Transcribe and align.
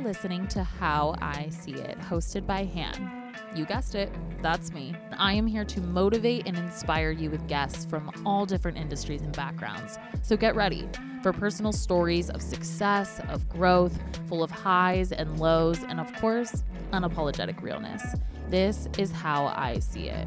You're 0.00 0.08
listening 0.08 0.48
to 0.48 0.64
How 0.64 1.14
I 1.20 1.50
See 1.50 1.74
It, 1.74 1.98
hosted 1.98 2.46
by 2.46 2.64
Han. 2.64 3.34
You 3.54 3.66
guessed 3.66 3.94
it, 3.94 4.10
that's 4.40 4.72
me. 4.72 4.94
I 5.18 5.34
am 5.34 5.46
here 5.46 5.66
to 5.66 5.80
motivate 5.82 6.46
and 6.46 6.56
inspire 6.56 7.10
you 7.10 7.28
with 7.28 7.46
guests 7.48 7.84
from 7.84 8.10
all 8.24 8.46
different 8.46 8.78
industries 8.78 9.20
and 9.20 9.36
backgrounds. 9.36 9.98
So 10.22 10.38
get 10.38 10.56
ready 10.56 10.88
for 11.22 11.34
personal 11.34 11.70
stories 11.70 12.30
of 12.30 12.40
success, 12.40 13.20
of 13.28 13.46
growth, 13.50 14.00
full 14.26 14.42
of 14.42 14.50
highs 14.50 15.12
and 15.12 15.38
lows, 15.38 15.82
and 15.82 16.00
of 16.00 16.10
course, 16.14 16.64
unapologetic 16.94 17.60
realness. 17.60 18.02
This 18.48 18.88
is 18.96 19.12
How 19.12 19.52
I 19.54 19.80
See 19.80 20.08
It. 20.08 20.26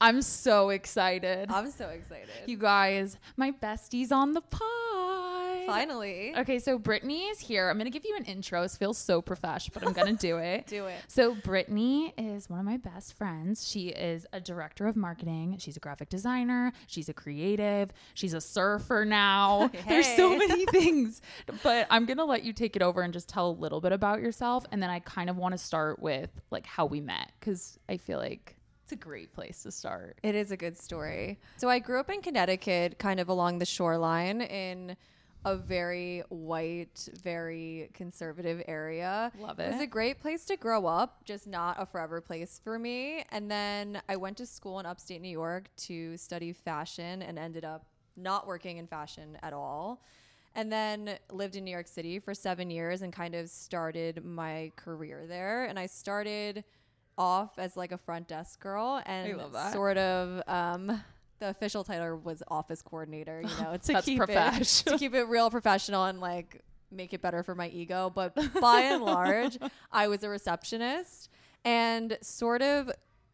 I'm 0.00 0.22
so 0.22 0.68
excited. 0.68 1.50
I'm 1.50 1.72
so 1.72 1.88
excited. 1.88 2.30
You 2.46 2.58
guys, 2.58 3.18
my 3.36 3.50
besties 3.50 4.12
on 4.12 4.34
the 4.34 4.40
pod. 4.40 4.89
Finally. 5.70 6.34
Okay, 6.36 6.58
so 6.58 6.78
Brittany 6.78 7.24
is 7.24 7.40
here. 7.40 7.68
I'm 7.68 7.78
gonna 7.78 7.90
give 7.90 8.04
you 8.04 8.16
an 8.16 8.24
intro. 8.24 8.62
This 8.62 8.76
feels 8.76 8.98
so 8.98 9.22
profesh, 9.22 9.70
but 9.70 9.86
I'm 9.86 9.92
gonna 9.92 10.12
do 10.12 10.38
it. 10.38 10.66
Do 10.70 10.86
it. 10.86 10.98
So 11.08 11.34
Brittany 11.34 12.14
is 12.16 12.48
one 12.48 12.60
of 12.60 12.66
my 12.66 12.76
best 12.76 13.16
friends. 13.16 13.66
She 13.68 13.88
is 13.88 14.26
a 14.32 14.40
director 14.40 14.86
of 14.86 14.96
marketing. 14.96 15.56
She's 15.58 15.76
a 15.76 15.80
graphic 15.80 16.08
designer. 16.08 16.72
She's 16.86 17.08
a 17.08 17.14
creative. 17.14 17.90
She's 18.14 18.34
a 18.34 18.40
surfer 18.40 19.04
now. 19.04 19.70
There's 19.88 20.06
so 20.16 20.36
many 20.36 20.66
things. 20.66 21.22
But 21.62 21.86
I'm 21.90 22.06
gonna 22.06 22.24
let 22.24 22.44
you 22.44 22.52
take 22.52 22.76
it 22.76 22.82
over 22.82 23.02
and 23.02 23.12
just 23.12 23.28
tell 23.28 23.50
a 23.50 23.52
little 23.52 23.80
bit 23.80 23.92
about 23.92 24.20
yourself, 24.20 24.66
and 24.72 24.82
then 24.82 24.90
I 24.90 25.00
kind 25.00 25.30
of 25.30 25.36
want 25.36 25.52
to 25.52 25.58
start 25.58 26.00
with 26.00 26.30
like 26.50 26.66
how 26.66 26.86
we 26.86 27.00
met 27.00 27.32
because 27.40 27.78
I 27.88 27.96
feel 27.96 28.18
like 28.18 28.56
it's 28.90 28.92
a 28.92 28.96
great 28.96 29.32
place 29.32 29.62
to 29.62 29.70
start. 29.70 30.18
It 30.24 30.34
is 30.34 30.50
a 30.50 30.56
good 30.56 30.76
story. 30.76 31.38
So 31.58 31.68
I 31.68 31.78
grew 31.78 32.00
up 32.00 32.10
in 32.10 32.22
Connecticut, 32.22 32.98
kind 32.98 33.20
of 33.20 33.28
along 33.28 33.58
the 33.58 33.66
shoreline 33.66 34.40
in 34.40 34.96
a 35.44 35.56
very 35.56 36.22
white, 36.28 37.08
very 37.22 37.90
conservative 37.94 38.62
area. 38.68 39.32
Love 39.40 39.58
It 39.58 39.68
It 39.68 39.72
was 39.72 39.82
a 39.82 39.86
great 39.86 40.20
place 40.20 40.44
to 40.46 40.56
grow 40.56 40.86
up, 40.86 41.24
just 41.24 41.46
not 41.46 41.76
a 41.80 41.86
forever 41.86 42.20
place 42.20 42.60
for 42.62 42.78
me. 42.78 43.24
And 43.30 43.50
then 43.50 44.02
I 44.08 44.16
went 44.16 44.36
to 44.38 44.46
school 44.46 44.80
in 44.80 44.86
upstate 44.86 45.20
New 45.22 45.28
York 45.28 45.68
to 45.78 46.16
study 46.16 46.52
fashion 46.52 47.22
and 47.22 47.38
ended 47.38 47.64
up 47.64 47.86
not 48.16 48.46
working 48.46 48.76
in 48.76 48.86
fashion 48.86 49.38
at 49.42 49.52
all. 49.52 50.02
And 50.54 50.70
then 50.70 51.16
lived 51.30 51.56
in 51.56 51.64
New 51.64 51.70
York 51.70 51.86
City 51.86 52.18
for 52.18 52.34
seven 52.34 52.70
years 52.70 53.02
and 53.02 53.12
kind 53.12 53.34
of 53.34 53.48
started 53.48 54.24
my 54.24 54.72
career 54.76 55.24
there. 55.26 55.64
And 55.64 55.78
I 55.78 55.86
started 55.86 56.64
off 57.16 57.58
as 57.58 57.76
like 57.76 57.92
a 57.92 57.98
front 57.98 58.26
desk 58.28 58.60
girl 58.60 59.02
and 59.04 59.28
sort 59.72 59.98
of 59.98 60.42
um 60.48 61.02
the 61.40 61.48
official 61.48 61.82
title 61.82 62.20
was 62.22 62.42
office 62.48 62.82
coordinator, 62.82 63.42
you 63.42 63.62
know, 63.62 63.76
to 63.82 64.02
keep 64.02 64.20
it 64.20 64.64
to 64.86 64.98
keep 64.98 65.14
it 65.14 65.24
real 65.24 65.50
professional 65.50 66.04
and 66.04 66.20
like 66.20 66.62
make 66.92 67.12
it 67.12 67.22
better 67.22 67.42
for 67.42 67.54
my 67.54 67.68
ego. 67.68 68.12
But 68.14 68.34
by 68.60 68.80
and 68.82 69.02
large, 69.02 69.58
I 69.90 70.08
was 70.08 70.22
a 70.22 70.28
receptionist 70.28 71.30
and 71.64 72.16
sort 72.20 72.62
of 72.62 72.90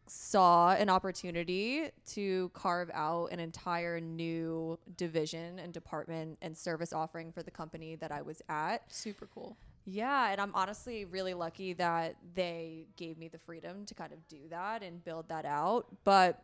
saw 0.09 0.71
an 0.71 0.89
opportunity 0.89 1.89
to 2.05 2.49
carve 2.53 2.89
out 2.93 3.27
an 3.31 3.39
entire 3.39 3.99
new 3.99 4.79
division 4.95 5.59
and 5.59 5.73
department 5.73 6.37
and 6.41 6.57
service 6.57 6.93
offering 6.93 7.31
for 7.31 7.43
the 7.43 7.51
company 7.51 7.95
that 7.95 8.11
I 8.11 8.21
was 8.21 8.41
at. 8.47 8.91
Super 8.91 9.27
cool. 9.33 9.57
Yeah, 9.85 10.31
and 10.31 10.41
I'm 10.41 10.51
honestly 10.53 11.05
really 11.05 11.33
lucky 11.33 11.73
that 11.73 12.15
they 12.35 12.87
gave 12.97 13.17
me 13.17 13.27
the 13.29 13.37
freedom 13.37 13.85
to 13.85 13.93
kind 13.93 14.11
of 14.11 14.25
do 14.27 14.39
that 14.49 14.83
and 14.83 15.03
build 15.03 15.29
that 15.29 15.45
out. 15.45 15.87
But 16.03 16.41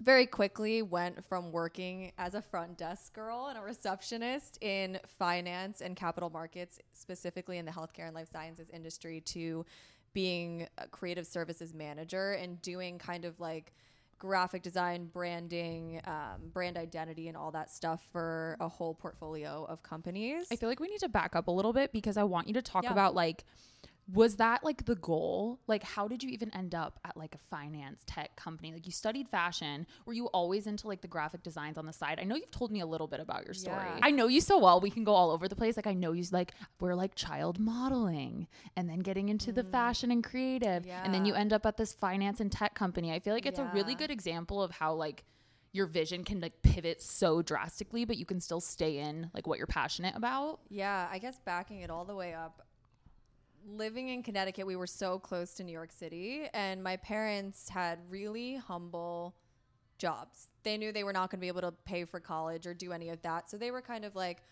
very 0.00 0.26
quickly 0.26 0.82
went 0.82 1.24
from 1.24 1.52
working 1.52 2.12
as 2.18 2.34
a 2.34 2.42
front 2.42 2.76
desk 2.76 3.14
girl 3.14 3.46
and 3.48 3.58
a 3.58 3.62
receptionist 3.62 4.58
in 4.62 4.98
finance 5.18 5.80
and 5.80 5.96
capital 5.96 6.30
markets, 6.30 6.78
specifically 6.92 7.58
in 7.58 7.64
the 7.64 7.72
healthcare 7.72 8.06
and 8.06 8.14
life 8.14 8.28
sciences 8.30 8.68
industry, 8.72 9.20
to 9.22 9.64
being 10.12 10.66
a 10.78 10.86
creative 10.88 11.26
services 11.26 11.74
manager 11.74 12.32
and 12.32 12.60
doing 12.62 12.98
kind 12.98 13.24
of 13.24 13.38
like 13.40 13.72
graphic 14.18 14.62
design, 14.62 15.06
branding, 15.12 16.00
um, 16.06 16.48
brand 16.52 16.76
identity, 16.78 17.28
and 17.28 17.36
all 17.36 17.50
that 17.50 17.70
stuff 17.70 18.02
for 18.12 18.56
a 18.60 18.68
whole 18.68 18.94
portfolio 18.94 19.66
of 19.68 19.82
companies. 19.82 20.46
I 20.50 20.56
feel 20.56 20.68
like 20.70 20.80
we 20.80 20.88
need 20.88 21.00
to 21.00 21.08
back 21.08 21.36
up 21.36 21.48
a 21.48 21.50
little 21.50 21.74
bit 21.74 21.92
because 21.92 22.16
I 22.16 22.22
want 22.24 22.48
you 22.48 22.54
to 22.54 22.62
talk 22.62 22.84
Yeah. 22.84 22.92
about 22.92 23.14
like 23.14 23.44
was 24.12 24.36
that 24.36 24.64
like 24.64 24.84
the 24.84 24.94
goal? 24.94 25.60
Like 25.66 25.82
how 25.82 26.06
did 26.08 26.22
you 26.22 26.30
even 26.30 26.54
end 26.54 26.74
up 26.74 27.00
at 27.04 27.16
like 27.16 27.34
a 27.34 27.38
finance 27.50 28.02
tech 28.06 28.36
company? 28.36 28.72
Like 28.72 28.86
you 28.86 28.92
studied 28.92 29.28
fashion. 29.28 29.86
Were 30.04 30.12
you 30.12 30.26
always 30.26 30.66
into 30.66 30.86
like 30.86 31.00
the 31.00 31.08
graphic 31.08 31.42
designs 31.42 31.76
on 31.76 31.86
the 31.86 31.92
side? 31.92 32.18
I 32.20 32.24
know 32.24 32.36
you've 32.36 32.50
told 32.50 32.70
me 32.70 32.80
a 32.80 32.86
little 32.86 33.08
bit 33.08 33.20
about 33.20 33.44
your 33.44 33.54
story. 33.54 33.76
Yeah. 33.76 34.00
I 34.02 34.10
know 34.10 34.28
you 34.28 34.40
so 34.40 34.58
well. 34.58 34.80
We 34.80 34.90
can 34.90 35.04
go 35.04 35.12
all 35.12 35.30
over 35.30 35.48
the 35.48 35.56
place. 35.56 35.76
Like 35.76 35.86
I 35.86 35.94
know 35.94 36.12
you 36.12 36.24
like 36.30 36.52
we're 36.80 36.94
like 36.94 37.14
child 37.14 37.58
modeling 37.58 38.46
and 38.76 38.88
then 38.88 39.00
getting 39.00 39.28
into 39.28 39.52
the 39.52 39.64
fashion 39.64 40.10
and 40.10 40.22
creative 40.22 40.86
and 40.86 41.14
then 41.14 41.24
you 41.24 41.34
Mm. 41.36 41.40
End 41.40 41.52
up 41.52 41.66
at 41.66 41.76
this 41.76 41.92
finance 41.92 42.40
and 42.40 42.50
tech 42.50 42.74
company. 42.74 43.12
I 43.12 43.18
feel 43.18 43.34
like 43.34 43.44
it's 43.44 43.58
a 43.58 43.70
really 43.74 43.94
good 43.94 44.10
example 44.10 44.62
of 44.62 44.70
how 44.70 44.94
like 44.94 45.24
your 45.72 45.86
vision 45.86 46.24
can 46.24 46.40
like 46.40 46.62
pivot 46.62 47.02
so 47.02 47.42
drastically 47.42 48.06
but 48.06 48.16
you 48.16 48.24
can 48.24 48.40
still 48.40 48.60
stay 48.60 48.98
in 48.98 49.30
like 49.34 49.46
what 49.46 49.58
you're 49.58 49.66
passionate 49.66 50.16
about. 50.16 50.60
Yeah, 50.70 51.08
I 51.10 51.18
guess 51.18 51.38
backing 51.44 51.80
it 51.82 51.90
all 51.90 52.04
the 52.06 52.14
way 52.14 52.32
up. 52.32 52.65
Living 53.74 54.10
in 54.10 54.22
Connecticut, 54.22 54.64
we 54.64 54.76
were 54.76 54.86
so 54.86 55.18
close 55.18 55.54
to 55.54 55.64
New 55.64 55.72
York 55.72 55.90
City, 55.90 56.44
and 56.54 56.80
my 56.80 56.96
parents 56.98 57.68
had 57.68 57.98
really 58.08 58.54
humble 58.54 59.34
jobs. 59.98 60.46
They 60.62 60.76
knew 60.76 60.92
they 60.92 61.02
were 61.02 61.12
not 61.12 61.30
going 61.30 61.38
to 61.38 61.40
be 61.40 61.48
able 61.48 61.62
to 61.62 61.72
pay 61.84 62.04
for 62.04 62.20
college 62.20 62.64
or 62.68 62.74
do 62.74 62.92
any 62.92 63.08
of 63.08 63.20
that. 63.22 63.50
So 63.50 63.56
they 63.56 63.72
were 63.72 63.82
kind 63.82 64.04
of 64.04 64.14
like, 64.14 64.42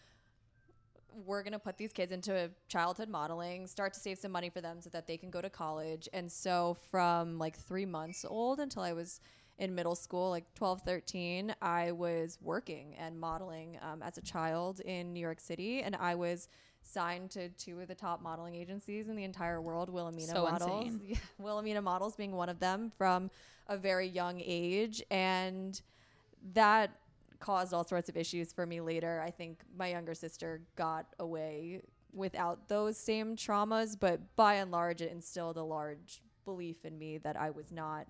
we're 1.24 1.44
going 1.44 1.52
to 1.52 1.60
put 1.60 1.76
these 1.76 1.92
kids 1.92 2.10
into 2.10 2.50
childhood 2.66 3.08
modeling, 3.08 3.68
start 3.68 3.94
to 3.94 4.00
save 4.00 4.18
some 4.18 4.32
money 4.32 4.50
for 4.50 4.60
them 4.60 4.80
so 4.80 4.90
that 4.90 5.06
they 5.06 5.16
can 5.16 5.30
go 5.30 5.40
to 5.40 5.48
college. 5.48 6.08
And 6.12 6.30
so 6.30 6.76
from 6.90 7.38
like 7.38 7.56
three 7.56 7.86
months 7.86 8.24
old 8.28 8.58
until 8.58 8.82
I 8.82 8.94
was 8.94 9.20
in 9.58 9.76
middle 9.76 9.94
school, 9.94 10.30
like 10.30 10.52
12, 10.54 10.80
13, 10.80 11.54
I 11.62 11.92
was 11.92 12.38
working 12.42 12.96
and 12.98 13.20
modeling 13.20 13.78
um, 13.80 14.02
as 14.02 14.18
a 14.18 14.22
child 14.22 14.80
in 14.80 15.12
New 15.12 15.20
York 15.20 15.38
City. 15.38 15.82
And 15.82 15.94
I 15.94 16.16
was 16.16 16.48
signed 16.84 17.30
to 17.32 17.48
two 17.50 17.80
of 17.80 17.88
the 17.88 17.94
top 17.94 18.22
modeling 18.22 18.54
agencies 18.54 19.08
in 19.08 19.16
the 19.16 19.24
entire 19.24 19.60
world, 19.60 19.90
Wilhelmina 19.90 20.26
So 20.26 20.44
Models. 20.44 20.86
insane. 20.86 21.18
Wilhelmina 21.38 21.82
Models 21.82 22.14
being 22.14 22.32
one 22.32 22.48
of 22.48 22.60
them 22.60 22.90
from 22.96 23.30
a 23.68 23.76
very 23.76 24.06
young 24.06 24.40
age. 24.44 25.02
And 25.10 25.80
that 26.52 26.90
caused 27.40 27.72
all 27.74 27.84
sorts 27.84 28.08
of 28.08 28.16
issues 28.16 28.52
for 28.52 28.66
me 28.66 28.80
later. 28.80 29.22
I 29.24 29.30
think 29.30 29.60
my 29.76 29.88
younger 29.88 30.14
sister 30.14 30.60
got 30.76 31.06
away 31.18 31.82
without 32.12 32.68
those 32.68 32.96
same 32.96 33.34
traumas, 33.36 33.96
but 33.98 34.20
by 34.36 34.54
and 34.54 34.70
large, 34.70 35.00
it 35.02 35.10
instilled 35.10 35.56
a 35.56 35.62
large 35.62 36.22
belief 36.44 36.84
in 36.84 36.96
me 36.98 37.18
that 37.18 37.36
I 37.38 37.50
was 37.50 37.72
not 37.72 38.06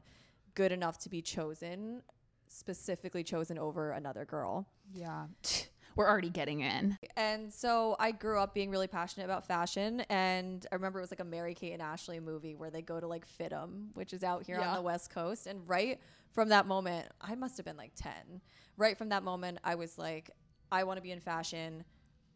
good 0.55 0.73
enough 0.73 0.99
to 0.99 1.09
be 1.09 1.23
chosen, 1.23 2.03
specifically 2.49 3.25
chosen 3.25 3.59
over 3.59 3.93
another 3.93 4.25
girl. 4.25 4.69
Yeah. 4.93 5.25
We're 5.97 6.09
already 6.09 6.31
getting 6.31 6.61
in. 6.61 6.99
And 7.17 7.53
so 7.53 7.97
I 8.01 8.11
grew 8.11 8.39
up 8.41 8.53
being 8.55 8.71
really 8.71 8.89
passionate 8.89 9.25
about 9.27 9.47
fashion. 9.47 10.01
And 10.11 10.67
I 10.73 10.75
remember 10.75 10.99
it 10.99 11.03
was 11.03 11.13
like 11.13 11.21
a 11.21 11.25
Mary 11.25 11.55
Kate 11.55 11.73
and 11.73 11.83
Ashley 11.83 12.19
movie 12.21 12.55
where 12.55 12.71
they 12.71 12.83
go 12.83 12.99
to 12.99 13.07
like 13.07 13.25
FIDM, 13.39 13.89
which 13.95 14.13
is 14.13 14.25
out 14.25 14.43
here 14.45 14.59
Yeah. 14.59 14.71
on 14.71 14.77
the 14.77 14.83
West 14.83 15.11
Coast. 15.11 15.47
And 15.47 15.67
right 15.69 16.01
from 16.33 16.49
that 16.49 16.67
moment, 16.67 17.07
I 17.21 17.35
must 17.37 17.57
have 17.59 17.65
been 17.67 17.77
like 17.77 17.93
10. 17.95 18.13
Right 18.77 18.99
from 18.99 19.11
that 19.11 19.23
moment, 19.23 19.59
I 19.63 19.77
was 19.77 19.97
like, 19.99 20.31
I 20.73 20.83
want 20.85 20.97
to 20.99 21.03
be 21.03 21.13
in 21.13 21.21
fashion. 21.21 21.85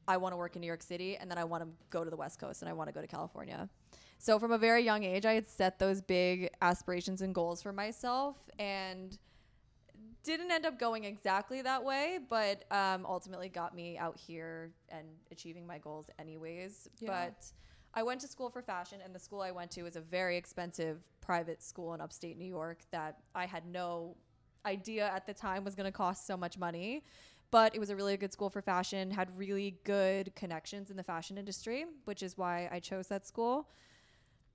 I 0.06 0.16
want 0.18 0.32
to 0.32 0.36
work 0.36 0.54
in 0.54 0.60
New 0.60 0.68
York 0.68 0.82
City. 0.82 1.16
And 1.16 1.28
then 1.30 1.38
I 1.38 1.44
want 1.44 1.64
to 1.64 1.68
go 1.90 2.04
to 2.04 2.10
the 2.10 2.16
West 2.16 2.38
Coast 2.38 2.62
and 2.62 2.68
I 2.68 2.72
want 2.72 2.88
to 2.88 2.94
go 2.94 3.00
to 3.00 3.08
California. 3.08 3.68
So 4.18 4.38
from 4.38 4.52
a 4.52 4.58
very 4.58 4.84
young 4.84 5.02
age, 5.04 5.26
I 5.26 5.34
had 5.34 5.46
set 5.46 5.78
those 5.78 6.00
big 6.00 6.50
aspirations 6.62 7.22
and 7.22 7.34
goals 7.34 7.60
for 7.62 7.72
myself. 7.72 8.36
And 8.58 9.18
didn't 10.24 10.50
end 10.50 10.66
up 10.66 10.78
going 10.78 11.04
exactly 11.04 11.62
that 11.62 11.82
way, 11.82 12.18
but 12.28 12.64
um, 12.70 13.06
ultimately 13.06 13.48
got 13.48 13.74
me 13.74 13.96
out 13.98 14.16
here 14.16 14.70
and 14.88 15.06
achieving 15.30 15.66
my 15.66 15.78
goals 15.78 16.10
anyways. 16.18 16.88
Yeah. 16.98 17.08
But 17.08 17.46
I 17.94 18.02
went 18.02 18.20
to 18.20 18.28
school 18.28 18.50
for 18.50 18.62
fashion, 18.62 19.00
and 19.04 19.14
the 19.14 19.18
school 19.18 19.40
I 19.40 19.50
went 19.50 19.70
to 19.72 19.82
was 19.82 19.96
a 19.96 20.00
very 20.00 20.36
expensive 20.36 20.98
private 21.20 21.62
school 21.62 21.94
in 21.94 22.00
upstate 22.00 22.38
New 22.38 22.46
York 22.46 22.78
that 22.90 23.18
I 23.34 23.46
had 23.46 23.66
no 23.66 24.16
idea 24.66 25.08
at 25.08 25.26
the 25.26 25.34
time 25.34 25.64
was 25.64 25.74
going 25.74 25.86
to 25.86 25.92
cost 25.92 26.26
so 26.26 26.36
much 26.36 26.58
money. 26.58 27.04
But 27.50 27.74
it 27.74 27.78
was 27.78 27.88
a 27.88 27.96
really 27.96 28.16
good 28.18 28.32
school 28.32 28.50
for 28.50 28.60
fashion, 28.60 29.10
had 29.10 29.36
really 29.38 29.78
good 29.84 30.34
connections 30.34 30.90
in 30.90 30.96
the 30.98 31.02
fashion 31.02 31.38
industry, 31.38 31.86
which 32.04 32.22
is 32.22 32.36
why 32.36 32.68
I 32.70 32.78
chose 32.78 33.06
that 33.08 33.26
school. 33.26 33.70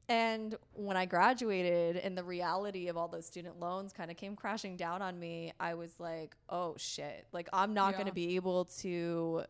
And 0.10 0.56
when 0.74 0.98
I 0.98 1.06
graduated 1.06 1.98
and 1.98 2.18
the 2.18 2.24
reality 2.24 2.90
of 2.90 2.98
all 2.98 3.08
those 3.08 3.26
student 3.26 3.60
loans 3.60 3.94
kind 3.94 4.12
of 4.12 4.18
came 4.18 4.36
crashing 4.36 4.76
down 4.76 5.02
on 5.02 5.18
me, 5.18 5.54
I 5.60 5.76
was 5.76 5.98
like, 6.00 6.36
oh 6.50 6.76
shit. 6.78 7.26
Like, 7.32 7.48
I'm 7.54 7.74
not 7.74 7.94
going 7.94 8.08
to 8.08 8.14
be 8.14 8.36
able 8.36 8.66
to 8.82 9.44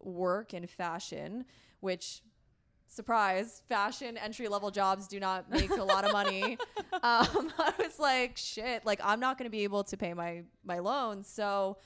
work 0.00 0.52
in 0.52 0.66
fashion, 0.66 1.46
which, 1.80 2.20
surprise, 2.86 3.62
fashion 3.66 4.18
entry 4.18 4.46
level 4.46 4.70
jobs 4.70 5.08
do 5.08 5.18
not 5.18 5.50
make 5.50 5.70
a 5.70 5.84
lot 5.84 6.04
of 6.04 6.12
money. 6.12 6.58
Um, 7.02 7.52
I 7.58 7.72
was 7.78 7.98
like, 7.98 8.36
shit. 8.36 8.86
Like, 8.86 9.00
I'm 9.02 9.18
not 9.18 9.36
going 9.36 9.46
to 9.46 9.50
be 9.50 9.64
able 9.64 9.82
to 9.84 9.96
pay 9.96 10.14
my, 10.14 10.44
my 10.64 10.78
loans. 10.78 11.26
So, 11.26 11.76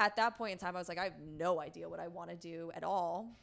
at 0.00 0.16
that 0.16 0.36
point 0.36 0.52
in 0.52 0.58
time, 0.58 0.76
I 0.76 0.78
was 0.78 0.88
like, 0.88 0.98
I 0.98 1.04
have 1.04 1.18
no 1.20 1.60
idea 1.60 1.88
what 1.88 2.00
I 2.00 2.08
want 2.08 2.30
to 2.30 2.36
do 2.36 2.70
at 2.74 2.84
all. 2.84 3.38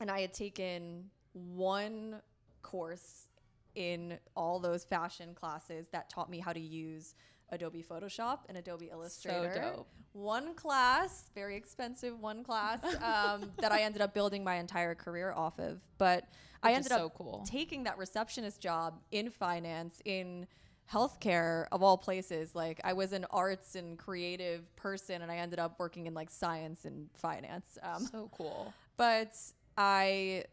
And 0.00 0.10
I 0.10 0.20
had 0.20 0.32
taken 0.32 1.10
one 1.34 2.16
course 2.62 3.28
in 3.74 4.18
all 4.36 4.58
those 4.58 4.84
fashion 4.84 5.34
classes 5.34 5.88
that 5.92 6.10
taught 6.10 6.30
me 6.30 6.40
how 6.40 6.52
to 6.52 6.60
use 6.60 7.14
Adobe 7.50 7.82
Photoshop 7.82 8.40
and 8.48 8.58
Adobe 8.58 8.88
Illustrator. 8.92 9.72
dope. 9.74 9.88
One 10.12 10.54
class, 10.54 11.30
very 11.34 11.56
expensive 11.56 12.18
one 12.20 12.42
class, 12.42 12.82
um, 13.02 13.52
that 13.60 13.72
I 13.72 13.82
ended 13.82 14.02
up 14.02 14.14
building 14.14 14.42
my 14.42 14.56
entire 14.56 14.94
career 14.94 15.32
off 15.32 15.58
of. 15.58 15.80
But 15.96 16.24
I 16.62 16.70
Which 16.70 16.80
is 16.80 16.86
ended 16.86 16.92
so 16.92 17.06
up 17.06 17.14
cool. 17.14 17.44
taking 17.46 17.84
that 17.84 17.98
receptionist 17.98 18.60
job 18.60 19.00
in 19.12 19.30
finance, 19.30 20.02
in 20.04 20.46
healthcare 20.90 21.66
of 21.70 21.82
all 21.82 21.96
places. 21.98 22.54
Like 22.54 22.80
I 22.84 22.94
was 22.94 23.12
an 23.12 23.26
arts 23.30 23.76
and 23.76 23.98
creative 23.98 24.74
person, 24.76 25.22
and 25.22 25.30
I 25.30 25.36
ended 25.36 25.58
up 25.58 25.78
working 25.78 26.06
in 26.06 26.14
like 26.14 26.30
science 26.30 26.84
and 26.84 27.08
finance. 27.14 27.78
Um, 27.82 28.04
so 28.06 28.30
cool. 28.36 28.72
but 28.96 29.36
I 29.76 30.44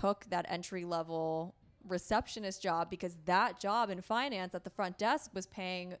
took 0.00 0.24
that 0.30 0.44
entry 0.48 0.84
level 0.84 1.54
receptionist 1.88 2.62
job 2.62 2.90
because 2.90 3.16
that 3.26 3.60
job 3.60 3.90
in 3.90 4.00
finance 4.00 4.54
at 4.54 4.64
the 4.64 4.70
front 4.70 4.98
desk 4.98 5.30
was 5.34 5.46
paying 5.46 5.94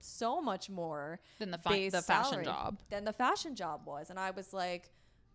so 0.00 0.40
much 0.40 0.70
more 0.70 1.18
Than 1.38 1.50
the 1.50 1.58
fi- 1.58 1.88
the 1.88 2.02
fashion 2.02 2.44
job. 2.44 2.78
than 2.90 3.04
the 3.04 3.12
fashion 3.12 3.54
job 3.56 3.82
was 3.86 4.10
and 4.10 4.18
I 4.18 4.30
was 4.30 4.52
like 4.52 4.90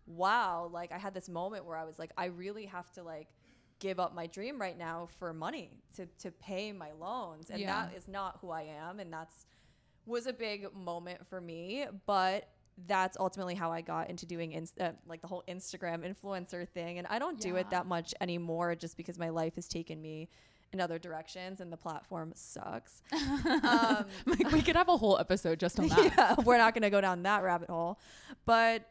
wow 0.06 0.70
like 0.72 0.92
I 0.92 0.98
had 0.98 1.14
this 1.14 1.28
moment 1.30 1.66
where 1.66 1.78
I 1.78 1.84
was 1.84 2.00
like 2.00 2.12
I 2.18 2.26
really 2.26 2.66
have 2.66 2.90
to 2.94 3.04
like 3.04 3.28
give 3.80 4.00
up 4.00 4.16
my 4.16 4.28
dream 4.28 4.60
right 4.60 4.78
now 4.78 5.08
for 5.20 5.34
money 5.34 5.72
to 5.98 6.06
to 6.20 6.32
pay 6.32 6.72
my 6.72 6.92
loans 6.94 7.50
and 7.50 7.60
Yeah. 7.62 7.88
that 7.88 7.96
is 7.98 8.08
not 8.08 8.38
who 8.42 8.50
I 8.50 8.64
am 8.64 9.00
and 9.00 9.12
that's 9.12 9.46
was 10.06 10.26
a 10.26 10.34
big 10.34 10.74
moment 10.74 11.28
for 11.28 11.42
me 11.42 11.86
but 12.06 12.48
that's 12.86 13.18
ultimately 13.18 13.56
how 13.56 13.72
I 13.72 13.82
got 13.82 14.10
into 14.10 14.26
doing 14.26 14.52
inst- 14.52 14.80
uh, 14.80 14.92
like 15.08 15.22
the 15.22 15.28
whole 15.28 15.44
Instagram 15.48 16.06
influencer 16.06 16.68
thing 16.68 17.00
and 17.00 17.08
I 17.08 17.18
don't 17.18 17.40
do 17.40 17.56
it 17.56 17.70
that 17.72 17.88
much 17.88 18.14
anymore 18.22 18.76
just 18.76 18.98
because 18.98 19.18
my 19.18 19.30
life 19.30 19.56
has 19.56 19.68
taken 19.68 20.00
me 20.02 20.30
in 20.74 20.82
other 20.82 21.00
directions 21.00 21.62
and 21.62 21.72
the 21.72 21.78
platform 21.78 22.34
sucks 22.36 23.02
um, 23.14 24.06
like 24.26 24.52
we 24.52 24.62
could 24.62 24.76
have 24.76 24.90
a 24.90 24.98
whole 24.98 25.18
episode 25.18 25.60
just 25.60 25.80
on 25.80 25.88
that. 25.90 26.14
yeah, 26.18 26.36
we're 26.44 26.58
not 26.58 26.74
going 26.74 26.84
to 26.84 26.90
go 26.90 27.02
down 27.02 27.24
that 27.24 27.42
rabbit 27.44 27.70
hole. 27.70 28.00
But 28.46 28.88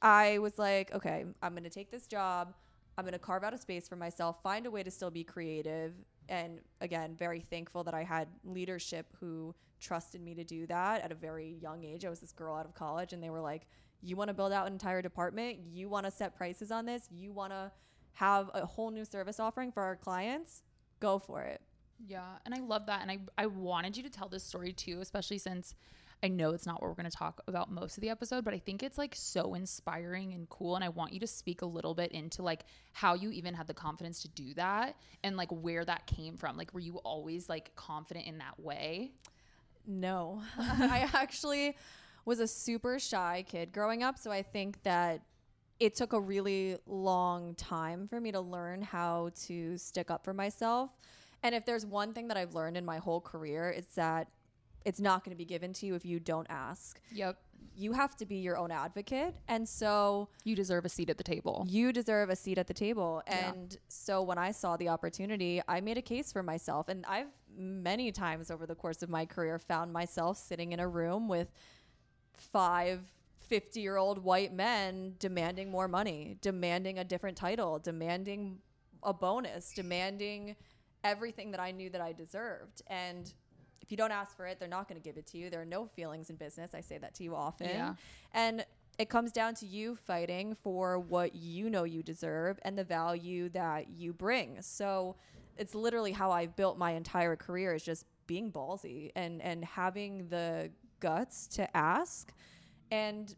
I 0.00 0.38
was 0.38 0.58
like, 0.58 0.94
okay, 0.94 1.24
I'm 1.42 1.52
going 1.52 1.64
to 1.64 1.70
take 1.70 1.90
this 1.90 2.06
job. 2.06 2.54
I'm 2.98 3.04
going 3.04 3.12
to 3.12 3.18
carve 3.18 3.44
out 3.44 3.52
a 3.52 3.58
space 3.58 3.88
for 3.88 3.96
myself, 3.96 4.42
find 4.42 4.64
a 4.66 4.70
way 4.70 4.82
to 4.82 4.90
still 4.90 5.10
be 5.10 5.24
creative. 5.24 5.92
And 6.28 6.60
again, 6.80 7.14
very 7.16 7.40
thankful 7.40 7.84
that 7.84 7.94
I 7.94 8.02
had 8.02 8.28
leadership 8.44 9.06
who 9.20 9.54
trusted 9.80 10.20
me 10.20 10.34
to 10.34 10.44
do 10.44 10.66
that 10.66 11.02
at 11.02 11.12
a 11.12 11.14
very 11.14 11.56
young 11.60 11.84
age. 11.84 12.04
I 12.04 12.08
was 12.08 12.20
this 12.20 12.32
girl 12.32 12.56
out 12.56 12.66
of 12.66 12.74
college, 12.74 13.12
and 13.12 13.22
they 13.22 13.30
were 13.30 13.40
like, 13.40 13.66
you 14.02 14.16
want 14.16 14.28
to 14.28 14.34
build 14.34 14.52
out 14.52 14.66
an 14.66 14.72
entire 14.72 15.02
department? 15.02 15.58
You 15.70 15.88
want 15.88 16.06
to 16.06 16.10
set 16.10 16.36
prices 16.36 16.70
on 16.70 16.86
this? 16.86 17.08
You 17.10 17.32
want 17.32 17.52
to 17.52 17.72
have 18.12 18.50
a 18.54 18.64
whole 18.64 18.90
new 18.90 19.04
service 19.04 19.38
offering 19.38 19.72
for 19.72 19.82
our 19.82 19.96
clients? 19.96 20.62
Go 21.00 21.18
for 21.18 21.42
it. 21.42 21.60
Yeah, 22.06 22.36
and 22.44 22.54
I 22.54 22.60
love 22.60 22.86
that. 22.86 23.02
And 23.02 23.10
I, 23.10 23.18
I 23.38 23.46
wanted 23.46 23.96
you 23.96 24.02
to 24.02 24.10
tell 24.10 24.28
this 24.28 24.44
story 24.44 24.72
too, 24.72 25.00
especially 25.00 25.38
since 25.38 25.74
I 26.22 26.28
know 26.28 26.52
it's 26.52 26.66
not 26.66 26.80
what 26.80 26.88
we're 26.88 26.94
going 26.94 27.10
to 27.10 27.16
talk 27.16 27.42
about 27.46 27.70
most 27.70 27.96
of 27.96 28.00
the 28.00 28.08
episode, 28.08 28.44
but 28.44 28.54
I 28.54 28.58
think 28.58 28.82
it's 28.82 28.96
like 28.96 29.14
so 29.14 29.54
inspiring 29.54 30.32
and 30.32 30.48
cool. 30.48 30.74
And 30.74 30.84
I 30.84 30.88
want 30.88 31.12
you 31.12 31.20
to 31.20 31.26
speak 31.26 31.62
a 31.62 31.66
little 31.66 31.94
bit 31.94 32.10
into 32.12 32.42
like 32.42 32.64
how 32.92 33.14
you 33.14 33.30
even 33.30 33.54
had 33.54 33.66
the 33.66 33.74
confidence 33.74 34.22
to 34.22 34.28
do 34.28 34.54
that 34.54 34.96
and 35.22 35.36
like 35.36 35.50
where 35.50 35.84
that 35.84 36.06
came 36.06 36.36
from. 36.36 36.56
Like, 36.56 36.72
were 36.72 36.80
you 36.80 36.96
always 36.98 37.48
like 37.48 37.74
confident 37.76 38.26
in 38.26 38.38
that 38.38 38.58
way? 38.58 39.12
No, 39.86 40.42
I 40.58 41.08
actually 41.12 41.76
was 42.24 42.40
a 42.40 42.48
super 42.48 42.98
shy 42.98 43.44
kid 43.46 43.72
growing 43.72 44.02
up. 44.02 44.18
So 44.18 44.30
I 44.32 44.42
think 44.42 44.82
that 44.82 45.22
it 45.78 45.94
took 45.94 46.14
a 46.14 46.20
really 46.20 46.78
long 46.86 47.54
time 47.54 48.08
for 48.08 48.20
me 48.20 48.32
to 48.32 48.40
learn 48.40 48.80
how 48.80 49.30
to 49.46 49.76
stick 49.76 50.10
up 50.10 50.24
for 50.24 50.32
myself. 50.32 50.90
And 51.42 51.54
if 51.54 51.66
there's 51.66 51.84
one 51.84 52.14
thing 52.14 52.28
that 52.28 52.36
I've 52.36 52.54
learned 52.54 52.76
in 52.76 52.84
my 52.84 52.98
whole 52.98 53.20
career, 53.20 53.70
it's 53.70 53.94
that 53.94 54.28
it's 54.86 55.00
not 55.00 55.24
going 55.24 55.34
to 55.34 55.36
be 55.36 55.44
given 55.44 55.72
to 55.74 55.86
you 55.86 55.94
if 55.94 56.04
you 56.06 56.18
don't 56.20 56.46
ask. 56.48 57.00
Yep. 57.12 57.36
You 57.76 57.92
have 57.92 58.16
to 58.16 58.24
be 58.24 58.36
your 58.36 58.56
own 58.56 58.70
advocate. 58.70 59.34
And 59.48 59.68
so 59.68 60.28
You 60.44 60.54
deserve 60.56 60.84
a 60.86 60.88
seat 60.88 61.10
at 61.10 61.18
the 61.18 61.24
table. 61.24 61.66
you 61.68 61.92
deserve 61.92 62.30
a 62.30 62.36
seat 62.36 62.56
at 62.56 62.66
the 62.68 62.74
table. 62.74 63.22
Yeah. 63.26 63.52
And 63.52 63.76
so 63.88 64.22
when 64.22 64.38
I 64.38 64.52
saw 64.52 64.76
the 64.76 64.88
opportunity, 64.88 65.60
I 65.68 65.80
made 65.80 65.98
a 65.98 66.02
case 66.02 66.32
for 66.32 66.42
myself. 66.42 66.88
And 66.88 67.04
I've 67.06 67.26
many 67.58 68.12
times 68.12 68.50
over 68.50 68.64
the 68.66 68.74
course 68.74 69.02
of 69.02 69.08
my 69.10 69.24
career 69.26 69.58
found 69.58 69.92
myself 69.92 70.38
sitting 70.38 70.72
in 70.72 70.80
a 70.80 70.88
room 70.88 71.26
with 71.28 71.48
five 72.32 73.00
50 73.40 73.80
year 73.80 73.96
old 73.96 74.18
white 74.22 74.52
men 74.54 75.14
demanding 75.18 75.70
more 75.70 75.88
money, 75.88 76.36
demanding 76.40 76.98
a 76.98 77.04
different 77.04 77.36
title, 77.36 77.78
demanding 77.78 78.58
a 79.02 79.12
bonus, 79.12 79.72
demanding 79.74 80.56
everything 81.04 81.50
that 81.52 81.60
I 81.60 81.70
knew 81.70 81.90
that 81.90 82.00
I 82.00 82.12
deserved. 82.12 82.82
And 82.88 83.32
if 83.86 83.92
you 83.92 83.96
don't 83.96 84.10
ask 84.10 84.36
for 84.36 84.46
it, 84.46 84.58
they're 84.58 84.68
not 84.68 84.88
going 84.88 85.00
to 85.00 85.04
give 85.04 85.16
it 85.16 85.26
to 85.28 85.38
you. 85.38 85.48
There 85.48 85.62
are 85.62 85.66
no 85.66 85.86
feelings 85.86 86.28
in 86.28 86.34
business. 86.34 86.74
I 86.74 86.80
say 86.80 86.98
that 86.98 87.14
to 87.14 87.22
you 87.22 87.36
often. 87.36 87.68
Yeah. 87.68 87.94
And 88.34 88.66
it 88.98 89.08
comes 89.08 89.30
down 89.30 89.54
to 89.56 89.66
you 89.66 89.94
fighting 89.94 90.56
for 90.60 90.98
what 90.98 91.36
you 91.36 91.70
know 91.70 91.84
you 91.84 92.02
deserve 92.02 92.58
and 92.62 92.76
the 92.76 92.82
value 92.82 93.48
that 93.50 93.88
you 93.90 94.12
bring. 94.12 94.60
So 94.60 95.14
it's 95.56 95.74
literally 95.74 96.10
how 96.10 96.32
I've 96.32 96.56
built 96.56 96.78
my 96.78 96.92
entire 96.92 97.36
career 97.36 97.74
is 97.74 97.84
just 97.84 98.06
being 98.26 98.50
ballsy 98.50 99.12
and 99.14 99.40
and 99.40 99.64
having 99.64 100.26
the 100.28 100.70
guts 100.98 101.46
to 101.46 101.76
ask 101.76 102.32
and 102.90 103.36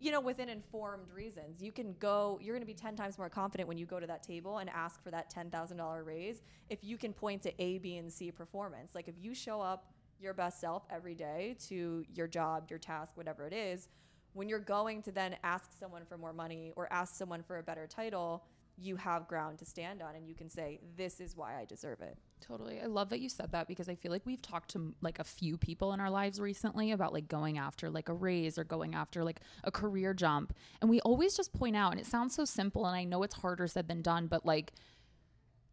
you 0.00 0.12
know 0.12 0.20
within 0.20 0.48
informed 0.48 1.10
reasons. 1.14 1.62
You 1.62 1.72
can 1.72 1.94
go 1.98 2.38
you're 2.42 2.54
going 2.54 2.62
to 2.62 2.66
be 2.66 2.74
10 2.74 2.96
times 2.96 3.18
more 3.18 3.28
confident 3.28 3.68
when 3.68 3.78
you 3.78 3.86
go 3.86 4.00
to 4.00 4.06
that 4.06 4.22
table 4.22 4.58
and 4.58 4.70
ask 4.70 5.02
for 5.02 5.10
that 5.10 5.32
$10,000 5.32 6.06
raise 6.06 6.42
if 6.70 6.82
you 6.82 6.96
can 6.96 7.12
point 7.12 7.42
to 7.42 7.62
A 7.62 7.78
B 7.78 7.96
and 7.96 8.12
C 8.12 8.30
performance. 8.30 8.94
Like 8.94 9.08
if 9.08 9.14
you 9.20 9.34
show 9.34 9.60
up 9.60 9.92
your 10.20 10.34
best 10.34 10.60
self 10.60 10.82
every 10.90 11.14
day 11.14 11.56
to 11.68 12.04
your 12.14 12.26
job 12.26 12.66
your 12.68 12.78
task 12.78 13.12
whatever 13.16 13.46
it 13.46 13.52
is 13.52 13.88
when 14.32 14.48
you're 14.48 14.58
going 14.58 15.02
to 15.02 15.12
then 15.12 15.36
ask 15.44 15.70
someone 15.78 16.04
for 16.04 16.18
more 16.18 16.32
money 16.32 16.72
or 16.76 16.92
ask 16.92 17.14
someone 17.14 17.42
for 17.42 17.58
a 17.58 17.62
better 17.62 17.86
title 17.86 18.44
you 18.80 18.96
have 18.96 19.26
ground 19.28 19.58
to 19.58 19.64
stand 19.64 20.00
on 20.02 20.14
and 20.14 20.28
you 20.28 20.34
can 20.34 20.48
say 20.48 20.78
this 20.96 21.20
is 21.20 21.36
why 21.36 21.58
I 21.60 21.64
deserve 21.64 22.00
it 22.00 22.16
Totally. 22.40 22.80
I 22.80 22.86
love 22.86 23.10
that 23.10 23.20
you 23.20 23.28
said 23.28 23.52
that 23.52 23.68
because 23.68 23.88
I 23.88 23.94
feel 23.94 24.12
like 24.12 24.24
we've 24.24 24.40
talked 24.40 24.70
to 24.70 24.94
like 25.02 25.18
a 25.18 25.24
few 25.24 25.56
people 25.56 25.92
in 25.92 26.00
our 26.00 26.10
lives 26.10 26.40
recently 26.40 26.92
about 26.92 27.12
like 27.12 27.28
going 27.28 27.58
after 27.58 27.90
like 27.90 28.08
a 28.08 28.14
raise 28.14 28.58
or 28.58 28.64
going 28.64 28.94
after 28.94 29.24
like 29.24 29.40
a 29.64 29.70
career 29.70 30.14
jump. 30.14 30.54
And 30.80 30.88
we 30.88 31.00
always 31.00 31.36
just 31.36 31.52
point 31.52 31.76
out, 31.76 31.92
and 31.92 32.00
it 32.00 32.06
sounds 32.06 32.34
so 32.34 32.44
simple, 32.44 32.86
and 32.86 32.96
I 32.96 33.04
know 33.04 33.22
it's 33.22 33.36
harder 33.36 33.66
said 33.66 33.88
than 33.88 34.02
done, 34.02 34.26
but 34.26 34.46
like 34.46 34.72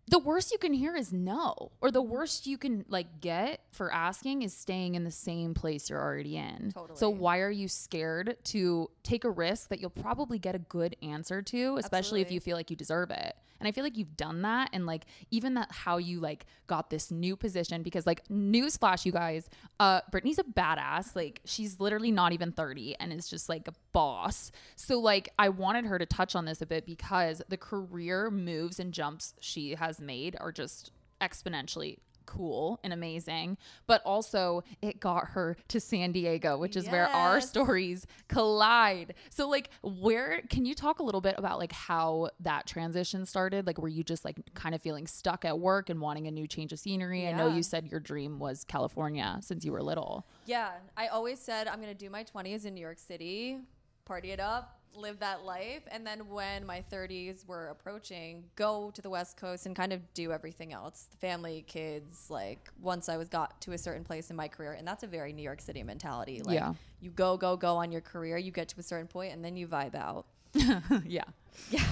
the 0.08 0.20
worst 0.20 0.52
you 0.52 0.58
can 0.60 0.74
hear 0.74 0.96
is 0.96 1.12
no. 1.12 1.72
Or 1.82 1.90
the 1.90 2.02
worst 2.02 2.46
you 2.46 2.58
can 2.58 2.86
like 2.90 3.22
get 3.22 3.62
for 3.72 3.92
asking 3.92 4.44
is 4.44 4.54
staying 4.56 4.96
in 4.96 5.04
the 5.04 5.12
same 5.12 5.54
place 5.54 5.90
you're 5.90 6.02
already 6.02 6.38
in. 6.38 6.74
So 6.96 7.10
why 7.10 7.40
are 7.40 7.50
you 7.50 7.68
scared 7.68 8.38
to 8.46 8.90
take 9.04 9.24
a 9.24 9.32
risk 9.32 9.70
that 9.70 9.80
you'll 9.80 9.90
probably 9.90 10.38
get 10.38 10.54
a 10.54 10.60
good 10.60 10.96
answer 11.02 11.42
to, 11.42 11.78
especially 11.78 12.22
if 12.22 12.32
you 12.32 12.40
feel 12.40 12.56
like 12.56 12.70
you 12.70 12.76
deserve 12.76 13.10
it? 13.12 13.36
And 13.60 13.68
I 13.68 13.72
feel 13.72 13.84
like 13.84 13.98
you've 13.98 14.18
done 14.18 14.42
that 14.44 14.70
and 14.74 14.86
like 14.86 15.06
even 15.32 15.54
that 15.56 15.72
how 15.72 15.98
you 15.98 16.20
like 16.20 16.46
got 16.68 16.90
this 16.90 17.12
new 17.12 17.36
position 17.36 17.84
because 17.84 18.06
like 18.06 18.28
newsflash 18.28 19.06
you 19.06 19.12
guys, 19.12 19.50
uh 19.80 20.02
Brittany's 20.12 20.40
a 20.40 20.44
badass. 20.44 21.16
Like 21.16 21.42
she's 21.46 21.80
literally 21.80 22.12
not 22.12 22.34
even 22.34 22.52
30 22.52 22.96
and 23.00 23.14
is 23.14 23.28
just 23.28 23.50
like 23.50 23.68
a 23.68 23.74
boss. 23.92 24.52
So 24.76 25.00
like 25.00 25.30
I 25.40 25.50
wanted 25.50 25.86
her 25.86 25.98
to 26.00 26.06
touch 26.06 26.36
on 26.36 26.46
this 26.46 26.62
a 26.62 26.66
bit 26.66 26.86
because 26.86 27.42
the 27.48 27.58
career 27.58 28.30
moves 28.30 28.80
and 28.80 28.94
jumps 28.94 29.34
she 29.40 29.76
has 29.76 30.00
made 30.00 30.36
are 30.40 30.52
just 30.52 30.92
exponentially 31.22 31.98
cool 32.26 32.80
and 32.84 32.94
amazing 32.94 33.58
but 33.88 34.02
also 34.04 34.64
it 34.82 35.00
got 35.00 35.30
her 35.30 35.58
to 35.68 35.80
San 35.80 36.12
Diego 36.12 36.58
which 36.58 36.76
is 36.76 36.88
where 36.90 37.08
our 37.08 37.42
stories 37.42 38.06
collide. 38.28 39.14
So 39.30 39.48
like 39.48 39.70
where 39.82 40.42
can 40.50 40.66
you 40.66 40.76
talk 40.76 41.00
a 41.00 41.04
little 41.04 41.22
bit 41.22 41.36
about 41.38 41.60
like 41.60 41.72
how 41.72 42.30
that 42.42 42.68
transition 42.68 43.26
started? 43.26 43.68
Like 43.68 43.78
were 43.78 43.88
you 43.88 44.04
just 44.04 44.26
like 44.26 44.38
kind 44.54 44.76
of 44.76 44.82
feeling 44.82 45.08
stuck 45.08 45.46
at 45.46 45.60
work 45.60 45.90
and 45.90 46.02
wanting 46.02 46.28
a 46.28 46.32
new 46.32 46.48
change 46.48 46.74
of 46.74 46.80
scenery? 46.80 47.28
I 47.28 47.32
know 47.32 47.48
you 47.48 47.64
said 47.64 47.88
your 47.88 48.00
dream 48.00 48.40
was 48.40 48.64
California 48.64 49.38
since 49.42 49.66
you 49.66 49.72
were 49.72 49.82
little. 49.82 50.26
Yeah, 50.46 50.72
I 50.98 51.08
always 51.08 51.40
said 51.40 51.68
I'm 51.68 51.80
gonna 51.80 51.94
do 51.94 52.10
my 52.10 52.24
20s 52.24 52.66
in 52.66 52.74
New 52.74 52.82
York 52.82 53.00
City, 53.00 53.60
party 54.06 54.32
it 54.32 54.40
up, 54.40 54.80
live 54.98 55.20
that 55.20 55.44
life, 55.44 55.82
and 55.92 56.06
then 56.06 56.28
when 56.30 56.66
my 56.66 56.84
30s 56.92 57.46
were 57.48 57.68
approaching, 57.70 58.44
go 58.56 58.92
to 58.92 59.02
the 59.02 59.10
West 59.10 59.38
Coast 59.38 59.66
and 59.66 59.76
kind 59.76 59.94
of 59.94 60.02
do 60.14 60.32
everything 60.32 60.74
else, 60.74 61.08
the 61.12 61.18
family, 61.18 61.64
kids. 61.68 62.28
Like 62.30 62.70
once 62.82 63.10
I 63.10 63.18
was 63.18 63.30
got 63.30 63.60
to 63.62 63.74
a 63.74 63.78
certain 63.78 64.04
place 64.04 64.30
in 64.30 64.36
my 64.36 64.48
career, 64.48 64.74
and 64.74 64.88
that's 64.88 65.04
a 65.04 65.08
very 65.08 65.34
New 65.34 65.44
York 65.44 65.62
City 65.62 65.84
mentality. 65.84 66.42
Like 66.44 66.56
Yeah. 66.56 66.74
you 67.02 67.10
go, 67.12 67.38
go, 67.38 67.56
go 67.58 67.76
on 67.78 67.92
your 67.92 68.02
career, 68.02 68.38
you 68.38 68.52
get 68.52 68.68
to 68.70 68.80
a 68.80 68.84
certain 68.84 69.08
point, 69.08 69.34
and 69.34 69.44
then 69.44 69.56
you 69.58 69.68
vibe 69.68 69.96
out. 69.96 70.26
yeah 71.06 71.24
Yeah. 71.70 71.84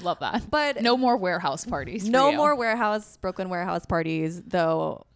love 0.00 0.20
that 0.20 0.48
But 0.50 0.82
no 0.82 0.96
more 0.96 1.16
warehouse 1.16 1.64
parties 1.64 2.08
no 2.08 2.30
you. 2.30 2.36
more 2.36 2.54
warehouse, 2.54 3.16
Brooklyn 3.16 3.48
warehouse 3.48 3.84
parties, 3.86 4.40
though. 4.42 5.06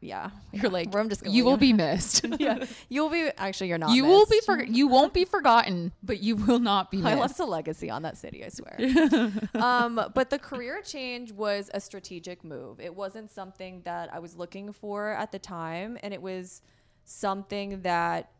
Yeah, 0.00 0.30
You're 0.52 0.70
like, 0.70 0.94
I'm 0.94 1.08
just 1.08 1.26
you 1.26 1.44
will 1.44 1.56
be 1.56 1.72
missed. 1.84 2.24
yeah, 2.38 2.64
you'll 2.88 3.10
be 3.10 3.30
actually 3.38 3.68
you're 3.68 3.78
not. 3.78 3.90
you 3.90 4.04
will 4.04 4.26
be 4.26 4.40
for, 4.44 4.62
you 4.62 4.88
won't 4.88 5.12
be 5.14 5.24
forgotten, 5.24 5.92
but 6.02 6.20
you 6.22 6.36
will 6.36 6.58
not 6.58 6.90
be 6.90 6.98
I 6.98 7.14
missed. 7.14 7.20
left 7.20 7.40
a 7.40 7.44
legacy 7.44 7.90
on 7.90 8.02
that 8.02 8.16
city, 8.16 8.44
I 8.44 8.48
swear. 8.48 9.30
um, 9.54 10.00
but 10.14 10.30
the 10.30 10.38
career 10.38 10.82
change 10.82 11.32
was 11.32 11.70
a 11.74 11.80
strategic 11.80 12.44
move. 12.44 12.78
It 12.80 12.94
wasn't 12.94 13.30
something 13.30 13.82
that 13.84 14.12
I 14.12 14.18
was 14.18 14.36
looking 14.36 14.72
for 14.72 15.12
at 15.12 15.32
the 15.32 15.38
time, 15.38 15.98
and 16.02 16.12
it 16.12 16.20
was 16.22 16.62
something 17.04 17.80
that 17.82 18.30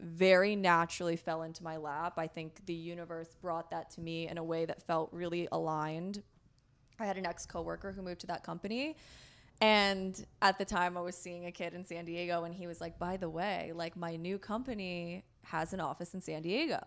very 0.00 0.56
naturally 0.56 1.16
fell 1.16 1.42
into 1.42 1.62
my 1.62 1.76
lap. 1.76 2.14
I 2.16 2.26
think 2.26 2.66
the 2.66 2.74
universe 2.74 3.36
brought 3.40 3.70
that 3.70 3.90
to 3.92 4.00
me 4.00 4.28
in 4.28 4.38
a 4.38 4.44
way 4.44 4.64
that 4.64 4.82
felt 4.82 5.10
really 5.12 5.46
aligned. 5.52 6.22
I 6.98 7.06
had 7.06 7.16
an 7.16 7.26
ex 7.26 7.46
coworker 7.46 7.92
who 7.92 8.02
moved 8.02 8.20
to 8.22 8.26
that 8.28 8.42
company. 8.44 8.96
And 9.62 10.26
at 10.42 10.58
the 10.58 10.64
time, 10.64 10.98
I 10.98 11.00
was 11.02 11.16
seeing 11.16 11.46
a 11.46 11.52
kid 11.52 11.72
in 11.72 11.84
San 11.84 12.04
Diego, 12.04 12.42
and 12.42 12.52
he 12.52 12.66
was 12.66 12.80
like, 12.80 12.98
By 12.98 13.16
the 13.16 13.30
way, 13.30 13.70
like 13.72 13.96
my 13.96 14.16
new 14.16 14.36
company 14.36 15.22
has 15.44 15.72
an 15.72 15.78
office 15.78 16.14
in 16.14 16.20
San 16.20 16.42
Diego. 16.42 16.80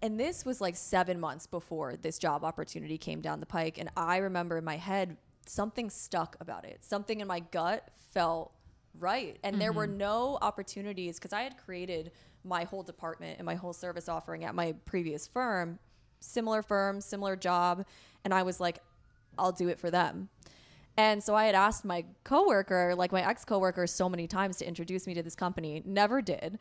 And 0.00 0.18
this 0.18 0.44
was 0.44 0.60
like 0.60 0.76
seven 0.76 1.18
months 1.18 1.46
before 1.46 1.96
this 1.96 2.18
job 2.18 2.44
opportunity 2.44 2.98
came 2.98 3.20
down 3.20 3.40
the 3.40 3.46
pike. 3.46 3.78
And 3.78 3.88
I 3.96 4.18
remember 4.18 4.58
in 4.58 4.64
my 4.64 4.76
head, 4.76 5.16
something 5.46 5.90
stuck 5.90 6.36
about 6.40 6.64
it. 6.64 6.84
Something 6.84 7.20
in 7.20 7.26
my 7.26 7.40
gut 7.40 7.88
felt 8.12 8.52
right. 8.98 9.38
And 9.42 9.60
there 9.60 9.72
were 9.72 9.86
mm-hmm. 9.86 9.98
no 9.98 10.38
opportunities 10.40 11.18
because 11.18 11.32
I 11.32 11.42
had 11.42 11.56
created 11.56 12.12
my 12.44 12.64
whole 12.64 12.82
department 12.84 13.38
and 13.38 13.46
my 13.46 13.54
whole 13.54 13.72
service 13.72 14.08
offering 14.08 14.44
at 14.44 14.54
my 14.54 14.72
previous 14.84 15.26
firm, 15.26 15.78
similar 16.20 16.62
firm, 16.62 17.00
similar 17.00 17.34
job. 17.34 17.84
And 18.24 18.32
I 18.32 18.44
was 18.44 18.60
like, 18.60 18.78
I'll 19.38 19.52
do 19.52 19.68
it 19.68 19.80
for 19.80 19.90
them. 19.90 20.28
And 20.96 21.22
so 21.22 21.34
I 21.34 21.44
had 21.46 21.54
asked 21.54 21.84
my 21.84 22.04
coworker, 22.24 22.94
like 22.94 23.12
my 23.12 23.26
ex 23.26 23.44
coworker, 23.44 23.86
so 23.86 24.08
many 24.08 24.26
times 24.26 24.58
to 24.58 24.66
introduce 24.68 25.06
me 25.06 25.14
to 25.14 25.22
this 25.22 25.34
company. 25.34 25.82
Never 25.86 26.20
did. 26.20 26.58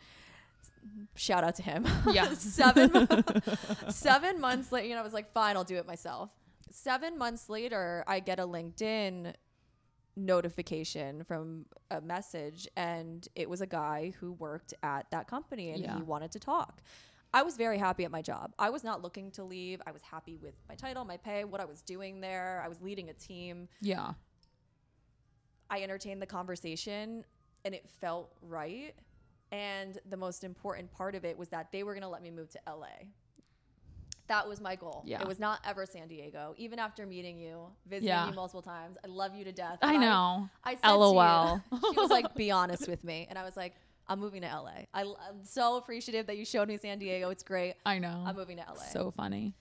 Shout 1.16 1.44
out 1.44 1.56
to 1.56 1.64
him. 1.64 1.86
Yeah. 2.12 2.34
seven 2.34 3.08
seven 3.90 4.40
months 4.40 4.72
later, 4.72 4.88
you 4.88 4.96
know, 4.96 5.02
I 5.02 5.04
was 5.04 5.14
like, 5.14 5.32
fine, 5.34 5.56
I'll 5.58 5.64
do 5.64 5.76
it 5.76 5.86
myself. 5.86 6.30
Seven 6.72 7.18
months 7.18 7.50
later, 7.50 8.04
I 8.08 8.22
get 8.22 8.40
a 8.40 8.44
LinkedIn 8.48 9.34
notification 10.16 11.24
from 11.24 11.66
a 11.90 12.02
message, 12.02 12.68
and 12.76 13.28
it 13.36 13.50
was 13.50 13.62
a 13.62 13.68
guy 13.68 14.14
who 14.20 14.34
worked 14.34 14.74
at 14.84 15.10
that 15.12 15.28
company, 15.28 15.72
and 15.72 15.82
Yeah. 15.84 15.98
he 15.98 16.04
wanted 16.04 16.32
to 16.32 16.40
talk. 16.40 16.82
I 17.34 17.44
was 17.44 17.56
very 17.56 17.78
happy 17.78 18.04
at 18.04 18.12
my 18.12 18.22
job. 18.22 18.54
I 18.60 18.70
was 18.70 18.84
not 18.84 19.02
looking 19.02 19.32
to 19.32 19.44
leave. 19.44 19.82
I 19.88 19.92
was 19.92 20.02
happy 20.02 20.38
with 20.42 20.54
my 20.68 20.76
title, 20.76 21.06
my 21.06 21.18
pay, 21.18 21.44
what 21.46 21.62
I 21.62 21.66
was 21.66 21.82
doing 21.82 22.20
there. 22.20 22.62
I 22.64 22.68
was 22.68 22.82
leading 22.82 23.10
a 23.10 23.14
team. 23.14 23.68
yeah. 23.82 24.14
I 25.70 25.82
entertained 25.84 26.22
the 26.22 26.26
conversation 26.26 27.24
and 27.64 27.74
it 27.74 27.88
felt 28.02 28.34
right. 28.42 28.94
And 29.54 29.98
the 30.10 30.18
most 30.18 30.44
important 30.44 30.92
part 30.92 31.16
of 31.16 31.24
it 31.24 31.38
was 31.38 31.48
that 31.50 31.72
they 31.72 31.84
were 31.84 31.94
going 31.94 32.02
to 32.04 32.10
let 32.10 32.22
me 32.22 32.30
move 32.30 32.50
to 32.50 32.60
LA. 32.68 32.88
That 34.28 34.48
was 34.48 34.60
my 34.62 34.76
goal. 34.76 35.04
Yeah. 35.06 35.22
It 35.22 35.28
was 35.28 35.40
not 35.40 35.60
ever 35.66 35.86
San 35.86 36.08
Diego. 36.10 36.54
Even 36.58 36.80
after 36.80 37.06
meeting 37.06 37.38
you, 37.38 37.68
visiting 37.86 38.08
Yeah. 38.10 38.28
you 38.30 38.34
multiple 38.34 38.62
times, 38.62 38.98
I 39.04 39.08
love 39.08 39.34
you 39.36 39.44
to 39.46 39.52
death. 39.54 39.78
I 39.82 39.96
know. 39.98 40.50
I, 40.64 40.76
said 40.76 40.82
to 40.84 40.90
you- 40.90 40.96
LOL. 40.96 41.62
she 41.94 42.00
was 42.00 42.10
like, 42.10 42.34
"Be 42.36 42.50
honest 42.52 42.88
with 42.88 43.04
me," 43.04 43.28
and 43.30 43.38
I 43.38 43.44
was 43.44 43.58
like, 43.58 43.76
"I'm 44.08 44.20
moving 44.20 44.42
to 44.42 44.48
LA. 44.48 44.86
I, 44.94 45.02
am 45.02 45.44
so 45.44 45.78
appreciative 45.78 46.28
that 46.28 46.38
you 46.38 46.46
showed 46.46 46.68
me 46.68 46.78
San 46.78 47.00
Diego. 47.00 47.30
It's 47.30 47.44
great. 47.44 47.76
I 47.86 48.00
know. 48.00 48.24
I'm 48.26 48.36
moving 48.36 48.58
to 48.58 48.64
LA." 48.64 48.84
So 48.92 49.12
funny. 49.12 49.54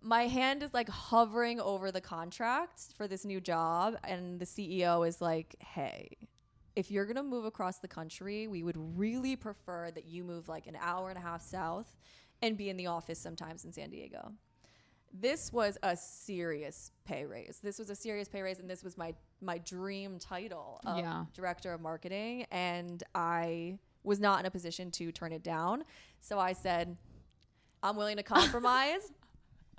my 0.00 0.26
hand 0.26 0.62
is 0.62 0.72
like 0.72 0.88
hovering 0.88 1.60
over 1.60 1.90
the 1.90 2.00
contract 2.00 2.80
for 2.96 3.08
this 3.08 3.24
new 3.24 3.40
job 3.40 3.96
and 4.04 4.38
the 4.38 4.46
CEO 4.46 5.06
is 5.06 5.20
like, 5.20 5.56
"Hey, 5.58 6.16
if 6.76 6.90
you're 6.90 7.06
going 7.06 7.16
to 7.16 7.22
move 7.22 7.44
across 7.44 7.78
the 7.78 7.88
country, 7.88 8.46
we 8.46 8.62
would 8.62 8.76
really 8.98 9.34
prefer 9.34 9.90
that 9.90 10.04
you 10.04 10.22
move 10.22 10.48
like 10.48 10.66
an 10.66 10.76
hour 10.80 11.08
and 11.08 11.18
a 11.18 11.22
half 11.22 11.42
south 11.42 11.96
and 12.42 12.56
be 12.56 12.68
in 12.68 12.76
the 12.76 12.86
office 12.86 13.18
sometimes 13.18 13.64
in 13.64 13.72
San 13.72 13.90
Diego." 13.90 14.32
This 15.20 15.52
was 15.52 15.78
a 15.82 15.96
serious 15.96 16.90
pay 17.04 17.24
raise. 17.24 17.58
This 17.62 17.78
was 17.78 17.90
a 17.90 17.94
serious 17.94 18.28
pay 18.28 18.42
raise 18.42 18.58
and 18.58 18.68
this 18.68 18.82
was 18.84 18.96
my 18.98 19.14
my 19.40 19.58
dream 19.58 20.18
title 20.18 20.80
of 20.84 20.98
Yeah. 20.98 21.24
director 21.34 21.72
of 21.72 21.80
marketing 21.80 22.46
and 22.50 23.02
I 23.14 23.78
was 24.02 24.20
not 24.20 24.40
in 24.40 24.46
a 24.46 24.50
position 24.50 24.90
to 24.92 25.12
turn 25.12 25.32
it 25.32 25.42
down. 25.42 25.84
So 26.20 26.38
I 26.38 26.52
said, 26.52 26.96
I'm 27.82 27.96
willing 27.96 28.16
to 28.16 28.22
compromise 28.22 29.12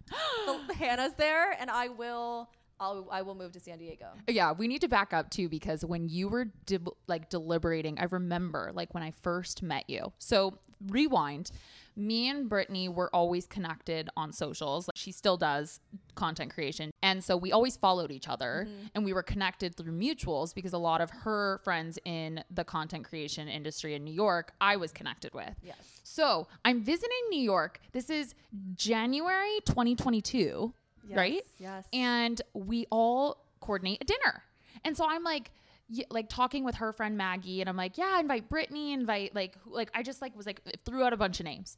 the, 0.67 0.73
Hannah's 0.73 1.13
there, 1.17 1.51
and 1.59 1.69
I 1.69 1.89
will. 1.89 2.49
I'll, 2.79 3.07
I 3.11 3.23
will 3.23 3.33
move 3.33 3.53
to 3.53 3.59
San 3.59 3.79
Diego. 3.79 4.05
Yeah, 4.27 4.51
we 4.51 4.67
need 4.67 4.81
to 4.81 4.87
back 4.87 5.11
up 5.11 5.31
too 5.31 5.49
because 5.49 5.83
when 5.83 6.09
you 6.09 6.27
were 6.27 6.45
dib- 6.67 6.89
like 7.07 7.27
deliberating, 7.29 7.97
I 7.99 8.03
remember 8.03 8.71
like 8.73 8.93
when 8.93 9.01
I 9.01 9.11
first 9.23 9.63
met 9.63 9.85
you. 9.89 10.13
So 10.19 10.59
rewind, 10.89 11.49
me 11.97 12.29
and 12.29 12.47
Brittany 12.47 12.87
were 12.87 13.13
always 13.13 13.47
connected 13.47 14.09
on 14.15 14.31
socials. 14.31 14.87
Like, 14.87 14.95
she 14.95 15.11
still 15.11 15.35
does 15.35 15.79
content 16.15 16.53
creation, 16.53 16.91
and 17.01 17.23
so 17.23 17.35
we 17.35 17.51
always 17.51 17.75
followed 17.75 18.11
each 18.11 18.27
other, 18.29 18.67
mm-hmm. 18.67 18.87
and 18.95 19.03
we 19.03 19.13
were 19.13 19.23
connected 19.23 19.75
through 19.75 19.91
mutuals 19.91 20.53
because 20.53 20.73
a 20.73 20.77
lot 20.77 21.01
of 21.01 21.09
her 21.09 21.59
friends 21.63 21.97
in 22.05 22.43
the 22.51 22.63
content 22.63 23.05
creation 23.05 23.47
industry 23.47 23.95
in 23.95 24.03
New 24.03 24.13
York, 24.13 24.53
I 24.61 24.75
was 24.77 24.91
connected 24.91 25.33
with. 25.33 25.55
Yes. 25.63 25.77
So 26.03 26.47
I'm 26.63 26.81
visiting 26.83 27.17
New 27.29 27.41
York. 27.41 27.79
This 27.91 28.09
is 28.09 28.33
January 28.75 29.59
2022, 29.65 30.73
right? 31.13 31.41
Yes. 31.57 31.85
and 31.93 32.41
we 32.53 32.85
all 32.91 33.43
coordinate 33.59 34.01
a 34.01 34.05
dinner. 34.05 34.43
And 34.85 34.95
so 34.95 35.05
I'm 35.07 35.23
like, 35.23 35.51
y- 35.89 36.05
like 36.09 36.29
talking 36.29 36.63
with 36.63 36.75
her 36.75 36.93
friend 36.93 37.17
Maggie, 37.17 37.61
and 37.61 37.69
I'm 37.69 37.75
like, 37.77 37.97
yeah, 37.97 38.19
invite 38.19 38.49
Brittany, 38.49 38.93
invite 38.93 39.33
like, 39.35 39.57
who- 39.63 39.73
like 39.73 39.89
I 39.93 40.03
just 40.03 40.21
like 40.21 40.35
was 40.35 40.45
like 40.45 40.61
threw 40.85 41.03
out 41.03 41.13
a 41.13 41.17
bunch 41.17 41.39
of 41.39 41.45
names. 41.45 41.77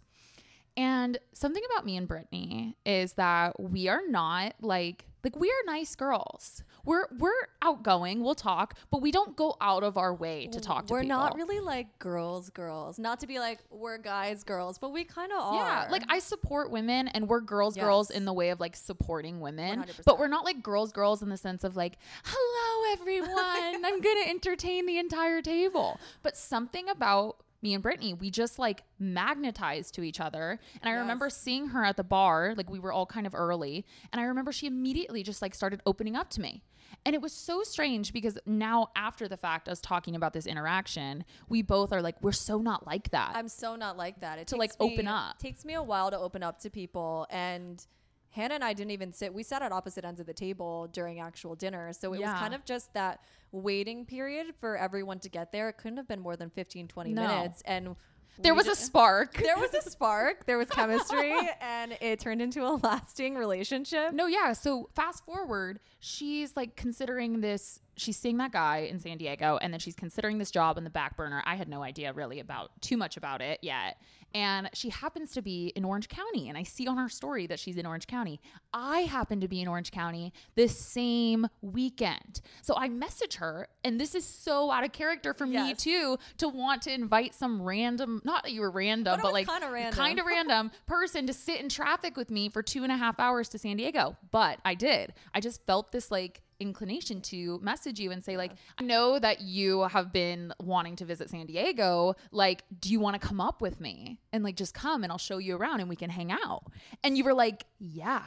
And 0.79 1.17
something 1.33 1.61
about 1.69 1.85
me 1.85 1.97
and 1.97 2.07
Brittany 2.07 2.77
is 2.85 3.13
that 3.13 3.59
we 3.59 3.89
are 3.89 4.01
not 4.07 4.55
like 4.61 5.03
like 5.25 5.35
we 5.35 5.49
are 5.49 5.65
nice 5.65 5.93
girls. 5.97 6.63
We're 6.85 7.07
we're 7.17 7.33
outgoing. 7.61 8.23
We'll 8.23 8.33
talk, 8.33 8.75
but 8.89 9.01
we 9.01 9.11
don't 9.11 9.35
go 9.35 9.57
out 9.59 9.83
of 9.83 9.97
our 9.97 10.13
way 10.13 10.47
to 10.47 10.61
talk 10.61 10.77
to 10.77 10.83
people. 10.83 10.95
We're 10.95 11.01
people. 11.01 11.17
not 11.17 11.35
really 11.35 11.59
like 11.59 11.99
girls, 11.99 12.49
girls. 12.49 12.97
Not 12.97 13.19
to 13.19 13.27
be 13.27 13.39
like 13.39 13.59
we're 13.69 13.97
guys, 13.97 14.45
girls, 14.45 14.77
but 14.77 14.93
we 14.93 15.03
kind 15.03 15.33
of 15.33 15.39
are. 15.39 15.55
Yeah, 15.55 15.87
like 15.91 16.03
I 16.07 16.19
support 16.19 16.71
women 16.71 17.09
and 17.09 17.27
we're 17.27 17.41
girls, 17.41 17.75
girls 17.75 18.09
in 18.09 18.23
the 18.23 18.31
way 18.31 18.49
of 18.49 18.61
like 18.61 18.77
supporting 18.77 19.41
women. 19.41 19.81
100%. 19.81 20.05
But 20.05 20.17
we're 20.17 20.29
not 20.29 20.45
like 20.45 20.63
girls, 20.63 20.93
girls 20.93 21.21
in 21.21 21.27
the 21.27 21.37
sense 21.37 21.65
of 21.65 21.75
like, 21.75 21.97
hello 22.23 22.93
everyone, 22.93 23.85
I'm 23.85 23.99
gonna 23.99 24.29
entertain 24.29 24.85
the 24.85 24.97
entire 24.97 25.41
table. 25.41 25.99
But 26.23 26.37
something 26.37 26.87
about 26.87 27.43
me 27.61 27.73
and 27.73 27.83
Brittany, 27.83 28.13
we 28.13 28.31
just 28.31 28.57
like 28.59 28.83
magnetized 28.99 29.93
to 29.95 30.01
each 30.03 30.19
other. 30.19 30.59
And 30.81 30.89
I 30.89 30.93
remember 30.93 31.29
seeing 31.29 31.67
her 31.67 31.83
at 31.83 31.97
the 31.97 32.03
bar, 32.03 32.53
like 32.55 32.69
we 32.69 32.79
were 32.79 32.93
all 32.93 33.05
kind 33.05 33.27
of 33.27 33.35
early. 33.35 33.85
And 34.11 34.19
I 34.21 34.25
remember 34.25 34.51
she 34.51 34.67
immediately 34.67 35.23
just 35.23 35.41
like 35.41 35.53
started 35.53 35.81
opening 35.85 36.15
up 36.15 36.29
to 36.31 36.41
me. 36.41 36.63
And 37.05 37.13
it 37.13 37.21
was 37.21 37.33
so 37.33 37.61
strange 37.63 38.13
because 38.13 38.37
now, 38.47 38.87
after 38.95 39.27
the 39.27 39.37
fact, 39.37 39.69
us 39.69 39.79
talking 39.79 40.15
about 40.15 40.33
this 40.33 40.47
interaction, 40.47 41.23
we 41.47 41.61
both 41.61 41.93
are 41.93 42.01
like, 42.01 42.15
we're 42.23 42.31
so 42.31 42.57
not 42.59 42.87
like 42.87 43.11
that. 43.11 43.33
I'm 43.35 43.47
so 43.47 43.75
not 43.75 43.95
like 43.95 44.21
that. 44.21 44.39
It 44.39 44.47
To, 44.47 44.55
like, 44.57 44.71
open 44.79 45.05
me- 45.05 45.11
up. 45.11 45.37
Takes 45.37 45.63
me 45.65 45.75
a 45.75 45.83
while 45.83 46.09
to 46.09 46.17
open 46.17 46.41
up 46.41 46.59
to 46.61 46.69
people, 46.71 47.27
and 47.29 47.85
Hannah 48.31 48.55
and 48.55 48.63
I 48.63 48.73
didn't 48.73 48.91
even 48.91 49.13
sit. 49.13 49.31
We 49.33 49.43
sat 49.43 49.61
at 49.61 49.71
opposite 49.71 50.03
ends 50.03 50.19
of 50.19 50.25
the 50.25 50.33
table 50.33 50.87
during 50.91 51.19
actual 51.19 51.55
dinner, 51.55 51.93
so 51.93 52.11
it 52.13 52.19
Yeah. 52.21 52.31
was 52.33 52.39
kind 52.39 52.55
of 52.55 52.65
just 52.65 52.91
that 52.95 53.21
waiting 53.51 54.05
period 54.05 54.47
for 54.59 54.77
everyone 54.77 55.19
to 55.19 55.29
get 55.29 55.51
there. 55.51 55.69
It 55.69 55.77
couldn't 55.77 55.97
have 55.97 56.07
been 56.07 56.19
more 56.19 56.35
than 56.35 56.49
15, 56.49 56.87
20 56.87 57.13
No. 57.13 57.21
minutes, 57.27 57.61
and 57.65 57.95
there 58.41 58.53
was 58.53 58.67
a 58.67 58.75
spark. 58.75 59.33
there 59.43 59.57
was 59.57 59.73
a 59.73 59.81
spark, 59.81 60.45
there 60.45 60.57
was 60.57 60.69
chemistry, 60.69 61.35
and 61.61 61.97
it 61.99 62.19
turned 62.19 62.41
into 62.41 62.63
a 62.65 62.71
lasting 62.83 63.35
relationship. 63.35 64.13
No, 64.13 64.27
yeah. 64.27 64.53
So 64.53 64.89
fast 64.95 65.25
forward, 65.25 65.79
she's 65.99 66.55
like 66.55 66.75
considering 66.75 67.41
this. 67.41 67.79
She's 67.99 68.17
seeing 68.17 68.37
that 68.37 68.51
guy 68.51 68.79
in 68.89 68.99
San 68.99 69.17
Diego, 69.17 69.57
and 69.61 69.73
then 69.73 69.79
she's 69.79 69.95
considering 69.95 70.37
this 70.37 70.51
job 70.51 70.77
in 70.77 70.83
the 70.83 70.89
back 70.89 71.15
burner. 71.17 71.43
I 71.45 71.55
had 71.55 71.67
no 71.67 71.83
idea 71.83 72.13
really 72.13 72.39
about 72.39 72.71
too 72.81 72.97
much 72.97 73.17
about 73.17 73.41
it 73.41 73.59
yet. 73.61 73.97
And 74.35 74.69
she 74.75 74.89
happens 74.89 75.31
to 75.31 75.41
be 75.41 75.73
in 75.75 75.83
Orange 75.83 76.07
County, 76.07 76.49
and 76.49 76.57
I 76.57 76.61
see 76.61 76.85
on 76.87 76.97
her 76.97 77.09
story 77.09 77.47
that 77.47 77.59
she's 77.59 77.77
in 77.77 77.87
Orange 77.87 78.05
County. 78.05 78.39
I 78.71 78.99
happen 79.01 79.41
to 79.41 79.47
be 79.47 79.59
in 79.59 79.67
Orange 79.67 79.89
County 79.91 80.33
this 80.55 80.77
same 80.77 81.47
weekend. 81.61 82.41
So 82.61 82.75
I 82.77 82.89
message 82.89 83.35
her, 83.37 83.67
and 83.83 83.99
this 83.99 84.13
is 84.13 84.23
so 84.25 84.69
out 84.71 84.83
of 84.83 84.91
character 84.91 85.33
for 85.33 85.47
me 85.47 85.73
too 85.73 86.17
to 86.37 86.47
want 86.47 86.83
to 86.83 86.93
invite 86.93 87.33
some 87.33 87.61
random, 87.61 88.21
not 88.23 88.43
that 88.43 88.51
you 88.51 88.61
were 88.61 88.69
random, 88.71 89.15
But 89.17 89.23
but, 89.23 89.33
like 89.33 89.47
kinda 89.47 89.69
random. 89.71 89.93
kind 89.97 90.19
of 90.19 90.25
random 90.27 90.71
person 90.85 91.25
to 91.25 91.33
sit 91.33 91.59
in 91.59 91.67
traffic 91.67 92.15
with 92.15 92.29
me 92.29 92.49
for 92.49 92.61
two 92.61 92.83
and 92.83 92.91
a 92.91 92.97
half 92.97 93.19
hours 93.19 93.49
to 93.49 93.57
San 93.57 93.77
Diego. 93.77 94.15
But 94.29 94.59
I 94.63 94.75
did. 94.75 95.13
I 95.33 95.39
just 95.39 95.65
felt 95.65 95.91
this 95.91 96.11
like 96.11 96.41
inclination 96.59 97.21
to 97.21 97.59
message 97.61 97.99
you 97.99 98.11
and 98.11 98.23
say 98.23 98.37
like 98.37 98.51
I 98.77 98.83
know 98.83 99.19
that 99.19 99.41
you 99.41 99.83
have 99.83 100.11
been 100.11 100.53
wanting 100.59 100.95
to 100.97 101.05
visit 101.05 101.29
San 101.29 101.45
Diego. 101.45 102.15
Like 102.31 102.63
do 102.79 102.89
you 102.89 102.99
want 102.99 103.19
to 103.19 103.25
come 103.25 103.39
up 103.39 103.61
with 103.61 103.79
me? 103.79 104.19
And 104.33 104.43
like 104.43 104.55
just 104.55 104.73
come 104.73 105.03
and 105.03 105.11
I'll 105.11 105.17
show 105.17 105.37
you 105.37 105.55
around 105.55 105.79
and 105.79 105.89
we 105.89 105.95
can 105.95 106.09
hang 106.09 106.31
out. 106.31 106.63
And 107.03 107.17
you 107.17 107.23
were 107.23 107.33
like 107.33 107.65
yeah. 107.79 108.23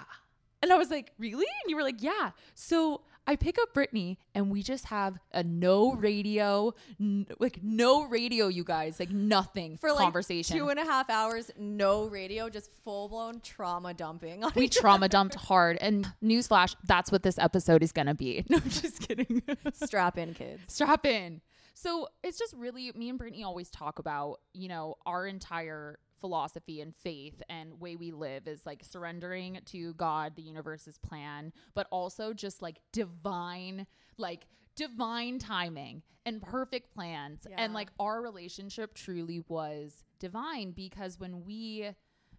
And 0.62 0.72
I 0.72 0.78
was 0.78 0.90
like 0.90 1.12
really? 1.18 1.46
And 1.62 1.70
you 1.70 1.76
were 1.76 1.82
like 1.82 2.02
yeah. 2.02 2.30
So 2.54 3.02
I 3.26 3.36
pick 3.36 3.56
up 3.60 3.72
Brittany 3.72 4.18
and 4.34 4.50
we 4.50 4.62
just 4.62 4.86
have 4.86 5.18
a 5.32 5.44
no 5.44 5.92
radio, 5.94 6.74
n- 7.00 7.26
like 7.38 7.60
no 7.62 8.04
radio, 8.04 8.48
you 8.48 8.64
guys, 8.64 8.98
like 8.98 9.10
nothing 9.10 9.76
For 9.76 9.90
like 9.92 10.00
conversation. 10.02 10.56
two 10.56 10.68
and 10.70 10.78
a 10.80 10.84
half 10.84 11.08
hours, 11.08 11.50
no 11.56 12.06
radio, 12.06 12.48
just 12.48 12.70
full 12.84 13.08
blown 13.08 13.40
trauma 13.40 13.94
dumping. 13.94 14.42
we 14.56 14.68
trauma 14.68 15.08
dumped 15.08 15.36
hard. 15.36 15.78
And 15.80 16.12
newsflash, 16.22 16.74
that's 16.84 17.12
what 17.12 17.22
this 17.22 17.38
episode 17.38 17.82
is 17.84 17.92
going 17.92 18.08
to 18.08 18.14
be. 18.14 18.44
No, 18.50 18.56
I'm 18.58 18.68
just 18.70 19.06
kidding. 19.06 19.42
Strap 19.72 20.18
in, 20.18 20.34
kids. 20.34 20.60
Strap 20.66 21.06
in. 21.06 21.40
So 21.74 22.08
it's 22.24 22.38
just 22.38 22.54
really, 22.54 22.92
me 22.94 23.08
and 23.08 23.18
Brittany 23.18 23.44
always 23.44 23.70
talk 23.70 23.98
about, 23.98 24.40
you 24.52 24.68
know, 24.68 24.96
our 25.06 25.26
entire 25.26 25.98
philosophy 26.22 26.80
and 26.80 26.94
faith 26.94 27.42
and 27.50 27.78
way 27.80 27.96
we 27.96 28.12
live 28.12 28.48
is 28.48 28.64
like 28.64 28.82
surrendering 28.88 29.60
to 29.66 29.92
God, 29.94 30.36
the 30.36 30.42
universe's 30.42 30.96
plan, 30.96 31.52
but 31.74 31.86
also 31.90 32.32
just 32.32 32.62
like 32.62 32.80
divine, 32.92 33.86
like 34.16 34.46
divine 34.76 35.38
timing 35.38 36.02
and 36.24 36.40
perfect 36.40 36.94
plans. 36.94 37.46
And 37.58 37.74
like 37.74 37.90
our 38.00 38.22
relationship 38.22 38.94
truly 38.94 39.42
was 39.48 40.04
divine 40.20 40.70
because 40.70 41.18
when 41.18 41.44
we 41.44 41.90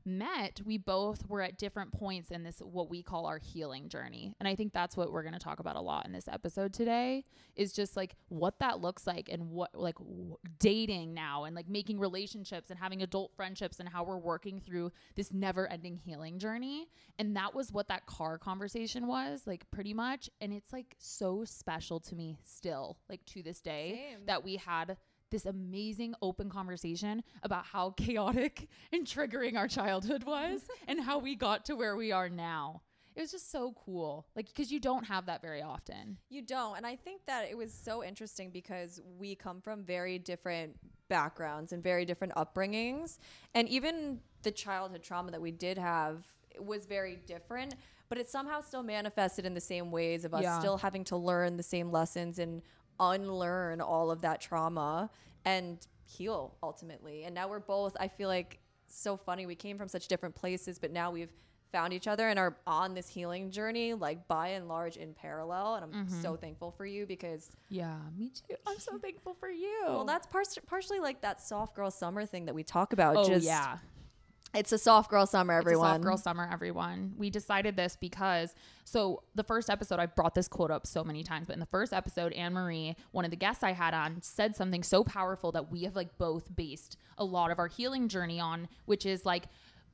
met, 0.06 0.62
we 0.66 0.78
both 0.78 1.28
were 1.28 1.42
at 1.42 1.58
different 1.58 1.92
points 1.92 2.32
in 2.32 2.44
this 2.44 2.60
what 2.60 2.90
we 2.90 3.02
call 3.04 3.26
our 3.26 3.38
healing 3.38 3.90
journey. 3.90 4.36
And 4.40 4.48
I 4.48 4.56
think 4.56 4.74
that's 4.74 4.98
what 4.98 5.12
we're 5.12 5.24
going 5.24 5.34
to 5.34 5.40
talk 5.40 5.60
about 5.60 5.76
a 5.76 5.82
lot 5.82 6.06
in 6.06 6.12
this 6.12 6.28
episode 6.28 6.74
today 6.74 7.26
is 7.56 7.74
just 7.74 7.96
like 7.96 8.16
what 8.30 8.60
that 8.60 8.82
looks 8.82 9.06
like 9.06 9.30
and 9.30 9.50
what 9.50 9.74
like 9.76 9.98
w- 9.98 10.38
dating 10.60 11.14
now 11.14 11.44
and 11.44 11.56
like 11.56 11.70
making 11.70 12.00
relationships 12.00 12.70
and 12.70 12.80
having 12.80 13.02
adult 13.02 13.32
friendships 13.36 13.80
and 13.80 13.90
how 13.90 14.04
we're 14.04 14.18
working 14.18 14.60
through 14.60 14.92
this 15.16 15.32
never-ending 15.32 15.98
healing 15.98 16.40
journey. 16.40 16.88
And 17.20 17.36
that 17.36 17.54
was 17.54 17.72
what 17.72 17.88
that 17.90 18.06
car 18.06 18.38
conversation 18.38 19.08
was, 19.08 19.44
like 19.46 19.70
pretty 19.72 19.94
much, 19.94 20.30
and 20.42 20.54
it's 20.54 20.74
like 20.74 20.96
so 20.98 21.44
special 21.46 22.00
to 22.02 22.16
me 22.16 22.40
still, 22.44 22.98
like 23.10 23.24
to 23.28 23.44
this 23.44 23.62
day 23.62 24.08
Same. 24.12 24.26
that 24.26 24.44
we 24.44 24.58
had 24.58 24.98
this 25.34 25.46
amazing 25.48 26.14
open 26.22 26.48
conversation 26.48 27.24
about 27.42 27.66
how 27.66 27.90
chaotic 27.98 28.70
and 28.94 29.06
triggering 29.06 29.58
our 29.58 29.68
childhood 29.68 30.24
was 30.24 30.62
and 30.88 31.02
how 31.02 31.18
we 31.18 31.36
got 31.36 31.66
to 31.66 31.76
where 31.76 31.98
we 31.98 32.12
are 32.12 32.30
now. 32.30 32.82
It 33.16 33.22
was 33.22 33.32
just 33.32 33.52
so 33.52 33.76
cool. 33.86 34.26
Like, 34.36 34.48
because 34.48 34.72
you 34.72 34.80
don't 34.80 35.04
have 35.06 35.26
that 35.28 35.42
very 35.42 35.62
often. 35.62 36.18
You 36.30 36.42
don't. 36.42 36.78
And 36.78 36.86
I 36.86 36.96
think 36.96 37.26
that 37.28 37.48
it 37.50 37.58
was 37.58 37.72
so 37.74 38.04
interesting 38.04 38.50
because 38.50 39.02
we 39.20 39.36
come 39.36 39.60
from 39.62 39.84
very 39.84 40.18
different 40.18 40.76
backgrounds 41.10 41.74
and 41.74 41.84
very 41.84 42.06
different 42.06 42.34
upbringings. 42.36 43.18
And 43.54 43.68
even 43.70 44.20
the 44.42 44.52
childhood 44.52 45.04
trauma 45.04 45.32
that 45.32 45.42
we 45.42 45.52
did 45.52 45.78
have 45.78 46.24
was 46.60 46.86
very 46.86 47.18
different, 47.28 47.76
but 48.10 48.18
it 48.18 48.30
somehow 48.30 48.62
still 48.62 48.84
manifested 48.84 49.46
in 49.46 49.54
the 49.54 49.62
same 49.62 49.92
ways 49.92 50.26
of 50.26 50.34
us 50.34 50.44
Yeah. 50.44 50.60
still 50.60 50.78
having 50.78 51.04
to 51.06 51.18
learn 51.18 51.58
the 51.58 51.64
same 51.64 51.92
lessons 51.92 52.40
and 52.40 52.62
unlearn 53.00 53.82
all 53.82 54.12
of 54.12 54.22
that 54.22 54.42
trauma 54.42 55.10
and 55.46 55.86
heal 56.06 56.56
ultimately. 56.62 57.24
And 57.24 57.34
now 57.36 57.48
we're 57.48 57.60
both, 57.60 57.96
I 58.00 58.08
feel 58.08 58.30
like, 58.30 58.60
so 58.88 59.18
funny. 59.18 59.46
We 59.46 59.56
came 59.56 59.78
from 59.78 59.88
such 59.88 60.08
different 60.08 60.36
places, 60.36 60.78
but 60.80 60.92
now 60.92 61.12
we've 61.12 61.32
found 61.72 61.92
each 61.92 62.08
other 62.08 62.30
and 62.30 62.38
are 62.38 62.56
on 62.68 62.94
this 62.94 63.10
healing 63.10 63.50
journey, 63.50 63.94
like 63.96 64.28
by 64.28 64.50
and 64.50 64.68
large 64.68 64.96
in 64.96 65.14
parallel. 65.14 65.76
And 65.76 65.84
I'm 65.84 66.06
mm-hmm. 66.06 66.22
so 66.22 66.36
thankful 66.36 66.72
for 66.72 66.86
you 66.86 67.06
because, 67.06 67.50
Yeah, 67.70 67.96
me 68.16 68.30
too. 68.30 68.56
I'm 68.68 68.80
so 68.80 68.98
thankful 69.02 69.34
for 69.34 69.50
you. 69.50 69.82
well, 69.88 70.06
that's 70.06 70.28
par- 70.28 70.44
partially 70.68 71.00
like 71.00 71.22
that 71.22 71.42
soft 71.42 71.76
girl 71.76 71.90
summer 71.90 72.26
thing 72.26 72.46
that 72.46 72.56
we 72.56 72.64
talk 72.64 72.94
about. 72.94 73.18
oh 73.18 73.28
just, 73.28 73.46
yeah. 73.46 73.78
It's 74.54 74.72
a 74.72 74.78
soft 74.78 75.10
girl 75.10 75.26
summer, 75.26 75.54
everyone. 75.54 75.88
It's 75.88 75.92
a 75.92 75.94
soft 75.94 76.04
girl 76.04 76.18
summer, 76.18 76.48
everyone. 76.52 77.14
We 77.18 77.32
decided 77.32 77.76
this 77.76 77.98
because 78.00 78.54
so 78.84 79.24
the 79.34 79.44
first 79.44 79.70
episode, 79.70 80.00
I've 80.00 80.16
brought 80.16 80.36
this 80.36 80.48
quote 80.48 80.70
up 80.70 80.86
so 80.86 81.04
many 81.04 81.24
times, 81.24 81.48
but 81.48 81.54
in 81.54 81.60
the 81.60 81.66
first 81.66 81.92
episode, 81.92 82.34
Anne 82.34 82.54
Marie, 82.54 82.96
one 83.12 83.26
of 83.26 83.32
the 83.32 83.38
guests 83.38 83.64
I 83.64 83.72
had 83.72 83.96
on, 83.96 84.22
said 84.22 84.56
something 84.56 84.84
so 84.84 85.04
powerful 85.04 85.52
that 85.54 85.72
we 85.72 85.84
have 85.84 85.96
like 85.96 86.18
both 86.20 86.56
based 86.56 86.98
a 87.18 87.26
lot 87.26 87.50
of 87.50 87.58
our 87.58 87.68
healing 87.68 88.08
journey 88.08 88.40
on, 88.40 88.68
which 88.86 89.06
is 89.06 89.26
like 89.26 89.46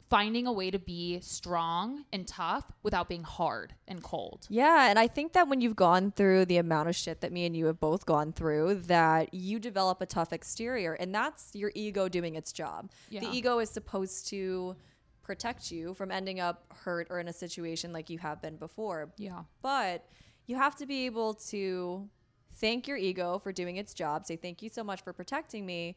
finding 0.09 0.47
a 0.47 0.51
way 0.51 0.71
to 0.71 0.79
be 0.79 1.19
strong 1.21 2.03
and 2.11 2.27
tough 2.27 2.71
without 2.81 3.07
being 3.07 3.23
hard 3.23 3.75
and 3.87 4.01
cold. 4.01 4.47
Yeah, 4.49 4.89
and 4.89 4.97
I 4.97 5.07
think 5.07 5.33
that 5.33 5.47
when 5.47 5.61
you've 5.61 5.75
gone 5.75 6.11
through 6.11 6.45
the 6.45 6.57
amount 6.57 6.89
of 6.89 6.95
shit 6.95 7.21
that 7.21 7.31
me 7.31 7.45
and 7.45 7.55
you 7.55 7.67
have 7.67 7.79
both 7.79 8.05
gone 8.05 8.33
through, 8.33 8.81
that 8.87 9.33
you 9.33 9.59
develop 9.59 10.01
a 10.01 10.07
tough 10.07 10.33
exterior, 10.33 10.93
and 10.93 11.13
that's 11.13 11.51
your 11.53 11.71
ego 11.75 12.09
doing 12.09 12.35
its 12.35 12.51
job. 12.51 12.89
Yeah. 13.09 13.21
The 13.21 13.29
ego 13.31 13.59
is 13.59 13.69
supposed 13.69 14.27
to 14.29 14.75
protect 15.21 15.71
you 15.71 15.93
from 15.93 16.09
ending 16.09 16.39
up 16.39 16.65
hurt 16.75 17.07
or 17.11 17.19
in 17.19 17.27
a 17.27 17.33
situation 17.33 17.93
like 17.93 18.09
you 18.09 18.17
have 18.17 18.41
been 18.41 18.55
before. 18.55 19.13
Yeah. 19.17 19.43
But 19.61 20.05
you 20.47 20.55
have 20.55 20.75
to 20.77 20.87
be 20.87 21.05
able 21.05 21.35
to 21.35 22.09
thank 22.55 22.87
your 22.87 22.97
ego 22.97 23.37
for 23.37 23.51
doing 23.51 23.77
its 23.77 23.93
job, 23.93 24.25
say 24.25 24.35
thank 24.35 24.63
you 24.63 24.69
so 24.69 24.83
much 24.83 25.03
for 25.03 25.13
protecting 25.13 25.67
me, 25.67 25.95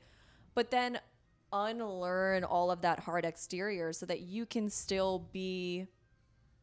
but 0.54 0.70
then 0.70 1.00
unlearn 1.52 2.44
all 2.44 2.70
of 2.70 2.80
that 2.82 3.00
hard 3.00 3.24
exterior 3.24 3.92
so 3.92 4.06
that 4.06 4.20
you 4.20 4.46
can 4.46 4.68
still 4.70 5.28
be 5.32 5.86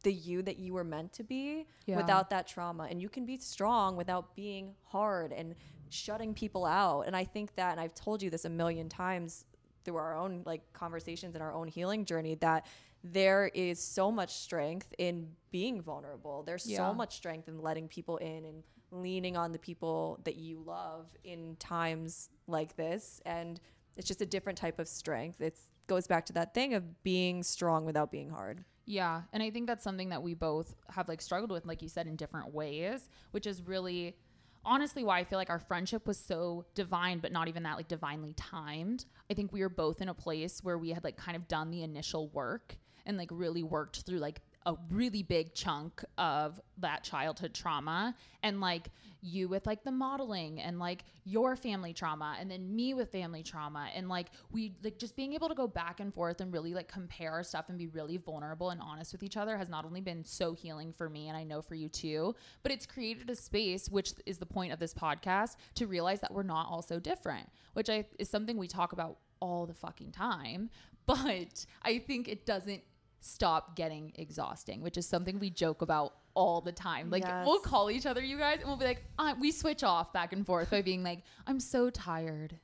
the 0.02 0.12
you 0.12 0.40
that 0.42 0.58
you 0.58 0.72
were 0.72 0.84
meant 0.84 1.12
to 1.12 1.22
be 1.22 1.66
Yeah. 1.86 1.96
without 1.98 2.30
that 2.30 2.46
trauma 2.46 2.84
and 2.90 3.00
you 3.02 3.08
can 3.08 3.26
be 3.26 3.36
strong 3.38 3.96
without 3.96 4.34
being 4.34 4.74
hard 4.84 5.32
and 5.32 5.54
shutting 5.90 6.32
people 6.32 6.64
out 6.64 7.02
and 7.02 7.14
i 7.14 7.24
think 7.24 7.54
that 7.56 7.72
and 7.72 7.80
i've 7.80 7.94
told 7.94 8.22
you 8.22 8.30
this 8.30 8.44
a 8.46 8.48
million 8.48 8.88
times 8.88 9.44
through 9.84 9.96
our 9.96 10.16
own 10.16 10.42
like 10.46 10.62
conversations 10.72 11.34
and 11.34 11.42
our 11.42 11.52
own 11.52 11.68
healing 11.68 12.04
journey 12.04 12.34
that 12.36 12.64
there 13.04 13.50
is 13.54 13.82
so 13.82 14.10
much 14.10 14.32
strength 14.34 14.94
in 14.98 15.28
being 15.50 15.82
vulnerable 15.82 16.42
there's 16.44 16.66
Yeah. 16.66 16.78
so 16.78 16.94
much 16.94 17.16
strength 17.16 17.46
in 17.48 17.60
letting 17.60 17.86
people 17.88 18.16
in 18.18 18.44
and 18.46 18.62
leaning 18.92 19.36
on 19.36 19.52
the 19.52 19.58
people 19.58 20.18
that 20.24 20.36
you 20.36 20.60
love 20.60 21.14
in 21.24 21.56
times 21.56 22.30
like 22.46 22.74
this 22.76 23.20
and 23.26 23.60
it's 23.96 24.08
just 24.08 24.20
a 24.20 24.26
different 24.26 24.58
type 24.58 24.78
of 24.78 24.88
strength 24.88 25.40
it 25.40 25.58
goes 25.86 26.06
back 26.06 26.24
to 26.26 26.32
that 26.32 26.54
thing 26.54 26.74
of 26.74 27.02
being 27.02 27.42
strong 27.42 27.84
without 27.84 28.10
being 28.10 28.30
hard 28.30 28.64
Yeah, 28.86 29.22
and 29.32 29.40
I 29.40 29.50
think 29.50 29.68
that's 29.68 29.84
something 29.84 30.08
that 30.08 30.22
we 30.22 30.34
both 30.34 30.74
have 30.88 31.08
like 31.08 31.20
struggled 31.20 31.52
with, 31.52 31.64
like 31.64 31.80
you 31.80 31.88
said, 31.88 32.08
in 32.08 32.16
different 32.16 32.52
ways, 32.52 33.08
which 33.30 33.46
is 33.46 33.62
really 33.62 34.16
honestly 34.64 35.04
why 35.04 35.20
I 35.20 35.24
feel 35.24 35.38
like 35.38 35.48
our 35.50 35.60
friendship 35.60 36.08
was 36.08 36.18
so 36.18 36.64
divine, 36.74 37.20
but 37.20 37.30
not 37.30 37.46
even 37.46 37.62
that 37.62 37.76
like 37.76 37.86
divinely 37.86 38.32
timed. 38.34 39.04
I 39.30 39.34
think 39.34 39.52
we 39.52 39.60
were 39.60 39.68
both 39.68 40.02
in 40.02 40.08
a 40.08 40.14
place 40.14 40.64
where 40.64 40.76
we 40.76 40.90
had 40.90 41.04
like 41.04 41.16
kind 41.16 41.36
of 41.36 41.46
done 41.46 41.70
the 41.70 41.82
initial 41.84 42.28
work 42.30 42.76
and 43.06 43.16
like 43.16 43.28
really 43.30 43.62
worked 43.62 44.02
through 44.06 44.18
like 44.18 44.40
a 44.66 44.74
really 44.90 45.22
big 45.22 45.54
chunk 45.54 46.04
of 46.18 46.60
that 46.78 47.02
childhood 47.02 47.54
trauma. 47.54 48.14
And 48.42 48.60
like 48.60 48.90
you 49.22 49.48
with 49.48 49.66
like 49.66 49.84
the 49.84 49.92
modeling 49.92 50.60
and 50.60 50.78
like 50.78 51.04
your 51.24 51.56
family 51.56 51.92
trauma 51.92 52.36
and 52.38 52.50
then 52.50 52.74
me 52.74 52.94
with 52.94 53.12
family 53.12 53.42
trauma 53.42 53.88
and 53.94 54.08
like 54.08 54.28
we 54.50 54.74
like 54.82 54.98
just 54.98 55.14
being 55.14 55.34
able 55.34 55.48
to 55.48 55.54
go 55.54 55.66
back 55.66 56.00
and 56.00 56.14
forth 56.14 56.40
and 56.40 56.52
really 56.52 56.72
like 56.72 56.88
compare 56.88 57.32
our 57.32 57.42
stuff 57.42 57.68
and 57.68 57.76
be 57.76 57.86
really 57.88 58.16
vulnerable 58.16 58.70
and 58.70 58.80
honest 58.80 59.12
with 59.12 59.22
each 59.22 59.36
other 59.36 59.58
has 59.58 59.68
not 59.68 59.84
only 59.84 60.00
been 60.00 60.24
so 60.24 60.54
healing 60.54 60.90
for 60.90 61.08
me 61.10 61.28
and 61.28 61.36
I 61.36 61.44
know 61.44 61.60
for 61.60 61.74
you 61.74 61.88
too 61.90 62.34
but 62.62 62.72
it's 62.72 62.86
created 62.86 63.28
a 63.28 63.36
space 63.36 63.90
which 63.90 64.14
is 64.24 64.38
the 64.38 64.46
point 64.46 64.72
of 64.72 64.78
this 64.78 64.94
podcast 64.94 65.56
to 65.74 65.86
realize 65.86 66.20
that 66.20 66.32
we're 66.32 66.42
not 66.42 66.66
all 66.70 66.80
so 66.80 66.98
different 66.98 67.46
which 67.74 67.90
I 67.90 68.06
is 68.18 68.30
something 68.30 68.56
we 68.56 68.68
talk 68.68 68.92
about 68.92 69.18
all 69.40 69.66
the 69.66 69.74
fucking 69.74 70.12
time. 70.12 70.70
But 71.06 71.66
I 71.82 71.98
think 71.98 72.28
it 72.28 72.46
doesn't 72.46 72.82
stop 73.20 73.76
getting 73.76 74.12
exhausting, 74.16 74.82
which 74.82 74.96
is 74.96 75.06
something 75.06 75.38
we 75.38 75.50
joke 75.50 75.82
about 75.82 76.14
all 76.34 76.60
the 76.60 76.72
time. 76.72 77.10
Like 77.10 77.24
Yes. 77.24 77.46
we'll 77.46 77.60
call 77.60 77.90
each 77.90 78.06
other, 78.06 78.22
you 78.22 78.38
guys, 78.38 78.58
and 78.60 78.68
we'll 78.68 78.76
be 78.76 78.84
like, 78.86 79.04
uh, 79.18 79.34
we 79.38 79.50
switch 79.52 79.82
off 79.84 80.12
back 80.12 80.32
and 80.32 80.44
forth 80.46 80.70
by 80.70 80.82
being 80.82 81.02
like, 81.02 81.22
I'm 81.46 81.60
so 81.60 81.90
tired. 81.90 82.58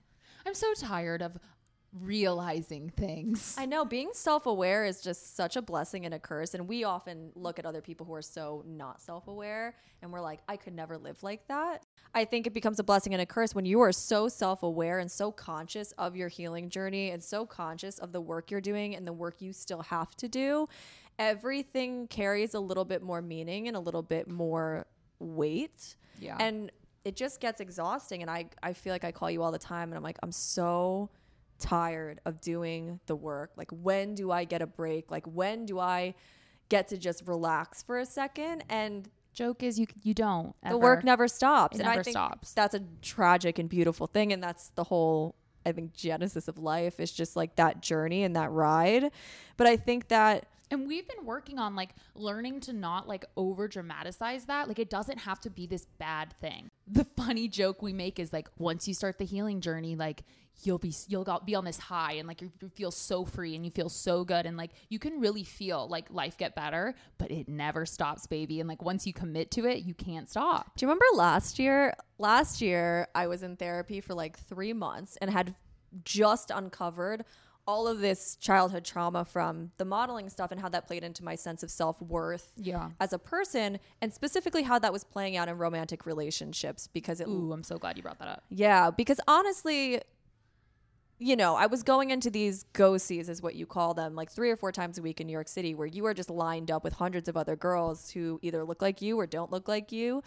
I'm 0.46 0.54
so 0.54 0.72
tired 0.74 1.22
of 1.22 1.38
realizing 2.02 2.90
things. 2.90 3.54
I 3.59 3.66
know 3.66 3.85
being 3.85 4.11
self 4.12 4.46
aware 4.46 4.85
is 4.85 5.00
just 5.00 5.37
such 5.37 5.56
a 5.56 5.62
blessing 5.62 6.04
and 6.04 6.14
a 6.14 6.18
curse. 6.18 6.54
And 6.54 6.68
we 6.68 6.85
often 6.85 7.30
look 7.35 7.59
at 7.59 7.66
other 7.66 7.80
people 7.80 8.06
who 8.06 8.14
are 8.14 8.22
so 8.22 8.64
not 8.66 9.00
self 9.00 9.28
aware 9.28 9.74
and 10.02 10.12
we're 10.12 10.20
like, 10.20 10.40
I 10.48 10.56
could 10.56 10.74
never 10.74 10.98
live 10.98 11.22
like 11.22 11.46
that. 11.48 11.85
I 12.14 12.24
think 12.24 12.46
it 12.46 12.52
becomes 12.52 12.78
a 12.78 12.85
blessing 12.85 13.12
and 13.12 13.20
a 13.20 13.26
curse 13.26 13.54
when 13.54 13.64
you 13.64 13.80
are 13.80 13.92
so 13.92 14.28
self 14.28 14.62
aware 14.62 14.98
and 14.98 15.11
so 15.11 15.30
conscious 15.32 15.92
of 15.92 16.16
your 16.16 16.28
healing 16.28 16.68
journey 16.68 17.11
and 17.11 17.22
so 17.22 17.46
conscious 17.46 17.98
of 17.98 18.12
the 18.12 18.20
work 18.20 18.50
you're 18.50 18.61
doing 18.61 18.94
and 18.94 19.06
the 19.06 19.12
work 19.12 19.40
you 19.40 19.52
still 19.52 19.82
have 19.82 20.14
to 20.16 20.28
do. 20.28 20.68
Everything 21.18 22.06
carries 22.09 22.54
a 22.54 22.61
little 22.61 22.85
bit 22.85 23.02
more 23.02 23.22
meaning 23.22 23.68
and 23.68 23.76
a 23.76 23.80
little 23.80 24.02
bit 24.02 24.28
more 24.28 24.87
weight. 25.18 25.96
Yeah. 26.20 26.37
And 26.38 26.70
it 27.04 27.16
just 27.16 27.40
gets 27.40 27.61
exhausting. 27.61 28.22
And 28.22 28.30
I, 28.30 28.46
I 28.62 28.72
feel 28.72 28.92
like 28.92 29.04
I 29.04 29.12
call 29.12 29.30
you 29.30 29.42
all 29.42 29.52
the 29.52 29.59
time 29.59 29.90
and 29.90 29.96
I'm 29.96 30.02
like, 30.02 30.18
I'm 30.22 30.32
so 30.32 31.09
tired 31.58 32.20
of 32.24 32.40
doing 32.40 33.00
the 33.06 33.16
work. 33.16 33.52
Like, 33.56 33.70
when 33.70 34.14
do 34.14 34.30
I 34.30 34.44
get 34.44 34.62
a 34.62 34.66
break? 34.66 35.10
Like, 35.10 35.26
when 35.26 35.66
do 35.66 35.78
I 35.78 36.14
get 36.68 36.88
to 36.88 36.98
just 36.98 37.26
relax 37.26 37.82
for 37.82 37.98
a 37.98 38.06
second? 38.06 38.64
And 38.68 39.08
Joke 39.32 39.62
is 39.62 39.78
you 39.78 39.86
you 40.02 40.14
don't. 40.14 40.54
the 40.66 40.78
work 40.78 41.04
never 41.04 41.28
stops. 41.28 41.76
It 41.76 41.80
and 41.80 41.88
I 41.88 41.92
never 41.92 42.04
think 42.04 42.14
stops. 42.14 42.52
that's 42.54 42.74
a 42.74 42.80
tragic 43.02 43.58
and 43.58 43.68
beautiful 43.68 44.06
thing. 44.06 44.32
And 44.32 44.42
that's 44.42 44.68
the 44.68 44.84
whole, 44.84 45.34
I 45.66 45.72
think, 45.72 45.92
genesis 45.92 46.48
of 46.48 46.58
life 46.58 47.00
is 47.00 47.12
just 47.12 47.36
like 47.36 47.56
that 47.56 47.82
journey 47.82 48.24
and 48.24 48.34
that 48.36 48.50
ride. 48.50 49.10
But 49.58 49.66
I 49.66 49.76
think 49.76 50.08
that 50.08 50.46
And 50.70 50.88
we've 50.88 51.07
been 51.07 51.24
working 51.24 51.59
on 51.59 51.76
like 51.76 51.90
learning 52.14 52.61
to 52.61 52.72
not 52.72 53.07
like 53.07 53.24
over 53.37 53.68
dramatize 53.68 54.46
that. 54.46 54.68
Like 54.68 54.79
it 54.79 54.90
doesn't 54.90 55.18
have 55.18 55.40
to 55.40 55.50
be 55.50 55.66
this 55.66 55.87
bad 55.98 56.33
thing. 56.40 56.70
The 56.88 57.05
funny 57.05 57.48
joke 57.48 57.83
we 57.83 57.92
make 57.92 58.18
is 58.18 58.33
like 58.33 58.48
once 58.59 58.88
you 58.88 58.94
start 58.94 59.18
the 59.18 59.24
healing 59.24 59.61
journey, 59.61 59.96
like 59.96 60.24
you'll 60.62 60.79
be 60.79 60.92
you'll 61.09 61.24
go- 61.24 61.40
be 61.44 61.55
on 61.55 61.64
this 61.64 61.79
high 61.79 62.12
and 62.12 62.26
like 62.26 62.40
you 62.40 62.50
feel 62.74 62.90
so 62.90 63.24
free 63.24 63.55
and 63.55 63.64
you 63.64 63.70
feel 63.70 63.88
so 63.88 64.24
good 64.24 64.46
and 64.46 64.57
like 64.57 64.70
you 64.88 64.98
can 64.98 65.20
really 65.20 65.44
feel 65.44 65.87
like 65.88 66.11
life 66.11 66.37
get 66.37 66.55
better, 66.55 66.94
but 67.18 67.31
it 67.31 67.48
never 67.48 67.87
stops, 67.87 68.26
baby. 68.26 68.61
And 68.61 68.68
like 68.68 68.83
once 68.83 69.07
you 69.07 69.12
commit 69.12 69.50
to 69.52 69.66
it, 69.66 69.85
you 69.85 69.94
can't 69.94 70.29
stop. 70.29 70.72
Do 70.76 70.85
you 70.85 70.88
remember 70.88 71.05
last 71.14 71.59
year? 71.59 71.94
Last 72.18 72.61
year, 72.61 73.09
I 73.14 73.26
was 73.26 73.42
in 73.42 73.57
therapy 73.57 74.00
for 74.00 74.14
like 74.14 74.38
three 74.38 74.72
months 74.72 75.16
and 75.20 75.31
had 75.31 75.55
just 76.05 76.50
uncovered 76.50 77.24
all 77.66 77.88
of 77.88 77.98
this 77.98 78.37
childhood 78.37 78.85
trauma 78.85 79.24
from 79.24 79.72
the 79.76 79.85
modeling 79.85 80.29
stuff 80.31 80.52
and 80.52 80.61
how 80.61 80.68
that 80.68 80.87
played 80.87 81.02
into 81.02 81.24
my 81.24 81.35
sense 81.35 81.62
of 81.62 81.70
self 81.70 82.00
worth 82.00 82.52
Yeah. 82.57 82.90
as 83.00 83.12
a 83.12 83.18
person, 83.18 83.79
and 84.00 84.12
specifically 84.12 84.62
how 84.62 84.79
that 84.79 84.92
was 84.92 85.02
playing 85.05 85.37
out 85.37 85.48
in 85.48 85.59
romantic 85.59 86.07
relationships 86.07 86.88
because 86.92 87.20
it 87.20 87.26
Ooh, 87.29 87.52
I'm 87.52 87.62
so 87.64 87.76
glad 87.79 87.96
you 87.96 88.02
brought 88.02 88.18
that 88.20 88.29
up. 88.29 88.44
Yeah, 88.50 88.90
because 88.90 89.18
honestly, 89.26 90.00
you 91.18 91.35
know, 91.35 91.57
I 91.57 91.66
was 91.66 91.83
going 91.83 92.11
into 92.11 92.29
these 92.31 92.64
go-sees, 92.74 93.29
is 93.29 93.40
what 93.42 93.55
you 93.55 93.64
call 93.66 93.94
them, 93.94 94.14
like 94.14 94.31
three 94.31 94.50
or 94.50 94.57
four 94.57 94.70
times 94.70 94.98
a 94.98 95.02
week 95.02 95.20
in 95.20 95.26
New 95.26 95.33
York 95.33 95.48
City, 95.48 95.74
where 95.74 95.87
you 95.87 96.05
are 96.07 96.12
just 96.14 96.29
lined 96.31 96.70
up 96.70 96.85
with 96.85 96.92
hundreds 96.92 97.26
of 97.29 97.37
other 97.37 97.57
girls 97.57 98.11
who 98.11 98.38
either 98.42 98.64
look 98.64 98.83
like 98.83 99.00
you 99.00 99.18
or 99.18 99.26
don't 99.26 99.50
look 99.50 99.66
like 99.66 99.90
you, 99.90 100.22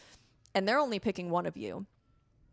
and 0.55 0.67
they're 0.67 0.79
only 0.79 0.99
picking 0.99 1.29
one 1.29 1.45
of 1.45 1.55
you. 1.55 1.85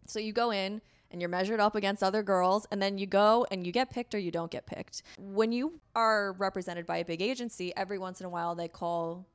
So 0.07 0.21
you 0.21 0.33
go 0.33 0.53
in 0.53 0.83
and 1.11 1.21
you're 1.21 1.31
measured 1.31 1.61
up 1.61 1.75
against 1.75 2.03
other 2.03 2.23
girls, 2.23 2.67
and 2.71 2.81
then 2.81 2.99
you 2.99 3.07
go 3.07 3.47
and 3.51 3.67
you 3.67 3.73
get 3.73 3.91
picked 3.91 4.15
or 4.15 4.19
you 4.19 4.31
don't 4.31 4.51
get 4.51 4.67
picked. 4.67 5.03
When 5.19 5.53
you 5.53 5.81
are 5.95 6.33
represented 6.33 6.87
by 6.87 6.99
a 6.99 7.05
big 7.05 7.23
agency, 7.23 7.75
every 7.77 7.99
once 7.99 8.21
in 8.21 8.27
a 8.27 8.31
while 8.31 8.55
they 8.55 8.69
call 8.69 9.27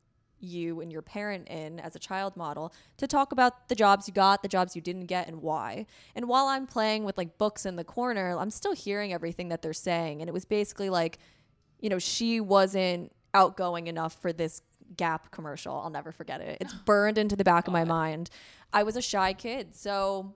you 0.44 0.82
and 0.82 0.92
your 0.92 1.02
parent 1.02 1.48
in 1.48 1.80
as 1.80 1.96
a 1.96 2.00
child 2.00 2.36
model 2.36 2.74
to 2.98 3.08
talk 3.08 3.32
about 3.32 3.70
the 3.70 3.76
jobs 3.76 4.08
you 4.08 4.14
got, 4.14 4.42
the 4.42 4.48
jobs 4.48 4.76
you 4.76 4.82
didn't 4.82 5.06
get, 5.06 5.28
and 5.28 5.42
why. 5.42 5.86
And 6.16 6.28
while 6.28 6.48
I'm 6.48 6.66
playing 6.66 7.04
with 7.04 7.18
like 7.18 7.38
books 7.38 7.66
in 7.66 7.76
the 7.76 7.84
corner, 7.84 8.38
I'm 8.38 8.50
still 8.50 8.74
hearing 8.74 9.14
everything 9.14 9.50
that 9.50 9.62
they're 9.62 9.74
saying. 9.74 10.22
And 10.22 10.28
it 10.28 10.34
was 10.34 10.46
basically 10.46 10.90
like, 10.90 11.20
you 11.80 11.90
know, 11.90 12.00
she 12.00 12.40
wasn't 12.40 13.12
outgoing 13.34 13.88
enough 13.88 14.20
for 14.22 14.34
this 14.34 14.62
Gap 14.98 15.32
commercial. 15.32 15.74
I'll 15.74 15.90
never 15.90 16.12
forget 16.12 16.42
it. 16.42 16.58
It's 16.60 16.74
burned 16.86 17.18
into 17.18 17.38
the 17.38 17.46
back 17.46 17.68
of 17.68 17.72
my 17.72 17.86
mind. 17.86 18.30
I 18.74 18.84
was 18.84 18.98
a 18.98 19.02
shy 19.02 19.32
kid. 19.32 19.74
So 19.74 20.36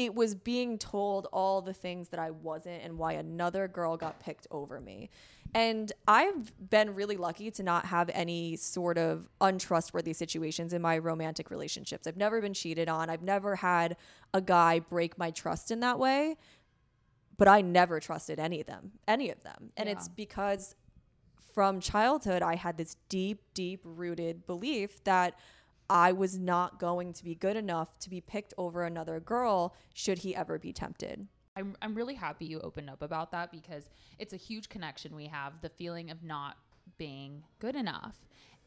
it 0.00 0.14
was 0.14 0.34
being 0.34 0.78
told 0.78 1.26
all 1.30 1.60
the 1.60 1.74
things 1.74 2.08
that 2.08 2.18
I 2.18 2.30
wasn't 2.30 2.82
and 2.82 2.96
why 2.96 3.12
another 3.12 3.68
girl 3.68 3.98
got 3.98 4.18
picked 4.18 4.46
over 4.50 4.80
me. 4.80 5.10
And 5.54 5.92
I've 6.08 6.70
been 6.70 6.94
really 6.94 7.18
lucky 7.18 7.50
to 7.50 7.62
not 7.62 7.84
have 7.84 8.08
any 8.14 8.56
sort 8.56 8.96
of 8.96 9.28
untrustworthy 9.42 10.14
situations 10.14 10.72
in 10.72 10.80
my 10.80 10.96
romantic 10.96 11.50
relationships. 11.50 12.06
I've 12.06 12.16
never 12.16 12.40
been 12.40 12.54
cheated 12.54 12.88
on. 12.88 13.10
I've 13.10 13.22
never 13.22 13.56
had 13.56 13.98
a 14.32 14.40
guy 14.40 14.78
break 14.78 15.18
my 15.18 15.30
trust 15.32 15.70
in 15.70 15.80
that 15.80 15.98
way. 15.98 16.38
But 17.36 17.48
I 17.48 17.60
never 17.60 18.00
trusted 18.00 18.40
any 18.40 18.62
of 18.62 18.66
them, 18.66 18.92
any 19.06 19.28
of 19.28 19.42
them. 19.42 19.70
And 19.76 19.86
it's 19.86 20.08
because 20.08 20.76
from 21.52 21.80
childhood, 21.80 22.40
I 22.40 22.54
had 22.54 22.78
this 22.78 22.96
deep, 23.10 23.42
deep 23.52 23.80
rooted 23.84 24.46
belief 24.46 25.04
that 25.04 25.38
I 25.90 26.12
was 26.12 26.38
not 26.38 26.78
going 26.78 27.12
to 27.14 27.24
be 27.24 27.34
good 27.34 27.56
enough 27.56 27.98
to 27.98 28.08
be 28.08 28.20
picked 28.20 28.54
over 28.56 28.84
another 28.84 29.18
girl 29.18 29.74
should 29.92 30.18
he 30.18 30.36
ever 30.36 30.56
be 30.56 30.72
tempted. 30.72 31.26
I'm, 31.56 31.76
I'm 31.82 31.96
really 31.96 32.14
happy 32.14 32.44
you 32.44 32.60
opened 32.60 32.88
up 32.88 33.02
about 33.02 33.32
that 33.32 33.50
because 33.50 33.90
it's 34.20 34.32
a 34.32 34.36
huge 34.36 34.68
connection 34.68 35.16
we 35.16 35.26
have 35.26 35.60
the 35.62 35.68
feeling 35.68 36.12
of 36.12 36.22
not 36.22 36.56
being 36.96 37.42
good 37.58 37.74
enough. 37.74 38.16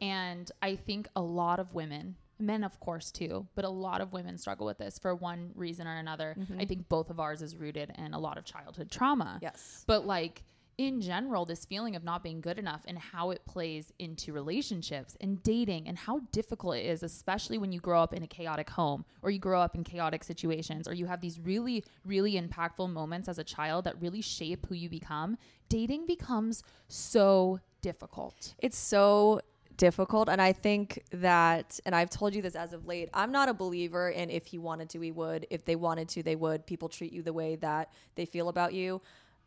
And 0.01 0.51
I 0.62 0.75
think 0.75 1.07
a 1.15 1.21
lot 1.21 1.62
of 1.62 1.73
women, 1.73 2.17
men 2.39 2.62
of 2.62 2.77
course 2.81 3.09
too, 3.09 3.47
but 3.55 3.63
a 3.63 3.69
lot 3.69 4.01
of 4.01 4.12
women 4.12 4.38
struggle 4.38 4.65
with 4.65 4.77
this 4.77 4.99
for 4.99 5.15
one 5.15 5.51
reason 5.55 5.88
or 5.88 5.95
another. 5.95 6.36
Mm-hmm. 6.38 6.59
I 6.59 6.65
think 6.65 6.89
both 6.89 7.09
of 7.09 7.21
ours 7.21 7.41
is 7.41 7.55
rooted 7.55 7.93
in 7.97 8.13
a 8.13 8.19
lot 8.19 8.38
of 8.38 8.43
childhood 8.43 8.91
trauma. 8.91 9.39
Yes. 9.41 9.86
But 9.88 10.05
like 10.05 10.43
in 10.77 11.01
general, 11.01 11.45
this 11.45 11.65
feeling 11.65 11.95
of 11.95 12.03
not 12.03 12.23
being 12.23 12.41
good 12.41 12.57
enough 12.57 12.81
and 12.88 12.97
how 12.97 13.31
it 13.31 13.45
plays 13.45 13.91
into 13.99 14.33
relationships 14.33 15.15
and 15.21 15.41
dating 15.43 15.88
and 15.88 15.97
how 15.97 16.21
difficult 16.31 16.77
it 16.77 16.86
is, 16.86 17.03
especially 17.03 17.57
when 17.57 17.71
you 17.71 17.79
grow 17.79 18.01
up 18.01 18.13
in 18.13 18.23
a 18.23 18.27
chaotic 18.27 18.69
home 18.69 19.05
or 19.21 19.29
you 19.29 19.39
grow 19.39 19.62
up 19.62 19.75
in 19.75 19.83
chaotic 19.83 20.23
situations 20.23 20.88
or 20.88 20.93
you 20.93 21.05
have 21.05 21.21
these 21.21 21.39
really, 21.39 21.83
really 22.05 22.33
impactful 22.33 22.89
moments 22.89 23.27
as 23.27 23.38
a 23.38 23.43
child 23.43 23.86
that 23.86 23.99
really 24.01 24.21
shape 24.21 24.65
who 24.67 24.75
you 24.75 24.89
become. 24.89 25.38
Dating 25.69 26.05
becomes 26.05 26.63
so 26.88 27.59
difficult. 27.81 28.55
It's 28.59 28.77
so 28.77 29.41
difficult. 29.77 30.29
And 30.29 30.41
I 30.41 30.53
think 30.53 31.03
that, 31.12 31.79
and 31.86 31.95
I've 31.95 32.09
told 32.09 32.36
you 32.36 32.41
this 32.41 32.55
as 32.55 32.73
of 32.73 32.86
late, 32.86 33.09
I'm 33.13 33.31
not 33.31 33.49
a 33.49 33.53
believer 33.53 34.09
in 34.09 34.29
if 34.29 34.45
he 34.45 34.57
wanted 34.57 34.89
to, 34.91 35.01
he 35.01 35.12
would. 35.12 35.47
If 35.49 35.65
they 35.65 35.75
wanted 35.75 36.09
to, 36.09 36.23
they 36.23 36.36
would. 36.36 36.65
People 36.65 36.89
treat 36.89 37.13
you 37.13 37.21
the 37.21 37.33
way 37.33 37.55
that 37.57 37.91
they 38.15 38.25
feel 38.25 38.49
about 38.49 38.73
you. 38.73 39.01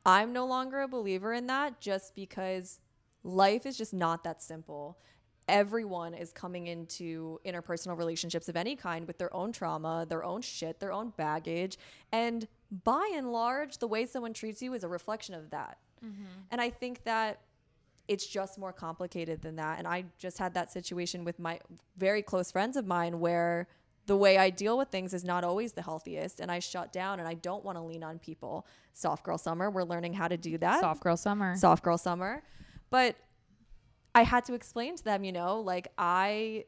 I'm 0.06 0.32
no 0.32 0.46
longer 0.46 0.82
a 0.82 0.88
believer 0.88 1.34
in 1.34 1.48
that 1.48 1.80
just 1.80 2.14
because 2.14 2.78
life 3.24 3.66
is 3.66 3.76
just 3.76 3.92
not 3.92 4.22
that 4.24 4.40
simple. 4.40 4.98
Everyone 5.48 6.14
is 6.14 6.32
coming 6.32 6.68
into 6.68 7.40
interpersonal 7.44 7.98
relationships 7.98 8.48
of 8.48 8.56
any 8.56 8.76
kind 8.76 9.06
with 9.06 9.18
their 9.18 9.34
own 9.34 9.52
trauma, 9.52 10.06
their 10.08 10.24
own 10.24 10.42
shit, 10.42 10.78
their 10.78 10.92
own 10.92 11.12
baggage. 11.16 11.76
And 12.12 12.46
by 12.84 13.10
and 13.14 13.32
large, 13.32 13.78
the 13.78 13.88
way 13.88 14.06
someone 14.06 14.32
treats 14.32 14.62
you 14.62 14.74
is 14.74 14.84
a 14.84 14.88
reflection 14.88 15.34
of 15.34 15.50
that. 15.50 15.78
Mm-hmm. 16.04 16.24
And 16.52 16.60
I 16.60 16.70
think 16.70 17.02
that 17.04 17.40
it's 18.06 18.26
just 18.26 18.58
more 18.58 18.72
complicated 18.72 19.42
than 19.42 19.56
that. 19.56 19.78
And 19.78 19.88
I 19.88 20.04
just 20.18 20.38
had 20.38 20.54
that 20.54 20.72
situation 20.72 21.24
with 21.24 21.40
my 21.40 21.58
very 21.96 22.22
close 22.22 22.52
friends 22.52 22.76
of 22.76 22.86
mine 22.86 23.18
where 23.18 23.66
the 24.06 24.16
way 24.16 24.38
I 24.38 24.50
deal 24.50 24.78
with 24.78 24.88
things 24.88 25.12
is 25.12 25.24
not 25.24 25.44
always 25.44 25.72
the 25.72 25.82
healthiest. 25.82 26.40
And 26.40 26.50
I 26.50 26.60
shut 26.60 26.92
down 26.92 27.18
and 27.18 27.28
I 27.28 27.34
don't 27.34 27.64
want 27.64 27.76
to 27.76 27.82
lean 27.82 28.02
on 28.02 28.18
people. 28.18 28.66
Soft 28.92 29.24
girl 29.24 29.38
summer, 29.38 29.70
we're 29.70 29.84
learning 29.84 30.14
how 30.14 30.28
to 30.28 30.36
do 30.36 30.56
that. 30.58 30.80
Soft 30.80 31.02
girl 31.02 31.16
summer. 31.16 31.56
Soft 31.56 31.82
girl 31.82 31.98
summer. 31.98 32.42
But 32.90 33.16
I 34.14 34.22
had 34.22 34.44
to 34.46 34.54
explain 34.54 34.96
to 34.96 35.04
them, 35.04 35.24
you 35.24 35.32
know, 35.32 35.60
like 35.60 35.88
I 35.98 36.64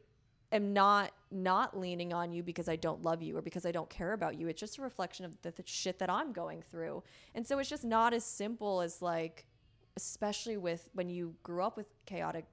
am 0.52 0.72
not 0.72 1.12
not 1.30 1.78
leaning 1.78 2.12
on 2.12 2.32
you 2.32 2.42
because 2.42 2.68
I 2.68 2.76
don't 2.76 3.02
love 3.02 3.22
you 3.22 3.36
or 3.36 3.42
because 3.42 3.66
I 3.66 3.72
don't 3.72 3.90
care 3.90 4.14
about 4.14 4.38
you. 4.38 4.48
It's 4.48 4.58
just 4.58 4.78
a 4.78 4.82
reflection 4.82 5.26
of 5.26 5.40
the, 5.42 5.50
the 5.50 5.62
shit 5.66 5.98
that 5.98 6.08
I'm 6.08 6.32
going 6.32 6.62
through. 6.62 7.02
And 7.34 7.46
so 7.46 7.58
it's 7.58 7.68
just 7.68 7.84
not 7.84 8.14
as 8.14 8.24
simple 8.24 8.80
as 8.80 9.02
like 9.02 9.46
especially 9.96 10.56
with 10.56 10.88
when 10.94 11.08
you 11.08 11.34
grew 11.42 11.62
up 11.62 11.76
with 11.76 11.86
chaotic 12.06 12.46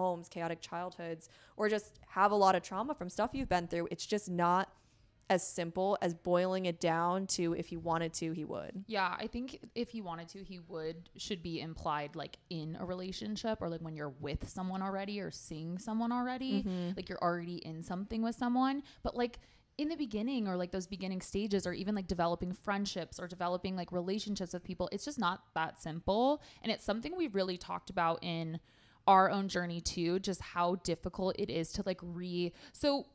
homes, 0.00 0.28
chaotic 0.28 0.60
childhoods, 0.60 1.28
or 1.56 1.68
just 1.68 2.00
have 2.08 2.32
a 2.32 2.34
lot 2.34 2.54
of 2.54 2.62
trauma 2.62 2.94
from 2.94 3.08
stuff 3.08 3.30
you've 3.32 3.48
been 3.48 3.68
through. 3.68 3.88
It's 3.90 4.06
just 4.06 4.28
not 4.28 4.72
as 5.30 5.46
simple 5.46 5.96
as 6.02 6.12
boiling 6.12 6.66
it 6.66 6.80
down 6.80 7.24
to 7.24 7.54
if 7.54 7.68
he 7.68 7.76
wanted 7.76 8.12
to, 8.12 8.32
he 8.32 8.44
would. 8.44 8.84
Yeah, 8.88 9.14
I 9.16 9.28
think 9.28 9.60
if 9.76 9.90
he 9.90 10.00
wanted 10.00 10.26
to, 10.30 10.42
he 10.42 10.58
would 10.58 11.08
should 11.16 11.40
be 11.40 11.60
implied 11.60 12.16
like 12.16 12.36
in 12.50 12.76
a 12.80 12.84
relationship 12.84 13.58
or 13.60 13.68
like 13.68 13.80
when 13.80 13.94
you're 13.94 14.12
with 14.20 14.48
someone 14.48 14.82
already 14.82 15.20
or 15.20 15.30
seeing 15.30 15.78
someone 15.78 16.10
already, 16.10 16.64
mm-hmm. 16.64 16.90
like 16.96 17.08
you're 17.08 17.22
already 17.22 17.58
in 17.58 17.80
something 17.80 18.22
with 18.22 18.34
someone. 18.34 18.82
But 19.04 19.16
like 19.16 19.38
in 19.78 19.88
the 19.88 19.96
beginning 19.96 20.48
or 20.48 20.56
like 20.56 20.72
those 20.72 20.88
beginning 20.88 21.20
stages 21.20 21.64
or 21.64 21.72
even 21.72 21.94
like 21.94 22.08
developing 22.08 22.52
friendships 22.52 23.20
or 23.20 23.28
developing 23.28 23.76
like 23.76 23.92
relationships 23.92 24.52
with 24.52 24.64
people, 24.64 24.88
it's 24.90 25.04
just 25.04 25.18
not 25.18 25.44
that 25.54 25.80
simple. 25.80 26.42
And 26.62 26.72
it's 26.72 26.84
something 26.84 27.16
we've 27.16 27.36
really 27.36 27.56
talked 27.56 27.88
about 27.88 28.18
in 28.24 28.58
our 29.06 29.30
own 29.30 29.48
journey 29.48 29.80
too, 29.80 30.18
just 30.18 30.40
how 30.40 30.76
difficult 30.76 31.36
it 31.38 31.50
is 31.50 31.72
to 31.72 31.82
like 31.84 31.98
re 32.02 32.52
so 32.72 33.06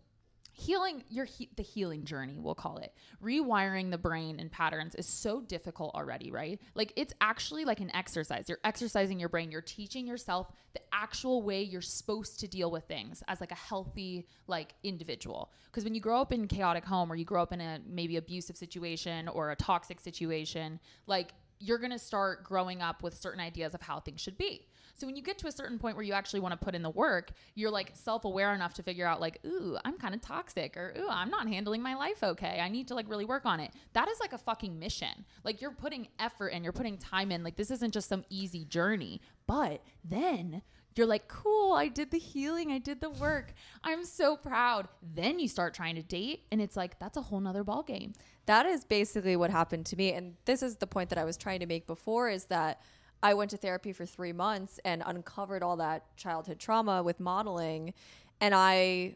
healing 0.58 1.04
your 1.10 1.26
he- 1.26 1.50
the 1.58 1.64
healing 1.64 2.06
journey 2.06 2.40
we'll 2.40 2.56
call 2.56 2.78
it. 2.78 2.94
Rewiring 3.22 3.92
the 3.92 3.98
brain 3.98 4.40
and 4.40 4.50
patterns 4.50 4.96
is 4.96 5.06
so 5.06 5.42
difficult 5.42 5.94
already 5.96 6.32
right? 6.32 6.62
Like 6.76 6.94
it's 6.96 7.14
actually 7.20 7.66
like 7.66 7.82
an 7.82 7.94
exercise. 7.94 8.46
You're 8.48 8.60
exercising 8.64 9.20
your 9.20 9.28
brain. 9.28 9.52
You're 9.52 9.62
teaching 9.62 10.08
yourself 10.08 10.52
the 10.74 10.80
actual 10.94 11.42
way 11.42 11.62
you're 11.62 11.82
supposed 11.82 12.40
to 12.40 12.48
deal 12.48 12.72
with 12.72 12.86
things 12.86 13.22
as 13.28 13.42
like 13.42 13.52
a 13.52 13.56
healthy 13.56 14.28
like 14.48 14.74
individual. 14.84 15.52
Because 15.66 15.84
when 15.84 15.94
you 15.94 16.00
grow 16.00 16.22
up 16.22 16.32
in 16.32 16.48
chaotic 16.48 16.86
home 16.86 17.12
or 17.12 17.18
you 17.18 17.26
grow 17.26 17.42
up 17.42 17.52
in 17.52 17.60
a 17.60 17.80
maybe 17.86 18.16
abusive 18.16 18.56
situation 18.56 19.28
or 19.28 19.52
a 19.52 19.56
toxic 19.58 20.00
situation 20.00 20.80
like 21.06 21.34
you're 21.60 21.78
going 21.78 21.92
to 21.92 22.00
start 22.00 22.44
growing 22.44 22.82
up 22.82 23.02
with 23.02 23.16
certain 23.16 23.40
ideas 23.40 23.74
of 23.74 23.82
how 23.82 24.00
things 24.00 24.22
should 24.22 24.38
be 24.38 24.68
so 24.96 25.06
when 25.06 25.16
you 25.16 25.22
get 25.22 25.38
to 25.40 25.48
a 25.48 25.52
certain 25.52 25.78
point 25.78 25.96
where 25.96 26.06
you 26.06 26.14
actually 26.14 26.40
want 26.40 26.60
to 26.60 26.64
put 26.64 26.74
in 26.74 26.82
the 26.82 26.90
work, 26.90 27.32
you're 27.54 27.70
like 27.70 27.92
self-aware 27.94 28.54
enough 28.54 28.74
to 28.76 28.84
figure 28.84 29.06
out 29.06 29.20
like, 29.20 29.40
ooh, 29.46 29.78
I'm 29.84 29.98
kind 29.98 30.16
of 30.16 30.22
toxic 30.22 30.78
or 30.78 30.94
ooh, 30.98 31.10
I'm 31.10 31.30
not 31.30 31.48
handling 31.48 31.82
my 31.82 31.96
life 31.96 32.24
okay. 32.24 32.60
I 32.62 32.70
need 32.70 32.88
to 32.88 32.96
like 32.96 33.10
really 33.10 33.26
work 33.26 33.46
on 33.46 33.60
it. 33.60 33.72
That 33.94 34.08
is 34.08 34.20
like 34.20 34.34
a 34.34 34.38
fucking 34.38 34.80
mission. 34.80 35.26
Like 35.44 35.62
you're 35.62 35.72
putting 35.72 36.08
effort 36.20 36.50
and 36.50 36.64
you're 36.64 36.74
putting 36.74 36.98
time 36.98 37.32
in. 37.32 37.44
Like 37.44 37.58
this 37.58 37.72
isn't 37.72 37.94
just 37.94 38.08
some 38.08 38.24
easy 38.30 38.64
journey. 38.66 39.22
But 39.48 39.84
then 40.04 40.62
you're 40.96 41.08
like, 41.08 41.28
cool, 41.28 41.74
I 41.74 41.90
did 41.90 42.12
the 42.12 42.18
healing, 42.18 42.72
I 42.72 42.78
did 42.78 43.02
the 43.02 43.10
work. 43.10 43.54
I'm 43.84 44.06
so 44.06 44.38
proud. 44.38 44.88
Then 45.02 45.40
you 45.40 45.50
start 45.50 45.74
trying 45.74 45.96
to 45.96 46.02
date, 46.02 46.46
and 46.52 46.62
it's 46.62 46.78
like 46.78 47.00
that's 47.00 47.18
a 47.18 47.22
whole 47.22 47.42
nother 47.42 47.64
ball 47.64 47.84
game. 47.84 48.14
That 48.46 48.66
is 48.66 48.86
basically 48.86 49.36
what 49.36 49.50
happened 49.50 49.86
to 49.88 49.98
me. 49.98 50.14
And 50.14 50.36
this 50.46 50.64
is 50.64 50.78
the 50.78 50.88
point 50.88 51.10
that 51.10 51.18
I 51.18 51.26
was 51.26 51.36
trying 51.36 51.60
to 51.60 51.66
make 51.66 51.86
before 51.86 52.30
is 52.30 52.46
that 52.46 52.82
I 53.26 53.34
went 53.34 53.50
to 53.50 53.58
therapy 53.58 53.92
for 53.92 54.06
three 54.06 54.34
months 54.34 54.80
and 54.86 55.02
uncovered 55.04 55.64
all 55.64 55.78
that 55.78 56.16
childhood 56.16 56.60
trauma 56.60 57.02
with 57.02 57.20
modeling. 57.20 57.96
And 58.40 58.54
I 58.54 59.16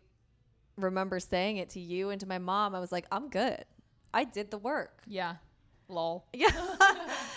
remember 0.78 1.20
saying 1.20 1.58
it 1.58 1.70
to 1.72 1.80
you 1.80 2.10
and 2.10 2.20
to 2.20 2.26
my 2.28 2.40
mom. 2.40 2.74
I 2.74 2.80
was 2.80 2.92
like, 2.92 3.06
I'm 3.12 3.30
good. 3.30 3.64
I 4.12 4.24
did 4.24 4.50
the 4.50 4.58
work. 4.58 5.04
Yeah. 5.06 5.36
Lol. 5.90 6.26
Yeah. 6.34 6.48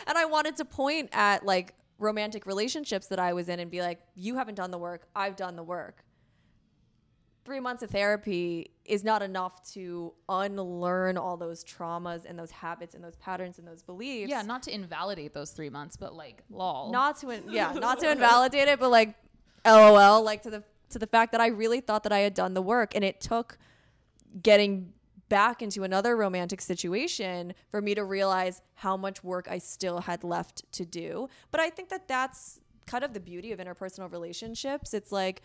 and 0.07 0.17
I 0.17 0.25
wanted 0.25 0.57
to 0.57 0.65
point 0.65 1.11
at 1.13 1.45
like 1.45 1.75
romantic 1.99 2.47
relationships 2.47 3.07
that 3.09 3.19
I 3.19 3.35
was 3.35 3.51
in 3.51 3.61
and 3.61 3.71
be 3.71 3.83
like, 3.83 4.01
you 4.15 4.37
haven't 4.37 4.55
done 4.55 4.71
the 4.71 4.79
work. 4.79 5.03
I've 5.15 5.37
done 5.37 5.57
the 5.57 5.63
work. 5.63 6.03
Three 7.45 7.61
months 7.61 7.83
of 7.83 7.91
therapy 7.91 8.71
is 8.85 9.03
not 9.03 9.21
enough 9.21 9.69
to 9.73 10.13
unlearn 10.29 11.17
all 11.17 11.37
those 11.37 11.65
traumas 11.65 12.25
and 12.25 12.39
those 12.39 12.51
habits 12.53 12.95
and 12.95 13.03
those 13.03 13.17
patterns 13.17 13.59
and 13.59 13.67
those 13.67 13.83
beliefs. 13.83 14.31
Yeah, 14.31 14.43
not 14.43 14.63
to 14.65 14.75
invalidate 14.75 15.35
those 15.35 15.51
three 15.51 15.71
months, 15.71 15.97
but 15.97 16.15
like 16.15 16.43
lol. 16.51 16.93
Not 16.93 17.17
to 17.21 17.31
in- 17.31 17.45
yeah, 17.49 17.73
not 17.73 17.99
to 18.01 18.11
invalidate 18.11 18.69
it, 18.69 18.79
but 18.79 18.91
like 18.91 19.15
LOL, 19.67 20.23
like 20.23 20.43
to 20.43 20.51
the 20.51 20.63
to 20.91 20.99
the 20.99 21.07
fact 21.07 21.33
that 21.33 21.41
I 21.41 21.49
really 21.49 21.81
thought 21.81 22.03
that 22.05 22.13
I 22.13 22.21
had 22.21 22.35
done 22.35 22.55
the 22.55 22.63
work 22.63 22.95
and 22.95 23.05
it 23.05 23.21
took 23.21 23.59
getting 24.43 24.93
back 25.29 25.63
into 25.63 25.83
another 25.83 26.15
romantic 26.17 26.61
situation 26.61 27.55
for 27.71 27.81
me 27.81 27.95
to 27.95 28.05
realize 28.05 28.61
how 28.75 28.97
much 28.97 29.25
work 29.25 29.49
I 29.51 29.59
still 29.59 30.01
had 30.03 30.23
left 30.25 30.71
to 30.73 30.85
do. 30.85 31.29
But 31.51 31.61
I 31.61 31.71
think 31.71 31.89
that 31.89 32.07
that's 32.07 32.61
kind 32.87 33.03
of 33.03 33.15
the 33.15 33.21
beauty 33.21 33.53
of 33.53 33.59
interpersonal 33.59 34.13
relationships. 34.13 34.93
It's 34.93 35.11
like 35.11 35.41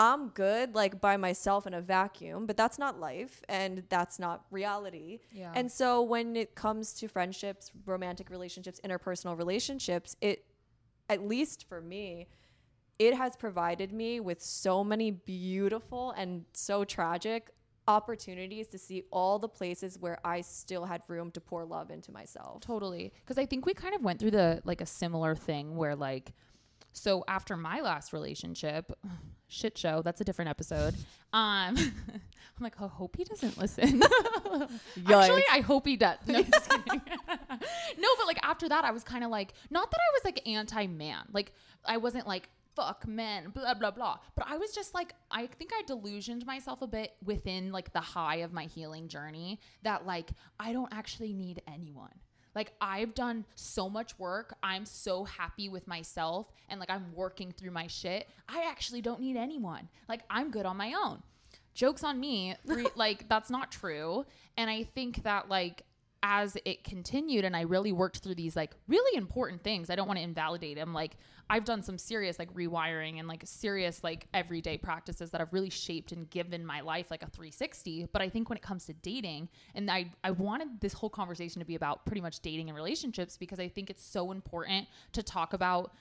I'm 0.00 0.28
good 0.28 0.74
like 0.74 0.98
by 0.98 1.18
myself 1.18 1.66
in 1.66 1.74
a 1.74 1.82
vacuum, 1.82 2.46
but 2.46 2.56
that's 2.56 2.78
not 2.78 2.98
life 2.98 3.42
and 3.50 3.82
that's 3.90 4.18
not 4.18 4.46
reality. 4.50 5.18
Yeah. 5.30 5.52
And 5.54 5.70
so 5.70 6.00
when 6.00 6.36
it 6.36 6.54
comes 6.54 6.94
to 6.94 7.06
friendships, 7.06 7.70
romantic 7.84 8.30
relationships, 8.30 8.80
interpersonal 8.82 9.36
relationships, 9.36 10.16
it 10.22 10.46
at 11.10 11.28
least 11.28 11.68
for 11.68 11.82
me, 11.82 12.28
it 12.98 13.14
has 13.14 13.36
provided 13.36 13.92
me 13.92 14.20
with 14.20 14.42
so 14.42 14.82
many 14.82 15.10
beautiful 15.10 16.12
and 16.12 16.46
so 16.54 16.82
tragic 16.82 17.50
opportunities 17.86 18.68
to 18.68 18.78
see 18.78 19.02
all 19.10 19.38
the 19.38 19.48
places 19.48 19.98
where 19.98 20.18
I 20.24 20.40
still 20.40 20.86
had 20.86 21.02
room 21.08 21.30
to 21.32 21.42
pour 21.42 21.66
love 21.66 21.90
into 21.90 22.10
myself. 22.10 22.62
Totally. 22.62 23.12
Because 23.22 23.36
I 23.36 23.44
think 23.44 23.66
we 23.66 23.74
kind 23.74 23.94
of 23.94 24.02
went 24.02 24.18
through 24.18 24.30
the 24.30 24.62
like 24.64 24.80
a 24.80 24.86
similar 24.86 25.34
thing 25.34 25.76
where 25.76 25.94
like 25.94 26.32
so 26.92 27.24
after 27.28 27.56
my 27.56 27.80
last 27.80 28.12
relationship, 28.12 28.92
shit 29.48 29.76
show, 29.76 30.02
that's 30.02 30.20
a 30.20 30.24
different 30.24 30.48
episode. 30.50 30.94
Um 31.32 31.76
I'm 32.60 32.64
like, 32.64 32.80
I 32.82 32.88
hope 32.88 33.16
he 33.16 33.22
doesn't 33.22 33.56
listen. 33.56 34.02
Actually, 35.08 35.44
I 35.50 35.60
hope 35.60 35.86
he 35.86 35.96
does. 35.96 36.18
No, 36.26 36.40
no, 36.40 38.08
but 38.18 38.26
like 38.26 38.38
after 38.42 38.68
that, 38.68 38.84
I 38.84 38.90
was 38.90 39.04
kind 39.04 39.22
of 39.24 39.30
like, 39.30 39.54
not 39.70 39.90
that 39.90 39.96
I 39.96 40.10
was 40.12 40.24
like 40.24 40.46
anti 40.46 40.88
man. 40.88 41.24
Like 41.32 41.52
I 41.84 41.98
wasn't 41.98 42.26
like 42.26 42.48
fuck 42.74 43.06
men, 43.06 43.50
blah 43.50 43.74
blah 43.74 43.90
blah. 43.92 44.18
But 44.34 44.46
I 44.48 44.56
was 44.56 44.72
just 44.72 44.92
like, 44.92 45.14
I 45.30 45.46
think 45.46 45.70
I 45.72 45.82
delusioned 45.86 46.44
myself 46.46 46.82
a 46.82 46.86
bit 46.86 47.12
within 47.24 47.72
like 47.72 47.92
the 47.92 48.00
high 48.00 48.36
of 48.36 48.52
my 48.52 48.64
healing 48.64 49.08
journey 49.08 49.60
that 49.82 50.04
like 50.04 50.30
I 50.58 50.72
don't 50.72 50.92
actually 50.92 51.32
need 51.32 51.62
anyone. 51.66 52.14
Like 52.54 52.72
I've 52.80 53.14
done 53.14 53.44
so 53.54 53.88
much 53.88 54.18
work. 54.18 54.54
I'm 54.62 54.84
so 54.84 55.24
happy 55.24 55.68
with 55.68 55.86
myself 55.86 56.52
and 56.68 56.80
like 56.80 56.90
I'm 56.90 57.12
working 57.14 57.52
through 57.52 57.70
my 57.70 57.86
shit. 57.86 58.28
I 58.48 58.68
actually 58.68 59.00
don't 59.00 59.20
need 59.20 59.36
anyone. 59.36 59.88
Like 60.08 60.22
I'm 60.30 60.50
good 60.50 60.66
on 60.66 60.76
my 60.76 60.94
own. 60.94 61.22
Jokes 61.74 62.02
on 62.02 62.18
me. 62.18 62.56
Re- 62.66 62.86
like 62.96 63.28
that's 63.28 63.50
not 63.50 63.70
true. 63.70 64.24
And 64.56 64.68
I 64.68 64.84
think 64.84 65.22
that 65.22 65.48
like 65.48 65.84
as 66.22 66.56
it 66.64 66.84
continued 66.84 67.44
and 67.44 67.56
I 67.56 67.62
really 67.62 67.92
worked 67.92 68.18
through 68.18 68.34
these 68.34 68.56
like 68.56 68.72
really 68.88 69.16
important 69.16 69.62
things. 69.62 69.88
I 69.88 69.96
don't 69.96 70.06
want 70.06 70.18
to 70.18 70.24
invalidate 70.24 70.76
them. 70.76 70.92
Like 70.92 71.16
I've 71.50 71.64
done 71.64 71.82
some 71.82 71.98
serious 71.98 72.38
like 72.38 72.54
rewiring 72.54 73.18
and 73.18 73.26
like 73.26 73.42
serious 73.44 74.04
like 74.04 74.28
everyday 74.32 74.78
practices 74.78 75.32
that 75.32 75.40
have 75.40 75.52
really 75.52 75.68
shaped 75.68 76.12
and 76.12 76.30
given 76.30 76.64
my 76.64 76.80
life 76.80 77.10
like 77.10 77.24
a 77.24 77.26
360. 77.26 78.06
But 78.12 78.22
I 78.22 78.28
think 78.28 78.48
when 78.48 78.56
it 78.56 78.62
comes 78.62 78.86
to 78.86 78.92
dating, 78.92 79.48
and 79.74 79.90
I 79.90 80.12
I 80.22 80.30
wanted 80.30 80.80
this 80.80 80.92
whole 80.92 81.10
conversation 81.10 81.58
to 81.58 81.66
be 81.66 81.74
about 81.74 82.06
pretty 82.06 82.20
much 82.20 82.38
dating 82.38 82.68
and 82.68 82.76
relationships 82.76 83.36
because 83.36 83.58
I 83.58 83.66
think 83.66 83.90
it's 83.90 84.04
so 84.04 84.30
important 84.30 84.86
to 85.12 85.24
talk 85.24 85.52
about 85.52 85.92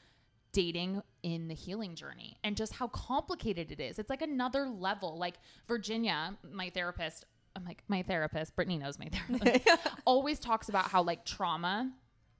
dating 0.51 1.01
in 1.23 1.47
the 1.47 1.55
healing 1.55 1.95
journey 1.95 2.37
and 2.43 2.55
just 2.55 2.73
how 2.73 2.87
complicated 2.87 3.71
it 3.71 3.79
is. 3.79 3.97
It's 3.97 4.09
like 4.09 4.21
another 4.21 4.67
level. 4.69 5.17
Like 5.17 5.35
Virginia, 5.67 6.37
my 6.51 6.69
therapist, 6.69 7.25
I'm 7.55 7.65
like 7.65 7.83
my 7.87 8.03
therapist, 8.03 8.55
Brittany 8.55 8.77
knows 8.77 8.99
my 8.99 9.09
therapist, 9.09 9.67
always 10.05 10.37
talks 10.37 10.69
about 10.69 10.85
how 10.85 11.01
like 11.01 11.25
trauma, 11.25 11.91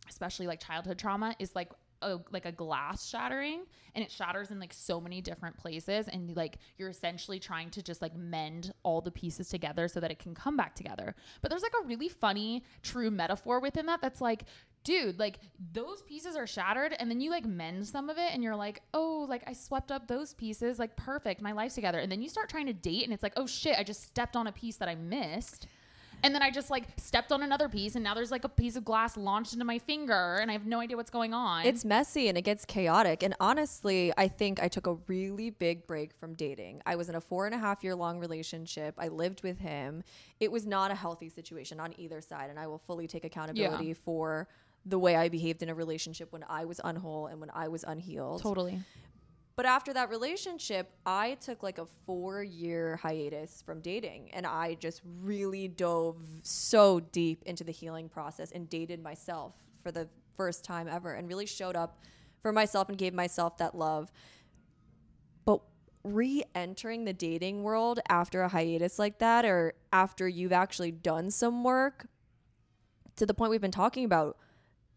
especially 0.08 0.46
like 0.46 0.64
childhood 0.64 1.00
trauma, 1.00 1.36
is 1.40 1.56
like 1.56 1.72
a 2.02 2.20
like 2.32 2.46
a 2.46 2.52
glass 2.52 3.08
shattering 3.08 3.62
and 3.96 4.04
it 4.04 4.12
shatters 4.12 4.52
in 4.52 4.60
like 4.60 4.74
so 4.74 5.00
many 5.00 5.22
different 5.22 5.58
places 5.58 6.08
and 6.08 6.36
like 6.36 6.58
you're 6.78 6.90
essentially 6.90 7.40
trying 7.40 7.70
to 7.70 7.82
just 7.82 8.02
like 8.02 8.16
mend 8.16 8.74
all 8.84 9.02
the 9.02 9.12
pieces 9.12 9.50
together 9.50 9.88
so 9.88 10.00
that 10.00 10.12
it 10.12 10.20
can 10.20 10.34
come 10.34 10.56
back 10.56 10.76
together. 10.76 11.16
But 11.42 11.50
there's 11.50 11.62
like 11.62 11.74
a 11.84 11.88
really 11.88 12.10
funny 12.10 12.64
true 12.82 13.12
metaphor 13.12 13.60
within 13.60 13.86
that 13.88 14.02
that's 14.02 14.22
like 14.22 14.44
dude, 14.84 15.20
like 15.20 15.40
those 15.74 16.02
pieces 16.04 16.36
are 16.36 16.48
shattered 16.48 16.96
and 17.00 17.10
then 17.10 17.20
you 17.20 17.30
like 17.30 17.46
mend 17.46 17.86
some 17.88 18.10
of 18.10 18.18
it 18.18 18.32
and 18.34 18.44
you're 18.44 18.56
like, 18.56 18.82
"Oh, 18.94 19.26
like 19.28 19.44
I 19.46 19.54
swept 19.54 19.92
up 19.92 20.08
those 20.08 20.34
pieces, 20.34 20.80
like 20.80 20.96
perfect, 20.96 21.42
my 21.42 21.52
life's 21.52 21.76
together." 21.76 22.00
And 22.00 22.12
then 22.12 22.22
you 22.22 22.30
start 22.30 22.50
trying 22.50 22.68
to 22.68 22.74
date 22.74 23.04
and 23.04 23.14
it's 23.14 23.24
like, 23.24 23.34
"Oh 23.36 23.46
shit, 23.46 23.78
I 23.78 23.84
just 23.84 24.04
stepped 24.04 24.36
on 24.36 24.48
a 24.48 24.52
piece 24.52 24.78
that 24.78 24.90
I 24.90 24.96
missed." 24.96 25.68
And 26.24 26.36
then 26.36 26.42
I 26.42 26.52
just 26.52 26.70
like 26.70 26.84
stepped 26.98 27.32
on 27.32 27.44
another 27.44 27.70
piece 27.70 27.96
and 27.96 28.04
now 28.04 28.14
there's 28.14 28.32
like 28.32 28.44
a 28.44 28.50
piece 28.50 28.76
of 28.76 28.84
glass 28.84 29.16
launched 29.16 29.54
into 29.54 29.66
my 29.66 29.80
finger 29.80 30.38
and 30.42 30.52
I 30.52 30.54
have 30.54 30.66
no 30.66 30.80
idea 30.80 30.98
what's 30.98 31.10
going 31.10 31.34
on. 31.34 31.66
It's 31.66 31.86
messy 31.86 32.28
and 32.28 32.38
it 32.38 32.42
gets 32.42 32.66
chaotic. 32.66 33.24
And 33.24 33.36
honestly, 33.40 34.12
I 34.18 34.28
think 34.28 34.62
I 34.62 34.68
took 34.68 34.86
a 34.88 34.94
really 35.08 35.50
big 35.50 35.88
break 35.88 36.14
from 36.14 36.34
dating. 36.34 36.82
I 36.86 36.96
was 36.96 37.08
in 37.10 37.16
a 37.16 37.22
four 37.22 37.46
and 37.46 37.56
a 37.56 37.58
half 37.58 37.84
year 37.84 37.96
long 37.96 38.20
relationship. 38.20 38.96
I 38.98 39.08
lived 39.08 39.44
with 39.44 39.60
him. 39.60 40.04
It 40.40 40.52
was 40.52 40.66
not 40.66 40.92
a 40.92 40.96
healthy 40.96 41.30
situation 41.30 41.80
on 41.80 41.94
either 41.98 42.20
side. 42.22 42.50
And 42.50 42.60
I 42.60 42.68
will 42.68 42.80
fully 42.80 43.08
take 43.08 43.24
accountability 43.24 43.86
Yeah. 43.88 43.94
for 44.04 44.48
the 44.86 45.00
way 45.00 45.16
I 45.16 45.30
behaved 45.30 45.62
in 45.62 45.70
a 45.70 45.76
relationship 45.76 46.32
when 46.32 46.44
I 46.50 46.66
was 46.66 46.80
unwhole 46.84 47.28
and 47.32 47.40
when 47.40 47.50
I 47.54 47.68
was 47.68 47.84
unhealed. 47.84 48.42
totally. 48.42 48.80
But 49.60 49.66
after 49.66 49.92
that 49.92 50.10
relationship, 50.10 50.90
I 51.06 51.34
took 51.42 51.64
like 51.64 51.80
a 51.80 51.86
four 52.06 52.42
year 52.42 52.96
hiatus 52.96 53.62
from 53.62 53.82
dating 53.82 54.30
and 54.32 54.48
I 54.48 54.76
just 54.76 55.02
really 55.22 55.68
dove 55.68 56.16
so 56.44 57.02
deep 57.02 57.44
into 57.46 57.66
the 57.66 57.74
healing 57.74 58.08
process 58.08 58.54
and 58.54 58.70
dated 58.70 59.04
myself 59.04 59.56
for 59.84 59.92
the 59.92 60.08
first 60.38 60.64
time 60.64 60.88
ever 60.88 61.12
and 61.12 61.28
really 61.28 61.46
showed 61.46 61.76
up 61.76 62.00
for 62.42 62.54
myself 62.54 62.88
and 62.88 62.98
gave 62.98 63.14
myself 63.14 63.58
that 63.58 63.76
love. 63.76 64.14
But 65.44 65.60
re 66.06 66.42
entering 66.56 67.04
the 67.04 67.12
dating 67.12 67.62
world 67.62 68.00
after 68.08 68.44
a 68.44 68.48
hiatus 68.48 68.98
like 68.98 69.20
that 69.20 69.44
or 69.44 69.74
after 69.92 70.26
you've 70.26 70.54
actually 70.54 70.92
done 70.92 71.32
some 71.32 71.66
work 71.66 72.08
to 73.18 73.26
the 73.26 73.34
point 73.34 73.52
we've 73.52 73.60
been 73.60 73.72
talking 73.72 74.06
about, 74.06 74.38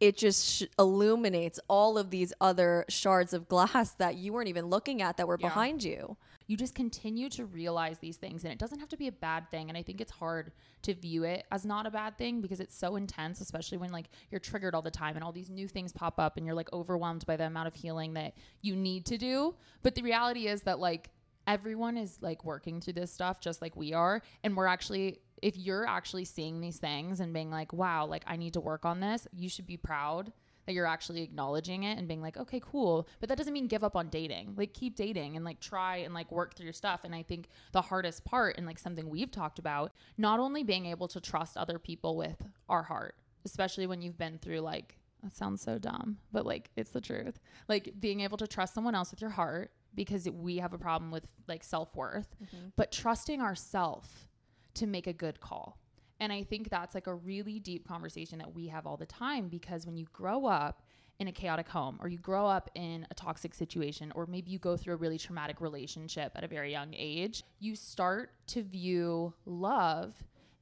it 0.03 0.17
just 0.17 0.45
sh- 0.45 0.63
illuminates 0.81 1.61
all 1.69 1.97
of 1.97 2.11
these 2.11 2.33
other 2.41 2.85
shards 2.89 3.33
of 3.33 3.49
glass 3.49 3.93
that 3.93 4.17
you 4.17 4.33
weren't 4.33 4.49
even 4.49 4.67
looking 4.67 5.01
at 5.01 5.17
that 5.17 5.29
were 5.29 5.39
Yeah. 5.41 5.47
behind 5.49 5.85
you. 5.85 6.17
you 6.49 6.57
just 6.57 6.75
continue 6.75 7.29
to 7.31 7.47
realize 7.47 7.99
these 8.01 8.17
things 8.17 8.43
and 8.43 8.53
it 8.53 8.59
doesn't 8.59 8.81
have 8.81 8.89
to 8.89 8.97
be 8.97 9.07
a 9.07 9.13
bad 9.13 9.49
thing 9.53 9.69
and 9.71 9.79
i 9.79 9.83
think 9.83 10.01
it's 10.01 10.11
hard 10.11 10.51
to 10.83 10.93
view 10.93 11.23
it 11.23 11.47
as 11.53 11.65
not 11.65 11.87
a 11.87 11.91
bad 11.91 12.19
thing 12.19 12.41
because 12.43 12.59
it's 12.61 12.77
so 12.77 12.97
intense 12.97 13.41
especially 13.41 13.79
when 13.79 13.91
like 13.93 14.07
you're 14.31 14.41
triggered 14.41 14.75
all 14.75 14.83
the 14.83 14.91
time 14.91 15.15
and 15.15 15.25
all 15.25 15.31
these 15.33 15.49
new 15.49 15.69
things 15.69 15.93
pop 15.93 16.19
up 16.19 16.37
and 16.37 16.45
you're 16.45 16.55
like 16.63 16.71
overwhelmed 16.73 17.25
by 17.27 17.37
the 17.37 17.47
amount 17.47 17.69
of 17.69 17.75
healing 17.75 18.13
that 18.15 18.35
you 18.61 18.75
need 18.75 19.07
to 19.07 19.17
do 19.17 19.55
but 19.85 19.95
the 19.95 20.03
reality 20.03 20.49
is 20.49 20.63
that 20.63 20.79
like 20.81 21.11
everyone 21.47 21.97
is 21.97 22.19
like 22.21 22.45
working 22.45 22.81
through 22.81 22.93
this 22.93 23.13
stuff 23.13 23.41
just 23.41 23.63
like 23.63 23.75
we 23.77 23.93
are 23.95 24.21
and 24.43 24.57
we're 24.57 24.67
actually 24.67 25.21
if 25.43 25.57
you're 25.57 25.87
actually 25.87 26.25
seeing 26.25 26.61
these 26.61 26.79
things 26.79 27.21
and 27.21 27.35
being 27.35 27.51
like 27.51 27.73
wow 27.73 28.07
like 28.07 28.23
i 28.27 28.37
need 28.37 28.55
to 28.55 28.61
work 28.61 28.85
on 28.85 29.01
this 29.01 29.27
you 29.33 29.49
should 29.49 29.67
be 29.67 29.77
proud 29.77 30.33
that 30.67 30.73
you're 30.73 30.87
actually 30.87 31.23
acknowledging 31.23 31.83
it 31.83 31.99
and 31.99 32.07
being 32.07 32.23
like 32.23 32.37
okay 32.37 32.61
cool. 32.61 33.09
But 33.21 33.29
that 33.29 33.39
doesn't 33.39 33.53
mean 33.53 33.67
give 33.67 33.85
up 33.85 33.97
on 33.97 34.09
dating. 34.09 34.55
Like 34.57 34.73
keep 34.73 34.97
dating 34.97 35.37
and 35.37 35.45
like 35.45 35.61
try 35.61 35.99
and 35.99 36.15
like 36.15 36.31
work 36.31 36.55
through 36.55 36.65
your 36.65 36.73
stuff. 36.73 37.01
And 37.05 37.15
i 37.15 37.23
think 37.23 37.49
the 37.73 37.83
hardest 37.83 38.25
part 38.25 38.57
and 38.57 38.67
like 38.67 38.79
something 38.79 39.09
we've 39.09 39.31
talked 39.31 39.59
about 39.59 39.93
not 40.17 40.41
only 40.41 40.63
being 40.63 40.87
able 40.87 41.09
to 41.09 41.21
trust 41.21 41.57
other 41.57 41.79
people 41.79 42.17
with 42.17 42.37
our 42.69 42.83
heart 42.83 43.17
especially 43.45 43.87
when 43.87 44.01
you've 44.01 44.19
been 44.19 44.39
through 44.39 44.61
like 44.61 44.99
that 45.23 45.35
sounds 45.35 45.61
so 45.61 45.79
dumb 45.79 46.19
but 46.31 46.47
like 46.47 46.71
it's 46.77 46.91
the 46.91 47.01
truth. 47.01 47.39
Like 47.69 47.95
being 47.99 48.21
able 48.21 48.39
to 48.39 48.47
trust 48.47 48.75
someone 48.75 48.95
else 48.95 49.11
with 49.11 49.21
your 49.21 49.31
heart 49.31 49.73
because 49.95 50.29
we 50.31 50.59
have 50.59 50.73
a 50.73 50.79
problem 50.79 51.11
with 51.11 51.27
like 51.49 51.63
self-worth 51.65 52.35
mm-hmm. 52.43 52.69
but 52.77 52.93
trusting 52.93 53.41
ourself 53.41 54.29
to 54.75 54.87
make 54.87 55.07
a 55.07 55.13
good 55.13 55.41
call 55.41 55.79
and 56.23 56.33
I 56.33 56.45
think 56.45 56.71
that's 56.71 56.95
like 56.95 57.09
a 57.09 57.15
really 57.15 57.59
deep 57.59 57.89
conversation 57.89 58.39
that 58.39 58.55
we 58.55 58.69
have 58.69 58.87
all 58.87 58.97
the 58.97 59.07
time 59.07 59.49
because 59.49 59.87
when 59.87 59.97
you 59.97 60.07
grow 60.13 60.47
up 60.47 60.83
in 61.19 61.27
a 61.27 61.33
chaotic 61.33 61.69
home 61.69 61.99
or 62.01 62.09
you 62.09 62.19
grow 62.19 62.47
up 62.47 62.71
in 62.77 63.05
a 63.11 63.15
toxic 63.15 63.55
situation 63.55 64.13
or 64.15 64.27
maybe 64.27 64.53
you 64.53 64.61
go 64.61 64.77
through 64.77 64.95
a 64.95 64.97
really 64.97 65.19
traumatic 65.19 65.61
relationship 65.61 66.31
at 66.37 66.45
a 66.45 66.47
very 66.47 66.71
young 66.71 66.95
age, 66.97 67.43
you 67.59 67.75
start 67.75 68.31
to 68.47 68.63
view 68.63 69.35
love 69.47 70.15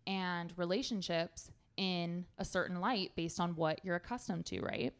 and 0.07 0.55
relationships 0.57 1.51
in 1.77 2.25
a 2.39 2.45
certain 2.45 2.81
light 2.81 3.13
based 3.15 3.39
on 3.39 3.55
what 3.55 3.85
you're 3.85 3.97
accustomed 3.97 4.47
to, 4.47 4.61
right? 4.61 4.95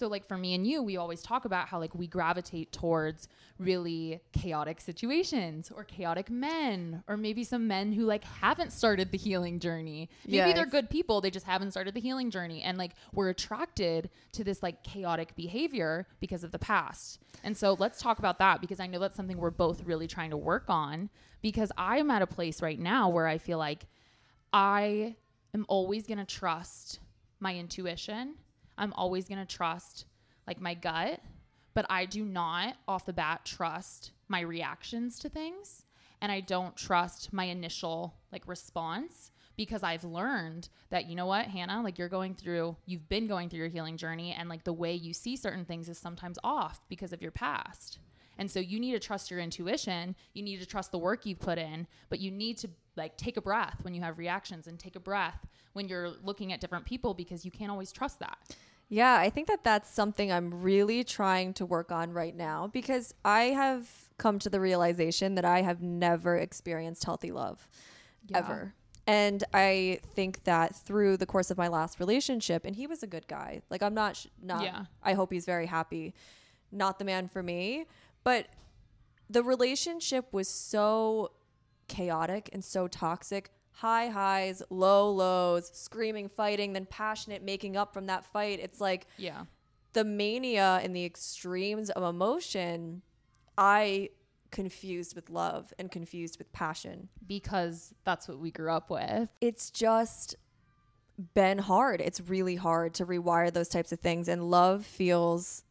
So 0.00 0.08
like 0.08 0.26
for 0.26 0.38
me 0.38 0.54
and 0.54 0.66
you, 0.66 0.82
we 0.82 0.96
always 0.96 1.20
talk 1.20 1.44
about 1.44 1.68
how 1.68 1.78
like 1.78 1.94
we 1.94 2.06
gravitate 2.06 2.72
towards 2.72 3.28
really 3.58 4.22
chaotic 4.32 4.80
situations 4.80 5.70
or 5.70 5.84
chaotic 5.84 6.30
men 6.30 7.04
or 7.06 7.18
maybe 7.18 7.44
some 7.44 7.68
men 7.68 7.92
who 7.92 8.06
like 8.06 8.24
haven't 8.24 8.72
started 8.72 9.12
the 9.12 9.18
healing 9.18 9.60
journey. 9.60 10.08
Maybe 10.24 10.36
Yeah, 10.36 10.52
they're 10.54 10.64
good 10.64 10.88
people, 10.88 11.20
they 11.20 11.30
just 11.30 11.44
haven't 11.44 11.72
started 11.72 11.92
the 11.92 12.00
healing 12.00 12.30
journey 12.30 12.62
and 12.62 12.78
like 12.78 12.92
we're 13.12 13.28
attracted 13.28 14.08
to 14.32 14.42
this 14.42 14.62
like 14.62 14.82
chaotic 14.82 15.36
behavior 15.36 16.06
because 16.18 16.44
of 16.44 16.50
the 16.50 16.58
past. 16.58 17.18
And 17.44 17.54
so 17.54 17.76
let's 17.78 18.00
talk 18.00 18.18
about 18.18 18.38
that 18.38 18.62
because 18.62 18.80
I 18.80 18.86
know 18.86 19.00
that's 19.00 19.16
something 19.16 19.36
we're 19.36 19.50
both 19.50 19.84
really 19.84 20.06
trying 20.06 20.30
to 20.30 20.38
work 20.38 20.64
on 20.68 21.10
because 21.42 21.70
I'm 21.76 22.10
at 22.10 22.22
a 22.22 22.26
place 22.26 22.62
right 22.62 22.80
now 22.80 23.10
where 23.10 23.26
I 23.26 23.36
feel 23.36 23.58
like 23.58 23.84
I 24.50 25.16
am 25.52 25.66
always 25.68 26.06
going 26.06 26.16
to 26.16 26.24
trust 26.24 27.00
my 27.38 27.54
intuition. 27.54 28.36
I'm 28.80 28.94
always 28.94 29.28
going 29.28 29.38
to 29.38 29.56
trust 29.56 30.06
like 30.46 30.60
my 30.60 30.74
gut, 30.74 31.20
but 31.74 31.86
I 31.88 32.06
do 32.06 32.24
not 32.24 32.74
off 32.88 33.06
the 33.06 33.12
bat 33.12 33.44
trust 33.44 34.12
my 34.26 34.40
reactions 34.40 35.18
to 35.20 35.28
things 35.28 35.84
and 36.20 36.32
I 36.32 36.40
don't 36.40 36.76
trust 36.76 37.32
my 37.32 37.44
initial 37.44 38.14
like 38.32 38.46
response 38.48 39.30
because 39.56 39.82
I've 39.82 40.04
learned 40.04 40.68
that 40.88 41.06
you 41.06 41.14
know 41.14 41.26
what, 41.26 41.46
Hannah, 41.46 41.82
like 41.82 41.98
you're 41.98 42.08
going 42.08 42.34
through 42.34 42.76
you've 42.86 43.08
been 43.08 43.26
going 43.26 43.48
through 43.48 43.58
your 43.58 43.68
healing 43.68 43.96
journey 43.96 44.34
and 44.36 44.48
like 44.48 44.64
the 44.64 44.72
way 44.72 44.94
you 44.94 45.12
see 45.12 45.36
certain 45.36 45.64
things 45.64 45.88
is 45.88 45.98
sometimes 45.98 46.38
off 46.42 46.80
because 46.88 47.12
of 47.12 47.22
your 47.22 47.30
past. 47.30 47.98
And 48.38 48.50
so 48.50 48.58
you 48.58 48.80
need 48.80 48.92
to 48.92 48.98
trust 48.98 49.30
your 49.30 49.40
intuition. 49.40 50.16
You 50.32 50.42
need 50.42 50.60
to 50.60 50.66
trust 50.66 50.92
the 50.92 50.98
work 50.98 51.26
you've 51.26 51.40
put 51.40 51.58
in, 51.58 51.86
but 52.08 52.20
you 52.20 52.30
need 52.30 52.56
to 52.58 52.70
like 52.96 53.18
take 53.18 53.36
a 53.36 53.42
breath 53.42 53.76
when 53.82 53.92
you 53.92 54.00
have 54.00 54.16
reactions 54.16 54.66
and 54.66 54.78
take 54.78 54.96
a 54.96 55.00
breath 55.00 55.46
when 55.74 55.88
you're 55.88 56.08
looking 56.24 56.52
at 56.52 56.60
different 56.60 56.86
people 56.86 57.12
because 57.12 57.44
you 57.44 57.50
can't 57.50 57.70
always 57.70 57.92
trust 57.92 58.18
that. 58.20 58.38
Yeah, 58.92 59.16
I 59.16 59.30
think 59.30 59.46
that 59.46 59.62
that's 59.62 59.88
something 59.88 60.32
I'm 60.32 60.62
really 60.62 61.04
trying 61.04 61.54
to 61.54 61.64
work 61.64 61.92
on 61.92 62.12
right 62.12 62.34
now 62.36 62.66
because 62.66 63.14
I 63.24 63.44
have 63.44 63.88
come 64.18 64.40
to 64.40 64.50
the 64.50 64.60
realization 64.60 65.36
that 65.36 65.44
I 65.44 65.62
have 65.62 65.80
never 65.80 66.36
experienced 66.36 67.04
healthy 67.04 67.30
love 67.30 67.68
Yeah. 68.28 68.38
ever. 68.38 68.74
And 69.06 69.44
I 69.54 70.00
think 70.14 70.42
that 70.44 70.74
through 70.74 71.16
the 71.18 71.26
course 71.26 71.50
of 71.52 71.56
my 71.56 71.68
last 71.68 72.00
relationship, 72.00 72.64
and 72.64 72.74
he 72.76 72.86
was 72.88 73.02
a 73.04 73.06
good 73.06 73.26
guy. 73.28 73.62
Like 73.70 73.80
I'm 73.82 73.94
not, 73.94 74.16
sh- 74.16 74.26
not. 74.42 74.64
Yeah. 74.64 74.84
I 75.02 75.14
hope 75.14 75.32
he's 75.32 75.46
very 75.46 75.66
happy. 75.66 76.12
Not 76.72 76.98
the 76.98 77.04
man 77.04 77.28
for 77.28 77.42
me, 77.42 77.86
but 78.24 78.48
the 79.28 79.42
relationship 79.44 80.26
was 80.32 80.48
so 80.48 81.30
chaotic 81.88 82.50
and 82.52 82.64
so 82.64 82.88
toxic. 82.88 83.50
High 83.72 84.08
highs, 84.08 84.62
low 84.70 85.10
lows, 85.10 85.70
screaming, 85.72 86.28
fighting, 86.28 86.72
then 86.72 86.86
passionate, 86.86 87.42
making 87.42 87.76
up 87.76 87.94
from 87.94 88.06
that 88.06 88.24
fight. 88.24 88.60
It's 88.60 88.80
like 88.80 89.06
Yeah. 89.16 89.44
the 89.92 90.04
mania 90.04 90.80
and 90.82 90.94
the 90.94 91.04
extremes 91.04 91.90
of 91.90 92.02
emotion, 92.02 93.02
I 93.56 94.10
confused 94.50 95.14
with 95.14 95.30
love 95.30 95.72
and 95.78 95.90
confused 95.90 96.38
with 96.38 96.52
passion. 96.52 97.08
Because 97.26 97.94
that's 98.04 98.26
what 98.28 98.38
we 98.38 98.50
grew 98.50 98.70
up 98.72 98.90
with. 98.90 99.28
It's 99.40 99.70
just 99.70 100.34
been 101.34 101.58
hard. 101.58 102.00
It's 102.00 102.20
really 102.20 102.56
hard 102.56 102.94
to 102.94 103.06
rewire 103.06 103.52
those 103.52 103.68
types 103.68 103.92
of 103.92 104.00
things. 104.00 104.28
And 104.28 104.50
love 104.50 104.84
feels 104.84 105.64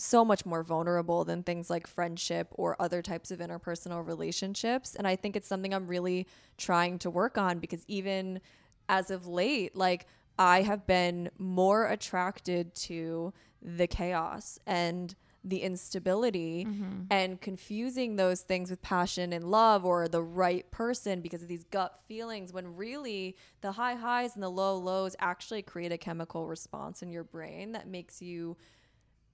so 0.00 0.24
much 0.24 0.46
more 0.46 0.62
vulnerable 0.62 1.24
than 1.24 1.42
things 1.42 1.68
like 1.68 1.86
friendship 1.86 2.48
or 2.52 2.76
other 2.80 3.02
types 3.02 3.30
of 3.30 3.38
interpersonal 3.38 4.06
relationships. 4.06 4.94
And 4.94 5.06
I 5.06 5.16
think 5.16 5.36
it's 5.36 5.48
something 5.48 5.74
I'm 5.74 5.86
really 5.86 6.26
trying 6.56 6.98
to 7.00 7.10
work 7.10 7.36
on 7.36 7.58
because 7.58 7.84
even 7.86 8.40
as 8.88 9.10
of 9.10 9.26
late, 9.26 9.76
like 9.76 10.06
I 10.38 10.62
have 10.62 10.86
been 10.86 11.30
more 11.38 11.86
attracted 11.86 12.74
to 12.76 13.32
the 13.62 13.86
chaos 13.86 14.58
and 14.66 15.14
the 15.42 15.62
instability 15.62 16.66
mm-hmm. 16.66 17.02
and 17.10 17.40
confusing 17.40 18.16
those 18.16 18.42
things 18.42 18.68
with 18.68 18.82
passion 18.82 19.32
and 19.32 19.50
love 19.50 19.86
or 19.86 20.06
the 20.06 20.22
right 20.22 20.70
person 20.70 21.20
because 21.20 21.42
of 21.42 21.48
these 21.48 21.64
gut 21.64 21.98
feelings 22.06 22.52
when 22.52 22.76
really 22.76 23.36
the 23.62 23.72
high 23.72 23.94
highs 23.94 24.34
and 24.34 24.42
the 24.42 24.50
low 24.50 24.76
lows 24.76 25.16
actually 25.18 25.62
create 25.62 25.92
a 25.92 25.98
chemical 25.98 26.46
response 26.46 27.02
in 27.02 27.10
your 27.10 27.24
brain 27.24 27.72
that 27.72 27.88
makes 27.88 28.20
you 28.20 28.54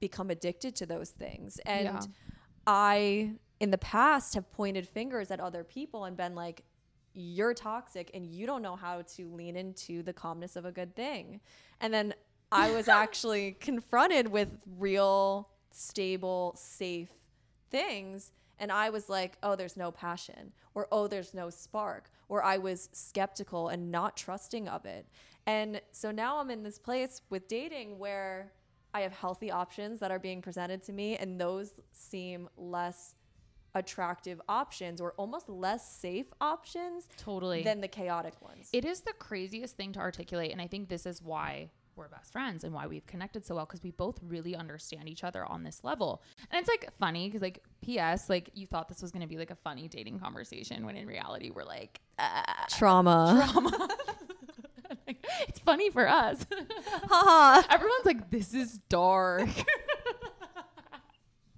become 0.00 0.30
addicted 0.30 0.76
to 0.76 0.87
those 0.87 1.11
things. 1.11 1.59
And 1.66 1.85
Yeah. 1.85 2.00
I, 2.66 3.32
in 3.61 3.70
the 3.70 3.78
past, 3.78 4.35
have 4.35 4.50
pointed 4.52 4.88
fingers 4.88 5.30
at 5.30 5.40
other 5.40 5.64
people 5.64 6.04
and 6.04 6.16
been 6.16 6.35
like, 6.35 6.62
you're 7.14 7.54
toxic 7.54 8.11
and 8.12 8.26
you 8.26 8.46
don't 8.46 8.62
know 8.62 8.76
how 8.76 9.02
to 9.02 9.28
lean 9.32 9.56
into 9.56 10.02
the 10.02 10.12
calmness 10.12 10.54
of 10.54 10.66
a 10.66 10.72
good 10.72 10.94
thing. 10.94 11.40
And 11.80 11.92
then 11.92 12.14
I 12.52 12.70
was 12.74 12.88
actually 12.88 13.52
confronted 13.52 14.28
with 14.28 14.48
real, 14.78 15.48
stable, 15.70 16.54
safe 16.59 17.09
things. 17.70 18.32
And 18.59 18.70
I 18.72 18.90
was 18.90 19.09
like, 19.09 19.37
oh, 19.42 19.54
there's 19.54 19.76
no 19.76 19.90
passion, 19.90 20.52
or 20.74 20.88
oh, 20.90 21.09
there's 21.09 21.35
no 21.35 21.50
spark, 21.50 22.11
or 22.28 22.42
I 22.42 22.56
was 22.56 22.88
skeptical 22.92 23.68
and 23.68 23.90
not 23.90 24.16
trusting 24.16 24.66
of 24.66 24.87
it. 24.87 25.06
And 25.46 25.80
so 25.92 26.11
now 26.11 26.38
I'm 26.38 26.50
in 26.50 26.62
this 26.62 26.78
place 26.78 27.20
with 27.28 27.48
dating 27.48 27.98
where 27.98 28.52
I 28.96 29.02
have 29.02 29.12
healthy 29.12 29.50
options 29.50 30.00
that 30.00 30.11
are 30.11 30.18
being 30.18 30.40
presented 30.40 30.82
to 30.85 30.92
me, 30.92 31.18
and 31.18 31.38
those 31.38 31.74
seem 31.92 32.48
less 32.56 33.14
attractive 33.74 34.40
options 34.48 35.02
or 35.02 35.12
almost 35.18 35.50
less 35.50 35.87
safe 35.98 36.24
options 36.40 37.06
Totally. 37.18 37.62
than 37.62 37.82
the 37.82 37.88
chaotic 37.88 38.40
ones. 38.40 38.70
It 38.72 38.87
is 38.87 39.02
the 39.02 39.12
craziest 39.18 39.76
thing 39.76 39.92
to 39.92 39.98
articulate. 40.00 40.50
And 40.50 40.62
I 40.62 40.66
think 40.66 40.88
this 40.88 41.04
is 41.04 41.20
why 41.22 41.68
we're 41.94 42.09
best 42.09 42.32
friends 42.32 42.64
and 42.64 42.72
why 42.72 42.87
we've 42.87 43.06
connected 43.06 43.44
so 43.44 43.56
well 43.56 43.66
because 43.66 43.82
we 43.82 43.90
both 43.90 44.18
really 44.22 44.56
understand 44.56 45.11
each 45.11 45.24
other 45.24 45.44
on 45.44 45.62
this 45.62 45.85
level. 45.85 46.22
And 46.50 46.59
it's 46.59 46.68
like 46.68 46.88
funny 46.98 47.28
because, 47.28 47.42
like, 47.42 47.62
P.S., 47.82 48.30
like, 48.30 48.48
you 48.54 48.66
thought 48.66 48.88
this 48.88 49.02
was 49.02 49.12
going 49.12 49.22
to 49.22 49.28
be 49.28 49.37
like 49.37 49.50
a 49.50 49.56
funny 49.56 49.88
dating 49.88 50.20
conversation 50.20 50.87
when 50.87 50.96
in 50.96 51.06
reality, 51.06 51.50
we're 51.50 51.64
like, 51.64 52.00
uh, 52.18 52.42
Trauma. 52.70 53.46
it's 53.46 54.04
funny 55.66 55.90
for 55.90 56.09
us. 56.09 56.46
Haha. 57.09 57.66
Everyone's 57.70 58.07
like, 58.07 58.31
this 58.31 58.55
is 58.55 58.79
dark. 58.88 59.46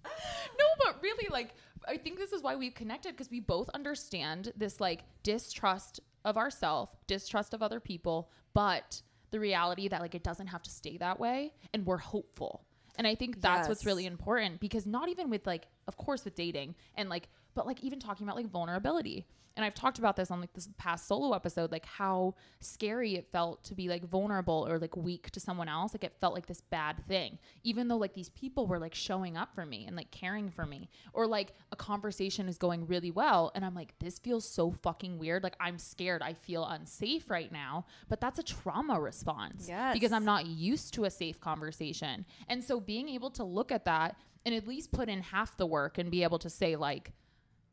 no, 0.05 0.67
but 0.85 1.01
really, 1.01 1.29
like, 1.31 1.55
I 1.87 1.97
think 1.97 2.19
this 2.19 2.33
is 2.33 2.43
why 2.43 2.57
we've 2.57 2.75
connected 2.75 3.13
because 3.13 3.31
we 3.31 3.39
both 3.41 3.69
understand 3.71 4.53
this 4.57 4.81
like 4.81 5.05
distrust 5.23 6.01
of 6.25 6.37
ourselves, 6.37 6.91
distrust 7.07 7.55
of 7.55 7.63
other 7.63 7.79
people, 7.79 8.31
but 8.55 9.01
the 9.31 9.39
reality 9.39 9.89
that 9.89 10.01
like 10.01 10.15
it 10.15 10.25
doesn't 10.25 10.49
have 10.49 10.63
to 10.63 10.71
stay 10.71 10.97
that 10.97 11.21
way, 11.21 11.53
and 11.73 11.87
we're 11.87 11.99
hopeful. 11.99 12.65
And 12.97 13.07
I 13.07 13.15
think 13.15 13.41
that's 13.41 13.69
what's 13.69 13.87
really 13.87 14.07
important 14.07 14.59
because 14.59 14.85
not 14.85 15.09
even 15.09 15.31
with 15.31 15.47
like, 15.47 15.69
of 15.87 15.97
course, 15.97 16.25
with 16.25 16.35
dating 16.35 16.75
and 16.97 17.09
like, 17.09 17.29
but 17.55 17.67
like 17.67 17.83
even 17.83 17.99
talking 18.01 18.27
about 18.27 18.37
like 18.37 18.51
vulnerability. 18.51 19.27
And 19.57 19.65
I've 19.65 19.75
talked 19.75 19.99
about 19.99 20.15
this 20.15 20.31
on 20.31 20.41
like 20.41 20.53
this 20.53 20.69
past 20.79 21.09
solo 21.09 21.35
episode, 21.35 21.73
like 21.73 21.85
how 21.85 22.37
scary 22.61 23.17
it 23.17 23.27
felt 23.33 23.65
to 23.65 23.75
be 23.75 23.89
like 23.89 24.05
vulnerable 24.05 24.65
or 24.71 24.79
like 24.79 24.97
weak 24.97 25.33
to 25.33 25.41
someone 25.41 25.69
else. 25.69 25.93
Like 25.93 26.05
it 26.05 26.15
felt 26.21 26.33
like 26.33 26.47
this 26.47 26.61
bad 26.61 27.05
thing, 27.09 27.41
even 27.65 27.89
though 27.89 27.97
like 27.97 28.15
these 28.15 28.29
people 28.29 28.69
were 28.69 28.79
like 28.79 28.95
showing 28.95 29.37
up 29.37 29.53
for 29.57 29.67
me 29.67 29.85
and 29.85 29.97
like 29.97 30.13
caring 30.13 30.49
for 30.49 30.65
me, 30.65 30.89
or 31.13 31.27
like 31.27 31.55
a 31.73 31.77
conversation 31.77 32.49
is 32.49 32.57
going 32.57 32.87
really 32.87 33.11
well. 33.11 33.51
And 33.57 33.65
I'm 33.65 33.75
like, 33.75 33.99
this 33.99 34.21
feels 34.21 34.49
so 34.49 34.71
fucking 34.71 35.19
weird. 35.19 35.43
Like 35.43 35.57
I'm 35.59 35.79
scared. 35.79 36.23
I 36.23 36.35
feel 36.35 36.65
unsafe 36.65 37.29
right 37.29 37.51
now. 37.51 37.85
But 38.09 38.21
that's 38.21 38.39
a 38.39 38.45
trauma 38.45 39.01
response 39.01 39.67
Yes. 39.69 39.93
because 39.93 40.13
I'm 40.13 40.25
not 40.25 40.47
used 40.47 40.95
to 40.95 41.05
a 41.05 41.11
safe 41.11 41.41
conversation. 41.41 42.27
And 42.49 42.63
so 42.63 42.79
being 42.79 43.09
able 43.09 43.31
to 43.31 43.43
look 43.43 43.73
at 43.73 43.87
that 43.87 44.15
and 44.47 44.55
at 44.55 44.69
least 44.69 44.93
put 44.93 45.09
in 45.09 45.21
half 45.21 45.57
the 45.57 45.67
work 45.67 45.99
and 45.99 46.13
be 46.13 46.23
able 46.23 46.39
to 46.39 46.49
say, 46.49 46.77
like, 46.77 47.11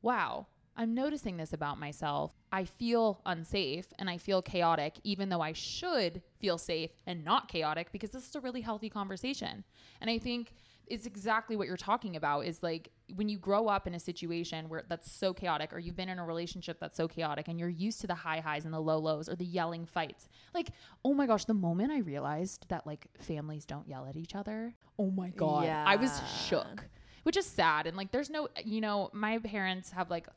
wow, 0.06 0.46
I'm 0.78 0.94
noticing 0.94 1.38
this 1.38 1.52
about 1.52 1.80
myself. 1.80 2.32
I 2.52 2.66
feel 2.66 3.22
unsafe 3.26 3.88
and 3.98 4.08
I 4.08 4.20
feel 4.20 4.42
chaotic, 4.42 5.00
even 5.04 5.30
though 5.30 5.42
I 5.42 5.54
should 5.54 6.22
feel 6.40 6.60
safe 6.60 6.92
and 7.08 7.26
not 7.26 7.48
chaotic 7.48 7.92
because 7.92 8.12
this 8.12 8.28
is 8.28 8.36
a 8.36 8.40
really 8.40 8.62
healthy 8.62 8.90
conversation. 8.90 9.64
And 10.00 10.10
I 10.10 10.20
think 10.20 10.54
it's 10.86 11.08
exactly 11.08 11.56
what 11.56 11.66
you're 11.68 11.76
talking 11.76 12.16
about 12.16 12.42
is 12.42 12.62
like 12.62 12.90
when 13.16 13.28
you 13.28 13.40
grow 13.40 13.68
up 13.68 13.88
in 13.88 13.96
a 13.96 14.00
situation 14.00 14.70
where 14.70 14.84
that's 14.88 15.12
so 15.12 15.34
chaotic 15.34 15.74
or 15.74 15.80
you've 15.80 15.96
been 15.96 16.10
in 16.10 16.20
a 16.20 16.26
relationship 16.26 16.80
that's 16.80 16.96
so 16.96 17.08
chaotic 17.08 17.48
and 17.48 17.60
you're 17.60 17.68
used 17.68 18.02
to 18.02 18.08
the 18.08 18.14
high 18.14 18.40
highs 18.40 18.66
and 18.66 18.74
the 18.74 18.80
low 18.80 19.00
lows 19.00 19.28
or 19.28 19.36
the 19.36 19.46
yelling 19.46 19.88
fights 19.88 20.28
like 20.54 20.70
oh 21.04 21.14
my 21.14 21.26
gosh 21.26 21.46
the 21.46 21.56
moment 21.56 21.92
i 21.92 22.00
realized 22.00 22.68
that 22.70 22.86
like 22.86 23.08
families 23.20 23.66
don't 23.66 23.88
yell 23.88 24.06
at 24.06 24.16
each 24.16 24.36
other 24.36 24.76
oh 25.00 25.10
my 25.10 25.30
god 25.30 25.66
i 25.88 25.96
was 25.96 26.22
shook 26.48 26.86
which 27.26 27.38
is 27.38 27.46
sad 27.46 27.86
and 27.88 27.98
like 27.98 28.12
there's 28.12 28.30
no 28.30 28.48
you 28.64 28.80
know 28.82 29.10
my 29.14 29.38
parents 29.40 29.92
have 29.92 30.10
like 30.10 30.28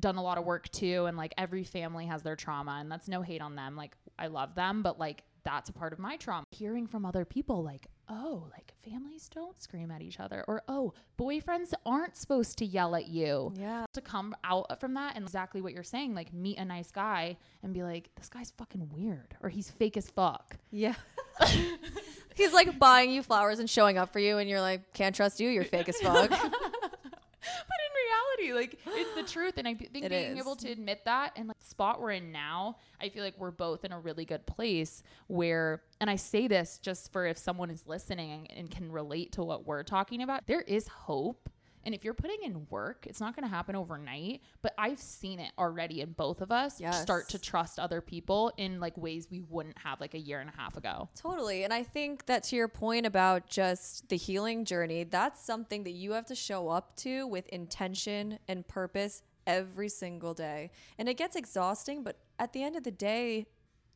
done 0.00 0.16
a 0.16 0.22
lot 0.22 0.38
of 0.38 0.44
work 0.44 0.68
too 0.70 1.06
and 1.06 1.16
like 1.16 1.32
every 1.38 1.64
family 1.64 2.06
has 2.06 2.22
their 2.22 2.36
trauma 2.36 2.78
and 2.80 2.90
that's 2.90 3.08
no 3.08 3.22
hate 3.22 3.40
on 3.40 3.54
them 3.56 3.76
like 3.76 3.96
i 4.18 4.26
love 4.26 4.54
them 4.54 4.82
but 4.82 4.98
like 4.98 5.22
that's 5.44 5.70
a 5.70 5.72
part 5.72 5.92
of 5.92 5.98
my 5.98 6.16
trauma 6.16 6.44
hearing 6.50 6.86
from 6.86 7.06
other 7.06 7.24
people 7.24 7.62
like 7.62 7.86
oh 8.08 8.44
like 8.52 8.72
families 8.84 9.28
don't 9.34 9.60
scream 9.60 9.90
at 9.90 10.02
each 10.02 10.20
other 10.20 10.44
or 10.48 10.62
oh 10.68 10.92
boyfriends 11.18 11.72
aren't 11.86 12.14
supposed 12.16 12.58
to 12.58 12.64
yell 12.66 12.94
at 12.94 13.08
you 13.08 13.52
Yeah. 13.56 13.86
to 13.94 14.00
come 14.00 14.34
out 14.44 14.78
from 14.80 14.94
that 14.94 15.16
and 15.16 15.24
exactly 15.24 15.60
what 15.62 15.72
you're 15.72 15.82
saying 15.82 16.14
like 16.14 16.32
meet 16.32 16.58
a 16.58 16.64
nice 16.64 16.90
guy 16.92 17.36
and 17.62 17.72
be 17.72 17.82
like 17.82 18.10
this 18.16 18.28
guy's 18.28 18.50
fucking 18.58 18.90
weird 18.94 19.34
or 19.42 19.48
he's 19.48 19.70
fake 19.70 19.96
as 19.96 20.08
fuck 20.10 20.56
Yeah. 20.70 20.94
He's 22.34 22.52
like 22.52 22.78
buying 22.78 23.10
you 23.10 23.22
flowers 23.22 23.58
and 23.60 23.68
showing 23.70 23.96
up 23.98 24.12
for 24.12 24.18
you, 24.18 24.38
and 24.38 24.48
you're 24.48 24.60
like, 24.60 24.92
can't 24.92 25.14
trust 25.14 25.40
you. 25.40 25.48
You're 25.48 25.64
fake 25.76 25.88
as 25.88 25.98
fuck. 26.00 26.28
but 26.30 26.42
in 26.42 28.50
reality, 28.50 28.52
like 28.52 28.78
it's 28.86 29.14
the 29.14 29.22
truth, 29.22 29.54
and 29.56 29.66
I 29.66 29.74
think 29.74 30.04
It 30.04 30.10
being 30.10 30.32
is. 30.32 30.38
able 30.38 30.56
to 30.56 30.70
admit 30.70 31.04
that 31.06 31.32
and 31.36 31.48
like 31.48 31.56
spot 31.60 32.00
we're 32.00 32.10
in 32.12 32.32
now, 32.32 32.76
I 33.00 33.08
feel 33.08 33.24
like 33.24 33.34
we're 33.38 33.50
both 33.52 33.84
in 33.84 33.92
a 33.92 33.98
really 33.98 34.24
good 34.26 34.44
place 34.46 35.02
where, 35.28 35.82
and 36.00 36.10
I 36.10 36.16
say 36.16 36.46
this 36.46 36.78
just 36.78 37.10
for 37.12 37.26
if 37.26 37.38
someone 37.38 37.70
is 37.70 37.86
listening 37.86 38.48
and 38.54 38.70
can 38.70 38.92
relate 38.92 39.32
to 39.32 39.42
what 39.44 39.66
we're 39.66 39.82
talking 39.82 40.22
about, 40.22 40.46
there 40.46 40.62
is 40.62 40.88
hope. 40.88 41.48
And 41.86 41.94
if 41.94 42.04
you're 42.04 42.14
putting 42.14 42.42
in 42.42 42.66
work, 42.68 43.06
it's 43.06 43.20
not 43.20 43.34
going 43.36 43.44
to 43.48 43.54
happen 43.54 43.76
overnight. 43.76 44.42
But 44.60 44.74
I've 44.76 44.98
seen 44.98 45.38
it 45.38 45.52
already 45.56 46.00
in 46.02 46.12
both 46.12 46.40
of 46.42 46.50
us 46.50 46.80
Yes. 46.80 47.00
start 47.00 47.28
to 47.30 47.38
trust 47.38 47.78
other 47.78 48.00
people 48.00 48.52
in 48.58 48.80
like 48.80 48.98
ways 48.98 49.28
we 49.30 49.40
wouldn't 49.40 49.78
have 49.78 50.00
like 50.00 50.12
a 50.14 50.18
year 50.18 50.40
and 50.40 50.50
a 50.50 50.60
half 50.60 50.76
ago. 50.76 51.08
Totally. 51.14 51.62
And 51.64 51.72
I 51.72 51.84
think 51.84 52.26
that 52.26 52.42
to 52.44 52.56
your 52.56 52.66
point 52.68 53.06
about 53.06 53.48
just 53.48 54.08
the 54.08 54.16
healing 54.16 54.64
journey, 54.64 55.04
that's 55.04 55.40
something 55.42 55.84
that 55.84 55.92
you 55.92 56.10
have 56.12 56.26
to 56.26 56.34
show 56.34 56.68
up 56.68 56.96
to 56.96 57.26
with 57.28 57.46
intention 57.48 58.40
and 58.48 58.66
purpose 58.66 59.22
every 59.46 59.88
single 59.88 60.34
day. 60.34 60.72
And 60.98 61.08
it 61.08 61.14
gets 61.16 61.36
exhausting, 61.36 62.02
but 62.02 62.18
at 62.38 62.52
the 62.52 62.62
end 62.64 62.74
of 62.76 62.82
the 62.82 62.90
day, 62.90 63.46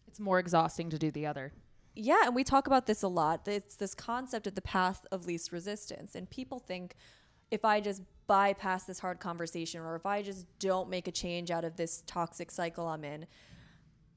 It's 0.07 0.21
more 0.21 0.39
exhausting 0.39 0.91
to 0.91 0.99
do 0.99 1.11
the 1.11 1.27
other. 1.27 1.53
yeah, 1.97 2.23
and 2.25 2.35
we 2.37 2.45
talk 2.45 2.69
about 2.69 2.87
this 2.87 3.03
a 3.03 3.09
lot. 3.09 3.47
It's 3.49 3.75
this 3.75 3.95
concept 3.97 4.47
of 4.47 4.55
the 4.55 4.63
path 4.63 5.05
of 5.11 5.27
least 5.27 5.51
resistance. 5.53 6.15
And 6.15 6.31
people 6.31 6.61
think 6.61 6.95
if 7.51 7.65
I 7.65 7.81
just 7.81 8.03
bypass 8.27 8.85
this 8.85 9.01
hard 9.01 9.19
conversation 9.19 9.81
or 9.81 9.97
if 9.97 10.07
I 10.07 10.23
just 10.23 10.47
don't 10.59 10.89
make 10.89 11.09
a 11.09 11.13
change 11.13 11.51
out 11.51 11.65
of 11.65 11.77
this 11.77 12.03
toxic 12.07 12.51
cycle 12.51 12.87
I'm 12.87 13.05
in, 13.05 13.27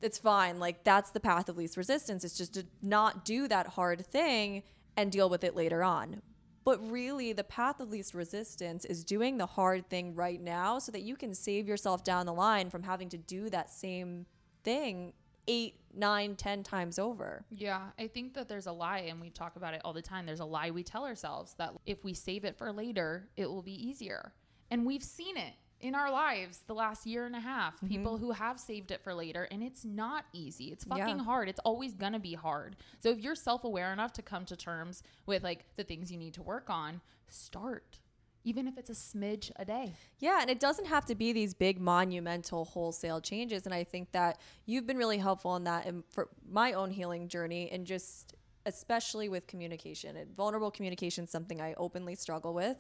it's 0.01 0.17
fine. 0.17 0.59
Like 0.59 0.84
that's 0.84 1.11
the 1.11 1.19
path 1.19 1.49
of 1.49 1.57
least 1.57 1.77
resistance. 1.77 2.23
It's 2.23 2.38
just 2.38 2.53
to 2.55 2.65
not 2.81 3.25
do 3.25 3.47
that 3.47 3.67
hard 3.67 4.05
thing 4.05 4.63
and 4.95 5.11
deal 5.11 5.29
with 5.29 5.43
it 5.43 5.55
later 5.55 5.84
on. 5.84 6.21
But 6.65 6.89
really, 6.89 7.34
the 7.34 7.43
path 7.43 7.79
of 7.81 7.89
least 7.89 8.13
resistance 8.13 8.86
is 8.86 9.03
doing 9.03 9.38
the 9.38 9.45
hard 9.45 9.89
thing 9.89 10.15
right 10.15 10.39
now 10.39 10.79
so 10.79 10.91
that 10.93 11.01
you 11.01 11.15
can 11.17 11.34
save 11.34 11.67
yourself 11.67 12.03
down 12.03 12.25
the 12.25 12.34
line 12.34 12.69
from 12.69 12.84
having 12.84 13.09
to 13.09 13.17
do 13.17 13.49
that 13.49 13.69
same 13.69 14.25
thing 14.63 15.13
eight, 15.48 15.76
nine, 15.94 16.36
ten 16.36 16.64
times 16.64 16.98
over. 17.00 17.46
Yeah, 17.52 17.82
I 18.00 18.08
think 18.08 18.34
that 18.36 18.48
there's 18.48 18.68
a 18.68 18.72
lie, 18.72 19.00
and 19.10 19.20
we 19.22 19.30
talk 19.30 19.56
about 19.56 19.74
it 19.74 19.82
all 19.84 19.94
the 19.94 20.02
time. 20.02 20.26
There's 20.26 20.39
a 20.39 20.46
lie 20.46 20.72
we 20.72 20.84
tell 20.84 21.06
ourselves 21.06 21.56
that 21.58 21.74
if 21.86 22.04
we 22.04 22.14
save 22.14 22.46
it 22.46 22.58
for 22.58 22.72
later, 22.72 23.30
it 23.38 23.48
will 23.48 23.62
be 23.62 23.74
easier. 23.88 24.34
And 24.72 24.86
we've 24.86 25.04
seen 25.04 25.38
it 25.38 25.54
in 25.82 25.96
our 25.96 26.10
lives 26.10 26.62
the 26.66 26.74
last 26.74 27.06
year 27.06 27.26
and 27.26 27.36
a 27.36 27.39
half. 27.41 27.76
Mm-hmm. 27.76 27.88
People 27.88 28.18
who 28.18 28.32
have 28.32 28.58
saved 28.60 28.89
it 28.91 29.04
for 29.04 29.14
later, 29.14 29.48
and 29.52 29.62
it's 29.62 29.84
not 29.84 30.26
easy. 30.32 30.66
It's 30.72 30.86
fucking 30.86 31.18
Yeah. 31.18 31.24
hard. 31.24 31.50
It's 31.50 31.60
always 31.60 31.94
gonna 31.94 32.20
be 32.20 32.34
hard. 32.36 32.78
So 33.02 33.10
if 33.10 33.20
you're 33.20 33.36
self 33.36 33.64
aware 33.66 33.91
enough 33.91 34.14
to 34.14 34.22
come 34.22 34.46
to 34.46 34.56
terms 34.56 35.04
with 35.26 35.44
like 35.44 35.66
the 35.76 35.84
things 35.84 36.12
you 36.12 36.18
need 36.18 36.34
to 36.36 36.41
work 36.41 36.70
on, 36.70 37.02
start. 37.28 38.00
Even 38.44 38.68
if 38.68 38.78
it's 38.78 38.89
a 38.89 38.94
smidge 38.94 39.52
a 39.56 39.66
day. 39.66 39.94
Yeah, 40.20 40.39
and 40.41 40.50
it 40.50 40.60
doesn't 40.60 40.86
have 40.86 41.06
to 41.06 41.16
be 41.16 41.32
these 41.32 41.54
big 41.54 41.80
monumental 41.80 42.66
wholesale 42.66 43.22
changes. 43.22 43.66
And 43.66 43.74
I 43.74 43.84
think 43.84 44.12
that 44.12 44.39
you've 44.66 44.86
been 44.86 44.98
really 44.98 45.18
helpful 45.18 45.56
in 45.56 45.64
that 45.64 45.86
and 45.86 46.04
for 46.10 46.30
my 46.50 46.74
own 46.74 46.91
healing 46.91 47.30
journey 47.30 47.70
and 47.72 47.86
just 47.86 48.36
especially 48.66 49.30
with 49.30 49.48
communication. 49.48 50.18
And 50.18 50.36
vulnerable 50.36 50.72
communication 50.72 51.26
is 51.26 51.30
something 51.30 51.62
I 51.62 51.74
openly 51.76 52.16
struggle 52.16 52.54
with. 52.54 52.78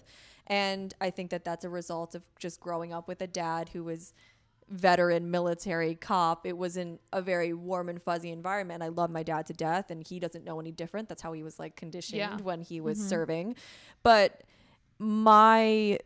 And 0.47 0.93
I 1.01 1.09
think 1.09 1.29
that 1.31 1.45
that's 1.45 1.65
a 1.65 1.69
result 1.69 2.15
of 2.15 2.23
just 2.39 2.59
growing 2.59 2.93
up 2.93 3.07
with 3.07 3.21
a 3.21 3.27
dad 3.27 3.69
who 3.69 3.83
was 3.83 4.13
veteran 4.69 5.29
military 5.29 5.95
cop. 5.95 6.45
It 6.45 6.57
wasn't 6.57 7.01
a 7.11 7.21
very 7.21 7.53
warm 7.53 7.89
and 7.89 8.01
fuzzy 8.01 8.31
environment. 8.31 8.81
I 8.81 8.87
love 8.87 9.09
my 9.09 9.23
dad 9.23 9.45
to 9.47 9.53
death 9.53 9.91
and 9.91 10.05
he 10.05 10.19
doesn't 10.19 10.43
know 10.43 10.59
any 10.59 10.71
different. 10.71 11.09
That's 11.09 11.21
how 11.21 11.33
he 11.33 11.43
was 11.43 11.59
like 11.59 11.75
conditioned 11.75 12.19
Yeah. 12.19 12.37
when 12.37 12.61
he 12.61 12.81
was 12.81 12.97
mm-hmm. 12.97 13.07
serving. 13.07 13.55
But 14.03 14.41
my 15.03 15.99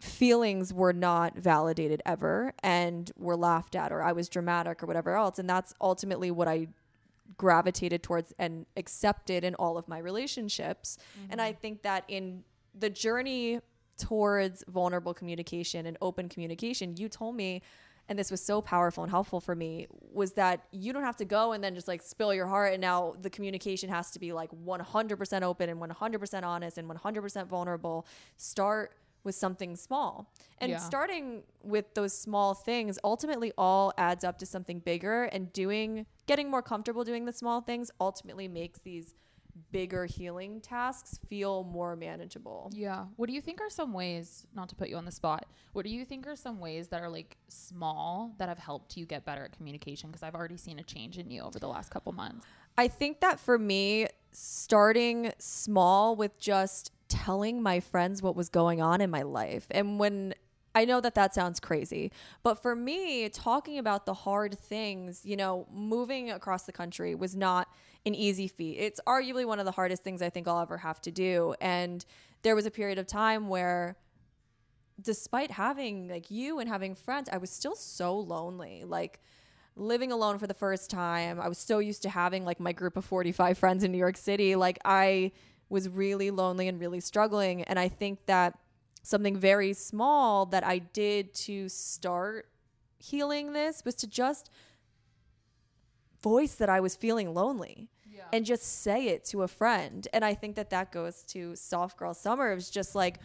feelings 0.00 0.74
were 0.74 0.92
not 0.92 1.36
validated 1.36 2.02
ever 2.04 2.52
and 2.62 3.12
were 3.16 3.36
laughed 3.36 3.76
at 3.76 3.92
or 3.92 4.02
I 4.02 4.10
was 4.10 4.28
dramatic 4.28 4.82
or 4.82 4.86
whatever 4.86 5.16
else. 5.16 5.38
And 5.38 5.48
that's 5.48 5.72
ultimately 5.80 6.32
what 6.32 6.48
I 6.48 6.66
gravitated 7.36 8.02
towards 8.02 8.34
and 8.36 8.66
accepted 8.76 9.44
in 9.44 9.54
all 9.54 9.78
of 9.78 9.86
my 9.86 9.98
relationships. 9.98 10.98
And 11.30 11.40
I 11.40 11.52
mm-hmm. 11.52 11.60
think 11.60 11.82
that 11.82 12.02
in 12.08 12.42
the 12.74 12.90
journey 12.90 13.60
towards 13.96 14.64
vulnerable 14.68 15.14
communication 15.14 15.86
and 15.86 15.96
open 16.00 16.28
communication 16.28 16.96
you 16.96 17.08
told 17.08 17.36
me 17.36 17.62
and 18.08 18.18
this 18.18 18.30
was 18.30 18.42
so 18.42 18.60
powerful 18.60 19.02
and 19.04 19.10
helpful 19.10 19.40
for 19.40 19.54
me 19.54 19.86
was 20.12 20.32
that 20.32 20.64
you 20.70 20.92
don't 20.92 21.04
have 21.04 21.16
to 21.16 21.24
go 21.24 21.52
and 21.52 21.62
then 21.62 21.74
just 21.74 21.88
like 21.88 22.02
spill 22.02 22.34
your 22.34 22.46
heart 22.46 22.72
and 22.72 22.80
now 22.80 23.14
the 23.22 23.30
communication 23.30 23.88
has 23.88 24.10
to 24.10 24.18
be 24.18 24.32
like 24.32 24.50
100% 24.50 25.42
open 25.42 25.68
and 25.70 25.80
100% 25.80 26.42
honest 26.42 26.78
and 26.78 26.88
100% 26.88 27.46
vulnerable 27.46 28.06
start 28.36 28.94
with 29.24 29.34
something 29.36 29.76
small 29.76 30.32
and 30.58 30.70
Yeah. 30.70 30.78
starting 30.78 31.44
with 31.62 31.94
those 31.94 32.12
small 32.12 32.54
things 32.54 32.98
ultimately 33.04 33.52
all 33.56 33.92
adds 33.96 34.24
up 34.24 34.36
to 34.38 34.46
something 34.46 34.80
bigger 34.80 35.24
and 35.24 35.52
doing 35.52 36.06
getting 36.26 36.50
more 36.50 36.62
comfortable 36.62 37.04
doing 37.04 37.24
the 37.24 37.32
small 37.32 37.60
things 37.60 37.90
ultimately 38.00 38.48
makes 38.48 38.80
these 38.80 39.14
bigger 39.70 40.06
healing 40.06 40.60
tasks 40.60 41.18
feel 41.28 41.64
more 41.64 41.94
manageable 41.96 42.70
Yeah. 42.74 43.06
What 43.16 43.26
do 43.26 43.32
you 43.34 43.40
think 43.40 43.60
are 43.60 43.70
some 43.70 43.92
ways, 43.92 44.46
not 44.54 44.68
to 44.70 44.74
put 44.74 44.88
you 44.88 44.96
on 44.96 45.04
the 45.04 45.12
spot, 45.12 45.46
what 45.72 45.84
do 45.84 45.90
you 45.90 46.04
think 46.04 46.26
are 46.26 46.36
some 46.36 46.58
ways 46.58 46.88
that 46.88 47.02
are 47.02 47.08
like 47.08 47.36
small 47.48 48.34
that 48.38 48.48
have 48.48 48.58
helped 48.58 48.96
you 48.96 49.06
get 49.06 49.24
better 49.24 49.44
at 49.44 49.52
communication? 49.52 50.10
Because 50.10 50.22
I've 50.22 50.34
already 50.34 50.56
seen 50.56 50.78
a 50.78 50.82
change 50.82 51.18
in 51.18 51.30
you 51.30 51.42
over 51.42 51.58
the 51.58 51.68
last 51.68 51.90
couple 51.90 52.12
months. 52.12 52.46
I 52.76 52.88
think 52.88 53.20
that 53.20 53.38
for 53.38 53.58
me, 53.58 54.06
starting 54.30 55.32
small 55.38 56.16
with 56.16 56.38
just 56.38 56.92
telling 57.08 57.62
my 57.62 57.80
friends 57.80 58.22
what 58.22 58.34
was 58.34 58.48
going 58.48 58.80
on 58.80 59.00
in 59.00 59.10
my 59.10 59.22
life. 59.22 59.66
And 59.70 59.98
when 59.98 60.34
I 60.74 60.84
know 60.84 61.00
that 61.00 61.14
that 61.14 61.34
sounds 61.34 61.60
crazy, 61.60 62.10
but 62.42 62.62
for 62.62 62.74
me, 62.74 63.28
talking 63.28 63.78
about 63.78 64.06
the 64.06 64.14
hard 64.14 64.58
things, 64.58 65.20
you 65.24 65.36
know, 65.36 65.66
moving 65.72 66.30
across 66.30 66.62
the 66.62 66.72
country 66.72 67.14
was 67.14 67.36
not 67.36 67.68
an 68.06 68.14
easy 68.14 68.48
feat. 68.48 68.78
It's 68.78 69.00
arguably 69.06 69.46
one 69.46 69.58
of 69.58 69.66
the 69.66 69.72
hardest 69.72 70.02
things 70.02 70.22
I 70.22 70.30
think 70.30 70.48
I'll 70.48 70.60
ever 70.60 70.78
have 70.78 71.00
to 71.02 71.10
do. 71.10 71.54
And 71.60 72.04
there 72.42 72.56
was 72.56 72.66
a 72.66 72.70
period 72.70 72.98
of 72.98 73.06
time 73.06 73.48
where 73.48 73.96
despite 75.00 75.50
having 75.50 76.08
like 76.08 76.30
you 76.30 76.58
and 76.58 76.68
having 76.68 76.94
friends, 76.94 77.28
I 77.30 77.38
was 77.38 77.50
still 77.50 77.74
so 77.74 78.18
lonely. 78.18 78.84
Like 78.84 79.20
living 79.76 80.12
alone 80.12 80.38
for 80.38 80.46
the 80.46 80.54
first 80.54 80.90
time. 80.90 81.40
I 81.40 81.48
was 81.48 81.58
so 81.58 81.78
used 81.78 82.02
to 82.02 82.10
having 82.10 82.44
like 82.44 82.60
my 82.60 82.72
group 82.72 82.96
of 82.96 83.04
45 83.04 83.56
friends 83.56 83.84
in 83.84 83.92
New 83.92 83.98
York 83.98 84.16
City. 84.16 84.54
Like 84.54 84.78
I 84.84 85.32
was 85.68 85.88
really 85.88 86.30
lonely 86.30 86.68
and 86.68 86.78
really 86.78 87.00
struggling. 87.00 87.62
And 87.62 87.78
I 87.78 87.88
think 87.88 88.26
that 88.26 88.58
something 89.02 89.36
very 89.36 89.72
small 89.72 90.46
that 90.46 90.64
I 90.64 90.78
did 90.78 91.34
to 91.34 91.68
start 91.68 92.48
healing 92.98 93.52
this 93.52 93.84
was 93.84 93.96
to 93.96 94.06
just 94.06 94.50
voice 96.22 96.54
that 96.54 96.68
I 96.68 96.80
was 96.80 96.94
feeling 96.94 97.34
lonely 97.34 97.90
and 98.32 98.46
just 98.46 98.82
say 98.82 99.08
it 99.08 99.24
to 99.26 99.42
a 99.42 99.48
friend. 99.48 100.06
And 100.12 100.24
I 100.24 100.34
think 100.34 100.56
that 100.56 100.70
that 100.70 100.92
goes 100.92 101.22
to 101.24 101.54
Soft 101.56 101.98
Girl 101.98 102.14
Summer. 102.14 102.52
It 102.52 102.54
was 102.54 102.70
just 102.70 102.94
like 102.94 103.18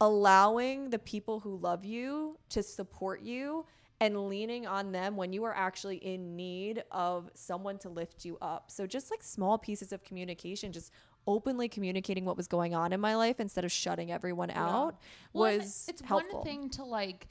allowing 0.00 0.90
the 0.90 0.98
people 0.98 1.40
who 1.40 1.56
love 1.56 1.84
you 1.84 2.38
to 2.50 2.62
support 2.62 3.22
you 3.22 3.64
and 4.00 4.28
leaning 4.28 4.66
on 4.66 4.92
them 4.92 5.16
when 5.16 5.32
you 5.32 5.44
are 5.44 5.54
actually 5.54 5.96
in 5.98 6.34
need 6.34 6.82
of 6.90 7.30
someone 7.34 7.78
to 7.78 7.90
lift 7.90 8.24
you 8.24 8.38
up. 8.40 8.70
So 8.70 8.86
just 8.86 9.10
like 9.10 9.22
small 9.22 9.58
pieces 9.58 9.92
of 9.92 10.02
communication, 10.02 10.72
just 10.72 10.90
openly 11.26 11.68
communicating 11.68 12.24
what 12.24 12.36
was 12.36 12.46
going 12.48 12.74
on 12.74 12.92
in 12.92 13.00
my 13.00 13.14
life 13.16 13.40
instead 13.40 13.64
of 13.64 13.72
shutting 13.72 14.10
everyone 14.10 14.50
out 14.50 14.96
Well, 15.32 15.56
was 15.58 15.86
it's 15.88 16.02
helpful. 16.02 16.38
one 16.38 16.44
thing 16.44 16.70
to 16.70 16.84
like 16.84 17.28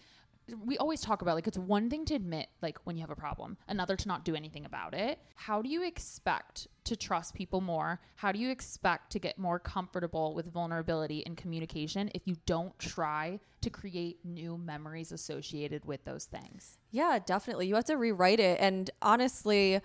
we 0.65 0.79
always 0.79 0.99
talk 0.99 1.21
about 1.21 1.35
like 1.35 1.45
it's 1.47 1.59
one 1.59 1.91
thing 1.91 2.05
to 2.05 2.15
admit 2.15 2.47
like 2.63 2.79
when 2.83 2.95
you 2.95 3.01
have 3.01 3.11
a 3.11 3.15
problem 3.15 3.55
another 3.67 3.95
to 3.95 4.07
not 4.07 4.25
do 4.25 4.33
anything 4.35 4.65
about 4.65 4.95
it 4.95 5.19
how 5.35 5.61
do 5.61 5.69
you 5.69 5.83
expect 5.85 6.67
to 6.85 6.95
trust 6.95 7.35
people 7.35 7.61
more 7.61 7.99
how 8.15 8.31
do 8.31 8.39
you 8.39 8.49
expect 8.49 9.11
to 9.11 9.19
get 9.19 9.37
more 9.37 9.59
comfortable 9.59 10.33
with 10.33 10.51
vulnerability 10.51 11.23
and 11.27 11.37
communication 11.37 12.09
if 12.15 12.23
you 12.25 12.35
don't 12.47 12.77
try 12.79 13.39
to 13.61 13.69
create 13.69 14.17
new 14.25 14.57
memories 14.57 15.11
associated 15.11 15.85
with 15.85 16.03
those 16.05 16.25
things 16.25 16.79
Yeah, 16.91 17.19
definitely. 17.23 17.67
You 17.67 17.75
have 17.75 17.85
to 17.85 17.97
rewrite 17.97 18.39
it. 18.39 18.59
And 18.59 18.89
honestly, 19.03 19.79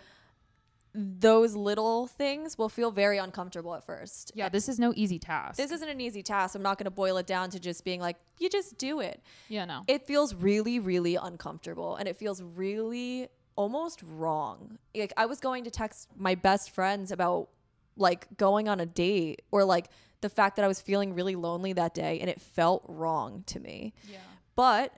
those 0.95 1.57
little 1.57 2.07
things 2.07 2.57
will 2.57 2.68
feel 2.68 2.90
very 2.92 3.18
uncomfortable 3.18 3.74
at 3.74 3.84
first. 3.84 4.30
yeah 4.34 4.49
this 4.49 4.68
is 4.68 4.78
no 4.78 4.92
easy 4.95 5.18
task 5.18 5.57
This 5.57 5.72
isn't 5.72 5.88
an 5.88 6.01
easy 6.01 6.22
task. 6.22 6.55
I'm 6.55 6.62
not 6.62 6.78
going 6.78 6.84
to 6.84 6.90
boil 6.90 7.16
it 7.16 7.26
down 7.26 7.51
to 7.51 7.59
just 7.61 7.84
being 7.84 8.01
like, 8.01 8.16
you 8.38 8.49
just 8.49 8.78
do 8.78 9.01
it. 9.01 9.20
yeah 9.49 9.64
no 9.64 9.82
It 9.88 10.07
feels 10.07 10.34
really, 10.34 10.78
really 10.78 11.16
uncomfortable 11.16 11.97
and 11.97 12.07
it 12.09 12.16
feels 12.16 12.40
really 12.42 13.28
almost 13.57 14.03
wrong. 14.05 14.78
Like, 14.95 15.12
I 15.16 15.26
was 15.26 15.40
going 15.40 15.64
to 15.64 15.70
text 15.70 16.09
my 16.16 16.34
best 16.36 16.70
friends 16.70 17.11
about 17.12 17.49
like 17.97 18.26
going 18.36 18.68
on 18.68 18.80
a 18.80 18.86
date 18.86 19.42
or 19.51 19.64
like 19.64 19.86
the 20.20 20.28
fact 20.28 20.57
that 20.57 20.64
I 20.64 20.68
was 20.68 20.80
feeling 20.80 21.14
really 21.14 21.36
lonely 21.36 21.72
that 21.74 21.95
day 21.95 22.18
and 22.20 22.30
it 22.30 22.40
felt 22.40 22.84
wrong 22.88 23.42
to 23.47 23.61
me. 23.61 23.95
yeah 24.09 24.18
But 24.57 24.92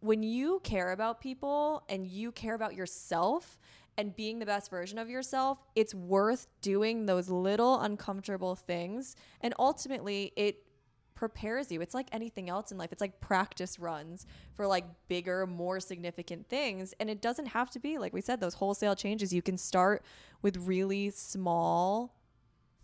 when 0.00 0.22
you 0.22 0.60
care 0.64 0.92
about 0.92 1.20
people 1.20 1.82
and 1.88 2.06
you 2.06 2.32
care 2.32 2.54
about 2.54 2.74
yourself 2.74 3.58
and 4.00 4.16
being 4.16 4.38
the 4.38 4.46
best 4.46 4.70
version 4.70 4.98
of 4.98 5.10
yourself, 5.10 5.58
it's 5.76 5.94
worth 5.94 6.46
doing 6.62 7.04
those 7.04 7.28
little 7.28 7.78
uncomfortable 7.80 8.56
things. 8.56 9.14
And 9.42 9.52
ultimately, 9.58 10.32
it 10.36 10.64
prepares 11.14 11.70
you. 11.70 11.82
It's 11.82 11.92
like 11.92 12.08
anything 12.12 12.48
else 12.48 12.72
in 12.72 12.78
life. 12.78 12.92
It's 12.92 13.02
like 13.02 13.20
practice 13.20 13.78
runs 13.78 14.26
for 14.54 14.66
like 14.66 14.86
bigger, 15.08 15.46
more 15.46 15.80
significant 15.80 16.48
things. 16.48 16.94
And 16.98 17.10
it 17.10 17.20
doesn't 17.20 17.48
have 17.48 17.68
to 17.72 17.78
be, 17.78 17.98
like 17.98 18.14
we 18.14 18.22
said, 18.22 18.40
those 18.40 18.54
wholesale 18.54 18.96
changes. 18.96 19.34
You 19.34 19.42
can 19.42 19.58
start 19.58 20.02
with 20.40 20.56
really 20.56 21.10
small 21.10 22.16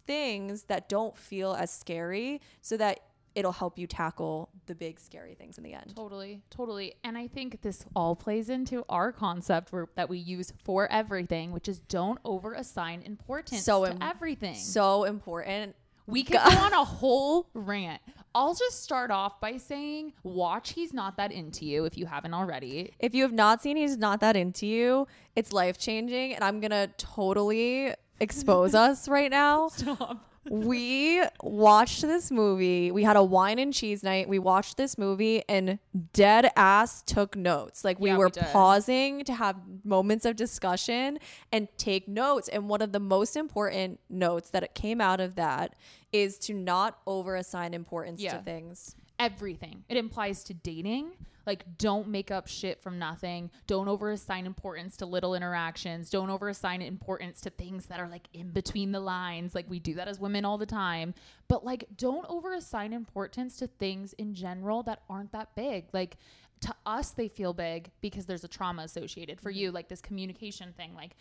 things 0.07 0.65
that 0.65 0.91
don't 0.91 1.17
feel 1.17 1.55
as 1.55 1.71
scary 1.71 2.43
so 2.61 2.77
that 2.77 3.01
it'll 3.37 3.53
help 3.53 3.79
you 3.79 3.87
tackle 3.87 4.49
the 4.67 4.75
big 4.75 4.99
scary 4.99 5.35
things 5.35 5.59
in 5.59 5.63
the 5.65 5.75
end. 5.75 5.93
Totally, 5.95 6.43
totally. 6.51 6.95
And 7.05 7.17
I 7.17 7.29
think 7.29 7.63
this 7.63 7.85
all 7.95 8.17
plays 8.17 8.49
into 8.49 8.85
our 8.89 9.13
concept 9.13 9.73
where, 9.73 9.87
that 9.95 10.09
we 10.09 10.19
use 10.19 10.53
for 10.65 10.91
everything, 10.91 11.53
which 11.53 11.69
is 11.69 11.79
don't 11.81 12.19
over 12.25 12.55
assign 12.55 13.03
importance 13.03 13.63
So 13.63 13.85
to 13.85 13.93
im- 13.93 14.03
everything. 14.03 14.57
So 14.57 15.05
important. 15.05 15.77
we 16.09 16.25
could 16.25 16.41
go 16.43 16.59
on 16.59 16.73
a 16.73 16.85
whole 16.85 17.49
rant. 17.55 18.01
I'll 18.35 18.55
just 18.55 18.83
start 18.83 19.11
off 19.11 19.41
by 19.41 19.57
saying, 19.57 20.13
watch 20.23 20.73
He's 20.73 20.93
Not 20.93 21.17
That 21.17 21.33
Into 21.33 21.65
You 21.65 21.85
if 21.85 21.97
you 21.97 22.05
haven't 22.07 22.35
already. 22.35 22.93
If 22.99 23.15
you 23.15 23.23
have 23.23 23.33
not 23.33 23.63
seen 23.63 23.77
He's 23.77 23.97
Not 23.97 24.21
That 24.21 24.37
Into 24.37 24.67
You, 24.67 25.07
it's 25.35 25.53
life 25.53 25.79
changing. 25.79 26.35
And 26.35 26.45
I'm 26.45 26.61
going 26.61 26.71
to 26.71 26.91
totally 26.99 27.93
expose 28.21 28.75
us 28.87 29.09
right 29.09 29.31
now. 29.31 29.69
Stop. 29.69 30.25
We 30.51 31.23
watched 31.43 32.03
this 32.03 32.31
movie. 32.31 32.91
We 32.91 33.03
had 33.03 33.17
a 33.17 33.23
wine 33.23 33.59
and 33.59 33.73
cheese 33.73 34.03
night. 34.03 34.29
We 34.29 34.39
watched 34.39 34.77
this 34.77 34.97
movie 34.99 35.43
and 35.49 35.79
dead 36.13 36.51
ass 36.57 37.03
took 37.03 37.37
notes. 37.37 37.85
Like 37.85 37.99
we 38.01 38.11
Yeah, 38.11 38.17
were 38.19 38.29
did. 38.31 38.45
pausing 38.45 39.25
to 39.25 39.35
have 39.35 39.57
moments 39.85 40.25
of 40.25 40.37
discussion 40.37 41.19
and 41.53 41.69
take 41.79 42.09
notes. 42.09 42.49
And 42.49 42.69
one 42.69 42.83
of 42.83 42.93
the 42.93 43.01
most 43.01 43.37
important 43.37 44.01
notes 44.09 44.51
that 44.51 44.75
came 44.75 45.01
out 45.01 45.21
of 45.21 45.35
that 45.37 45.75
is 46.13 46.39
to 46.41 46.55
not 46.55 46.99
over 47.07 47.37
assign 47.37 47.75
importance 47.75 48.21
Yeah. 48.21 48.39
to 48.39 48.43
things. 48.43 48.97
everything. 49.19 49.83
It 49.89 49.97
implies 49.97 50.45
to 50.45 50.53
dating. 50.53 51.13
Like, 51.47 51.79
don't 51.79 52.09
make 52.09 52.31
up 52.31 52.49
shit 52.49 52.83
from 52.83 52.99
nothing. 52.99 53.51
Don't 53.67 53.87
overassign 53.87 54.47
importance 54.47 54.97
to 54.99 55.07
little 55.07 55.35
interactions. 55.35 56.11
Don't 56.11 56.29
overassign 56.29 56.85
importance 56.85 57.41
to 57.43 57.51
things 57.51 57.87
that 57.87 58.01
are 58.01 58.09
like 58.09 58.29
in 58.33 58.51
between 58.51 58.93
the 58.93 59.01
lines. 59.01 59.55
Like, 59.55 59.69
we 59.69 59.79
do 59.79 59.95
that 59.95 60.09
as 60.09 60.19
women 60.19 60.45
all 60.45 60.59
the 60.59 60.67
time. 60.67 61.15
But, 61.49 61.65
like, 61.65 61.85
don't 61.97 62.27
overassign 62.29 62.93
importance 62.93 63.57
to 63.59 63.67
things 63.67 64.13
in 64.15 64.35
general 64.35 64.83
that 64.85 65.03
aren't 65.09 65.33
that 65.33 65.55
big. 65.55 65.87
Like, 65.93 66.17
to 66.63 66.75
us, 66.85 67.11
they 67.11 67.29
feel 67.29 67.53
big 67.53 67.91
because 68.01 68.27
there's 68.27 68.45
a 68.45 68.49
trauma 68.49 68.83
associated. 68.83 69.41
For 69.41 69.51
mm-hmm. 69.51 69.59
you, 69.59 69.71
like 69.73 69.89
this 69.89 70.01
communication 70.01 70.73
thing, 70.77 70.95
like, 70.95 71.17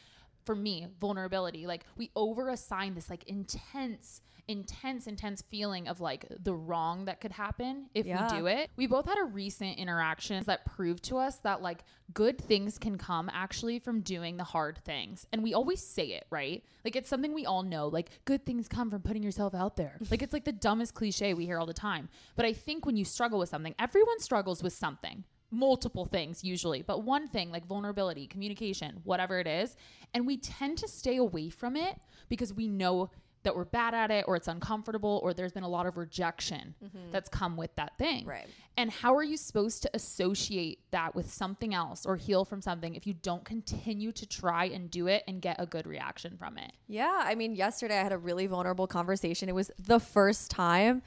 for 0.46 0.56
me, 0.56 0.88
vulnerability. 1.00 1.66
Like 1.68 1.86
we 1.98 2.12
over 2.16 2.50
assign 2.50 2.94
this 2.96 3.10
like 3.10 3.24
intense, 3.26 4.22
intense, 4.48 5.08
intense 5.08 5.42
feeling 5.50 5.88
of 5.88 6.00
like 6.00 6.26
the 6.44 6.54
wrong 6.54 7.06
that 7.06 7.20
could 7.20 7.32
happen 7.32 7.90
if 7.96 8.06
Yeah. 8.06 8.32
we 8.32 8.40
do 8.40 8.46
it. 8.48 8.70
We 8.76 8.86
both 8.88 9.06
had 9.06 9.18
a 9.20 9.24
recent 9.24 9.78
interaction 9.80 10.44
that 10.46 10.66
proved 10.66 11.04
to 11.06 11.18
us 11.18 11.38
that 11.38 11.62
like 11.62 11.84
good 12.14 12.40
things 12.40 12.78
can 12.78 12.98
come 12.98 13.30
actually 13.34 13.80
from 13.80 14.02
doing 14.02 14.38
the 14.38 14.44
hard 14.44 14.78
things. 14.86 15.26
And 15.32 15.42
we 15.42 15.54
always 15.54 15.82
say 15.82 16.08
it, 16.10 16.26
right? 16.30 16.64
Like 16.84 16.96
it's 16.96 17.10
something 17.10 17.34
we 17.34 17.46
all 17.46 17.64
know. 17.64 17.88
Like 17.88 18.10
good 18.26 18.46
things 18.46 18.68
come 18.68 18.92
from 18.92 19.02
putting 19.02 19.24
yourself 19.24 19.56
out 19.56 19.76
there. 19.78 19.98
like 20.12 20.22
it's 20.22 20.34
like 20.34 20.46
the 20.46 20.52
dumbest 20.52 20.94
cliche 20.94 21.34
we 21.34 21.46
hear 21.46 21.58
all 21.58 21.66
the 21.66 21.74
time. 21.74 22.10
But 22.36 22.46
I 22.46 22.54
think 22.54 22.86
when 22.86 22.96
you 22.98 23.06
struggle 23.06 23.40
with 23.40 23.50
something, 23.50 23.74
everyone 23.80 24.20
struggles 24.20 24.62
with 24.62 24.74
something 24.74 25.24
multiple 25.52 26.06
things 26.06 26.44
usually, 26.44 26.82
but 26.82 27.04
one 27.04 27.28
thing 27.28 27.52
like 27.52 27.66
vulnerability, 27.66 28.28
communication, 28.28 29.00
whatever 29.04 29.40
it 29.40 29.48
is. 29.48 29.76
And 30.14 30.26
we 30.26 30.38
tend 30.38 30.78
to 30.80 30.88
stay 30.88 31.18
away 31.18 31.50
from 31.50 31.76
it 31.76 32.00
because 32.30 32.54
we 32.54 32.68
know 32.68 33.12
that 33.46 33.56
we're 33.56 33.64
bad 33.64 33.94
at 33.94 34.12
it 34.12 34.26
or 34.28 34.36
it's 34.36 34.48
uncomfortable 34.48 35.22
or 35.24 35.34
there's 35.34 35.54
been 35.54 35.64
a 35.64 35.70
lot 35.70 35.86
of 35.86 35.98
rejection 35.98 36.74
mm-hmm. 36.84 37.12
that's 37.12 37.30
come 37.30 37.56
with 37.56 37.74
that 37.76 37.96
thing. 37.98 38.26
Right. 38.26 38.48
And 38.76 38.92
how 38.92 39.16
are 39.16 39.24
you 39.24 39.38
supposed 39.38 39.84
to 39.84 39.90
associate 39.94 40.80
that 40.92 41.16
with 41.16 41.32
something 41.32 41.74
else 41.74 42.06
or 42.06 42.18
heal 42.18 42.44
from 42.44 42.60
something 42.60 42.96
if 42.96 43.06
you 43.06 43.14
don't 43.14 43.46
continue 43.46 44.12
to 44.14 44.26
try 44.26 44.66
and 44.66 44.90
do 44.90 45.08
it 45.08 45.24
and 45.28 45.42
get 45.42 45.58
a 45.60 45.66
good 45.68 45.86
reaction 45.86 46.36
from 46.38 46.58
it? 46.58 46.72
Yeah, 46.88 47.22
I 47.24 47.36
mean, 47.36 47.56
yesterday 47.56 48.00
I 48.00 48.04
had 48.04 48.12
a 48.12 48.18
really 48.18 48.48
vulnerable 48.48 48.88
conversation. 48.88 49.48
It 49.48 49.56
was 49.56 49.70
the 49.78 50.00
first 50.00 50.50
time 50.50 51.04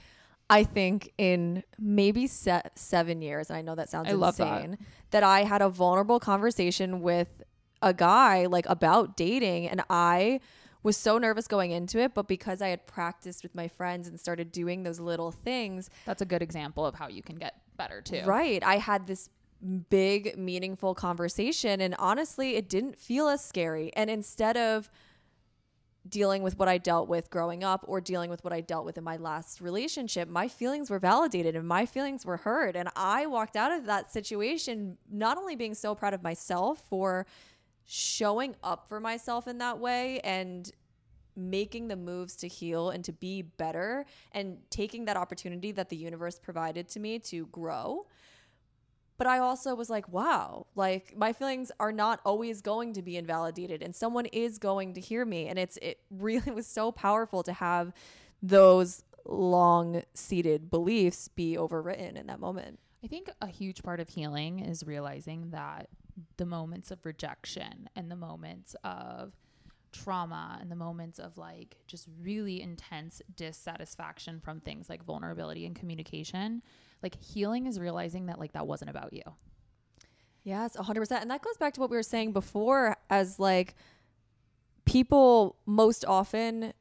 I 0.50 0.64
think 0.64 1.12
in 1.18 1.62
maybe 1.78 2.26
se- 2.26 2.70
seven 2.74 3.20
years, 3.20 3.50
and 3.50 3.56
I 3.58 3.62
know 3.62 3.74
that 3.74 3.90
sounds 3.90 4.08
I 4.08 4.12
love 4.12 4.36
that. 4.38 4.62
insane, 4.64 4.78
that. 5.10 5.22
I 5.22 5.44
had 5.44 5.60
a 5.60 5.68
vulnerable 5.68 6.18
conversation 6.18 7.02
with 7.02 7.42
a 7.82 7.92
guy 7.92 8.46
like 8.46 8.66
about 8.66 9.16
dating, 9.16 9.68
and 9.68 9.82
I 9.90 10.40
was 10.82 10.96
so 10.96 11.18
nervous 11.18 11.46
going 11.46 11.70
into 11.72 11.98
it, 11.98 12.14
but 12.14 12.28
because 12.28 12.62
I 12.62 12.68
had 12.68 12.86
practiced 12.86 13.42
with 13.42 13.54
my 13.54 13.68
friends 13.68 14.08
and 14.08 14.18
started 14.18 14.52
doing 14.52 14.84
those 14.84 15.00
little 15.00 15.32
things, 15.32 15.90
That's 16.06 16.22
a 16.22 16.26
good 16.26 16.42
example 16.42 16.86
of 16.86 16.94
how 16.94 17.08
you 17.08 17.22
can 17.22 17.36
get 17.36 17.60
better 17.76 18.00
too. 18.00 18.22
Right. 18.24 18.62
I 18.64 18.76
had 18.78 19.06
this 19.06 19.28
big, 19.90 20.38
meaningful 20.38 20.94
conversation, 20.94 21.80
and 21.80 21.94
honestly, 21.98 22.56
it 22.56 22.68
didn't 22.68 22.96
feel 22.96 23.28
as 23.28 23.44
scary. 23.44 23.92
And 23.94 24.08
instead 24.08 24.56
of 24.56 24.88
dealing 26.08 26.42
with 26.42 26.58
what 26.58 26.68
I 26.68 26.78
dealt 26.78 27.08
with 27.08 27.30
growing 27.30 27.64
up 27.64 27.84
or 27.86 28.00
dealing 28.00 28.30
with 28.30 28.42
what 28.44 28.52
I 28.52 28.60
dealt 28.60 28.84
with 28.84 28.98
in 28.98 29.04
my 29.04 29.16
last 29.16 29.60
relationship, 29.60 30.28
my 30.28 30.48
feelings 30.48 30.90
were 30.90 30.98
validated 30.98 31.56
and 31.56 31.66
my 31.66 31.86
feelings 31.86 32.24
were 32.24 32.38
heard. 32.38 32.76
And 32.76 32.88
I 32.96 33.26
walked 33.26 33.56
out 33.56 33.72
of 33.72 33.86
that 33.86 34.12
situation 34.12 34.96
not 35.10 35.38
only 35.38 35.56
being 35.56 35.74
so 35.74 35.94
proud 35.94 36.14
of 36.14 36.22
myself 36.22 36.82
for 36.88 37.26
showing 37.84 38.54
up 38.62 38.88
for 38.88 39.00
myself 39.00 39.48
in 39.48 39.58
that 39.58 39.78
way 39.78 40.20
and 40.20 40.70
making 41.34 41.88
the 41.88 41.96
moves 41.96 42.36
to 42.36 42.48
heal 42.48 42.90
and 42.90 43.04
to 43.04 43.12
be 43.12 43.42
better 43.42 44.04
and 44.32 44.58
taking 44.70 45.04
that 45.04 45.16
opportunity 45.16 45.72
that 45.72 45.88
the 45.88 45.96
universe 45.96 46.38
provided 46.38 46.88
to 46.88 47.00
me 47.00 47.18
to 47.18 47.46
grow. 47.46 48.06
But 49.18 49.26
I 49.26 49.40
also 49.40 49.74
was 49.74 49.90
like, 49.90 50.08
wow, 50.08 50.66
like 50.76 51.14
my 51.16 51.32
feelings 51.32 51.72
are 51.80 51.92
not 51.92 52.20
always 52.24 52.62
going 52.62 52.92
to 52.94 53.02
be 53.02 53.16
invalidated 53.16 53.82
and 53.82 53.94
someone 53.94 54.26
is 54.26 54.58
going 54.58 54.94
to 54.94 55.00
hear 55.00 55.24
me. 55.24 55.48
And 55.48 55.58
it's 55.58 55.76
it 55.78 56.00
really 56.10 56.52
was 56.52 56.66
so 56.66 56.92
powerful 56.92 57.42
to 57.42 57.52
have 57.52 57.92
those 58.42 59.02
long 59.26 60.02
seated 60.14 60.70
beliefs 60.70 61.28
be 61.28 61.56
overwritten 61.56 62.16
in 62.16 62.28
that 62.28 62.40
moment. 62.40 62.78
I 63.04 63.08
think 63.08 63.28
a 63.42 63.46
huge 63.46 63.82
part 63.82 64.00
of 64.00 64.08
healing 64.08 64.60
is 64.60 64.84
realizing 64.84 65.50
that 65.50 65.88
the 66.36 66.46
moments 66.46 66.90
of 66.90 67.04
rejection 67.04 67.88
and 67.94 68.10
the 68.10 68.16
moments 68.16 68.74
of 68.82 69.34
trauma 69.92 70.58
and 70.60 70.70
the 70.70 70.76
moments 70.76 71.18
of 71.18 71.38
like 71.38 71.76
just 71.86 72.08
really 72.20 72.60
intense 72.60 73.22
dissatisfaction 73.36 74.40
from 74.40 74.60
things 74.60 74.88
like 74.88 75.04
vulnerability 75.04 75.64
and 75.66 75.76
communication, 75.76 76.62
like 77.02 77.20
healing 77.22 77.66
is 77.66 77.78
realizing 77.78 78.26
that 78.26 78.38
like 78.38 78.52
that 78.52 78.66
wasn't 78.66 78.90
about 78.90 79.12
you. 79.12 79.22
Yes, 80.44 80.76
100%. 80.76 81.20
And 81.20 81.30
that 81.30 81.42
goes 81.42 81.56
back 81.56 81.74
to 81.74 81.80
what 81.80 81.90
we 81.90 81.96
were 81.96 82.02
saying 82.02 82.32
before 82.32 82.96
as 83.10 83.38
like 83.38 83.74
people 84.84 85.56
most 85.66 86.04
often 86.06 86.72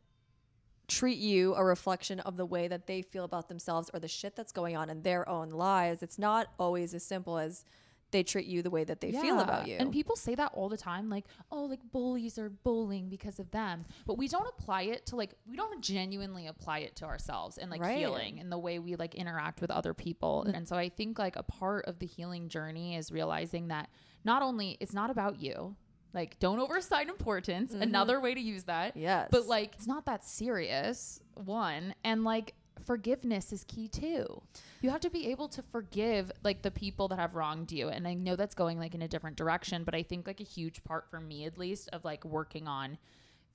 treat 0.88 1.18
you 1.18 1.54
a 1.56 1.64
reflection 1.64 2.22
of 2.22 2.38
the 2.38 2.46
way 2.46 2.70
that 2.70 2.88
they 2.88 3.02
feel 3.02 3.26
about 3.26 3.50
themselves 3.50 3.92
or 3.94 4.00
the 4.00 4.08
shit 4.08 4.36
that's 4.36 4.54
going 4.54 4.78
on 4.78 4.90
in 4.90 5.02
their 5.02 5.28
own 5.28 5.50
lives. 5.50 6.02
It's 6.02 6.18
not 6.18 6.48
always 6.58 6.94
as 6.94 7.04
simple 7.04 7.38
as 7.38 7.66
they 8.12 8.24
treat 8.24 8.46
you 8.48 8.62
the 8.62 8.70
way 8.70 8.84
that 8.86 9.02
they 9.02 9.12
feel 9.12 9.40
about 9.40 9.68
you. 9.68 9.76
And 9.80 9.92
people 9.92 10.16
say 10.16 10.34
that 10.36 10.52
all 10.54 10.70
the 10.70 10.78
time, 10.78 11.10
like, 11.10 11.26
oh, 11.52 11.64
like 11.66 11.82
bullies 11.92 12.38
are 12.40 12.50
bullying 12.50 13.10
because 13.10 13.38
of 13.40 13.52
them. 13.52 13.86
But 14.06 14.18
we 14.18 14.28
don't 14.28 14.48
apply 14.48 14.84
it 14.84 15.06
to 15.08 15.16
like 15.16 15.34
we 15.50 15.58
don't 15.58 15.82
genuinely 15.82 16.48
apply 16.48 16.80
it 16.80 16.96
to 16.98 17.06
ourselves 17.06 17.58
and 17.58 17.70
like 17.70 17.82
Right. 17.82 17.98
healing 17.98 18.40
and 18.40 18.52
the 18.52 18.58
way 18.58 18.80
we 18.80 18.96
like 18.96 19.16
interact 19.16 19.60
with 19.62 19.72
other 19.72 19.94
people. 19.94 20.44
And 20.44 20.68
so 20.68 20.76
I 20.78 20.90
think 20.90 21.20
like 21.20 21.36
a 21.36 21.44
part 21.44 21.86
of 21.86 22.00
the 22.00 22.06
healing 22.06 22.48
journey 22.48 22.96
is 22.96 23.12
realizing 23.12 23.68
that 23.68 23.90
not 24.24 24.42
only 24.42 24.78
it's 24.80 24.94
not 24.94 25.10
about 25.10 25.40
you. 25.42 25.76
Like 26.14 26.40
don't 26.40 26.60
overside 26.60 27.10
importance. 27.10 27.74
Mm-hmm. 27.74 27.82
Another 27.82 28.20
way 28.22 28.34
to 28.34 28.40
use 28.40 28.64
that. 28.64 28.96
yes. 28.96 29.28
But 29.30 29.46
like 29.48 29.74
it's 29.76 29.86
not 29.88 30.06
that 30.06 30.24
serious, 30.24 31.20
one. 31.36 31.94
And 32.04 32.24
like 32.24 32.54
forgiveness 32.84 33.52
is 33.52 33.64
key 33.64 33.88
too. 33.88 34.42
You 34.82 34.90
have 34.90 35.02
to 35.02 35.10
be 35.10 35.28
able 35.28 35.48
to 35.50 35.62
forgive 35.62 36.32
like 36.44 36.62
the 36.62 36.72
people 36.72 37.08
that 37.10 37.20
have 37.20 37.36
wronged 37.36 37.72
you. 37.72 37.90
And 37.90 38.08
I 38.08 38.14
know 38.14 38.36
that's 38.36 38.56
going 38.56 38.80
like 38.80 38.96
in 38.96 39.02
a 39.02 39.08
different 39.08 39.38
direction, 39.38 39.84
but 39.84 39.96
I 39.96 40.04
think 40.04 40.28
like 40.28 40.40
a 40.40 40.46
huge 40.46 40.84
part 40.84 41.10
for 41.10 41.20
me 41.20 41.46
at 41.46 41.58
least 41.58 41.90
of 41.94 42.06
like 42.06 42.24
working 42.26 42.68
on 42.68 42.98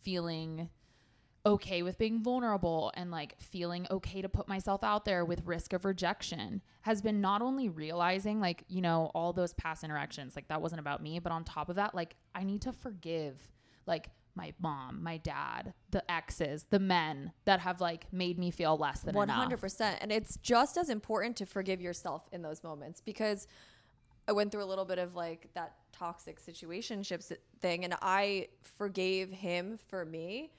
feeling 0.03 0.68
okay 1.45 1.83
with 1.83 1.99
being 1.99 2.23
vulnerable 2.23 2.93
and 2.95 3.11
like 3.11 3.35
feeling 3.41 3.87
okay 3.91 4.23
to 4.23 4.29
put 4.29 4.47
myself 4.47 4.85
out 4.85 5.05
there 5.05 5.25
with 5.25 5.45
risk 5.45 5.73
of 5.73 5.85
rejection 5.85 6.62
has 6.83 7.03
been 7.03 7.20
not 7.20 7.43
only 7.43 7.68
realizing 7.68 8.39
like 8.39 8.62
you 8.68 8.81
know 8.81 9.11
all 9.12 9.33
those 9.33 9.53
past 9.55 9.83
interactions 9.83 10.37
like 10.37 10.47
that 10.47 10.62
wasn't 10.62 10.79
about 10.79 11.03
me 11.03 11.18
but 11.18 11.33
on 11.33 11.43
top 11.43 11.68
of 11.68 11.75
that 11.75 11.97
like 11.97 12.14
i 12.35 12.45
need 12.45 12.62
to 12.62 12.73
forgive 12.73 13.51
like 13.87 14.09
my 14.35 14.53
mom 14.61 15.03
my 15.03 15.16
dad 15.18 15.74
the 15.91 16.11
exes 16.11 16.64
the 16.70 16.78
men 16.78 17.33
that 17.45 17.61
have 17.61 17.80
like 17.80 18.11
made 18.12 18.39
me 18.39 18.51
feel 18.51 18.76
less 18.76 19.01
than 19.01 19.14
One 19.14 19.28
enough 19.28 19.37
hundred 19.37 19.61
percent, 19.61 19.99
and 20.01 20.11
it's 20.11 20.37
just 20.39 20.76
as 20.76 20.89
important 20.91 21.37
to 21.37 21.47
forgive 21.47 21.80
yourself 21.80 22.28
in 22.33 22.43
those 22.43 22.62
moments 22.64 23.01
because 23.01 23.47
I 24.28 24.33
went 24.33 24.53
through 24.53 24.62
a 24.64 24.66
little 24.66 24.85
bit 24.85 24.99
of 24.99 25.14
like 25.16 25.49
that 25.55 25.74
toxic 25.93 26.41
situationships 26.41 27.33
thing 27.61 27.85
and 27.85 27.95
I 28.01 28.49
forgave 28.62 29.30
him 29.30 29.78
for 29.89 30.05
me. 30.05 30.53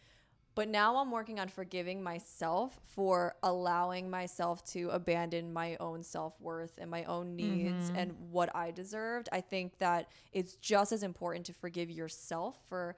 But 0.55 0.67
now 0.67 0.97
I'm 0.97 1.09
working 1.09 1.39
on 1.39 1.47
forgiving 1.47 2.03
myself 2.03 2.79
for 2.85 3.35
allowing 3.41 4.07
myself 4.11 4.63
to 4.65 4.89
abandon 4.89 5.51
my 5.51 5.77
own 5.79 6.03
self 6.03 6.39
worth 6.39 6.73
and 6.77 6.91
my 6.91 7.05
own 7.05 7.35
needs 7.35 7.87
Mm-hmm. 7.87 7.95
and 7.95 8.13
what 8.29 8.55
I 8.55 8.69
deserved. 8.69 9.29
I 9.31 9.41
think 9.41 9.79
that 9.79 10.09
it's 10.31 10.55
just 10.57 10.91
as 10.91 11.01
important 11.01 11.47
to 11.47 11.53
forgive 11.53 11.89
yourself 11.89 12.59
for 12.69 12.95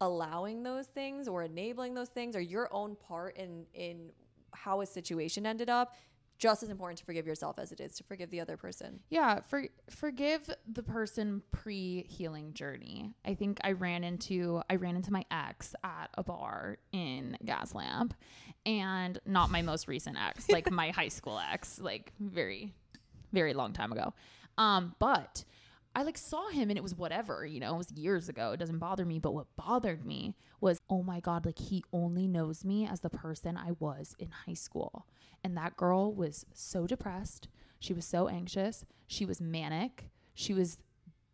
allowing 0.00 0.62
those 0.62 0.86
things 0.86 1.28
or 1.28 1.42
enabling 1.42 1.94
those 1.94 2.08
things 2.08 2.34
or 2.34 2.40
your 2.40 2.72
own 2.72 2.96
part 2.96 3.36
in 3.36 3.66
in 3.74 4.10
how 4.52 4.80
a 4.80 4.86
situation 4.86 5.46
ended 5.46 5.70
up 5.70 5.94
just 6.40 6.62
as 6.62 6.70
important 6.70 6.98
to 6.98 7.04
forgive 7.04 7.26
yourself 7.26 7.58
as 7.58 7.70
it 7.70 7.80
is 7.80 7.94
to 7.94 8.02
forgive 8.02 8.30
the 8.30 8.40
other 8.40 8.56
person. 8.56 8.98
Yeah, 9.10 9.40
for 9.46 9.66
forgive 9.90 10.48
the 10.72 10.82
person 10.82 11.42
pre 11.52 12.06
healing 12.08 12.54
journey. 12.54 13.12
I 13.26 13.34
think 13.34 13.60
I 13.62 13.72
ran 13.72 14.02
into 14.02 14.62
I 14.70 14.76
ran 14.76 14.96
into 14.96 15.12
my 15.12 15.24
ex 15.30 15.74
at 15.84 16.08
a 16.14 16.24
bar 16.24 16.78
in 16.92 17.36
Gaslamp, 17.44 18.12
and 18.64 19.20
not 19.26 19.50
my 19.50 19.60
most 19.60 19.86
recent 19.86 20.16
ex, 20.18 20.48
like 20.48 20.70
my 20.70 20.88
high 21.00 21.08
school 21.08 21.38
ex, 21.52 21.78
like 21.78 22.12
very, 22.18 22.72
very 23.32 23.52
long 23.52 23.74
time 23.74 23.92
ago. 23.92 24.14
Um, 24.56 24.94
but 24.98 25.44
I 25.94 26.02
like 26.02 26.16
saw 26.16 26.48
him 26.50 26.70
and 26.70 26.76
it 26.76 26.82
was 26.82 26.94
whatever, 26.94 27.44
you 27.44 27.58
know, 27.58 27.74
it 27.74 27.78
was 27.78 27.92
years 27.92 28.28
ago. 28.28 28.52
It 28.52 28.58
doesn't 28.58 28.78
bother 28.78 29.04
me. 29.04 29.18
But 29.18 29.34
what 29.34 29.46
bothered 29.56 30.04
me 30.04 30.36
was, 30.60 30.78
oh 30.88 31.02
my 31.02 31.20
God, 31.20 31.44
like 31.44 31.58
he 31.58 31.84
only 31.92 32.28
knows 32.28 32.64
me 32.64 32.86
as 32.86 33.00
the 33.00 33.10
person 33.10 33.56
I 33.56 33.72
was 33.78 34.14
in 34.18 34.30
high 34.46 34.54
school. 34.54 35.06
And 35.42 35.56
that 35.56 35.76
girl 35.76 36.12
was 36.12 36.46
so 36.52 36.86
depressed. 36.86 37.48
She 37.80 37.92
was 37.92 38.04
so 38.04 38.28
anxious. 38.28 38.84
She 39.06 39.24
was 39.24 39.40
manic. 39.40 40.10
She 40.34 40.54
was 40.54 40.78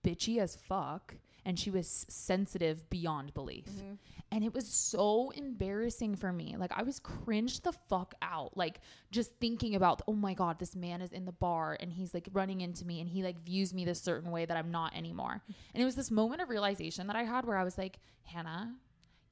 bitchy 0.02 0.38
as 0.38 0.56
fuck. 0.56 1.16
And 1.46 1.58
she 1.58 1.70
was 1.70 2.04
sensitive 2.08 2.90
beyond 2.90 3.32
belief. 3.32 3.66
Mm-hmm. 3.66 3.94
And 4.32 4.44
it 4.44 4.52
was 4.52 4.66
so 4.66 5.30
embarrassing 5.30 6.16
for 6.16 6.32
me. 6.32 6.56
Like 6.58 6.72
I 6.74 6.82
was 6.82 6.98
cringed 6.98 7.62
the 7.62 7.72
fuck 7.72 8.14
out. 8.20 8.56
Like 8.56 8.80
just 9.12 9.30
thinking 9.40 9.76
about, 9.76 10.02
oh 10.08 10.12
my 10.12 10.34
God, 10.34 10.58
this 10.58 10.74
man 10.74 11.00
is 11.00 11.12
in 11.12 11.24
the 11.24 11.32
bar 11.32 11.76
and 11.78 11.92
he's 11.92 12.12
like 12.12 12.28
running 12.32 12.60
into 12.60 12.84
me 12.84 13.00
and 13.00 13.08
he 13.08 13.22
like 13.22 13.40
views 13.44 13.72
me 13.72 13.84
this 13.84 14.00
certain 14.00 14.32
way 14.32 14.44
that 14.44 14.56
I'm 14.56 14.72
not 14.72 14.94
anymore. 14.94 15.40
And 15.72 15.80
it 15.80 15.84
was 15.84 15.94
this 15.94 16.10
moment 16.10 16.42
of 16.42 16.50
realization 16.50 17.06
that 17.06 17.16
I 17.16 17.22
had 17.22 17.46
where 17.46 17.56
I 17.56 17.62
was 17.64 17.78
like, 17.78 18.00
Hannah, 18.24 18.74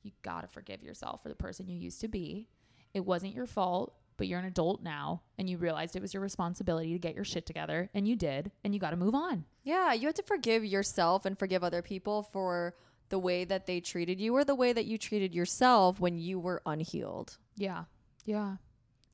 you 0.04 0.12
gotta 0.22 0.46
forgive 0.46 0.82
yourself 0.82 1.22
for 1.22 1.28
the 1.28 1.34
person 1.34 1.68
you 1.68 1.76
used 1.76 2.00
to 2.02 2.08
be. 2.08 2.46
It 2.94 3.04
wasn't 3.04 3.34
your 3.34 3.46
fault, 3.46 3.94
but 4.16 4.26
you're 4.26 4.38
an 4.38 4.44
adult 4.44 4.82
now 4.82 5.22
and 5.38 5.48
you 5.48 5.58
realized 5.58 5.96
it 5.96 6.02
was 6.02 6.14
your 6.14 6.22
responsibility 6.22 6.92
to 6.92 6.98
get 6.98 7.14
your 7.14 7.24
shit 7.24 7.46
together 7.46 7.90
and 7.94 8.06
you 8.06 8.16
did 8.16 8.50
and 8.62 8.74
you 8.74 8.80
gotta 8.80 8.96
move 8.96 9.14
on. 9.14 9.44
Yeah, 9.62 9.92
you 9.92 10.06
have 10.06 10.14
to 10.16 10.22
forgive 10.22 10.64
yourself 10.64 11.24
and 11.24 11.38
forgive 11.38 11.64
other 11.64 11.82
people 11.82 12.22
for 12.22 12.74
the 13.08 13.18
way 13.18 13.44
that 13.44 13.66
they 13.66 13.80
treated 13.80 14.20
you 14.20 14.34
or 14.34 14.44
the 14.44 14.54
way 14.54 14.72
that 14.72 14.86
you 14.86 14.98
treated 14.98 15.34
yourself 15.34 16.00
when 16.00 16.18
you 16.18 16.38
were 16.38 16.62
unhealed. 16.66 17.36
Yeah. 17.56 17.84
Yeah. 18.24 18.56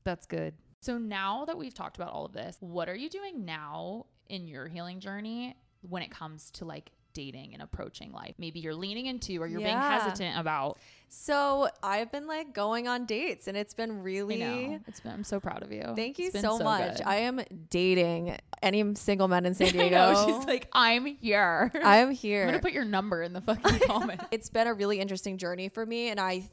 That's 0.03 0.25
good. 0.25 0.53
So 0.79 0.97
now 0.97 1.45
that 1.45 1.57
we've 1.57 1.73
talked 1.73 1.97
about 1.97 2.11
all 2.11 2.25
of 2.25 2.33
this, 2.33 2.57
what 2.59 2.89
are 2.89 2.95
you 2.95 3.09
doing 3.09 3.45
now 3.45 4.07
in 4.29 4.47
your 4.47 4.67
healing 4.67 4.99
journey 4.99 5.55
when 5.81 6.01
it 6.01 6.09
comes 6.09 6.49
to 6.51 6.65
like 6.65 6.91
dating 7.13 7.53
and 7.53 7.61
approaching 7.61 8.11
life? 8.11 8.35
Maybe 8.37 8.59
you're 8.59 8.75
leaning 8.75 9.05
into 9.05 9.41
or 9.41 9.47
you're 9.47 9.61
being 9.61 9.77
hesitant 9.77 10.37
about. 10.37 10.79
So 11.13 11.67
I've 11.83 12.09
been 12.09 12.25
like 12.25 12.53
going 12.53 12.87
on 12.87 13.05
dates 13.05 13.47
and 13.49 13.57
it's 13.57 13.73
been 13.73 13.91
I 13.91 13.95
really 13.95 14.37
know. 14.37 14.79
It's 14.87 15.01
been, 15.01 15.11
I'm 15.11 15.23
so 15.25 15.41
proud 15.41 15.61
of 15.61 15.71
you. 15.71 15.93
Thank 15.95 16.19
you 16.19 16.27
It's 16.27 16.39
so, 16.39 16.57
much. 16.59 16.97
good. 16.97 17.05
I 17.05 17.17
am 17.17 17.41
dating 17.69 18.37
any 18.63 18.95
single 18.95 19.27
men 19.27 19.45
in 19.45 19.53
San 19.55 19.67
I 19.67 19.71
Diego. 19.71 19.89
know. 19.89 20.25
She's 20.25 20.47
like, 20.47 20.69
I'm 20.71 21.05
here. 21.05 21.69
I'm 21.83 22.11
here. 22.11 22.43
I'm 22.43 22.47
gonna 22.49 22.59
put 22.61 22.71
your 22.71 22.85
number 22.85 23.23
in 23.23 23.33
the 23.33 23.41
fucking 23.41 23.79
comment. 23.87 24.21
it's 24.31 24.49
been 24.49 24.67
a 24.67 24.73
really 24.73 24.99
interesting 25.01 25.37
journey 25.37 25.67
for 25.67 25.85
me 25.85 26.09
and 26.09 26.19
I 26.19 26.49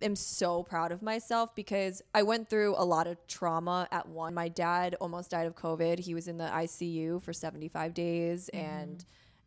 am 0.00 0.16
so 0.16 0.62
proud 0.62 0.92
of 0.92 1.02
myself 1.02 1.54
because 1.54 2.02
I 2.14 2.22
went 2.22 2.48
through 2.48 2.74
a 2.76 2.84
lot 2.84 3.06
of 3.06 3.18
trauma 3.26 3.88
at 3.90 4.08
one. 4.08 4.34
My 4.34 4.48
dad 4.48 4.96
almost 5.00 5.30
died 5.30 5.46
of 5.46 5.54
COVID. 5.54 5.98
He 5.98 6.14
was 6.14 6.28
in 6.28 6.38
the 6.38 6.48
ICU 6.48 7.22
for 7.22 7.32
75 7.32 7.94
days 7.94 8.48
mm-hmm. 8.52 8.64
and 8.64 9.04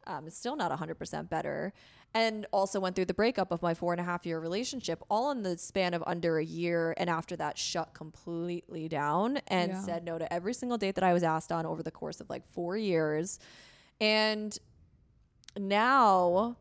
um, 0.07 0.27
is 0.27 0.35
still 0.35 0.55
not 0.55 0.71
100% 0.77 1.29
better. 1.29 1.73
And 2.13 2.45
also 2.51 2.79
went 2.81 2.95
through 2.97 3.05
the 3.05 3.13
breakup 3.13 3.51
of 3.51 3.61
my 3.61 3.73
four 3.73 3.93
and 3.93 4.01
a 4.01 4.03
half 4.03 4.25
year 4.25 4.39
relationship, 4.39 5.01
all 5.09 5.31
in 5.31 5.43
the 5.43 5.57
span 5.57 5.93
of 5.93 6.03
under 6.05 6.39
a 6.39 6.43
year. 6.43 6.93
And 6.97 7.09
after 7.09 7.37
that, 7.37 7.57
shut 7.57 7.93
completely 7.93 8.89
down 8.89 9.37
and 9.47 9.71
Yeah. 9.71 9.81
said 9.81 10.03
no 10.03 10.17
to 10.17 10.31
every 10.33 10.53
single 10.53 10.77
date 10.77 10.95
that 10.95 11.05
I 11.05 11.13
was 11.13 11.23
asked 11.23 11.51
on 11.53 11.65
over 11.65 11.81
the 11.81 11.91
course 11.91 12.19
of 12.19 12.29
like 12.29 12.45
four 12.51 12.75
years. 12.77 13.39
And 14.01 14.57
now 15.57 16.57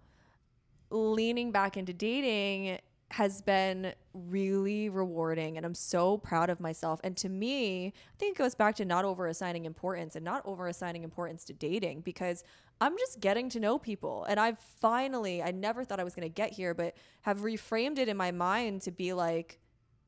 leaning 0.91 1.53
back 1.53 1.77
into 1.77 1.93
dating 1.93 2.79
has 3.13 3.43
been 3.43 3.93
really 4.15 4.89
rewarding 4.89 5.57
and 5.57 5.67
I'm 5.67 5.75
so 5.75 6.17
proud 6.19 6.49
of 6.49 6.61
myself. 6.61 7.01
And 7.03 7.17
to 7.19 7.29
me, 7.29 7.87
I 7.89 7.93
think 8.19 8.37
it 8.37 8.39
goes 8.39 8.55
back 8.55 8.77
to 8.77 8.85
not 8.85 9.05
over 9.05 9.27
assigning 9.27 9.65
importance 9.65 10.15
and 10.15 10.25
not 10.25 10.47
over 10.47 10.69
assigning 10.69 11.03
importance 11.03 11.45
to 11.47 11.53
dating 11.53 12.03
because 12.03 12.45
I'm 12.81 12.97
just 12.99 13.21
getting 13.21 13.49
to 13.51 13.61
know 13.61 13.79
people. 13.79 14.25
And 14.25 14.41
I've 14.41 14.59
finally, 14.59 15.43
I 15.43 15.51
never 15.51 15.85
thought 15.85 16.01
I 16.01 16.05
was 16.05 16.15
going 16.15 16.29
to 16.29 16.35
get 16.35 16.53
here, 16.53 16.73
but 16.75 16.97
have 17.23 17.41
reframed 17.41 17.99
it 17.99 18.09
in 18.09 18.17
my 18.17 18.31
mind 18.31 18.83
to 18.83 18.91
be 18.91 19.13
like, 19.13 19.61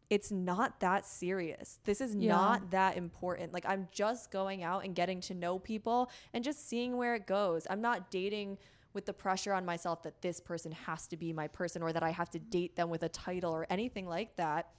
it's 0.08 0.30
not 0.30 0.80
that 0.80 1.06
serious. 1.06 1.78
This 1.84 2.00
is 2.00 2.14
Yeah. 2.14 2.28
not 2.30 2.70
that 2.70 2.96
important. 2.96 3.52
Like 3.52 3.64
I'm 3.66 3.88
just 3.92 4.30
going 4.30 4.62
out 4.62 4.84
and 4.84 4.94
getting 4.94 5.20
to 5.22 5.34
know 5.34 5.58
people 5.58 6.10
and 6.32 6.42
just 6.44 6.68
seeing 6.68 6.96
where 6.96 7.14
it 7.14 7.26
goes. 7.26 7.66
I'm 7.70 7.80
not 7.80 8.10
dating 8.10 8.58
with 8.94 9.06
the 9.06 9.12
pressure 9.14 9.54
on 9.54 9.64
myself 9.64 10.02
that 10.02 10.20
this 10.20 10.38
person 10.38 10.72
has 10.72 11.06
to 11.08 11.16
be 11.16 11.32
my 11.32 11.48
person 11.48 11.82
or 11.82 11.92
that 11.94 12.02
I 12.02 12.10
have 12.10 12.28
to 12.30 12.38
date 12.38 12.76
them 12.76 12.90
with 12.90 13.02
a 13.02 13.08
title 13.08 13.54
or 13.54 13.66
anything 13.70 14.06
like 14.06 14.36
that. 14.36 14.70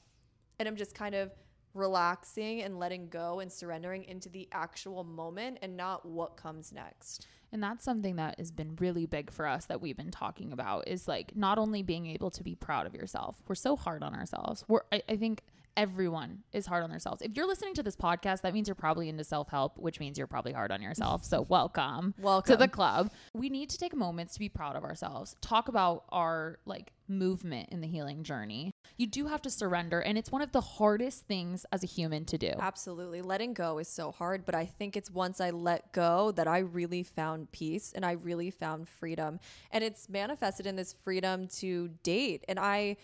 And 0.60 0.68
I'm 0.68 0.76
just 0.76 0.94
kind 0.94 1.16
of 1.16 1.32
relaxing 1.74 2.62
and 2.62 2.78
letting 2.78 3.10
go 3.10 3.40
and 3.40 3.52
surrendering 3.52 4.04
into 4.04 4.30
the 4.30 4.48
actual 4.52 5.04
moment 5.04 5.58
and 5.64 5.76
not 5.76 6.06
what 6.06 6.38
comes 6.38 6.72
next. 6.72 7.26
And 7.54 7.62
that's 7.62 7.86
something 7.86 8.16
that 8.16 8.40
has 8.40 8.52
been 8.52 8.76
really 8.80 9.06
big 9.06 9.32
for 9.32 9.48
us 9.48 9.66
that 9.66 9.80
we've 9.80 9.96
been 9.96 10.10
talking 10.10 10.52
about 10.52 10.88
is 10.88 11.08
like 11.08 11.36
not 11.36 11.60
only 11.60 11.84
being 11.84 12.08
able 12.08 12.32
to 12.32 12.44
be 12.44 12.56
proud 12.56 12.88
of 12.88 12.96
yourself. 12.96 13.38
We're 13.48 13.54
so 13.54 13.76
hard 13.76 14.02
on 14.02 14.16
ourselves. 14.16 14.66
We're 14.68 14.82
I, 14.92 15.04
I 15.08 15.18
think 15.18 15.44
everyone 15.78 16.40
is 16.52 16.66
hard 16.66 16.84
on 16.84 16.90
themselves. 16.90 17.22
If 17.22 17.32
you're 17.36 17.48
listening 17.48 17.76
to 17.76 17.84
this 17.84 17.96
podcast, 17.96 18.42
that 18.42 18.54
means 18.54 18.68
you're 18.68 18.76
probably 18.76 19.08
into 19.10 19.24
self-help, 19.24 19.78
which 19.78 20.00
means 20.00 20.18
you're 20.18 20.28
probably 20.28 20.54
hard 20.54 20.72
on 20.72 20.82
yourself. 20.82 21.24
So 21.24 21.46
welcome. 21.48 22.16
Welcome. 22.20 22.54
to 22.54 22.58
the 22.58 22.68
club. 22.68 23.12
We 23.34 23.50
need 23.50 23.70
to 23.70 23.78
take 23.78 23.96
moments 23.96 24.34
to 24.34 24.40
be 24.40 24.50
proud 24.50 24.76
of 24.76 24.84
ourselves. 24.84 25.36
Talk 25.42 25.68
about 25.68 26.06
our 26.10 26.58
like 26.66 26.92
movement 27.08 27.70
in 27.72 27.82
the 27.82 27.88
healing 27.88 28.24
journey. 28.24 28.73
You 28.98 29.08
do 29.08 29.28
have 29.28 29.42
to 29.44 29.50
surrender 29.50 30.00
and 30.00 30.18
it's 30.18 30.32
one 30.32 30.42
of 30.42 30.52
the 30.52 30.62
hardest 30.62 31.26
things 31.26 31.66
as 31.72 31.84
a 31.84 31.88
human 31.88 32.26
to 32.26 32.38
do. 32.38 32.52
Absolutely. 32.60 33.22
Letting 33.22 33.54
go 33.54 33.80
is 33.80 33.88
so 33.88 34.12
hard, 34.12 34.46
but 34.46 34.54
I 34.54 34.66
think 34.66 34.96
it's 34.96 35.10
once 35.10 35.42
I 35.42 35.50
let 35.50 35.92
go 35.94 36.32
that 36.32 36.48
I 36.48 36.60
really 36.60 37.04
found 37.04 37.52
peace 37.52 37.94
and 37.96 38.06
I 38.06 38.14
really 38.14 38.52
found 38.52 38.88
freedom. 38.88 39.40
And 39.72 39.84
it's 39.84 40.10
manifested 40.10 40.68
in 40.68 40.76
this 40.76 40.94
freedom 40.94 41.48
to 41.60 41.90
date. 42.04 42.46
And 42.48 42.60
I, 42.60 42.98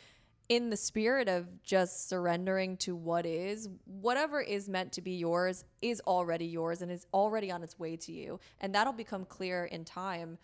in 0.47 0.69
the 0.69 0.77
spirit 0.77 1.27
of 1.27 1.63
just 1.63 2.07
surrendering 2.07 2.77
to 2.77 2.95
what 2.95 3.25
is, 3.25 3.69
whatever 3.85 4.41
is 4.41 4.69
meant 4.69 4.91
to 4.93 5.01
be 5.01 5.13
yours 5.13 5.63
is 5.81 6.01
already 6.07 6.45
yours 6.45 6.81
and 6.81 6.91
is 6.91 7.07
already 7.13 7.51
on 7.51 7.63
its 7.63 7.79
way 7.79 7.95
to 7.97 8.11
you. 8.11 8.39
And 8.61 8.73
that'll 8.75 8.93
become 8.93 9.25
clear 9.25 9.65
in 9.65 9.85
time. 9.85 10.37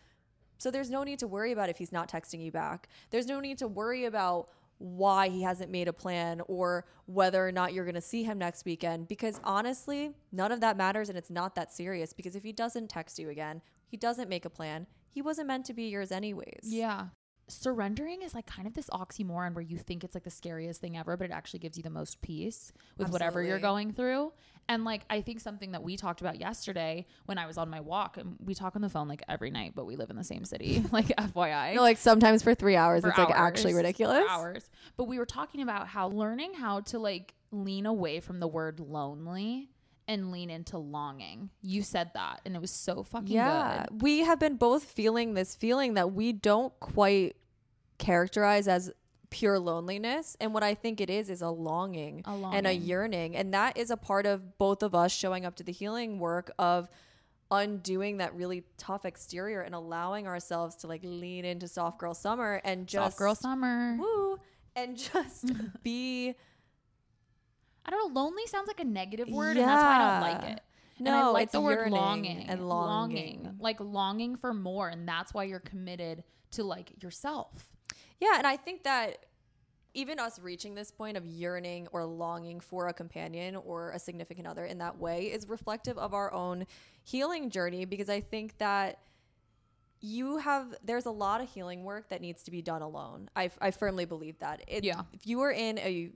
So 0.57 0.71
there's 0.71 0.89
no 0.89 1.03
need 1.03 1.19
to 1.19 1.27
worry 1.27 1.51
about 1.51 1.69
if 1.69 1.77
he's 1.77 1.91
not 1.91 2.09
texting 2.09 2.43
you 2.43 2.51
back. 2.51 2.87
There's 3.09 3.27
no 3.27 3.39
need 3.39 3.57
to 3.59 3.67
worry 3.67 4.05
about 4.05 4.49
why 4.77 5.29
he 5.29 5.41
hasn't 5.41 5.71
made 5.71 5.87
a 5.87 5.93
plan 5.93 6.41
or 6.47 6.85
whether 7.05 7.47
or 7.47 7.51
not 7.51 7.73
you're 7.73 7.85
going 7.85 7.95
to 7.95 8.01
see 8.01 8.23
him 8.23 8.37
next 8.37 8.65
weekend 8.65 9.07
because 9.07 9.39
honestly, 9.43 10.11
none 10.31 10.51
of 10.51 10.59
that 10.61 10.77
matters 10.77 11.09
and 11.09 11.17
it's 11.17 11.29
not 11.29 11.55
that 11.55 11.71
serious 11.71 12.13
because 12.13 12.35
if 12.35 12.43
he 12.43 12.51
doesn't 12.51 12.89
text 12.89 13.17
you 13.19 13.29
again, 13.29 13.61
he 13.87 13.97
doesn't 13.97 14.29
make 14.29 14.45
a 14.45 14.49
plan, 14.49 14.87
he 15.09 15.21
wasn't 15.21 15.47
meant 15.47 15.65
to 15.65 15.73
be 15.73 15.83
yours 15.83 16.11
anyways. 16.11 16.63
Yeah. 16.63 17.07
Surrendering 17.47 18.21
is 18.21 18.33
like 18.33 18.47
kind 18.47 18.67
of 18.67 18.73
this 18.73 18.89
oxymoron 18.89 19.53
where 19.53 19.61
you 19.61 19.77
think 19.77 20.03
it's 20.03 20.15
like 20.15 20.23
the 20.23 20.31
scariest 20.31 20.81
thing 20.81 20.97
ever, 20.97 21.15
but 21.15 21.25
it 21.25 21.31
actually 21.31 21.59
gives 21.59 21.77
you 21.77 21.83
the 21.83 21.89
most 21.89 22.21
peace 22.21 22.73
with 22.97 23.09
whatever 23.09 23.43
you're 23.43 23.59
going 23.59 23.93
through. 23.93 24.33
And 24.67 24.83
like, 24.83 25.03
I 25.09 25.21
think 25.21 25.39
something 25.39 25.73
that 25.73 25.83
we 25.83 25.95
talked 25.95 26.21
about 26.21 26.39
yesterday 26.39 27.05
when 27.25 27.37
I 27.37 27.45
was 27.45 27.57
on 27.57 27.69
my 27.69 27.81
walk, 27.81 28.17
and 28.17 28.35
we 28.43 28.55
talk 28.55 28.75
on 28.75 28.81
the 28.81 28.89
phone 28.89 29.07
like 29.07 29.21
every 29.29 29.51
night, 29.51 29.73
but 29.75 29.85
we 29.85 29.95
live 29.95 30.09
in 30.09 30.15
the 30.15 30.23
same 30.23 30.43
city, 30.43 30.83
like 30.91 31.07
FYI. 31.07 31.75
No, 31.75 31.81
like 31.81 31.97
sometimes 31.97 32.41
for 32.41 32.55
three 32.55 32.75
hours, 32.75 33.01
for 33.01 33.09
it's 33.09 33.17
like 33.17 33.29
actually 33.29 33.75
ridiculous. 33.75 34.25
hours. 34.27 34.67
But 34.97 35.03
we 35.03 35.19
were 35.19 35.25
talking 35.25 35.61
about 35.61 35.87
how 35.87 36.07
learning 36.07 36.55
how 36.55 36.79
to 36.81 36.99
like 36.99 37.35
lean 37.51 37.85
away 37.85 38.19
from 38.19 38.39
the 38.39 38.47
word 38.47 38.79
lonely 38.79 39.69
and 40.07 40.31
lean 40.31 40.49
into 40.49 40.77
longing. 40.77 41.49
You 41.61 41.81
said 41.81 42.11
that, 42.13 42.41
and 42.45 42.55
it 42.55 42.59
was 42.61 42.71
so 42.71 43.03
fucking 43.03 43.27
Yeah. 43.31 43.85
good. 43.89 44.01
We 44.01 44.19
have 44.19 44.39
been 44.39 44.55
both 44.57 44.83
feeling 44.83 45.33
this 45.33 45.55
feeling 45.55 45.95
that 45.95 46.13
we 46.13 46.31
don't 46.33 46.77
quite 46.79 47.35
characterize 47.97 48.67
as 48.67 48.91
pure 49.29 49.59
loneliness. 49.59 50.37
And 50.39 50.53
what 50.53 50.63
I 50.63 50.75
think 50.75 51.01
it 51.01 51.09
is 51.09 51.29
is 51.29 51.41
a 51.41 51.49
longing, 51.49 52.21
A 52.25 52.29
and 52.53 52.67
a 52.67 52.71
yearning. 52.71 53.35
And 53.35 53.53
that 53.53 53.77
is 53.77 53.89
a 53.89 53.97
part 53.97 54.25
of 54.25 54.57
both 54.57 54.83
of 54.83 54.93
us 54.95 55.11
showing 55.11 55.45
up 55.45 55.55
to 55.55 55.63
the 55.63 55.71
healing 55.71 56.19
work 56.19 56.51
of 56.59 56.87
undoing 57.51 58.17
that 58.17 58.33
really 58.35 58.63
tough 58.77 59.05
exterior 59.05 59.61
and 59.61 59.75
allowing 59.75 60.27
ourselves 60.27 60.75
to 60.77 60.87
like 60.87 61.01
lean 61.03 61.45
into 61.45 61.67
soft 61.67 61.99
girl 61.99 62.13
summer 62.13 62.59
and 62.63 62.87
just 62.87 63.03
Soft 63.11 63.17
girl 63.17 63.35
summer. 63.35 63.97
woo 63.99 64.39
and 64.75 64.97
just 65.13 65.51
be 65.83 66.35
I 67.85 67.91
don't 67.91 68.13
know. 68.13 68.21
Lonely 68.21 68.47
sounds 68.47 68.67
like 68.67 68.79
a 68.79 68.83
negative 68.85 69.29
word, 69.29 69.57
and 69.57 69.67
that's 69.67 69.83
why 69.83 69.95
I 69.95 69.97
don't 69.97 70.21
like 70.33 70.41
Yeah. 70.43 70.55
it. 70.55 70.61
and 70.99 71.09
I 71.09 71.21
No, 71.21 71.31
like 71.33 71.43
it's 71.43 71.51
the 71.51 71.61
word 71.61 71.91
longing 71.91 72.45
and 72.47 72.67
longing. 72.67 73.55
like 73.59 73.79
longing 73.79 74.35
for 74.37 74.53
more, 74.53 74.89
and 74.89 75.07
that's 75.07 75.33
why 75.33 75.43
you're 75.43 75.59
committed 75.59 76.23
to 76.51 76.63
like 76.63 77.03
yourself. 77.03 77.69
Yeah, 78.19 78.37
and 78.37 78.47
I 78.47 78.55
think 78.57 78.83
that 78.83 79.25
even 79.93 80.19
us 80.19 80.39
reaching 80.39 80.73
this 80.75 80.91
point 80.91 81.15
of 81.15 81.25
yearning 81.25 81.87
or 81.91 82.05
longing 82.05 82.59
for 82.59 82.87
a 82.87 82.93
companion 82.93 83.55
or 83.55 83.91
a 83.91 83.99
significant 83.99 84.45
other 84.47 84.65
in 84.65 84.77
that 84.79 84.97
way 84.99 85.25
is 85.27 85.47
reflective 85.47 85.97
of 85.97 86.13
our 86.13 86.33
own 86.33 86.65
healing 87.03 87.49
journey 87.49 87.85
because 87.85 88.09
I 88.09 88.19
think 88.19 88.57
that 88.57 88.99
you 90.01 90.37
have 90.37 90.75
there's 90.83 91.05
a 91.05 91.11
lot 91.11 91.41
of 91.41 91.49
healing 91.49 91.83
work 91.83 92.09
that 92.09 92.19
needs 92.21 92.43
to 92.43 92.51
be 92.51 92.61
done 92.61 92.81
alone. 92.81 93.29
I, 93.35 93.49
I 93.61 93.71
firmly 93.71 94.05
believe 94.05 94.37
that. 94.39 94.63
It, 94.67 94.83
Yeah. 94.83 95.03
If 95.13 95.25
you 95.25 95.41
are 95.41 95.51
in 95.51 95.77
a 95.79 96.11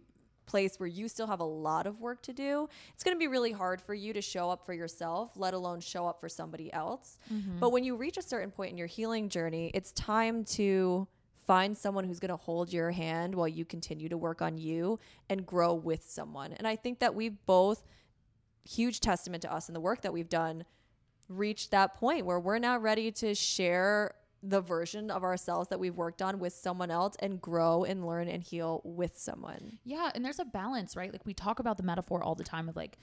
place 0.50 0.80
where 0.80 0.88
you 0.88 1.08
still 1.08 1.28
have 1.28 1.40
a 1.40 1.46
lot 1.46 1.88
of 1.88 2.02
work 2.02 2.22
to 2.24 2.34
do, 2.34 2.68
it's 2.94 3.04
going 3.04 3.16
to 3.16 3.20
be 3.20 3.28
really 3.28 3.52
hard 3.52 3.82
for 3.82 3.94
you 3.94 4.12
to 4.14 4.22
show 4.22 4.50
up 4.50 4.66
for 4.66 4.74
yourself, 4.74 5.32
let 5.36 5.54
alone 5.54 5.80
show 5.80 6.06
up 6.06 6.20
for 6.20 6.28
somebody 6.28 6.74
else. 6.74 7.18
Mm-hmm. 7.34 7.60
But 7.60 7.72
when 7.72 7.84
you 7.84 7.96
reach 7.96 8.18
a 8.18 8.22
certain 8.22 8.52
point 8.52 8.72
in 8.72 8.78
your 8.78 8.88
healing 8.88 9.30
journey, 9.30 9.72
it's 9.74 9.92
time 9.94 10.44
to 10.46 11.08
find 11.46 11.78
someone 11.78 12.04
who's 12.04 12.20
going 12.20 12.30
to 12.30 12.38
hold 12.38 12.72
your 12.72 12.92
hand 12.92 13.34
while 13.34 13.48
you 13.48 13.66
continue 13.66 14.10
to 14.10 14.18
work 14.18 14.42
on 14.42 14.58
you 14.58 15.00
and 15.30 15.46
grow 15.46 15.74
with 15.74 16.04
someone. 16.04 16.54
And 16.54 16.68
I 16.68 16.76
think 16.76 17.00
that 17.00 17.16
we've 17.16 17.38
both 17.46 17.86
huge 18.64 19.00
testament 19.00 19.42
to 19.44 19.54
us 19.54 19.68
and 19.68 19.76
the 19.76 19.80
work 19.80 20.02
that 20.02 20.14
we've 20.14 20.30
done 20.30 20.66
reached 21.28 21.72
that 21.72 21.96
point 21.96 22.26
where 22.26 22.40
we're 22.40 22.60
now 22.60 22.78
ready 22.78 23.12
to 23.12 23.34
share 23.34 24.14
the 24.42 24.62
version 24.62 25.12
of 25.12 25.24
ourselves 25.24 25.70
that 25.70 25.80
we've 25.80 25.96
worked 25.96 26.22
on 26.22 26.40
with 26.40 26.54
someone 26.54 26.92
else 26.92 27.16
and 27.20 27.42
grow 27.42 27.84
and 27.84 28.06
learn 28.06 28.28
and 28.28 28.44
heal 28.44 28.82
with 28.84 29.18
someone. 29.18 29.80
Yeah, 29.84 30.12
and 30.16 30.24
there's 30.24 30.40
a 30.40 30.46
balance, 30.46 30.96
right? 30.96 31.12
Like 31.12 31.26
we 31.26 31.34
talk 31.34 31.60
about 31.60 31.78
the 31.78 31.84
metaphor 31.84 32.24
all 32.24 32.36
the 32.36 32.44
time 32.44 32.70
of 32.70 32.76
like 32.76 32.98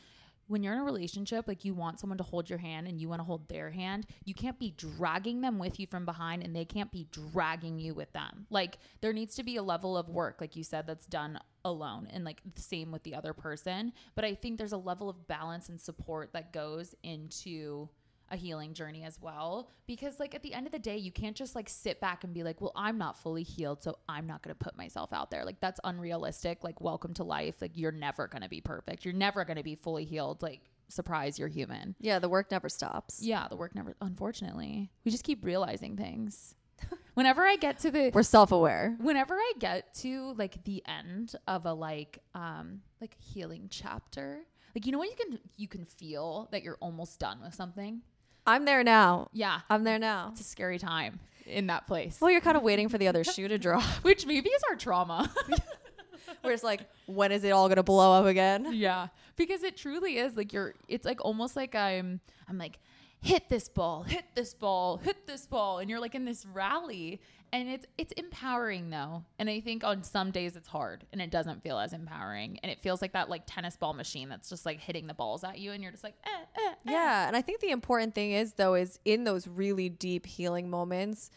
when 0.48 0.62
you're 0.62 0.72
in 0.72 0.78
a 0.78 0.84
relationship, 0.84 1.48
like 1.48 1.64
you 1.64 1.74
want 1.74 1.98
someone 1.98 2.18
to 2.18 2.24
hold 2.24 2.48
your 2.48 2.58
hand 2.58 2.86
and 2.86 3.00
you 3.00 3.08
want 3.08 3.20
to 3.20 3.24
hold 3.24 3.48
their 3.48 3.70
hand, 3.70 4.06
you 4.24 4.34
can't 4.34 4.58
be 4.58 4.70
dragging 4.76 5.40
them 5.40 5.58
with 5.58 5.80
you 5.80 5.86
from 5.86 6.04
behind 6.04 6.42
and 6.42 6.54
they 6.54 6.64
can't 6.64 6.92
be 6.92 7.08
dragging 7.10 7.78
you 7.78 7.94
with 7.94 8.12
them. 8.12 8.46
Like 8.50 8.78
there 9.00 9.12
needs 9.12 9.34
to 9.36 9.42
be 9.42 9.56
a 9.56 9.62
level 9.62 9.96
of 9.96 10.08
work, 10.08 10.36
like 10.40 10.56
you 10.56 10.62
said, 10.62 10.86
that's 10.86 11.06
done 11.06 11.40
alone 11.64 12.08
and 12.12 12.24
like 12.24 12.40
the 12.54 12.62
same 12.62 12.92
with 12.92 13.02
the 13.02 13.14
other 13.14 13.32
person. 13.32 13.92
But 14.14 14.24
I 14.24 14.34
think 14.34 14.58
there's 14.58 14.72
a 14.72 14.78
level 14.78 15.08
of 15.08 15.26
balance 15.26 15.68
and 15.68 15.80
support 15.80 16.32
that 16.32 16.52
goes 16.52 16.94
into 17.02 17.88
a 18.30 18.36
healing 18.36 18.74
journey 18.74 19.04
as 19.04 19.18
well. 19.20 19.70
Because 19.86 20.18
like 20.18 20.34
at 20.34 20.42
the 20.42 20.52
end 20.54 20.66
of 20.66 20.72
the 20.72 20.78
day 20.78 20.96
you 20.96 21.12
can't 21.12 21.36
just 21.36 21.54
like 21.54 21.68
sit 21.68 22.00
back 22.00 22.24
and 22.24 22.34
be 22.34 22.42
like 22.42 22.60
well 22.60 22.72
i'm 22.74 22.98
not 22.98 23.16
fully 23.22 23.42
healed 23.44 23.82
so 23.82 23.98
i'm 24.08 24.26
not 24.26 24.42
going 24.42 24.54
to 24.56 24.64
put 24.64 24.76
myself 24.76 25.12
out 25.12 25.30
there. 25.30 25.44
Like 25.44 25.60
that's 25.60 25.80
unrealistic. 25.84 26.64
Like 26.64 26.80
welcome 26.80 27.14
to 27.14 27.24
life. 27.24 27.56
Like 27.60 27.72
you're 27.74 27.92
never 27.92 28.26
going 28.26 28.42
to 28.42 28.48
be 28.48 28.60
perfect. 28.60 29.04
You're 29.04 29.14
never 29.14 29.44
going 29.44 29.56
to 29.58 29.62
be 29.62 29.74
fully 29.76 30.04
healed. 30.04 30.42
Like 30.42 30.60
surprise 30.88 31.38
you're 31.38 31.48
human. 31.48 31.94
Yeah, 32.00 32.18
the 32.18 32.28
work 32.28 32.50
never 32.50 32.68
stops. 32.68 33.20
yeah 33.22 33.46
the 33.48 33.56
work 33.56 33.74
never 33.74 33.94
unfortunately. 34.00 34.90
We 35.04 35.10
just 35.10 35.24
keep 35.24 35.44
realizing 35.44 35.96
things. 35.96 36.54
Whenever 37.14 37.42
i 37.42 37.56
get 37.56 37.78
to 37.80 37.90
the 37.90 38.10
We're 38.12 38.22
self-aware. 38.22 38.96
whenever 39.00 39.34
i 39.34 39.52
get 39.58 39.94
to 39.94 40.34
like 40.36 40.62
the 40.64 40.82
end 40.86 41.34
of 41.48 41.64
a 41.64 41.72
like 41.72 42.18
um 42.34 42.82
like 43.00 43.16
healing 43.18 43.68
chapter 43.70 44.40
like 44.74 44.84
you 44.84 44.92
know 44.92 44.98
when 44.98 45.08
you 45.08 45.16
can 45.16 45.38
you 45.56 45.68
can 45.68 45.86
feel 45.86 46.48
that 46.52 46.62
you're 46.62 46.76
almost 46.80 47.18
done 47.18 47.38
with 47.42 47.54
something 47.54 48.02
I'm 48.46 48.64
there 48.64 48.84
now. 48.84 49.28
yeah 49.32 49.60
I'm 49.68 49.84
there 49.84 49.98
now. 49.98 50.28
it's 50.32 50.40
a 50.40 50.44
scary 50.44 50.78
time 50.78 51.18
in 51.46 51.68
that 51.68 51.86
place. 51.86 52.18
Well, 52.20 52.30
you're 52.30 52.40
kind 52.40 52.56
of 52.56 52.62
waiting 52.62 52.88
for 52.88 52.98
the 52.98 53.06
other 53.08 53.22
shoe 53.24 53.46
to 53.48 53.56
drop. 53.58 53.82
Which 54.02 54.26
maybe 54.26 54.48
is 54.50 54.62
our 54.68 54.76
trauma. 54.76 55.30
Where 56.42 56.52
it's 56.52 56.64
like, 56.64 56.80
when 57.06 57.30
is 57.32 57.44
it 57.44 57.50
all 57.50 57.68
gonna 57.68 57.82
blow 57.82 58.12
up 58.20 58.26
again? 58.26 58.72
yeah. 58.72 59.08
Because 59.36 59.62
it 59.62 59.76
truly 59.76 60.16
is 60.18 60.36
like 60.36 60.52
you're 60.52 60.74
it's 60.88 61.04
like 61.04 61.24
almost 61.24 61.56
like 61.56 61.74
I'm 61.74 62.20
I'm 62.48 62.56
like 62.58 62.78
hit 63.20 63.48
this 63.48 63.68
ball, 63.68 64.02
hit 64.02 64.24
this 64.34 64.54
ball, 64.54 64.98
hit 64.98 65.26
this 65.26 65.46
ball 65.46 65.78
and 65.78 65.90
you're 65.90 66.00
like 66.00 66.14
in 66.14 66.24
this 66.24 66.46
rally 66.46 67.20
and 67.52 67.68
it's 67.68 67.86
it's 67.98 68.12
empowering 68.12 68.90
though. 68.90 69.24
And 69.38 69.48
I 69.48 69.60
think 69.60 69.84
on 69.84 70.02
some 70.02 70.30
days 70.30 70.56
it's 70.56 70.68
hard 70.68 71.04
and 71.12 71.20
it 71.20 71.30
doesn't 71.30 71.62
feel 71.62 71.78
as 71.78 71.92
empowering 71.92 72.58
and 72.62 72.70
it 72.70 72.80
feels 72.82 73.02
like 73.02 73.12
that 73.12 73.28
like 73.28 73.42
tennis 73.46 73.76
ball 73.76 73.94
machine 73.94 74.28
that's 74.28 74.48
just 74.48 74.66
like 74.66 74.80
hitting 74.80 75.06
the 75.06 75.14
balls 75.14 75.44
at 75.44 75.58
you 75.58 75.72
and 75.72 75.82
you're 75.82 75.92
just 75.92 76.04
like 76.04 76.14
eh, 76.24 76.30
eh, 76.56 76.70
eh. 76.70 76.92
Yeah, 76.92 77.26
and 77.26 77.36
I 77.36 77.42
think 77.42 77.60
the 77.60 77.70
important 77.70 78.14
thing 78.14 78.32
is 78.32 78.54
though 78.54 78.74
is 78.74 78.98
in 79.04 79.24
those 79.24 79.46
really 79.48 79.88
deep 79.88 80.26
healing 80.26 80.70
moments, 80.70 81.30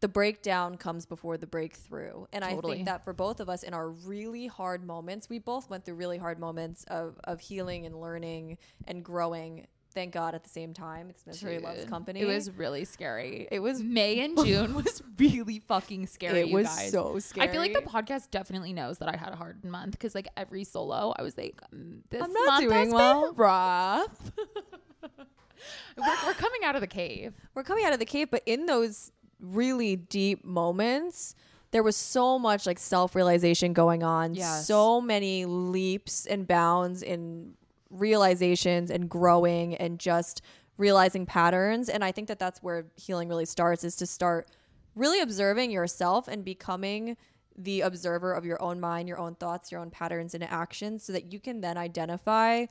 the 0.00 0.08
breakdown 0.08 0.76
comes 0.76 1.06
before 1.06 1.38
the 1.38 1.46
breakthrough. 1.46 2.26
And 2.32 2.44
I 2.44 2.54
think 2.56 2.86
that 2.86 3.04
for 3.04 3.12
both 3.12 3.40
of 3.40 3.48
us 3.48 3.62
in 3.62 3.72
our 3.72 3.88
really 3.88 4.46
hard 4.46 4.84
moments, 4.84 5.28
we 5.28 5.38
both 5.38 5.70
went 5.70 5.84
through 5.84 5.94
really 5.94 6.18
hard 6.18 6.38
moments 6.38 6.84
of 6.88 7.18
of 7.24 7.40
healing 7.40 7.86
and 7.86 8.00
learning 8.00 8.58
and 8.86 9.04
growing. 9.04 9.66
Thank 9.96 10.12
God 10.12 10.34
at 10.34 10.44
the 10.44 10.50
same 10.50 10.74
time. 10.74 11.08
It's 11.08 11.26
Misery 11.26 11.58
Loves 11.58 11.86
Company. 11.86 12.20
It 12.20 12.26
was 12.26 12.50
really 12.50 12.84
scary. 12.84 13.48
It 13.50 13.60
was- 13.60 13.82
May 13.82 14.20
and 14.20 14.36
June 14.44 14.74
was 14.74 15.02
really 15.18 15.60
fucking 15.60 16.06
scary. 16.06 16.40
it 16.40 16.50
was 16.52 16.66
guys. 16.66 16.92
so 16.92 17.18
scary. 17.18 17.48
I 17.48 17.50
feel 17.50 17.62
like 17.62 17.72
the 17.72 17.80
podcast 17.80 18.30
definitely 18.30 18.74
knows 18.74 18.98
that 18.98 19.08
I 19.08 19.16
had 19.16 19.32
a 19.32 19.36
hard 19.36 19.64
month 19.64 19.92
because 19.92 20.14
like 20.14 20.28
every 20.36 20.64
solo, 20.64 21.14
I 21.18 21.22
was 21.22 21.38
like, 21.38 21.58
mm, 21.74 22.00
"This 22.10 22.22
I'm 22.22 22.30
not 22.30 22.46
month 22.46 22.60
doing 22.60 22.92
well." 22.92 23.32
rough." 23.36 24.32
we're, 25.02 26.16
we're 26.26 26.34
coming 26.34 26.62
out 26.64 26.74
of 26.74 26.82
the 26.82 26.86
cave. 26.86 27.32
we're 27.54 27.62
coming 27.64 27.86
out 27.86 27.94
of 27.94 27.98
the 27.98 28.04
cave, 28.04 28.28
but 28.30 28.42
in 28.44 28.66
those 28.66 29.12
really 29.40 29.96
deep 29.96 30.44
moments, 30.44 31.34
there 31.70 31.82
was 31.82 31.96
so 31.96 32.38
much 32.38 32.66
like 32.66 32.78
self 32.78 33.14
realization 33.16 33.72
going 33.72 34.02
on. 34.02 34.34
Yes. 34.34 34.66
So 34.66 35.00
many 35.00 35.46
leaps 35.46 36.26
and 36.26 36.46
bounds 36.46 37.02
in 37.02 37.54
realizations 38.00 38.90
and 38.90 39.08
growing 39.08 39.74
and 39.74 39.98
just 39.98 40.42
realizing 40.78 41.26
patterns. 41.26 41.88
And 41.88 42.04
I 42.04 42.12
think 42.12 42.28
that 42.28 42.38
that's 42.38 42.62
where 42.62 42.86
healing 42.96 43.28
really 43.28 43.46
starts 43.46 43.84
is 43.84 43.96
to 43.96 44.06
start 44.06 44.48
really 44.94 45.20
observing 45.20 45.70
yourself 45.70 46.28
and 46.28 46.44
becoming 46.44 47.16
the 47.56 47.80
observer 47.80 48.32
of 48.32 48.44
your 48.44 48.60
own 48.62 48.80
mind, 48.80 49.08
your 49.08 49.18
own 49.18 49.34
thoughts, 49.34 49.72
your 49.72 49.80
own 49.80 49.90
patterns 49.90 50.34
and 50.34 50.44
actions 50.44 51.04
so 51.04 51.12
that 51.12 51.32
you 51.32 51.40
can 51.40 51.60
then 51.60 51.78
identify 51.78 52.66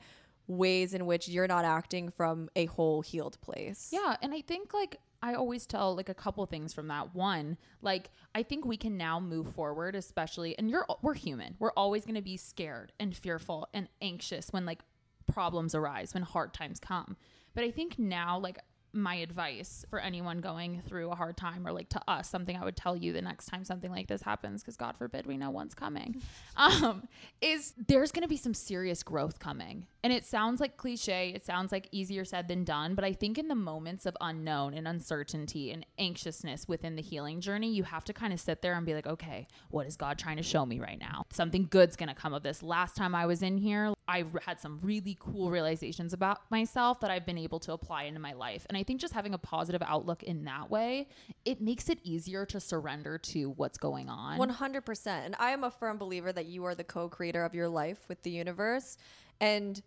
ways 0.46 0.94
in 0.94 1.06
which 1.06 1.28
you're 1.28 1.48
not 1.48 1.64
acting 1.64 2.08
from 2.08 2.48
a 2.54 2.66
whole 2.66 3.02
healed 3.02 3.40
place. 3.40 3.90
Yeah, 3.92 4.16
and 4.22 4.32
I 4.32 4.40
think 4.42 4.72
like 4.72 5.00
I 5.22 5.34
always 5.34 5.66
tell 5.66 5.96
like 5.96 6.08
a 6.08 6.14
couple 6.14 6.44
things 6.46 6.72
from 6.72 6.88
that. 6.88 7.14
One, 7.14 7.56
like 7.82 8.10
I 8.34 8.42
think 8.42 8.64
we 8.64 8.76
can 8.76 8.96
now 8.96 9.18
move 9.18 9.52
forward, 9.54 9.96
especially 9.96 10.56
and 10.56 10.70
you're 10.70 10.86
we're 11.02 11.14
human. 11.14 11.56
We're 11.58 11.72
always 11.72 12.04
going 12.04 12.14
to 12.14 12.22
be 12.22 12.36
scared 12.36 12.92
and 13.00 13.16
fearful 13.16 13.68
and 13.74 13.88
anxious 14.00 14.52
when 14.52 14.64
like 14.66 14.82
problems 15.26 15.74
arise, 15.74 16.14
when 16.14 16.22
hard 16.22 16.54
times 16.54 16.80
come. 16.80 17.16
But 17.54 17.64
I 17.64 17.70
think 17.70 17.98
now 17.98 18.38
like 18.38 18.58
my 18.96 19.16
advice 19.16 19.84
for 19.90 19.98
anyone 19.98 20.40
going 20.40 20.82
through 20.88 21.10
a 21.10 21.14
hard 21.14 21.36
time 21.36 21.66
or 21.66 21.72
like 21.72 21.88
to 21.88 22.00
us 22.08 22.28
something 22.28 22.56
i 22.56 22.64
would 22.64 22.76
tell 22.76 22.96
you 22.96 23.12
the 23.12 23.20
next 23.20 23.46
time 23.46 23.62
something 23.62 23.90
like 23.90 24.08
this 24.08 24.22
happens 24.22 24.62
because 24.62 24.76
god 24.76 24.96
forbid 24.96 25.26
we 25.26 25.36
know 25.36 25.50
one's 25.50 25.74
coming 25.74 26.20
um 26.56 27.06
is 27.42 27.74
there's 27.88 28.10
going 28.10 28.22
to 28.22 28.28
be 28.28 28.36
some 28.38 28.54
serious 28.54 29.02
growth 29.02 29.38
coming 29.38 29.86
and 30.06 30.12
it 30.12 30.24
sounds 30.24 30.60
like 30.60 30.76
cliche 30.76 31.32
it 31.34 31.44
sounds 31.44 31.72
like 31.72 31.88
easier 31.90 32.24
said 32.24 32.46
than 32.46 32.62
done 32.62 32.94
but 32.94 33.04
i 33.04 33.12
think 33.12 33.38
in 33.38 33.48
the 33.48 33.56
moments 33.56 34.06
of 34.06 34.16
unknown 34.20 34.72
and 34.72 34.86
uncertainty 34.86 35.72
and 35.72 35.84
anxiousness 35.98 36.68
within 36.68 36.94
the 36.94 37.02
healing 37.02 37.40
journey 37.40 37.68
you 37.68 37.82
have 37.82 38.04
to 38.04 38.12
kind 38.12 38.32
of 38.32 38.38
sit 38.38 38.62
there 38.62 38.74
and 38.74 38.86
be 38.86 38.94
like 38.94 39.08
okay 39.08 39.48
what 39.70 39.84
is 39.84 39.96
god 39.96 40.16
trying 40.16 40.36
to 40.36 40.44
show 40.44 40.64
me 40.64 40.78
right 40.78 41.00
now 41.00 41.24
something 41.32 41.66
good's 41.68 41.96
to 41.96 42.14
come 42.14 42.32
of 42.32 42.44
this 42.44 42.62
last 42.62 42.94
time 42.94 43.16
i 43.16 43.26
was 43.26 43.42
in 43.42 43.58
here 43.58 43.92
i 44.06 44.24
had 44.44 44.60
some 44.60 44.78
really 44.80 45.16
cool 45.18 45.50
realizations 45.50 46.12
about 46.12 46.48
myself 46.52 47.00
that 47.00 47.10
i've 47.10 47.26
been 47.26 47.36
able 47.36 47.58
to 47.58 47.72
apply 47.72 48.04
into 48.04 48.20
my 48.20 48.32
life 48.32 48.64
and 48.68 48.78
i 48.78 48.84
think 48.84 49.00
just 49.00 49.12
having 49.12 49.34
a 49.34 49.38
positive 49.38 49.82
outlook 49.84 50.22
in 50.22 50.44
that 50.44 50.70
way 50.70 51.08
it 51.44 51.60
makes 51.60 51.88
it 51.88 51.98
easier 52.04 52.46
to 52.46 52.60
surrender 52.60 53.18
to 53.18 53.50
what's 53.50 53.76
going 53.76 54.08
on 54.08 54.38
100%. 54.38 55.06
And 55.06 55.36
I 55.38 55.50
am 55.50 55.64
a 55.64 55.70
firm 55.70 55.98
believer 55.98 56.32
that 56.32 56.46
you 56.46 56.64
are 56.64 56.74
the 56.74 56.84
co 56.84 57.08
creator 57.08 57.44
of 57.44 57.54
your 57.54 57.68
life 57.68 58.08
with 58.08 58.22
the 58.22 58.30
universe. 58.30 58.96
And 59.40 59.82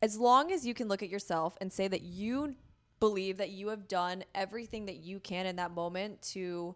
as 0.00 0.18
long 0.18 0.52
as 0.52 0.66
you 0.66 0.74
can 0.74 0.88
look 0.88 1.02
at 1.02 1.08
yourself 1.08 1.56
and 1.60 1.72
say 1.72 1.88
that 1.88 2.02
you 2.02 2.54
believe 3.00 3.36
that 3.38 3.50
you 3.50 3.68
have 3.68 3.88
done 3.88 4.24
everything 4.34 4.86
that 4.86 4.96
you 4.96 5.20
can 5.20 5.46
in 5.46 5.56
that 5.56 5.72
moment 5.72 6.20
to 6.22 6.74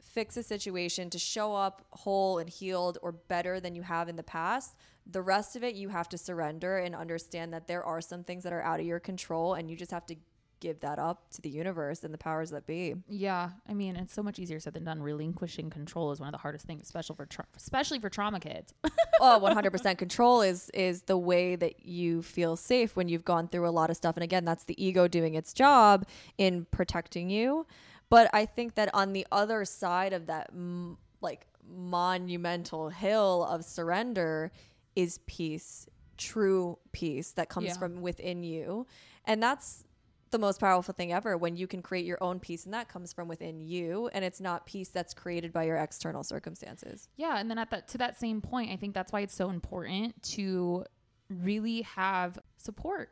fix 0.00 0.36
a 0.36 0.42
situation, 0.42 1.10
to 1.10 1.18
show 1.18 1.54
up 1.54 1.84
whole 1.90 2.38
and 2.38 2.48
healed 2.48 2.98
or 3.02 3.12
better 3.12 3.60
than 3.60 3.74
you 3.74 3.82
have 3.82 4.08
in 4.08 4.16
the 4.16 4.22
past, 4.22 4.76
the 5.06 5.22
rest 5.22 5.56
of 5.56 5.64
it 5.64 5.74
you 5.74 5.88
have 5.88 6.08
to 6.08 6.18
surrender 6.18 6.78
and 6.78 6.94
understand 6.94 7.52
that 7.52 7.66
there 7.66 7.84
are 7.84 8.00
some 8.00 8.24
things 8.24 8.42
that 8.44 8.52
are 8.52 8.62
out 8.62 8.80
of 8.80 8.86
your 8.86 9.00
control 9.00 9.54
and 9.54 9.70
you 9.70 9.76
just 9.76 9.90
have 9.90 10.06
to 10.06 10.16
give 10.60 10.80
that 10.80 10.98
up 10.98 11.30
to 11.30 11.40
the 11.42 11.48
universe 11.48 12.04
and 12.04 12.12
the 12.12 12.18
powers 12.18 12.50
that 12.50 12.66
be. 12.66 12.94
Yeah, 13.08 13.50
I 13.68 13.74
mean, 13.74 13.96
it's 13.96 14.12
so 14.12 14.22
much 14.22 14.38
easier 14.38 14.60
said 14.60 14.74
than 14.74 14.84
done. 14.84 15.00
Relinquishing 15.02 15.70
control 15.70 16.10
is 16.12 16.20
one 16.20 16.28
of 16.28 16.32
the 16.32 16.38
hardest 16.38 16.66
things, 16.66 16.82
especially 16.82 17.16
for 17.16 17.26
tra- 17.26 17.46
especially 17.56 17.98
for 18.00 18.08
trauma 18.10 18.40
kids. 18.40 18.74
oh, 19.20 19.40
100% 19.42 19.98
control 19.98 20.42
is 20.42 20.70
is 20.74 21.02
the 21.02 21.16
way 21.18 21.56
that 21.56 21.84
you 21.86 22.22
feel 22.22 22.56
safe 22.56 22.96
when 22.96 23.08
you've 23.08 23.24
gone 23.24 23.48
through 23.48 23.68
a 23.68 23.70
lot 23.70 23.90
of 23.90 23.96
stuff 23.96 24.16
and 24.16 24.24
again, 24.24 24.44
that's 24.44 24.64
the 24.64 24.82
ego 24.84 25.06
doing 25.08 25.34
its 25.34 25.52
job 25.52 26.06
in 26.38 26.66
protecting 26.70 27.30
you. 27.30 27.66
But 28.10 28.30
I 28.32 28.46
think 28.46 28.74
that 28.76 28.94
on 28.94 29.12
the 29.12 29.26
other 29.30 29.64
side 29.64 30.12
of 30.12 30.26
that 30.26 30.48
m- 30.52 30.96
like 31.20 31.46
monumental 31.70 32.88
hill 32.88 33.44
of 33.50 33.64
surrender 33.64 34.50
is 34.96 35.18
peace, 35.26 35.86
true 36.16 36.78
peace 36.92 37.32
that 37.32 37.48
comes 37.48 37.66
Yeah. 37.68 37.78
from 37.78 38.00
within 38.00 38.42
you. 38.42 38.86
And 39.24 39.42
that's 39.42 39.84
the 40.30 40.38
most 40.38 40.60
powerful 40.60 40.94
thing 40.94 41.12
ever 41.12 41.36
when 41.36 41.56
you 41.56 41.66
can 41.66 41.82
create 41.82 42.04
your 42.04 42.22
own 42.22 42.40
peace 42.40 42.64
and 42.64 42.74
that 42.74 42.88
comes 42.88 43.12
from 43.12 43.28
within 43.28 43.60
you 43.60 44.08
and 44.12 44.24
it's 44.24 44.40
not 44.40 44.66
peace 44.66 44.88
that's 44.88 45.14
created 45.14 45.52
by 45.52 45.64
your 45.64 45.76
external 45.76 46.22
circumstances. 46.22 47.08
Yeah, 47.16 47.38
and 47.38 47.50
then 47.50 47.58
at 47.58 47.70
that 47.70 47.88
to 47.88 47.98
that 47.98 48.18
same 48.18 48.40
point, 48.40 48.70
I 48.70 48.76
think 48.76 48.94
that's 48.94 49.12
why 49.12 49.20
it's 49.20 49.34
so 49.34 49.50
important 49.50 50.22
to 50.34 50.84
really 51.30 51.82
have 51.82 52.38
support 52.56 53.10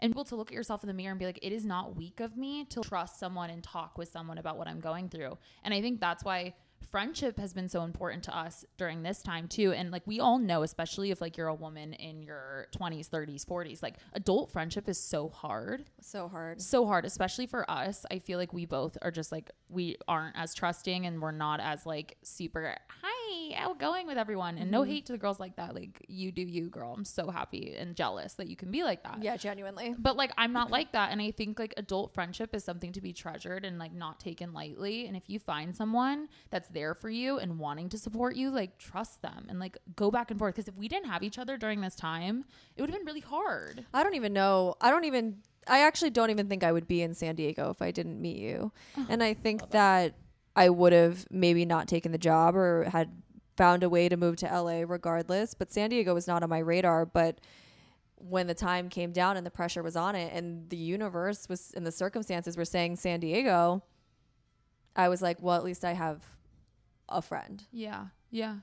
and 0.00 0.12
able 0.12 0.24
to 0.24 0.36
look 0.36 0.50
at 0.50 0.54
yourself 0.54 0.82
in 0.82 0.88
the 0.88 0.94
mirror 0.94 1.10
and 1.10 1.18
be 1.18 1.26
like, 1.26 1.38
it 1.42 1.52
is 1.52 1.64
not 1.64 1.96
weak 1.96 2.20
of 2.20 2.36
me 2.36 2.64
to 2.66 2.80
trust 2.80 3.18
someone 3.18 3.50
and 3.50 3.62
talk 3.62 3.98
with 3.98 4.08
someone 4.10 4.38
about 4.38 4.56
what 4.56 4.66
I'm 4.66 4.80
going 4.80 5.08
through. 5.08 5.36
And 5.62 5.74
I 5.74 5.80
think 5.80 6.00
that's 6.00 6.24
why 6.24 6.54
friendship 6.90 7.38
has 7.38 7.52
been 7.52 7.68
so 7.68 7.82
important 7.82 8.22
to 8.24 8.36
us 8.36 8.64
during 8.76 9.02
this 9.02 9.22
time 9.22 9.48
too. 9.48 9.72
And 9.72 9.90
like 9.90 10.06
we 10.06 10.20
all 10.20 10.38
know, 10.38 10.62
especially 10.62 11.10
if 11.10 11.20
like 11.20 11.36
you're 11.36 11.48
a 11.48 11.54
woman 11.54 11.92
in 11.94 12.22
your 12.22 12.66
20s, 12.76 13.08
30s, 13.08 13.44
40s, 13.44 13.82
like 13.82 13.96
adult 14.14 14.50
friendship 14.50 14.88
is 14.88 14.98
so 14.98 15.28
hard 15.28 15.84
So 16.00 16.28
hard. 16.28 16.60
so 16.60 16.86
hard 16.86 17.04
especially 17.04 17.46
for 17.46 17.68
us 17.70 18.04
i 18.10 18.18
feel 18.18 18.38
like 18.38 18.52
we 18.52 18.64
both 18.64 18.96
are 19.02 19.10
just 19.10 19.30
like 19.32 19.50
we 19.68 19.96
aren't 20.08 20.36
as 20.36 20.54
trusting 20.54 21.06
and 21.06 21.20
we're 21.20 21.30
not 21.30 21.60
as 21.60 21.86
like 21.86 22.16
super 22.22 22.74
hi 23.02 23.19
outgoing 23.56 24.06
with 24.06 24.18
everyone 24.18 24.58
and 24.58 24.70
no 24.70 24.82
mm-hmm. 24.82 24.90
hate 24.90 25.06
to 25.06 25.12
the 25.12 25.18
girls 25.18 25.38
like 25.40 25.56
that 25.56 25.74
like 25.74 26.04
you 26.08 26.32
do 26.32 26.42
you 26.42 26.68
girl 26.68 26.94
i'm 26.96 27.04
so 27.04 27.30
happy 27.30 27.74
and 27.78 27.96
jealous 27.96 28.34
that 28.34 28.46
you 28.48 28.56
can 28.56 28.70
be 28.70 28.82
like 28.82 29.02
that 29.02 29.22
Yeah, 29.22 29.36
genuinely. 29.36 29.94
but 29.98 30.16
like 30.16 30.32
i'm 30.38 30.52
not 30.52 30.70
like 30.70 30.92
that 30.92 31.12
and 31.12 31.20
i 31.20 31.30
think 31.30 31.58
like 31.58 31.74
adult 31.76 32.14
friendship 32.14 32.54
is 32.54 32.64
something 32.64 32.92
to 32.92 33.00
be 33.00 33.12
treasured 33.12 33.64
and 33.64 33.78
like 33.78 33.92
not 33.92 34.20
taken 34.20 34.52
lightly 34.52 35.06
and 35.06 35.16
if 35.16 35.24
you 35.28 35.38
find 35.38 35.74
someone 35.74 36.28
that's 36.50 36.68
there 36.68 36.94
for 36.94 37.10
you 37.10 37.38
and 37.38 37.58
wanting 37.58 37.88
to 37.88 37.98
support 37.98 38.36
you 38.36 38.50
like 38.50 38.78
trust 38.78 39.22
them 39.22 39.46
and 39.48 39.58
like 39.58 39.76
go 39.96 40.10
back 40.10 40.30
and 40.30 40.38
forth 40.38 40.54
because 40.54 40.68
if 40.68 40.76
we 40.76 40.88
didn't 40.88 41.08
have 41.08 41.22
each 41.22 41.38
other 41.38 41.56
during 41.56 41.80
this 41.80 41.94
time 41.94 42.44
it 42.76 42.80
would 42.80 42.90
have 42.90 42.98
been 42.98 43.06
really 43.06 43.20
hard 43.20 43.84
I 43.92 44.02
don't 44.02 44.14
even 44.14 44.32
know. 44.32 44.74
I 44.80 44.90
don't 44.90 45.04
even. 45.04 45.38
I 45.66 45.80
actually 45.80 46.10
don't 46.10 46.30
even 46.30 46.48
think 46.48 46.64
I 46.64 46.72
would 46.72 46.88
be 46.88 47.02
in 47.02 47.14
San 47.14 47.34
Diego 47.34 47.70
if 47.70 47.82
I 47.82 47.90
didn't 47.90 48.20
meet 48.20 48.38
you. 48.38 48.72
and 49.08 49.22
I 49.22 49.34
think 49.34 49.70
that 49.70 50.14
I 50.60 50.68
would 50.68 50.92
have 50.92 51.26
maybe 51.30 51.64
not 51.64 51.88
taken 51.88 52.12
the 52.12 52.18
job 52.18 52.54
or 52.54 52.84
had 52.84 53.10
found 53.56 53.82
a 53.82 53.88
way 53.88 54.10
to 54.10 54.16
move 54.18 54.36
to 54.36 54.46
LA 54.46 54.84
regardless. 54.86 55.54
But 55.54 55.72
San 55.72 55.88
Diego 55.88 56.12
was 56.12 56.26
not 56.26 56.42
on 56.42 56.50
my 56.50 56.58
radar. 56.58 57.06
But 57.06 57.40
when 58.16 58.46
the 58.46 58.52
time 58.52 58.90
came 58.90 59.10
down 59.10 59.38
and 59.38 59.46
the 59.46 59.50
pressure 59.50 59.82
was 59.82 59.96
on 59.96 60.14
it, 60.14 60.34
and 60.34 60.68
the 60.68 60.76
universe 60.76 61.48
was 61.48 61.72
and 61.74 61.86
the 61.86 61.90
circumstances 61.90 62.58
were 62.58 62.66
saying 62.66 62.96
San 62.96 63.20
Diego, 63.20 63.82
I 64.94 65.08
was 65.08 65.22
like, 65.22 65.40
well, 65.40 65.56
at 65.56 65.64
least 65.64 65.82
I 65.82 65.94
have 65.94 66.22
a 67.08 67.22
friend. 67.22 67.64
Yeah, 67.72 68.08
yeah. 68.30 68.56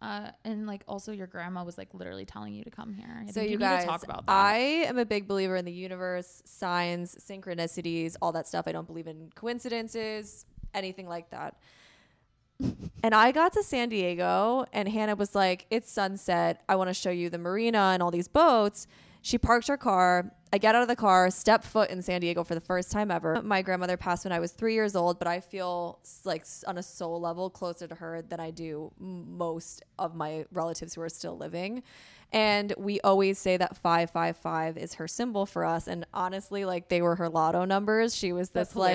Uh, 0.00 0.30
and 0.46 0.66
like 0.66 0.82
also 0.88 1.12
your 1.12 1.26
grandma 1.26 1.62
was 1.62 1.76
like 1.76 1.92
literally 1.92 2.24
telling 2.24 2.54
you 2.54 2.64
to 2.64 2.70
come 2.70 2.94
here. 2.94 3.22
I 3.28 3.30
so 3.30 3.42
you, 3.42 3.50
you, 3.50 3.58
guys, 3.58 3.84
talk 3.84 4.02
about 4.02 4.24
that. 4.24 4.32
I 4.32 4.56
am 4.86 4.96
a 4.96 5.04
big 5.04 5.28
believer 5.28 5.56
in 5.56 5.66
the 5.66 5.72
universe, 5.72 6.42
signs, 6.46 7.14
synchronicities, 7.16 8.16
all 8.22 8.32
that 8.32 8.48
stuff. 8.48 8.66
I 8.66 8.72
don't 8.72 8.86
believe 8.86 9.06
in 9.06 9.30
coincidences, 9.34 10.46
anything 10.74 11.08
like 11.08 11.30
that. 11.30 11.56
and 13.02 13.14
I 13.14 13.32
got 13.32 13.52
to 13.54 13.62
San 13.62 13.88
Diego, 13.88 14.64
and 14.72 14.88
Hannah 14.88 15.16
was 15.16 15.34
like, 15.34 15.66
"It's 15.70 15.90
sunset. 15.90 16.62
I 16.68 16.76
want 16.76 16.88
to 16.88 16.94
show 16.94 17.10
you 17.10 17.30
the 17.30 17.38
marina 17.38 17.90
and 17.92 18.02
all 18.02 18.10
these 18.10 18.28
boats." 18.28 18.86
She 19.22 19.38
parked 19.38 19.68
her 19.68 19.76
car. 19.76 20.32
I 20.54 20.58
get 20.58 20.76
out 20.76 20.82
of 20.82 20.88
the 20.88 20.94
car, 20.94 21.32
step 21.32 21.64
foot 21.64 21.90
in 21.90 22.00
San 22.00 22.20
Diego 22.20 22.44
for 22.44 22.54
the 22.54 22.60
first 22.60 22.92
time 22.92 23.10
ever. 23.10 23.42
My 23.42 23.60
grandmother 23.60 23.96
passed 23.96 24.24
when 24.24 24.30
I 24.30 24.38
was 24.38 24.52
three 24.52 24.74
years 24.74 24.94
old, 24.94 25.18
but 25.18 25.26
I 25.26 25.40
feel 25.40 25.98
like 26.22 26.46
on 26.68 26.78
a 26.78 26.82
soul 26.82 27.20
level 27.20 27.50
closer 27.50 27.88
to 27.88 27.94
her 27.96 28.22
than 28.22 28.38
I 28.38 28.52
do 28.52 28.92
most 29.00 29.82
of 29.98 30.14
my 30.14 30.44
relatives 30.52 30.94
who 30.94 31.00
are 31.00 31.08
still 31.08 31.36
living. 31.36 31.82
And 32.32 32.72
we 32.78 33.00
always 33.00 33.36
say 33.36 33.56
that 33.56 33.76
555 33.76 34.76
is 34.76 34.94
her 34.94 35.08
symbol 35.08 35.44
for 35.44 35.64
us. 35.64 35.88
And 35.88 36.06
honestly, 36.14 36.64
like 36.64 36.88
they 36.88 37.02
were 37.02 37.16
her 37.16 37.28
lotto 37.28 37.64
numbers. 37.64 38.14
She 38.14 38.32
was 38.32 38.50
this 38.50 38.76
like. 38.76 38.94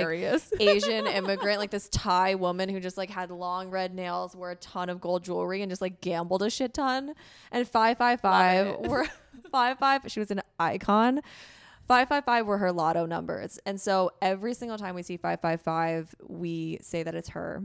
Asian 0.62 1.08
immigrant, 1.08 1.60
like 1.60 1.72
this 1.72 1.90
Thai 1.90 2.36
woman 2.36 2.70
who 2.70 2.80
just 2.80 2.98
like 2.98 3.10
had 3.10 3.32
long 3.32 3.70
red 3.70 3.94
nails, 3.94 4.34
wore 4.34 4.52
a 4.52 4.56
ton 4.56 4.90
of 4.90 5.02
gold 5.02 5.26
jewelry, 5.26 5.62
and 5.62 5.70
just 5.70 5.82
like 5.82 6.00
gambled 6.00 6.42
a 6.42 6.50
shit 6.50 6.74
ton. 6.74 7.16
And 7.52 7.68
555 7.68 8.90
were 8.90 9.08
five 9.50 9.78
five. 9.80 10.04
She 10.08 10.20
was 10.20 10.32
an 10.32 10.42
icon. 10.60 11.22
555 11.88 12.46
were 12.46 12.60
her 12.60 12.72
lotto 12.72 13.08
numbers. 13.08 13.60
And 13.66 13.82
so 13.82 14.12
every 14.22 14.54
single 14.54 14.78
time 14.78 14.94
we 14.94 15.02
see 15.02 15.18
555, 15.18 16.14
we 16.28 16.78
say 16.82 17.02
that 17.02 17.16
it's 17.16 17.30
her. 17.30 17.64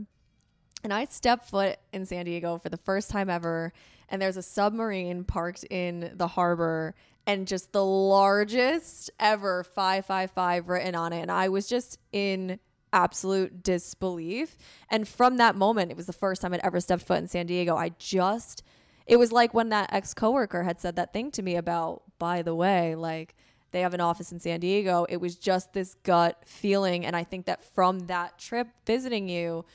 And 0.83 0.91
I 0.91 1.05
step 1.05 1.45
foot 1.45 1.77
in 1.93 2.07
San 2.07 2.25
Diego 2.25 2.57
for 2.57 2.69
the 2.69 2.77
first 2.77 3.11
time 3.11 3.29
ever. 3.29 3.71
And 4.09 4.19
there's 4.19 4.37
a 4.37 4.41
submarine 4.41 5.25
parked 5.25 5.63
in 5.69 6.11
the 6.15 6.27
harbor 6.27 6.95
and 7.27 7.47
just 7.47 7.71
the 7.71 7.85
largest 7.85 9.11
ever 9.19 9.63
555 9.63 10.69
written 10.69 10.95
on 10.95 11.13
it. 11.13 11.21
And 11.21 11.31
I 11.31 11.49
was 11.49 11.67
just 11.67 11.99
in 12.11 12.59
absolute 12.93 13.61
disbelief. 13.61 14.57
And 14.89 15.07
from 15.07 15.37
that 15.37 15.55
moment, 15.55 15.91
it 15.91 15.97
was 15.97 16.05
the 16.07 16.13
first 16.13 16.41
time 16.41 16.53
I'd 16.53 16.61
ever 16.61 16.79
stepped 16.79 17.03
foot 17.03 17.19
in 17.19 17.27
San 17.27 17.45
Diego. 17.45 17.75
I 17.75 17.89
just, 17.99 18.63
it 19.05 19.17
was 19.17 19.31
like 19.31 19.53
when 19.53 19.69
that 19.69 19.91
ex 19.93 20.13
coworker 20.13 20.63
had 20.63 20.79
said 20.79 20.95
that 20.95 21.13
thing 21.13 21.31
to 21.31 21.41
me 21.41 21.55
about, 21.55 22.03
by 22.17 22.41
the 22.41 22.55
way, 22.55 22.95
like, 22.95 23.35
they 23.71 23.81
have 23.81 23.93
an 23.93 23.99
office 23.99 24.31
in 24.31 24.39
San 24.39 24.61
Diego. 24.61 25.05
It 25.09 25.17
was 25.17 25.35
just 25.35 25.73
this 25.73 25.95
gut 26.03 26.41
feeling. 26.45 27.05
And 27.05 27.13
I 27.13 27.25
think 27.25 27.45
that 27.47 27.61
from 27.73 27.99
that 28.07 28.39
trip 28.39 28.69
visiting 28.85 29.27
you, 29.27 29.65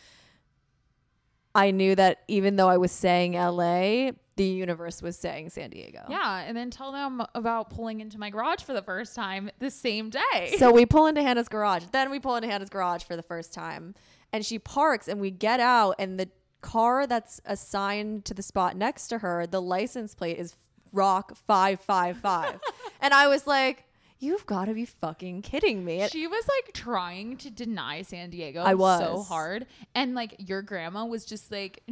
I 1.55 1.71
knew 1.71 1.95
that 1.97 2.23
even 2.27 2.57
though 2.57 2.69
I 2.69 2.79
was 2.79 2.93
saying 2.93 3.33
LA, 3.35 4.13
the 4.37 4.47
universe 4.47 5.03
was 5.03 5.19
saying 5.19 5.51
San 5.51 5.69
Diego. 5.69 6.05
yeah, 6.09 6.45
and 6.47 6.57
then 6.57 6.71
tell 6.71 6.93
them 6.93 7.23
about 7.35 7.69
pulling 7.69 8.01
into 8.01 8.19
my 8.19 8.31
garage 8.31 8.63
for 8.63 8.73
the 8.73 8.81
first 8.81 9.15
time 9.15 9.51
the 9.59 9.71
same 9.71 10.09
day. 10.09 10.55
So 10.59 10.73
we 10.73 10.87
pull 10.87 11.07
into 11.07 11.23
Hannah's 11.23 11.49
garage. 11.49 11.85
Then 11.93 12.11
we 12.11 12.21
pull 12.21 12.37
into 12.37 12.49
Hannah's 12.49 12.71
garage 12.71 13.03
for 13.03 13.17
the 13.17 13.23
first 13.23 13.53
time. 13.53 13.95
And 14.33 14.47
she 14.47 14.59
parks 14.59 15.09
and 15.09 15.21
we 15.21 15.31
get 15.31 15.61
out 15.61 15.97
and 15.99 16.19
the 16.19 16.31
car 16.61 17.07
that's 17.07 17.41
assigned 17.45 18.25
to 18.27 18.35
the 18.35 18.43
spot 18.43 18.77
next 18.77 19.09
to 19.09 19.19
her, 19.19 19.47
the 19.47 19.61
license 19.63 20.15
plate 20.15 20.39
is 20.39 20.57
Rock 20.93 21.37
555. 21.47 22.61
and 23.01 23.15
I 23.15 23.29
was 23.29 23.47
like, 23.47 23.85
You've 24.23 24.45
got 24.45 24.67
to 24.67 24.75
be 24.75 24.85
fucking 24.85 25.41
kidding 25.41 25.83
me. 25.83 26.07
she 26.09 26.27
was 26.27 26.47
like 26.47 26.75
trying 26.75 27.39
to 27.39 27.49
deny 27.51 28.03
San 28.03 28.29
Diego 28.29 28.61
I 28.61 28.75
was. 28.75 29.01
so 29.01 29.23
hard. 29.23 29.65
And 29.95 30.15
like 30.15 30.35
your 30.47 30.61
grandma 30.61 31.07
was 31.07 31.25
just 31.25 31.51
like 31.51 31.83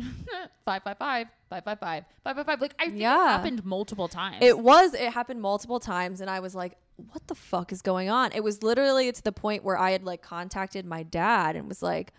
555, 0.66 1.28
555, 1.48 2.04
555. 2.24 2.60
Like 2.60 2.74
I 2.78 2.88
think 2.90 3.00
Yeah. 3.00 3.14
it 3.24 3.28
happened 3.30 3.64
multiple 3.64 4.08
times. 4.08 4.36
It 4.42 4.58
was. 4.58 4.92
It 4.92 5.10
happened 5.12 5.40
multiple 5.40 5.80
times, 5.80 6.20
and 6.20 6.28
I 6.28 6.40
was 6.40 6.54
like, 6.54 6.76
"What 7.12 7.26
the 7.28 7.34
fuck 7.34 7.72
is 7.72 7.80
going 7.80 8.10
on?" 8.10 8.32
It 8.32 8.44
was 8.44 8.62
literally 8.62 9.10
to 9.10 9.22
the 9.22 9.32
point 9.32 9.64
where 9.64 9.78
I 9.78 9.92
had 9.92 10.04
like 10.04 10.20
contacted 10.20 10.84
my 10.84 11.04
dad 11.04 11.56
and 11.56 11.66
was 11.66 11.82
like, 11.82 12.12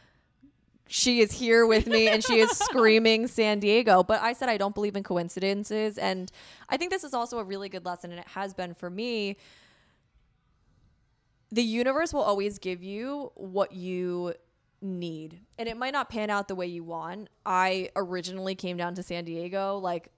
"She 0.89 1.21
is 1.21 1.31
here 1.31 1.65
with 1.65 1.87
me, 1.87 2.07
and 2.07 2.23
she 2.23 2.39
is 2.39 2.49
screaming 2.57 3.27
San 3.27 3.59
Diego." 3.59 4.03
But 4.03 4.21
I 4.21 4.33
said 4.33 4.49
I 4.49 4.57
don't 4.57 4.75
believe 4.75 4.95
in 4.95 5.03
coincidences, 5.03 5.97
and 5.97 6.31
I 6.67 6.77
think 6.77 6.91
this 6.91 7.03
is 7.03 7.13
also 7.13 7.39
a 7.39 7.43
really 7.43 7.69
good 7.69 7.85
lesson, 7.85 8.11
and 8.11 8.19
it 8.19 8.27
has 8.29 8.53
been 8.53 8.73
for 8.73 8.89
me. 8.89 9.37
The 11.51 11.63
universe 11.63 12.13
will 12.13 12.21
always 12.21 12.59
give 12.59 12.83
you 12.83 13.31
what 13.35 13.71
you 13.71 14.33
need, 14.81 15.39
and 15.57 15.69
it 15.69 15.77
might 15.77 15.93
not 15.93 16.09
pan 16.09 16.29
out 16.29 16.47
the 16.47 16.55
way 16.55 16.67
you 16.67 16.83
want. 16.83 17.29
I 17.45 17.89
originally 17.95 18.55
came 18.55 18.77
down 18.77 18.95
to 18.95 19.03
San 19.03 19.25
Diego 19.25 19.77
like 19.77 20.11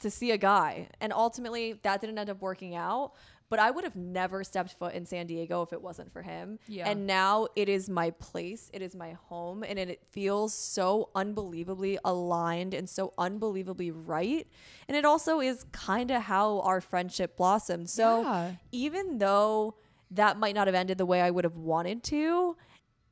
to 0.00 0.10
see 0.10 0.30
a 0.30 0.38
guy. 0.38 0.88
And 1.00 1.12
ultimately, 1.12 1.74
that 1.82 2.00
didn't 2.00 2.18
end 2.18 2.30
up 2.30 2.40
working 2.40 2.74
out. 2.74 3.12
But 3.48 3.58
I 3.60 3.70
would 3.70 3.84
have 3.84 3.94
never 3.96 4.42
stepped 4.42 4.72
foot 4.74 4.94
in 4.94 5.06
San 5.06 5.26
Diego 5.26 5.62
if 5.62 5.72
it 5.72 5.80
wasn't 5.80 6.12
for 6.12 6.22
him. 6.22 6.58
Yeah. 6.66 6.88
And 6.88 7.06
now 7.06 7.46
it 7.54 7.68
is 7.68 7.88
my 7.88 8.10
place, 8.10 8.70
it 8.74 8.82
is 8.82 8.96
my 8.96 9.12
home, 9.28 9.62
and 9.62 9.78
it, 9.78 9.88
it 9.88 10.02
feels 10.10 10.52
so 10.52 11.10
unbelievably 11.14 11.98
aligned 12.04 12.74
and 12.74 12.88
so 12.88 13.12
unbelievably 13.18 13.90
right. 13.92 14.46
And 14.88 14.96
it 14.96 15.04
also 15.04 15.40
is 15.40 15.64
kind 15.72 16.10
of 16.10 16.22
how 16.22 16.60
our 16.60 16.80
friendship 16.80 17.36
blossomed. 17.36 17.88
So 17.88 18.22
Yeah. 18.22 18.52
even 18.72 19.18
though 19.18 19.76
that 20.10 20.38
might 20.38 20.54
not 20.54 20.66
have 20.66 20.74
ended 20.74 20.98
the 20.98 21.06
way 21.06 21.20
I 21.20 21.30
would 21.30 21.44
have 21.44 21.56
wanted 21.56 22.02
to, 22.04 22.56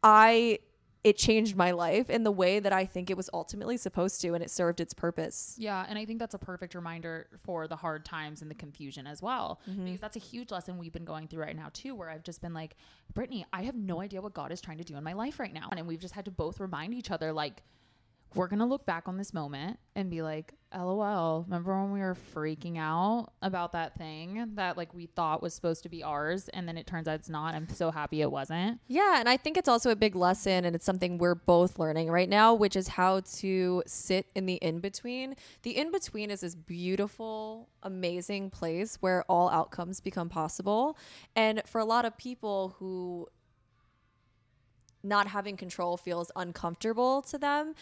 I 0.02 0.58
it 1.04 1.18
changed 1.18 1.54
my 1.54 1.70
life 1.70 2.08
in 2.08 2.24
the 2.24 2.32
way 2.32 2.58
that 2.58 2.72
I 2.72 2.86
think 2.86 3.10
it 3.10 3.16
was 3.16 3.28
ultimately 3.34 3.76
supposed 3.76 4.20
to, 4.22 4.32
and 4.34 4.42
it 4.42 4.50
served 4.50 4.80
its 4.80 4.94
purpose. 4.94 5.54
Yeah, 5.58 5.84
and 5.86 5.98
I 5.98 6.06
think 6.06 6.18
that's 6.18 6.34
a 6.34 6.38
perfect 6.38 6.74
reminder 6.74 7.28
for 7.44 7.68
the 7.68 7.76
hard 7.76 8.06
times 8.06 8.40
and 8.42 8.50
the 8.50 8.54
confusion 8.54 9.06
as 9.06 9.20
well, 9.20 9.60
Mm-hmm. 9.70 9.84
because 9.84 10.00
that's 10.00 10.16
a 10.16 10.20
huge 10.20 10.50
lesson 10.50 10.78
we've 10.78 10.92
been 10.94 11.04
going 11.04 11.28
through 11.28 11.42
right 11.42 11.54
now 11.54 11.68
too. 11.72 11.94
Where 11.94 12.08
I've 12.08 12.22
just 12.24 12.40
been 12.40 12.54
like, 12.54 12.74
Brittany, 13.12 13.44
I 13.52 13.62
have 13.64 13.74
no 13.76 14.00
idea 14.00 14.22
what 14.22 14.32
God 14.34 14.50
is 14.50 14.60
trying 14.62 14.78
to 14.78 14.84
do 14.84 14.96
in 14.96 15.04
my 15.04 15.12
life 15.12 15.38
right 15.38 15.52
now, 15.52 15.68
and 15.70 15.86
we've 15.86 16.00
just 16.00 16.14
had 16.14 16.24
to 16.24 16.30
both 16.30 16.58
remind 16.58 16.94
each 16.94 17.10
other 17.10 17.32
like. 17.32 17.62
We're 18.34 18.48
gonna 18.48 18.66
look 18.66 18.84
back 18.84 19.06
on 19.06 19.16
this 19.16 19.32
moment 19.32 19.78
and 19.94 20.10
be 20.10 20.22
like, 20.22 20.54
LOL, 20.76 21.44
remember 21.46 21.80
when 21.80 21.92
we 21.92 22.00
were 22.00 22.16
freaking 22.34 22.78
out 22.78 23.28
about 23.42 23.72
that 23.72 23.96
thing 23.96 24.54
that 24.54 24.76
like 24.76 24.92
we 24.92 25.06
thought 25.06 25.40
was 25.40 25.54
supposed 25.54 25.84
to 25.84 25.88
be 25.88 26.02
ours 26.02 26.48
and 26.48 26.66
then 26.66 26.76
it 26.76 26.86
turns 26.86 27.06
out 27.06 27.14
it's 27.14 27.28
not. 27.28 27.54
I'm 27.54 27.68
so 27.68 27.92
happy 27.92 28.22
it 28.22 28.30
wasn't. 28.30 28.80
Yeah, 28.88 29.20
and 29.20 29.28
I 29.28 29.36
think 29.36 29.56
it's 29.56 29.68
also 29.68 29.90
a 29.90 29.96
big 29.96 30.16
lesson, 30.16 30.64
and 30.64 30.74
it's 30.74 30.84
something 30.84 31.18
we're 31.18 31.36
both 31.36 31.78
learning 31.78 32.10
right 32.10 32.28
now, 32.28 32.54
which 32.54 32.74
is 32.74 32.88
how 32.88 33.20
to 33.36 33.82
sit 33.86 34.26
in 34.34 34.46
the 34.46 34.54
in 34.54 34.80
between. 34.80 35.36
The 35.62 35.76
in 35.76 35.92
between 35.92 36.30
is 36.30 36.40
this 36.40 36.56
beautiful, 36.56 37.68
amazing 37.82 38.50
place 38.50 38.96
where 39.00 39.22
all 39.28 39.48
outcomes 39.50 40.00
become 40.00 40.28
possible. 40.28 40.98
And 41.36 41.62
for 41.66 41.80
a 41.80 41.84
lot 41.84 42.04
of 42.04 42.16
people 42.18 42.74
who 42.78 43.28
not 45.04 45.28
having 45.28 45.56
control 45.56 45.96
feels 45.96 46.32
uncomfortable 46.34 47.22
to 47.22 47.38
them, 47.38 47.74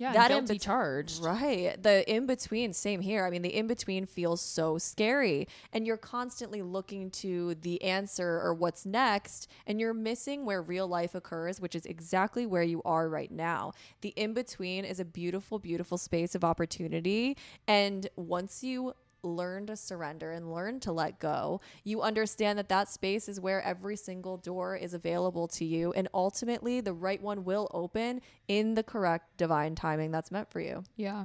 Yeah, 0.00 0.14
That 0.14 0.30
in 0.30 0.46
bet- 0.46 0.60
charged. 0.62 1.22
Right. 1.22 1.80
The 1.80 2.10
in 2.10 2.24
between, 2.24 2.72
same 2.72 3.02
here. 3.02 3.26
I 3.26 3.30
mean, 3.30 3.42
the 3.42 3.54
in 3.54 3.66
between 3.66 4.06
feels 4.06 4.40
so 4.40 4.78
scary, 4.78 5.46
and 5.74 5.86
you're 5.86 5.98
constantly 5.98 6.62
looking 6.62 7.10
to 7.10 7.54
the 7.56 7.82
answer 7.82 8.40
or 8.40 8.54
what's 8.54 8.86
next, 8.86 9.46
and 9.66 9.78
you're 9.78 9.92
missing 9.92 10.46
where 10.46 10.62
real 10.62 10.88
life 10.88 11.14
occurs, 11.14 11.60
which 11.60 11.74
is 11.74 11.84
exactly 11.84 12.46
where 12.46 12.62
you 12.62 12.80
are 12.86 13.10
right 13.10 13.30
now. 13.30 13.72
The 14.00 14.14
in 14.16 14.32
between 14.32 14.86
is 14.86 15.00
a 15.00 15.04
beautiful, 15.04 15.58
beautiful 15.58 15.98
space 15.98 16.34
of 16.34 16.44
opportunity. 16.44 17.36
And 17.68 18.08
once 18.16 18.64
you 18.64 18.94
learn 19.22 19.66
to 19.66 19.76
surrender 19.76 20.32
and 20.32 20.52
learn 20.52 20.80
to 20.80 20.92
let 20.92 21.18
go, 21.18 21.60
you 21.84 22.02
understand 22.02 22.58
that 22.58 22.68
that 22.68 22.88
space 22.88 23.28
is 23.28 23.40
where 23.40 23.62
every 23.62 23.96
single 23.96 24.36
door 24.36 24.76
is 24.76 24.94
available 24.94 25.48
to 25.48 25.64
you. 25.64 25.92
And 25.92 26.08
ultimately, 26.14 26.80
the 26.80 26.92
right 26.92 27.20
one 27.20 27.44
will 27.44 27.68
open 27.72 28.20
in 28.48 28.74
the 28.74 28.82
correct 28.82 29.36
divine 29.36 29.74
timing 29.74 30.10
that's 30.10 30.30
meant 30.30 30.50
for 30.50 30.60
you. 30.60 30.84
Yeah. 30.96 31.24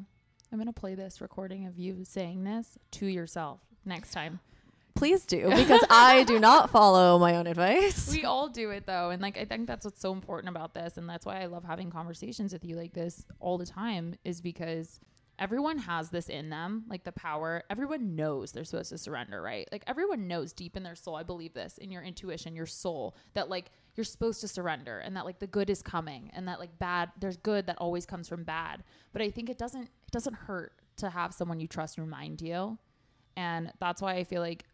I'm 0.52 0.58
going 0.58 0.68
to 0.68 0.74
play 0.74 0.96
this 0.96 1.22
recording 1.22 1.66
of 1.66 1.78
you 1.78 2.04
saying 2.04 2.43
this 2.43 2.78
to 2.91 3.06
yourself 3.06 3.60
next 3.84 4.12
time. 4.12 4.39
Please 4.96 5.26
do, 5.26 5.50
because 5.56 5.84
I 5.89 6.24
do 6.24 6.39
not 6.39 6.70
follow 6.70 7.20
my 7.20 7.36
own 7.36 7.48
advice. 7.48 8.10
we 8.10 8.24
all 8.24 8.48
do 8.48 8.70
it 8.70 8.86
though. 8.86 9.10
And 9.10 9.22
like, 9.22 9.38
I 9.38 9.43
think 9.43 9.68
that's 9.68 9.84
what's 9.84 10.00
so 10.00 10.14
important 10.14 10.50
about 10.50 10.74
this. 10.74 10.98
And 10.98 11.10
that's 11.10 11.26
why 11.26 11.41
I 11.41 11.48
love 11.48 11.66
having 11.66 11.89
conversations 11.91 12.54
with 12.54 12.64
you 12.64 12.78
like 12.78 12.93
this 12.93 13.26
all 13.41 13.58
the 13.58 13.66
time, 13.66 14.16
is 14.24 14.39
because 14.39 15.02
everyone 15.40 15.78
has 15.78 16.10
this 16.10 16.30
in 16.30 16.50
them, 16.50 16.86
like 16.90 17.04
the 17.04 17.12
power. 17.12 17.64
Everyone 17.70 18.16
knows 18.16 18.52
they're 18.52 18.64
supposed 18.64 18.90
to 18.90 18.98
surrender, 18.98 19.42
right? 19.42 19.68
Like, 19.72 19.84
everyone 19.88 20.28
knows 20.28 20.54
deep 20.54 20.78
in 20.78 20.84
their 20.84 20.96
soul. 20.96 21.16
I 21.16 21.24
believe 21.24 21.54
this 21.54 21.78
in 21.78 21.92
your 21.92 22.04
intuition, 22.04 22.56
your 22.56 22.66
soul, 22.66 23.16
that 23.34 23.50
like 23.50 23.72
you're 23.96 24.06
supposed 24.06 24.42
to 24.42 24.48
surrender 24.48 25.00
and 25.00 25.16
that 25.16 25.26
like 25.26 25.40
the 25.40 25.48
good 25.48 25.70
is 25.70 25.82
coming 25.82 26.32
and 26.34 26.48
that 26.48 26.60
like 26.60 26.78
bad, 26.80 27.12
there's 27.20 27.38
good 27.38 27.68
that 27.68 27.78
always 27.80 28.06
comes 28.06 28.28
from 28.28 28.44
bad. 28.44 28.84
But 29.14 29.22
I 29.22 29.30
think 29.30 29.50
it 29.50 29.58
doesn't, 29.58 29.84
it 29.84 30.12
doesn't 30.12 30.36
hurt 30.36 30.74
to 30.98 31.10
have 31.10 31.34
someone 31.34 31.60
you 31.60 31.68
trust 31.68 31.98
remind 31.98 32.42
you. 32.42 32.78
And 33.38 33.72
that's 33.80 34.02
why 34.02 34.16
I 34.16 34.24
feel 34.24 34.42
like 34.42 34.66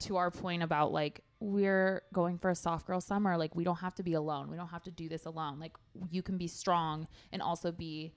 to 0.00 0.16
our 0.16 0.30
point 0.30 0.62
about 0.62 0.92
like 0.92 1.20
we're 1.38 2.02
going 2.12 2.38
for 2.38 2.50
a 2.50 2.54
soft 2.54 2.86
girl 2.86 3.00
summer 3.00 3.36
like 3.36 3.54
we 3.54 3.62
don't 3.62 3.78
have 3.78 3.94
to 3.94 4.02
be 4.02 4.14
alone 4.14 4.50
we 4.50 4.56
don't 4.56 4.68
have 4.68 4.82
to 4.82 4.90
do 4.90 5.08
this 5.08 5.26
alone 5.26 5.60
like 5.60 5.76
you 6.10 6.22
can 6.22 6.36
be 6.36 6.46
strong 6.48 7.06
and 7.32 7.40
also 7.40 7.70
be 7.70 8.12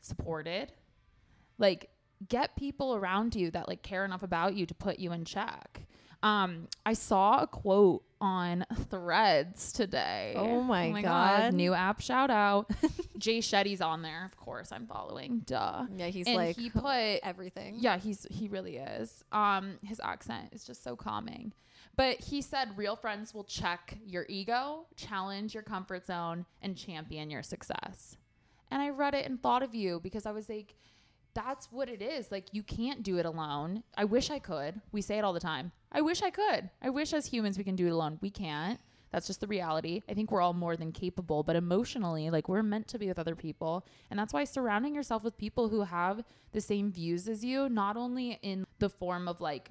supported 0.00 0.72
like 1.58 1.90
get 2.28 2.56
people 2.56 2.94
around 2.96 3.34
you 3.34 3.50
that 3.50 3.68
like 3.68 3.82
care 3.82 4.04
enough 4.04 4.22
about 4.22 4.54
you 4.54 4.64
to 4.66 4.74
put 4.74 4.98
you 4.98 5.12
in 5.12 5.24
check 5.24 5.82
um 6.22 6.66
i 6.86 6.92
saw 6.94 7.42
a 7.42 7.46
quote 7.46 8.02
on 8.22 8.64
threads 8.88 9.70
today 9.72 10.32
Oh 10.36 10.62
my 10.62 11.02
God. 11.02 11.52
new 11.52 11.74
app 11.74 12.00
shout 12.00 12.30
out 12.30 12.70
jay 13.18 13.40
shetty's 13.40 13.82
on 13.82 14.00
there 14.00 14.24
of 14.24 14.34
course 14.38 14.72
i'm 14.72 14.86
following 14.86 15.42
duh 15.44 15.84
yeah, 15.94 16.06
he's 16.06 16.26
and 16.26 16.36
like 16.36 16.56
he 16.56 16.70
put 16.70 17.20
everything. 17.22 17.76
yeah, 17.78 17.98
he's 17.98 18.26
he 18.30 18.48
really 18.48 18.78
is. 18.78 19.22
Um, 19.32 19.78
his 19.82 20.00
accent 20.00 20.48
is 20.52 20.64
just 20.64 20.82
so 20.82 20.96
calming. 20.96 21.52
But 21.96 22.20
he 22.20 22.40
said 22.42 22.76
real 22.76 22.96
friends 22.96 23.32
will 23.34 23.44
check 23.44 23.96
your 24.06 24.26
ego, 24.28 24.86
challenge 24.96 25.54
your 25.54 25.62
comfort 25.62 26.06
zone, 26.06 26.44
and 26.62 26.76
champion 26.76 27.30
your 27.30 27.42
success. 27.42 28.16
And 28.70 28.82
I 28.82 28.90
read 28.90 29.14
it 29.14 29.24
and 29.26 29.42
thought 29.42 29.62
of 29.62 29.74
you 29.74 30.00
because 30.02 30.26
I 30.26 30.32
was 30.32 30.48
like, 30.48 30.74
that's 31.36 31.70
what 31.70 31.90
it 31.90 32.00
is. 32.00 32.32
Like 32.32 32.46
you 32.52 32.62
can't 32.62 33.02
do 33.02 33.18
it 33.18 33.26
alone. 33.26 33.82
I 33.96 34.04
wish 34.04 34.30
I 34.30 34.38
could. 34.38 34.80
We 34.90 35.02
say 35.02 35.18
it 35.18 35.24
all 35.24 35.34
the 35.34 35.40
time. 35.40 35.70
I 35.92 36.00
wish 36.00 36.22
I 36.22 36.30
could. 36.30 36.70
I 36.82 36.88
wish 36.88 37.12
as 37.12 37.26
humans 37.26 37.58
we 37.58 37.64
can 37.64 37.76
do 37.76 37.86
it 37.86 37.92
alone. 37.92 38.18
We 38.22 38.30
can't. 38.30 38.80
That's 39.12 39.26
just 39.26 39.40
the 39.40 39.46
reality. 39.46 40.02
I 40.08 40.14
think 40.14 40.30
we're 40.32 40.40
all 40.40 40.54
more 40.54 40.76
than 40.76 40.92
capable, 40.92 41.42
but 41.42 41.54
emotionally, 41.54 42.30
like 42.30 42.48
we're 42.48 42.62
meant 42.62 42.88
to 42.88 42.98
be 42.98 43.06
with 43.06 43.18
other 43.18 43.36
people. 43.36 43.86
And 44.10 44.18
that's 44.18 44.32
why 44.32 44.44
surrounding 44.44 44.94
yourself 44.94 45.22
with 45.22 45.36
people 45.36 45.68
who 45.68 45.82
have 45.82 46.24
the 46.52 46.60
same 46.60 46.90
views 46.90 47.28
as 47.28 47.44
you, 47.44 47.68
not 47.68 47.96
only 47.96 48.38
in 48.42 48.66
the 48.78 48.88
form 48.88 49.28
of 49.28 49.40
like 49.40 49.70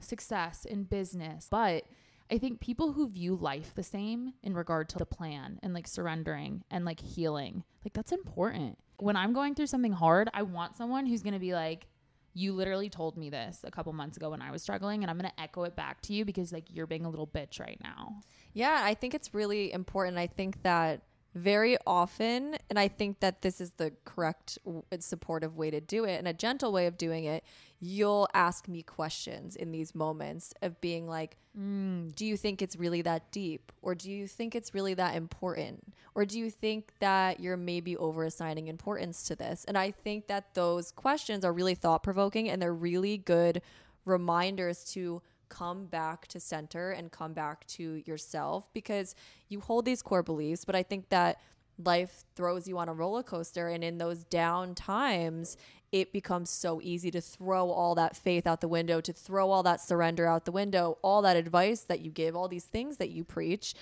success 0.00 0.64
in 0.64 0.84
business, 0.84 1.46
but 1.50 1.84
I 2.30 2.38
think 2.38 2.60
people 2.60 2.92
who 2.92 3.08
view 3.08 3.36
life 3.36 3.72
the 3.74 3.82
same 3.82 4.32
in 4.42 4.54
regard 4.54 4.88
to 4.90 4.98
the 4.98 5.06
plan 5.06 5.60
and 5.62 5.74
like 5.74 5.86
surrendering 5.86 6.64
and 6.70 6.84
like 6.84 7.00
healing, 7.00 7.64
like 7.84 7.92
that's 7.92 8.12
important. 8.12 8.78
When 8.98 9.16
I'm 9.16 9.32
going 9.32 9.54
through 9.54 9.66
something 9.66 9.92
hard, 9.92 10.28
I 10.32 10.42
want 10.42 10.76
someone 10.76 11.06
who's 11.06 11.22
going 11.22 11.34
to 11.34 11.40
be 11.40 11.54
like, 11.54 11.86
you 12.34 12.52
literally 12.52 12.88
told 12.88 13.16
me 13.16 13.30
this 13.30 13.60
a 13.64 13.70
couple 13.70 13.92
months 13.92 14.16
ago 14.16 14.30
when 14.30 14.40
I 14.40 14.50
was 14.50 14.62
struggling, 14.62 15.02
and 15.02 15.10
I'm 15.10 15.18
going 15.18 15.30
to 15.30 15.40
echo 15.40 15.64
it 15.64 15.76
back 15.76 16.00
to 16.02 16.14
you 16.14 16.24
because 16.24 16.52
like 16.52 16.64
you're 16.70 16.86
being 16.86 17.04
a 17.04 17.10
little 17.10 17.26
bitch 17.26 17.60
right 17.60 17.78
now. 17.82 18.20
Yeah, 18.54 18.80
I 18.82 18.94
think 18.94 19.14
it's 19.14 19.34
really 19.34 19.72
important. 19.72 20.18
I 20.18 20.26
think 20.28 20.62
that 20.62 21.02
very 21.34 21.78
often, 21.86 22.56
and 22.68 22.78
I 22.78 22.88
think 22.88 23.20
that 23.20 23.42
this 23.42 23.60
is 23.60 23.70
the 23.72 23.92
correct 24.04 24.58
and 24.90 25.02
supportive 25.02 25.56
way 25.56 25.70
to 25.70 25.80
do 25.80 26.04
it 26.04 26.18
and 26.18 26.28
a 26.28 26.32
gentle 26.32 26.72
way 26.72 26.86
of 26.86 26.98
doing 26.98 27.24
it, 27.24 27.42
you'll 27.80 28.28
ask 28.34 28.68
me 28.68 28.82
questions 28.82 29.56
in 29.56 29.72
these 29.72 29.94
moments 29.94 30.52
of 30.62 30.80
being 30.80 31.08
like, 31.08 31.36
mm. 31.58 32.14
do 32.14 32.26
you 32.26 32.36
think 32.36 32.60
it's 32.60 32.76
really 32.76 33.02
that 33.02 33.32
deep? 33.32 33.72
Or 33.80 33.94
do 33.94 34.10
you 34.10 34.28
think 34.28 34.54
it's 34.54 34.74
really 34.74 34.94
that 34.94 35.16
important? 35.16 35.92
Or 36.14 36.24
do 36.24 36.38
you 36.38 36.50
think 36.50 36.92
that 37.00 37.40
you're 37.40 37.56
maybe 37.56 37.96
over 37.96 38.24
assigning 38.24 38.68
importance 38.68 39.24
to 39.24 39.34
this? 39.34 39.64
And 39.66 39.78
I 39.78 39.90
think 39.90 40.26
that 40.26 40.54
those 40.54 40.92
questions 40.92 41.44
are 41.44 41.52
really 41.52 41.74
thought 41.74 42.02
provoking 42.02 42.50
and 42.50 42.60
they're 42.60 42.74
really 42.74 43.16
good 43.16 43.62
reminders 44.04 44.84
to 44.92 45.22
come 45.52 45.84
back 45.84 46.26
to 46.28 46.40
center 46.40 46.92
and 46.92 47.12
come 47.12 47.34
back 47.34 47.66
to 47.66 48.02
yourself 48.06 48.72
because 48.72 49.14
you 49.50 49.60
hold 49.60 49.84
these 49.84 50.00
core 50.00 50.22
beliefs. 50.22 50.64
But 50.64 50.74
I 50.74 50.82
think 50.82 51.10
that 51.10 51.38
life 51.78 52.24
throws 52.34 52.66
you 52.66 52.78
on 52.78 52.88
a 52.88 52.94
roller 52.94 53.22
coaster. 53.22 53.68
And 53.68 53.84
in 53.84 53.98
those 53.98 54.24
down 54.24 54.74
times, 54.74 55.58
it 55.90 56.10
becomes 56.10 56.48
so 56.48 56.80
easy 56.82 57.10
to 57.10 57.20
throw 57.20 57.70
all 57.70 57.94
that 57.96 58.16
faith 58.16 58.46
out 58.46 58.62
the 58.62 58.68
window, 58.68 59.02
to 59.02 59.12
throw 59.12 59.50
all 59.50 59.62
that 59.64 59.80
surrender 59.80 60.26
out 60.26 60.46
the 60.46 60.52
window, 60.52 60.96
all 61.02 61.20
that 61.20 61.36
advice 61.36 61.82
that 61.82 62.00
you 62.00 62.10
give, 62.10 62.34
all 62.34 62.48
these 62.48 62.64
things 62.64 62.96
that 62.96 63.10
you 63.10 63.22
preach. 63.22 63.74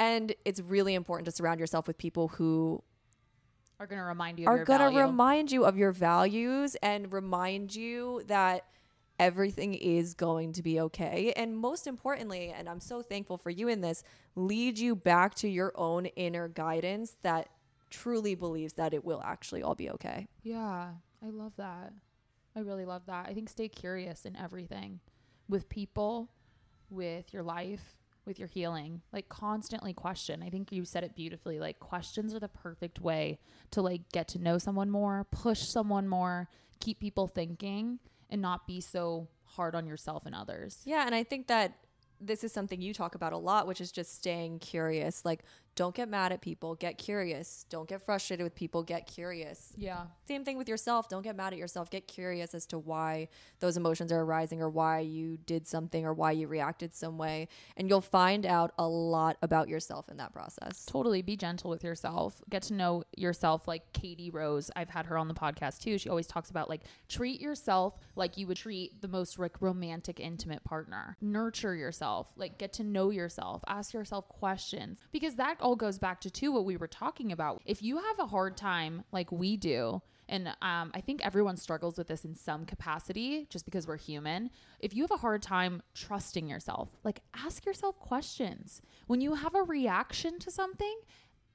And 0.00 0.34
it's 0.44 0.60
really 0.60 0.94
important 0.94 1.26
to 1.26 1.30
surround 1.30 1.60
yourself 1.60 1.86
with 1.86 1.98
people 1.98 2.28
who 2.28 2.82
Are 3.78 3.86
going 3.86 4.00
to 4.00 4.04
remind 4.04 4.40
you 4.40 4.48
of 4.48 4.54
are 4.54 4.64
going 4.64 4.80
to 4.92 5.00
remind 5.00 5.52
you 5.52 5.64
of 5.64 5.76
your 5.76 5.92
values 5.92 6.74
and 6.82 7.12
remind 7.12 7.76
you 7.76 8.24
that 8.26 8.64
everything 9.22 9.74
is 9.74 10.14
going 10.14 10.52
to 10.52 10.62
be 10.62 10.80
okay. 10.80 11.32
And 11.36 11.56
most 11.56 11.86
importantly, 11.86 12.52
and 12.56 12.68
I'm 12.68 12.80
so 12.80 13.02
thankful 13.02 13.38
for 13.38 13.50
you 13.50 13.68
in 13.68 13.80
this, 13.80 14.02
lead 14.34 14.78
you 14.78 14.96
back 14.96 15.36
to 15.36 15.48
your 15.48 15.72
own 15.76 16.06
inner 16.06 16.48
guidance 16.48 17.16
that 17.22 17.48
truly 17.88 18.34
believes 18.34 18.72
that 18.74 18.92
it 18.92 19.04
will 19.04 19.22
actually 19.24 19.62
all 19.62 19.76
be 19.76 19.90
okay. 19.90 20.26
Yeah, 20.42 20.88
I 21.24 21.30
love 21.30 21.52
that. 21.56 21.92
I 22.56 22.60
really 22.60 22.84
love 22.84 23.02
that. 23.06 23.28
I 23.28 23.32
think 23.32 23.48
stay 23.48 23.68
curious 23.68 24.26
in 24.26 24.34
everything 24.34 24.98
with 25.48 25.68
people, 25.68 26.28
with 26.90 27.32
your 27.32 27.44
life, 27.44 27.96
with 28.26 28.40
your 28.40 28.48
healing. 28.48 29.02
Like 29.12 29.28
constantly 29.28 29.92
question. 29.92 30.42
I 30.42 30.50
think 30.50 30.72
you 30.72 30.84
said 30.84 31.04
it 31.04 31.14
beautifully. 31.14 31.60
Like 31.60 31.78
questions 31.78 32.34
are 32.34 32.40
the 32.40 32.48
perfect 32.48 33.00
way 33.00 33.38
to 33.70 33.82
like 33.82 34.10
get 34.12 34.26
to 34.28 34.40
know 34.40 34.58
someone 34.58 34.90
more, 34.90 35.28
push 35.30 35.60
someone 35.60 36.08
more, 36.08 36.48
keep 36.80 36.98
people 36.98 37.28
thinking 37.28 38.00
and 38.32 38.42
not 38.42 38.66
be 38.66 38.80
so 38.80 39.28
hard 39.44 39.76
on 39.76 39.86
yourself 39.86 40.26
and 40.26 40.34
others. 40.34 40.80
Yeah, 40.84 41.04
and 41.06 41.14
I 41.14 41.22
think 41.22 41.46
that 41.48 41.74
this 42.20 42.42
is 42.42 42.52
something 42.52 42.80
you 42.80 42.94
talk 42.94 43.14
about 43.14 43.32
a 43.32 43.36
lot, 43.36 43.66
which 43.66 43.80
is 43.80 43.92
just 43.92 44.14
staying 44.14 44.58
curious. 44.60 45.24
Like, 45.24 45.44
don't 45.74 45.94
get 45.94 46.08
mad 46.08 46.32
at 46.32 46.42
people, 46.42 46.74
get 46.74 46.98
curious. 46.98 47.64
Don't 47.70 47.88
get 47.88 48.02
frustrated 48.02 48.44
with 48.44 48.54
people, 48.54 48.82
get 48.82 49.06
curious. 49.06 49.72
Yeah. 49.76 50.04
Same 50.28 50.44
thing 50.44 50.58
with 50.58 50.68
yourself. 50.68 51.08
Don't 51.08 51.22
get 51.22 51.34
mad 51.34 51.54
at 51.54 51.58
yourself. 51.58 51.88
Get 51.88 52.06
curious 52.06 52.54
as 52.54 52.66
to 52.66 52.78
why 52.78 53.28
those 53.60 53.78
emotions 53.78 54.12
are 54.12 54.20
arising 54.20 54.60
or 54.60 54.68
why 54.68 55.00
you 55.00 55.38
did 55.38 55.66
something 55.66 56.04
or 56.04 56.12
why 56.12 56.32
you 56.32 56.46
reacted 56.46 56.94
some 56.94 57.16
way. 57.16 57.48
And 57.76 57.88
you'll 57.88 58.02
find 58.02 58.44
out 58.44 58.72
a 58.78 58.86
lot 58.86 59.38
about 59.40 59.68
yourself 59.68 60.10
in 60.10 60.18
that 60.18 60.34
process. 60.34 60.84
Totally 60.84 61.22
be 61.22 61.36
gentle 61.36 61.70
with 61.70 61.82
yourself. 61.82 62.42
Get 62.50 62.62
to 62.64 62.74
know 62.74 63.04
yourself 63.16 63.66
like 63.66 63.92
Katie 63.94 64.30
Rose. 64.30 64.70
I've 64.76 64.90
had 64.90 65.06
her 65.06 65.16
on 65.16 65.28
the 65.28 65.34
podcast 65.34 65.80
too. 65.80 65.96
She 65.96 66.10
always 66.10 66.26
talks 66.26 66.50
about 66.50 66.68
like 66.68 66.82
treat 67.08 67.40
yourself 67.40 67.98
like 68.14 68.36
you 68.36 68.46
would 68.46 68.58
treat 68.58 69.00
the 69.00 69.08
most 69.08 69.38
like 69.38 69.62
romantic 69.62 70.20
intimate 70.20 70.64
partner. 70.64 71.16
Nurture 71.22 71.74
yourself. 71.74 72.28
Like 72.36 72.58
get 72.58 72.74
to 72.74 72.84
know 72.84 73.08
yourself. 73.08 73.62
Ask 73.66 73.94
yourself 73.94 74.28
questions 74.28 74.98
because 75.12 75.36
that 75.36 75.58
all 75.62 75.76
goes 75.76 75.98
back 75.98 76.20
to 76.22 76.30
too 76.30 76.52
what 76.52 76.64
we 76.64 76.76
were 76.76 76.88
talking 76.88 77.32
about. 77.32 77.62
If 77.64 77.82
you 77.82 77.96
have 77.96 78.18
a 78.18 78.26
hard 78.26 78.56
time 78.56 79.04
like 79.12 79.32
we 79.32 79.56
do, 79.56 80.02
and 80.28 80.48
um, 80.62 80.90
I 80.94 81.00
think 81.04 81.24
everyone 81.24 81.56
struggles 81.56 81.98
with 81.98 82.08
this 82.08 82.24
in 82.24 82.34
some 82.34 82.64
capacity 82.64 83.46
just 83.50 83.64
because 83.64 83.86
we're 83.86 83.96
human. 83.96 84.50
If 84.80 84.94
you 84.94 85.02
have 85.02 85.10
a 85.10 85.16
hard 85.16 85.42
time 85.42 85.82
trusting 85.94 86.48
yourself, 86.48 86.88
like 87.04 87.20
ask 87.34 87.66
yourself 87.66 87.98
questions. 87.98 88.80
When 89.06 89.20
you 89.20 89.34
have 89.34 89.54
a 89.54 89.62
reaction 89.62 90.38
to 90.40 90.50
something, 90.50 90.96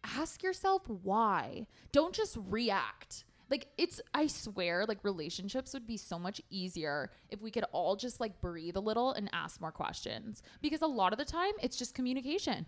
ask 0.04 0.44
yourself 0.44 0.84
why. 0.88 1.68
Don't 1.92 2.14
just 2.14 2.38
react. 2.50 3.26
Like 3.50 3.70
it's 3.78 4.02
I 4.14 4.28
swear 4.28 4.86
like 4.86 5.00
relationships 5.04 5.74
would 5.74 5.88
be 5.88 5.98
so 5.98 6.20
much 6.20 6.42
easier 6.50 7.12
if 7.30 7.42
we 7.42 7.52
could 7.52 7.66
all 7.72 7.96
just 7.96 8.20
like 8.20 8.42
breathe 8.42 8.76
a 8.76 8.82
little 8.82 9.14
and 9.14 9.30
ask 9.32 9.62
more 9.62 9.72
questions 9.72 10.44
because 10.62 10.82
a 10.82 10.88
lot 10.88 11.14
of 11.14 11.20
the 11.20 11.26
time 11.26 11.54
it's 11.62 11.78
just 11.78 11.96
communication. 11.96 12.66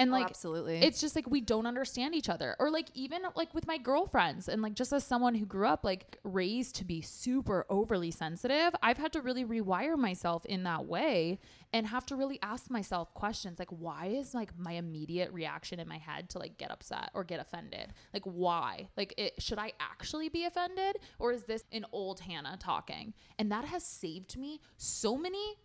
And 0.00 0.10
Oh, 0.10 0.14
like 0.14 0.26
absolutely. 0.26 0.78
it's 0.82 1.00
just 1.00 1.14
like 1.14 1.30
we 1.30 1.40
don't 1.40 1.66
understand 1.66 2.14
each 2.14 2.28
other. 2.28 2.56
Or 2.58 2.70
like 2.70 2.88
even 2.94 3.22
like 3.36 3.54
with 3.54 3.66
my 3.66 3.78
girlfriends 3.78 4.48
and 4.48 4.62
like 4.62 4.74
just 4.74 4.92
as 4.92 5.04
someone 5.04 5.34
who 5.34 5.46
grew 5.46 5.66
up 5.66 5.84
like 5.84 6.18
raised 6.24 6.74
to 6.76 6.84
be 6.84 7.00
super 7.02 7.66
overly 7.68 8.10
sensitive 8.10 8.74
i've 8.82 8.98
had 8.98 9.12
to 9.12 9.20
really 9.20 9.44
rewire 9.44 9.96
myself 9.96 10.44
in 10.46 10.62
that 10.64 10.86
way 10.86 11.38
and 11.72 11.86
have 11.86 12.04
to 12.06 12.16
really 12.16 12.38
ask 12.42 12.70
myself 12.70 13.12
questions 13.14 13.58
like 13.58 13.68
why 13.70 14.06
is 14.06 14.34
like 14.34 14.56
my 14.58 14.72
immediate 14.72 15.32
reaction 15.32 15.78
in 15.78 15.88
my 15.88 15.98
head 15.98 16.28
to 16.30 16.38
like 16.38 16.58
get 16.58 16.70
upset 16.70 17.10
or 17.14 17.24
get 17.24 17.40
offended? 17.40 17.92
Like 18.12 18.24
why? 18.24 18.88
Like 18.96 19.14
it, 19.16 19.34
should 19.40 19.58
i 19.58 19.72
actually 19.80 20.28
be 20.28 20.44
offended 20.44 20.98
or 21.18 21.32
is 21.32 21.44
this 21.44 21.64
an 21.72 21.84
old 21.92 22.20
hannah 22.20 22.56
talking? 22.58 23.12
And 23.38 23.50
that 23.52 23.64
has 23.66 23.84
saved 23.84 24.36
me 24.38 24.60
so 24.76 25.16
many 25.16 25.56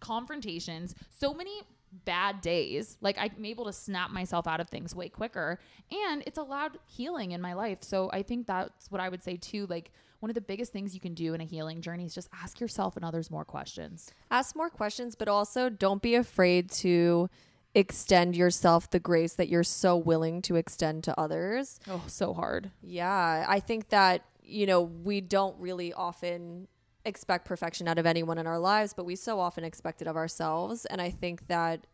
confrontations, 0.00 0.94
so 1.08 1.34
many 1.34 1.62
bad 2.04 2.40
days. 2.40 2.96
Like 3.00 3.16
I'm 3.18 3.44
able 3.44 3.64
to 3.64 3.72
snap 3.72 4.10
myself 4.10 4.46
out 4.46 4.60
of 4.60 4.68
things 4.68 4.94
way 4.94 5.08
quicker 5.08 5.58
and 5.90 6.22
it's 6.26 6.38
allowed 6.38 6.78
healing 6.86 7.32
in 7.32 7.40
my 7.40 7.52
life. 7.52 7.78
So 7.82 8.10
I 8.12 8.22
think 8.22 8.46
that's 8.46 8.90
what 8.90 9.00
I 9.00 9.08
would 9.08 9.22
say 9.22 9.36
too. 9.36 9.66
Like 9.66 9.90
one 10.20 10.30
of 10.30 10.34
the 10.34 10.40
biggest 10.40 10.72
things 10.72 10.94
you 10.94 11.00
can 11.00 11.14
do 11.14 11.34
in 11.34 11.40
a 11.40 11.44
healing 11.44 11.80
journey 11.80 12.04
is 12.04 12.14
just 12.14 12.28
ask 12.42 12.60
yourself 12.60 12.96
and 12.96 13.04
others 13.04 13.30
more 13.30 13.44
questions. 13.44 14.12
ask 14.30 14.54
more 14.54 14.70
questions, 14.70 15.14
but 15.14 15.28
also 15.28 15.68
don't 15.68 16.02
be 16.02 16.14
afraid 16.14 16.70
to 16.70 17.28
extend 17.74 18.36
yourself 18.36 18.90
the 18.90 19.00
grace 19.00 19.34
that 19.34 19.48
you're 19.48 19.62
so 19.64 19.96
willing 19.96 20.42
to 20.42 20.56
extend 20.56 21.04
to 21.04 21.18
others. 21.18 21.80
Oh, 21.88 22.02
so 22.06 22.34
hard. 22.34 22.70
Yeah, 22.82 23.44
I 23.48 23.60
think 23.60 23.90
that, 23.90 24.24
you 24.42 24.66
know, 24.66 24.82
we 24.82 25.20
don't 25.20 25.58
really 25.58 25.92
often 25.92 26.68
expect 27.04 27.46
perfection 27.46 27.88
out 27.88 27.98
of 27.98 28.06
anyone 28.06 28.38
in 28.38 28.46
our 28.46 28.58
lives, 28.58 28.92
but 28.92 29.04
we 29.04 29.16
so 29.16 29.40
often 29.40 29.64
expect 29.64 30.02
it 30.02 30.08
of 30.08 30.16
ourselves. 30.16 30.86
And 30.86 31.00
I 31.00 31.10
think 31.10 31.46
that 31.48 31.86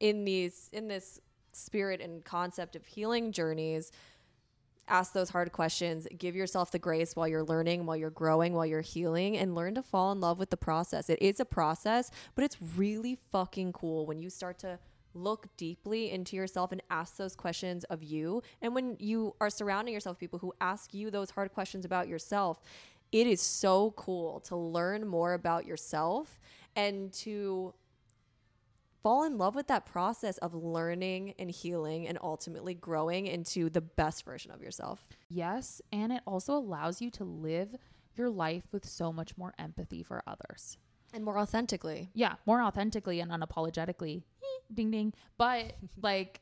in 0.00 0.24
these 0.24 0.70
in 0.72 0.88
this 0.88 1.20
spirit 1.52 2.00
and 2.00 2.24
concept 2.24 2.74
of 2.76 2.84
healing 2.84 3.30
journeys, 3.32 3.92
ask 4.88 5.12
those 5.12 5.30
hard 5.30 5.52
questions, 5.52 6.06
give 6.18 6.34
yourself 6.36 6.70
the 6.70 6.78
grace 6.78 7.16
while 7.16 7.28
you're 7.28 7.44
learning, 7.44 7.86
while 7.86 7.96
you're 7.96 8.10
growing, 8.10 8.52
while 8.52 8.66
you're 8.66 8.80
healing, 8.80 9.36
and 9.36 9.54
learn 9.54 9.74
to 9.74 9.82
fall 9.82 10.12
in 10.12 10.20
love 10.20 10.38
with 10.38 10.50
the 10.50 10.56
process. 10.56 11.08
It 11.08 11.22
is 11.22 11.40
a 11.40 11.44
process, 11.44 12.10
but 12.34 12.44
it's 12.44 12.56
really 12.76 13.18
fucking 13.32 13.72
cool 13.72 14.06
when 14.06 14.18
you 14.18 14.30
start 14.30 14.58
to 14.60 14.78
look 15.14 15.46
deeply 15.56 16.10
into 16.10 16.36
yourself 16.36 16.72
and 16.72 16.82
ask 16.90 17.16
those 17.16 17.36
questions 17.36 17.84
of 17.84 18.02
you. 18.02 18.42
And 18.60 18.74
when 18.74 18.96
you 18.98 19.34
are 19.40 19.48
surrounding 19.48 19.94
yourself 19.94 20.16
with 20.16 20.20
people 20.20 20.40
who 20.40 20.52
ask 20.60 20.92
you 20.92 21.10
those 21.10 21.30
hard 21.30 21.52
questions 21.52 21.84
about 21.84 22.08
yourself, 22.08 22.60
it 23.14 23.28
is 23.28 23.40
so 23.40 23.92
cool 23.92 24.40
to 24.40 24.56
learn 24.56 25.06
more 25.06 25.34
about 25.34 25.66
yourself 25.66 26.40
and 26.74 27.12
to 27.12 27.72
fall 29.04 29.22
in 29.22 29.38
love 29.38 29.54
with 29.54 29.68
that 29.68 29.86
process 29.86 30.36
of 30.38 30.52
learning 30.52 31.32
and 31.38 31.48
healing 31.48 32.08
and 32.08 32.18
ultimately 32.20 32.74
growing 32.74 33.28
into 33.28 33.70
the 33.70 33.80
best 33.80 34.24
version 34.24 34.50
of 34.50 34.60
yourself. 34.60 35.06
Yes, 35.28 35.80
and 35.92 36.12
it 36.12 36.22
also 36.26 36.54
allows 36.54 37.00
you 37.00 37.08
to 37.12 37.22
live 37.22 37.76
your 38.16 38.30
life 38.30 38.64
with 38.72 38.84
so 38.84 39.12
much 39.12 39.38
more 39.38 39.54
empathy 39.60 40.02
for 40.02 40.20
others. 40.26 40.76
And 41.12 41.24
more 41.24 41.38
authentically. 41.38 42.10
yeah, 42.14 42.34
more 42.46 42.60
authentically 42.62 43.20
and 43.20 43.30
unapologetically. 43.30 44.24
Ding 44.72 44.90
ding. 44.90 45.14
But 45.38 45.74
like 46.02 46.40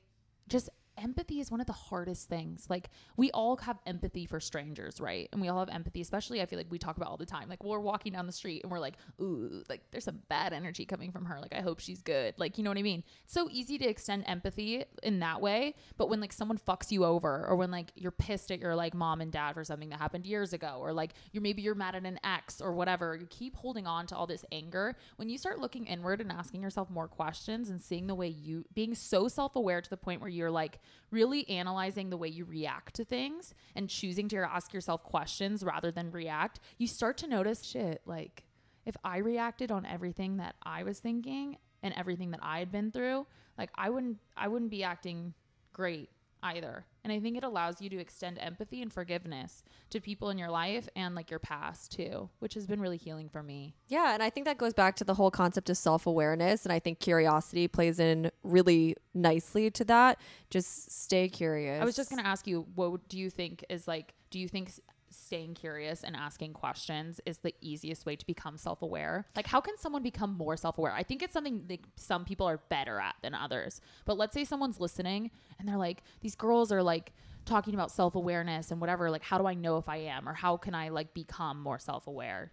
just 0.48 0.70
empathy 0.98 1.40
is 1.40 1.50
one 1.50 1.60
of 1.60 1.66
the 1.66 1.72
hardest 1.72 2.28
things. 2.28 2.66
Like 2.68 2.90
we 3.16 3.30
all 3.30 3.56
have 3.58 3.78
empathy 3.86 4.26
for 4.26 4.40
strangers, 4.40 5.00
right? 5.00 5.28
And 5.32 5.40
we 5.40 5.48
all 5.48 5.58
have 5.58 5.68
empathy, 5.68 6.00
especially 6.00 6.42
I 6.42 6.46
feel 6.46 6.58
like 6.58 6.70
we 6.70 6.78
talk 6.78 6.96
about 6.96 7.08
all 7.08 7.16
the 7.16 7.26
time. 7.26 7.48
Like 7.48 7.64
we're 7.64 7.80
walking 7.80 8.12
down 8.12 8.26
the 8.26 8.32
street 8.32 8.62
and 8.62 8.70
we're 8.70 8.78
like, 8.78 8.94
ooh, 9.20 9.62
like 9.68 9.82
there's 9.90 10.04
some 10.04 10.20
bad 10.28 10.52
energy 10.52 10.84
coming 10.84 11.12
from 11.12 11.24
her. 11.24 11.40
Like 11.40 11.54
I 11.54 11.60
hope 11.60 11.80
she's 11.80 12.02
good. 12.02 12.34
Like 12.38 12.58
you 12.58 12.64
know 12.64 12.70
what 12.70 12.78
I 12.78 12.82
mean? 12.82 13.02
It's 13.24 13.34
so 13.34 13.48
easy 13.50 13.78
to 13.78 13.86
extend 13.86 14.24
empathy 14.26 14.84
in 15.02 15.20
that 15.20 15.40
way, 15.40 15.74
but 15.96 16.08
when 16.08 16.20
like 16.20 16.32
someone 16.32 16.58
fucks 16.58 16.90
you 16.90 17.04
over 17.04 17.46
or 17.46 17.56
when 17.56 17.70
like 17.70 17.92
you're 17.94 18.10
pissed 18.10 18.50
at 18.50 18.60
your 18.60 18.74
like 18.74 18.94
mom 18.94 19.20
and 19.20 19.32
dad 19.32 19.54
for 19.54 19.64
something 19.64 19.88
that 19.90 19.98
happened 19.98 20.26
years 20.26 20.52
ago 20.52 20.78
or 20.80 20.92
like 20.92 21.14
you're 21.32 21.42
maybe 21.42 21.62
you're 21.62 21.74
mad 21.74 21.94
at 21.94 22.04
an 22.04 22.18
ex 22.24 22.60
or 22.60 22.72
whatever, 22.72 23.16
you 23.16 23.26
keep 23.26 23.56
holding 23.56 23.86
on 23.86 24.06
to 24.06 24.16
all 24.16 24.26
this 24.26 24.44
anger. 24.52 24.96
When 25.16 25.28
you 25.28 25.38
start 25.38 25.58
looking 25.58 25.86
inward 25.86 26.20
and 26.20 26.30
asking 26.30 26.62
yourself 26.62 26.90
more 26.90 27.08
questions 27.08 27.70
and 27.70 27.80
seeing 27.80 28.06
the 28.06 28.14
way 28.14 28.28
you 28.28 28.64
being 28.74 28.94
so 28.94 29.28
self-aware 29.28 29.80
to 29.80 29.90
the 29.90 29.96
point 29.96 30.20
where 30.20 30.30
you're 30.30 30.50
like 30.50 30.78
really 31.10 31.48
analyzing 31.48 32.10
the 32.10 32.16
way 32.16 32.28
you 32.28 32.44
react 32.44 32.94
to 32.94 33.04
things 33.04 33.54
and 33.74 33.88
choosing 33.88 34.28
to 34.28 34.38
ask 34.38 34.72
yourself 34.72 35.02
questions 35.02 35.62
rather 35.62 35.90
than 35.90 36.10
react, 36.10 36.60
you 36.78 36.86
start 36.86 37.16
to 37.18 37.26
notice 37.26 37.64
shit 37.64 38.00
like 38.06 38.44
if 38.84 38.96
I 39.04 39.18
reacted 39.18 39.70
on 39.70 39.86
everything 39.86 40.38
that 40.38 40.56
I 40.62 40.82
was 40.82 40.98
thinking 40.98 41.58
and 41.82 41.94
everything 41.96 42.30
that 42.32 42.40
I 42.42 42.58
had 42.58 42.72
been 42.72 42.90
through, 42.90 43.26
like 43.58 43.70
I 43.74 43.90
wouldn't 43.90 44.18
I 44.36 44.48
wouldn't 44.48 44.70
be 44.70 44.82
acting 44.82 45.34
great 45.72 46.10
either. 46.42 46.84
And 47.04 47.12
I 47.12 47.20
think 47.20 47.36
it 47.36 47.44
allows 47.44 47.80
you 47.80 47.90
to 47.90 47.98
extend 47.98 48.38
empathy 48.38 48.82
and 48.82 48.92
forgiveness 48.92 49.64
to 49.90 50.00
people 50.00 50.30
in 50.30 50.38
your 50.38 50.50
life 50.50 50.88
and 50.94 51.14
like 51.14 51.30
your 51.30 51.38
past 51.38 51.92
too, 51.92 52.28
which 52.38 52.54
has 52.54 52.66
been 52.66 52.80
really 52.80 52.96
healing 52.96 53.28
for 53.28 53.42
me. 53.42 53.74
Yeah, 53.88 54.14
and 54.14 54.22
I 54.22 54.30
think 54.30 54.46
that 54.46 54.58
goes 54.58 54.72
back 54.72 54.96
to 54.96 55.04
the 55.04 55.14
whole 55.14 55.30
concept 55.30 55.70
of 55.70 55.76
self 55.76 56.06
awareness. 56.06 56.64
And 56.64 56.72
I 56.72 56.78
think 56.78 57.00
curiosity 57.00 57.68
plays 57.68 57.98
in 57.98 58.30
really 58.42 58.96
nicely 59.14 59.70
to 59.72 59.84
that. 59.84 60.18
Just 60.50 61.02
stay 61.02 61.28
curious. 61.28 61.80
I 61.80 61.84
was 61.84 61.96
just 61.96 62.10
going 62.10 62.22
to 62.22 62.28
ask 62.28 62.46
you, 62.46 62.66
what 62.74 63.08
do 63.08 63.18
you 63.18 63.30
think 63.30 63.64
is 63.68 63.88
like, 63.88 64.14
do 64.30 64.38
you 64.38 64.48
think 64.48 64.72
staying 65.12 65.54
curious 65.54 66.02
and 66.02 66.16
asking 66.16 66.52
questions 66.52 67.20
is 67.26 67.38
the 67.38 67.54
easiest 67.60 68.06
way 68.06 68.16
to 68.16 68.26
become 68.26 68.56
self 68.56 68.82
aware? 68.82 69.26
Like, 69.36 69.46
how 69.46 69.60
can 69.60 69.76
someone 69.78 70.02
become 70.02 70.36
more 70.36 70.56
self 70.56 70.78
aware? 70.78 70.92
I 70.92 71.02
think 71.02 71.22
it's 71.22 71.32
something 71.32 71.64
that 71.68 71.80
some 71.96 72.24
people 72.24 72.48
are 72.48 72.58
better 72.68 72.98
at 72.98 73.16
than 73.22 73.34
others. 73.34 73.80
But 74.04 74.18
let's 74.18 74.34
say 74.34 74.44
someone's 74.44 74.80
listening 74.80 75.30
and 75.58 75.68
they're 75.68 75.76
like, 75.76 76.02
these 76.20 76.34
girls 76.34 76.72
are 76.72 76.82
like, 76.82 77.12
talking 77.44 77.74
about 77.74 77.90
self 77.90 78.14
awareness 78.14 78.70
and 78.70 78.80
whatever 78.80 79.10
like 79.10 79.24
how 79.24 79.36
do 79.36 79.46
I 79.46 79.54
know 79.54 79.76
if 79.76 79.88
I 79.88 79.96
am 79.96 80.28
or 80.28 80.32
how 80.32 80.56
can 80.56 80.76
I 80.76 80.90
like 80.90 81.12
become 81.12 81.60
more 81.60 81.80
self 81.80 82.06
aware? 82.06 82.52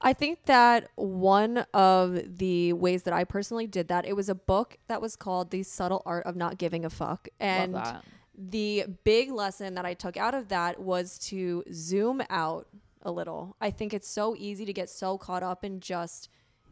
I 0.00 0.12
think 0.12 0.44
that 0.44 0.90
one 0.96 1.64
of 1.72 2.38
the 2.38 2.74
ways 2.74 3.04
that 3.04 3.14
I 3.14 3.24
personally 3.24 3.66
did 3.66 3.88
that, 3.88 4.04
it 4.04 4.14
was 4.14 4.28
a 4.28 4.34
book 4.34 4.76
that 4.86 5.00
was 5.00 5.16
called 5.16 5.50
The 5.50 5.62
Subtle 5.62 6.02
Art 6.04 6.26
of 6.26 6.36
Not 6.36 6.58
Giving 6.58 6.84
a 6.84 6.90
Fuck. 6.90 7.28
And. 7.40 7.74
The 8.36 8.86
big 9.04 9.30
lesson 9.30 9.74
that 9.74 9.84
I 9.84 9.94
took 9.94 10.16
out 10.16 10.34
of 10.34 10.48
that 10.48 10.80
was 10.80 11.18
to 11.30 11.62
zoom 11.72 12.22
out 12.30 12.66
a 13.02 13.10
little. 13.10 13.56
I 13.60 13.70
think 13.70 13.94
it's 13.94 14.08
so 14.08 14.34
easy 14.36 14.64
to 14.64 14.72
get 14.72 14.90
so 14.90 15.18
caught 15.18 15.42
up 15.42 15.64
in 15.64 15.80
just 15.80 16.28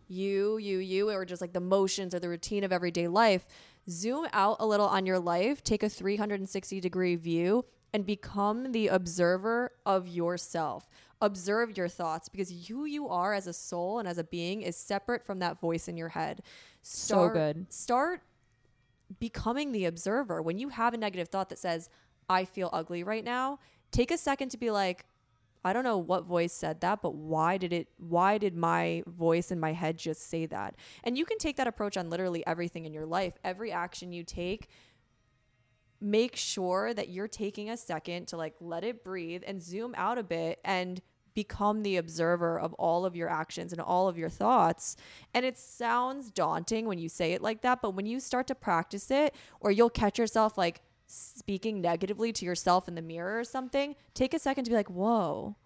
you, 0.08 0.58
you, 0.58 0.78
you, 0.78 1.10
or 1.10 1.24
just 1.24 1.40
like 1.40 1.52
the 1.52 1.60
motions 1.60 2.14
or 2.14 2.20
the 2.20 2.28
routine 2.28 2.64
of 2.64 2.72
everyday 2.72 3.08
life. 3.08 3.46
Zoom 3.88 4.26
out 4.32 4.56
a 4.60 4.66
little 4.66 4.86
on 4.86 5.06
your 5.06 5.18
life, 5.18 5.62
take 5.62 5.82
a 5.82 5.88
360 5.88 6.80
degree 6.80 7.16
view, 7.16 7.64
and 7.92 8.06
become 8.06 8.72
the 8.72 8.88
observer 8.88 9.72
of 9.84 10.08
yourself. 10.08 10.88
Observe 11.20 11.76
your 11.76 11.88
thoughts 11.88 12.28
because 12.28 12.66
who 12.68 12.84
you 12.84 13.08
are 13.08 13.32
as 13.32 13.46
a 13.46 13.52
soul 13.52 13.98
and 13.98 14.08
as 14.08 14.18
a 14.18 14.24
being 14.24 14.62
is 14.62 14.76
separate 14.76 15.24
from 15.24 15.38
that 15.38 15.60
voice 15.60 15.88
in 15.88 15.96
your 15.96 16.08
head. 16.08 16.42
So 16.82 17.28
good. 17.28 17.66
Start 17.72 18.22
becoming 19.18 19.72
the 19.72 19.84
observer. 19.84 20.42
When 20.42 20.58
you 20.58 20.68
have 20.70 20.94
a 20.94 20.96
negative 20.96 21.28
thought 21.28 21.48
that 21.50 21.58
says, 21.58 21.88
I 22.28 22.44
feel 22.44 22.70
ugly 22.72 23.02
right 23.02 23.24
now, 23.24 23.58
take 23.90 24.10
a 24.10 24.18
second 24.18 24.50
to 24.50 24.58
be 24.58 24.70
like, 24.70 25.04
I 25.64 25.72
don't 25.72 25.84
know 25.84 25.98
what 25.98 26.24
voice 26.24 26.52
said 26.52 26.80
that, 26.80 27.02
but 27.02 27.14
why 27.14 27.56
did 27.56 27.72
it 27.72 27.88
why 27.98 28.38
did 28.38 28.56
my 28.56 29.04
voice 29.06 29.52
in 29.52 29.60
my 29.60 29.72
head 29.72 29.96
just 29.96 30.28
say 30.28 30.46
that? 30.46 30.74
And 31.04 31.16
you 31.16 31.24
can 31.24 31.38
take 31.38 31.56
that 31.56 31.68
approach 31.68 31.96
on 31.96 32.10
literally 32.10 32.44
everything 32.46 32.84
in 32.84 32.92
your 32.92 33.06
life. 33.06 33.34
Every 33.44 33.70
action 33.70 34.12
you 34.12 34.24
take 34.24 34.68
make 36.02 36.34
sure 36.34 36.92
that 36.92 37.08
you're 37.10 37.28
taking 37.28 37.70
a 37.70 37.76
second 37.76 38.26
to 38.26 38.36
like 38.36 38.54
let 38.60 38.82
it 38.82 39.04
breathe 39.04 39.44
and 39.46 39.62
zoom 39.62 39.94
out 39.96 40.18
a 40.18 40.22
bit 40.22 40.58
and 40.64 41.00
become 41.34 41.82
the 41.82 41.96
observer 41.96 42.58
of 42.58 42.72
all 42.74 43.04
of 43.04 43.16
your 43.16 43.28
actions 43.28 43.72
and 43.72 43.80
all 43.80 44.08
of 44.08 44.18
your 44.18 44.28
thoughts. 44.28 44.96
And 45.34 45.44
it 45.44 45.58
sounds 45.58 46.30
daunting 46.30 46.86
when 46.86 46.98
you 46.98 47.08
say 47.08 47.32
it 47.32 47.42
like 47.42 47.62
that, 47.62 47.80
but 47.82 47.90
when 47.94 48.06
you 48.06 48.20
start 48.20 48.46
to 48.48 48.54
practice 48.54 49.10
it, 49.10 49.34
or 49.60 49.70
you'll 49.70 49.90
catch 49.90 50.18
yourself 50.18 50.56
like 50.58 50.82
speaking 51.06 51.80
negatively 51.80 52.32
to 52.32 52.44
yourself 52.44 52.88
in 52.88 52.94
the 52.94 53.02
mirror 53.02 53.38
or 53.38 53.44
something, 53.44 53.94
take 54.14 54.32
a 54.34 54.38
second 54.38 54.64
to 54.64 54.70
be 54.70 54.76
like, 54.76 54.90
whoa, 54.90 55.56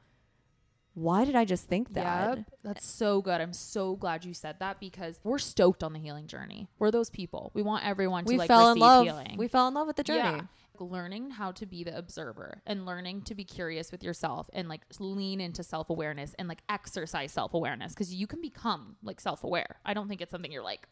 why 0.94 1.26
did 1.26 1.34
I 1.36 1.44
just 1.44 1.68
think 1.68 1.92
that? 1.92 2.38
Yep, 2.38 2.46
that's 2.64 2.86
so 2.86 3.20
good. 3.20 3.40
I'm 3.40 3.52
so 3.52 3.96
glad 3.96 4.24
you 4.24 4.32
said 4.32 4.56
that 4.60 4.80
because 4.80 5.20
we're 5.22 5.38
stoked 5.38 5.82
on 5.84 5.92
the 5.92 5.98
healing 5.98 6.26
journey. 6.26 6.68
We're 6.78 6.90
those 6.90 7.10
people. 7.10 7.50
We 7.52 7.60
want 7.62 7.84
everyone 7.84 8.24
to 8.24 8.28
We 8.32 8.38
like 8.38 8.48
fell 8.48 8.68
in 8.70 8.74
receive 8.74 8.80
love. 8.80 9.04
healing. 9.04 9.34
We 9.36 9.46
fell 9.46 9.68
in 9.68 9.74
love 9.74 9.86
with 9.86 9.96
the 9.96 10.04
journey. 10.04 10.20
Yeah. 10.20 10.40
Learning 10.80 11.30
how 11.30 11.52
to 11.52 11.66
be 11.66 11.84
the 11.84 11.96
observer 11.96 12.62
and 12.66 12.86
learning 12.86 13.22
to 13.22 13.34
be 13.34 13.44
curious 13.44 13.90
with 13.90 14.02
yourself 14.02 14.48
and 14.52 14.68
like 14.68 14.82
lean 14.98 15.40
into 15.40 15.62
self 15.62 15.90
awareness 15.90 16.34
and 16.38 16.48
like 16.48 16.62
exercise 16.68 17.32
self 17.32 17.54
awareness 17.54 17.92
because 17.94 18.14
you 18.14 18.26
can 18.26 18.40
become 18.40 18.96
like 19.02 19.20
self 19.20 19.44
aware. 19.44 19.80
I 19.84 19.94
don't 19.94 20.08
think 20.08 20.20
it's 20.20 20.30
something 20.30 20.52
you're 20.52 20.62
like 20.62 20.88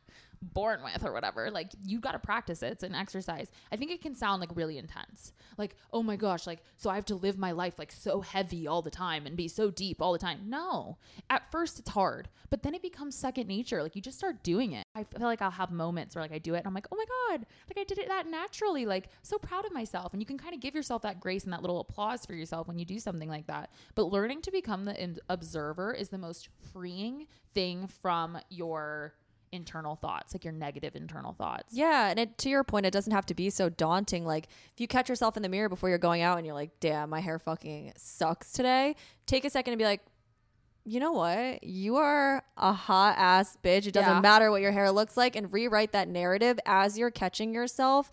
born 0.52 0.80
with 0.84 1.04
or 1.04 1.12
whatever. 1.12 1.50
Like 1.50 1.70
you 1.84 2.00
got 2.00 2.12
to 2.12 2.18
practice 2.18 2.62
it. 2.62 2.72
It's 2.72 2.82
an 2.82 2.94
exercise. 2.94 3.50
I 3.72 3.76
think 3.76 3.90
it 3.90 4.02
can 4.02 4.14
sound 4.14 4.40
like 4.40 4.50
really 4.54 4.78
intense. 4.78 5.32
Like, 5.56 5.76
oh 5.92 6.02
my 6.02 6.16
gosh, 6.16 6.46
like, 6.46 6.62
so 6.76 6.90
I 6.90 6.94
have 6.96 7.04
to 7.06 7.14
live 7.14 7.38
my 7.38 7.52
life 7.52 7.78
like 7.78 7.92
so 7.92 8.20
heavy 8.20 8.66
all 8.66 8.82
the 8.82 8.90
time 8.90 9.26
and 9.26 9.36
be 9.36 9.48
so 9.48 9.70
deep 9.70 10.02
all 10.02 10.12
the 10.12 10.18
time. 10.18 10.40
No. 10.46 10.98
At 11.30 11.50
first 11.50 11.78
it's 11.78 11.90
hard, 11.90 12.28
but 12.50 12.62
then 12.62 12.74
it 12.74 12.82
becomes 12.82 13.16
second 13.16 13.48
nature. 13.48 13.82
Like 13.82 13.96
you 13.96 14.02
just 14.02 14.18
start 14.18 14.42
doing 14.42 14.72
it. 14.72 14.84
I 14.94 15.04
feel 15.04 15.26
like 15.26 15.42
I'll 15.42 15.50
have 15.50 15.70
moments 15.70 16.14
where 16.14 16.22
like 16.22 16.32
I 16.32 16.38
do 16.38 16.54
it 16.54 16.58
and 16.58 16.66
I'm 16.66 16.74
like, 16.74 16.88
oh 16.92 16.96
my 16.96 17.04
God, 17.04 17.46
like 17.68 17.78
I 17.78 17.84
did 17.84 17.98
it 17.98 18.08
that 18.08 18.28
naturally. 18.28 18.86
Like 18.86 19.08
so 19.22 19.38
proud 19.38 19.64
of 19.64 19.72
myself. 19.72 20.12
And 20.12 20.22
you 20.22 20.26
can 20.26 20.38
kind 20.38 20.54
of 20.54 20.60
give 20.60 20.74
yourself 20.74 21.02
that 21.02 21.20
grace 21.20 21.44
and 21.44 21.52
that 21.52 21.62
little 21.62 21.80
applause 21.80 22.24
for 22.26 22.34
yourself 22.34 22.68
when 22.68 22.78
you 22.78 22.84
do 22.84 22.98
something 22.98 23.28
like 23.28 23.46
that. 23.46 23.70
But 23.94 24.04
learning 24.04 24.42
to 24.42 24.50
become 24.50 24.84
the 24.84 25.18
observer 25.28 25.92
is 25.92 26.08
the 26.10 26.18
most 26.18 26.48
freeing 26.72 27.26
thing 27.54 27.86
from 27.86 28.38
your 28.50 29.14
internal 29.54 29.96
thoughts, 29.96 30.34
like 30.34 30.44
your 30.44 30.52
negative 30.52 30.94
internal 30.96 31.32
thoughts. 31.32 31.72
Yeah, 31.72 32.08
and 32.10 32.18
it, 32.18 32.36
to 32.38 32.48
your 32.50 32.64
point, 32.64 32.84
it 32.86 32.90
doesn't 32.92 33.12
have 33.12 33.24
to 33.26 33.34
be 33.34 33.48
so 33.50 33.68
daunting. 33.68 34.26
Like 34.26 34.48
if 34.72 34.80
you 34.80 34.86
catch 34.88 35.08
yourself 35.08 35.36
in 35.36 35.42
the 35.42 35.48
mirror 35.48 35.68
before 35.68 35.88
you're 35.88 35.98
going 35.98 36.22
out 36.22 36.36
and 36.38 36.46
you're 36.46 36.54
like, 36.54 36.70
"Damn, 36.80 37.10
my 37.10 37.20
hair 37.20 37.38
fucking 37.38 37.92
sucks 37.96 38.52
today." 38.52 38.96
Take 39.26 39.44
a 39.44 39.50
second 39.50 39.72
and 39.72 39.78
be 39.78 39.84
like, 39.84 40.02
"You 40.84 41.00
know 41.00 41.12
what? 41.12 41.64
You 41.64 41.96
are 41.96 42.42
a 42.56 42.72
hot 42.72 43.16
ass 43.16 43.56
bitch. 43.62 43.86
It 43.86 43.92
doesn't 43.94 44.10
Yeah. 44.16 44.20
matter 44.20 44.50
what 44.50 44.60
your 44.60 44.72
hair 44.72 44.90
looks 44.90 45.16
like." 45.16 45.36
And 45.36 45.52
rewrite 45.52 45.92
that 45.92 46.08
narrative 46.08 46.58
as 46.66 46.98
you're 46.98 47.10
catching 47.10 47.54
yourself. 47.54 48.10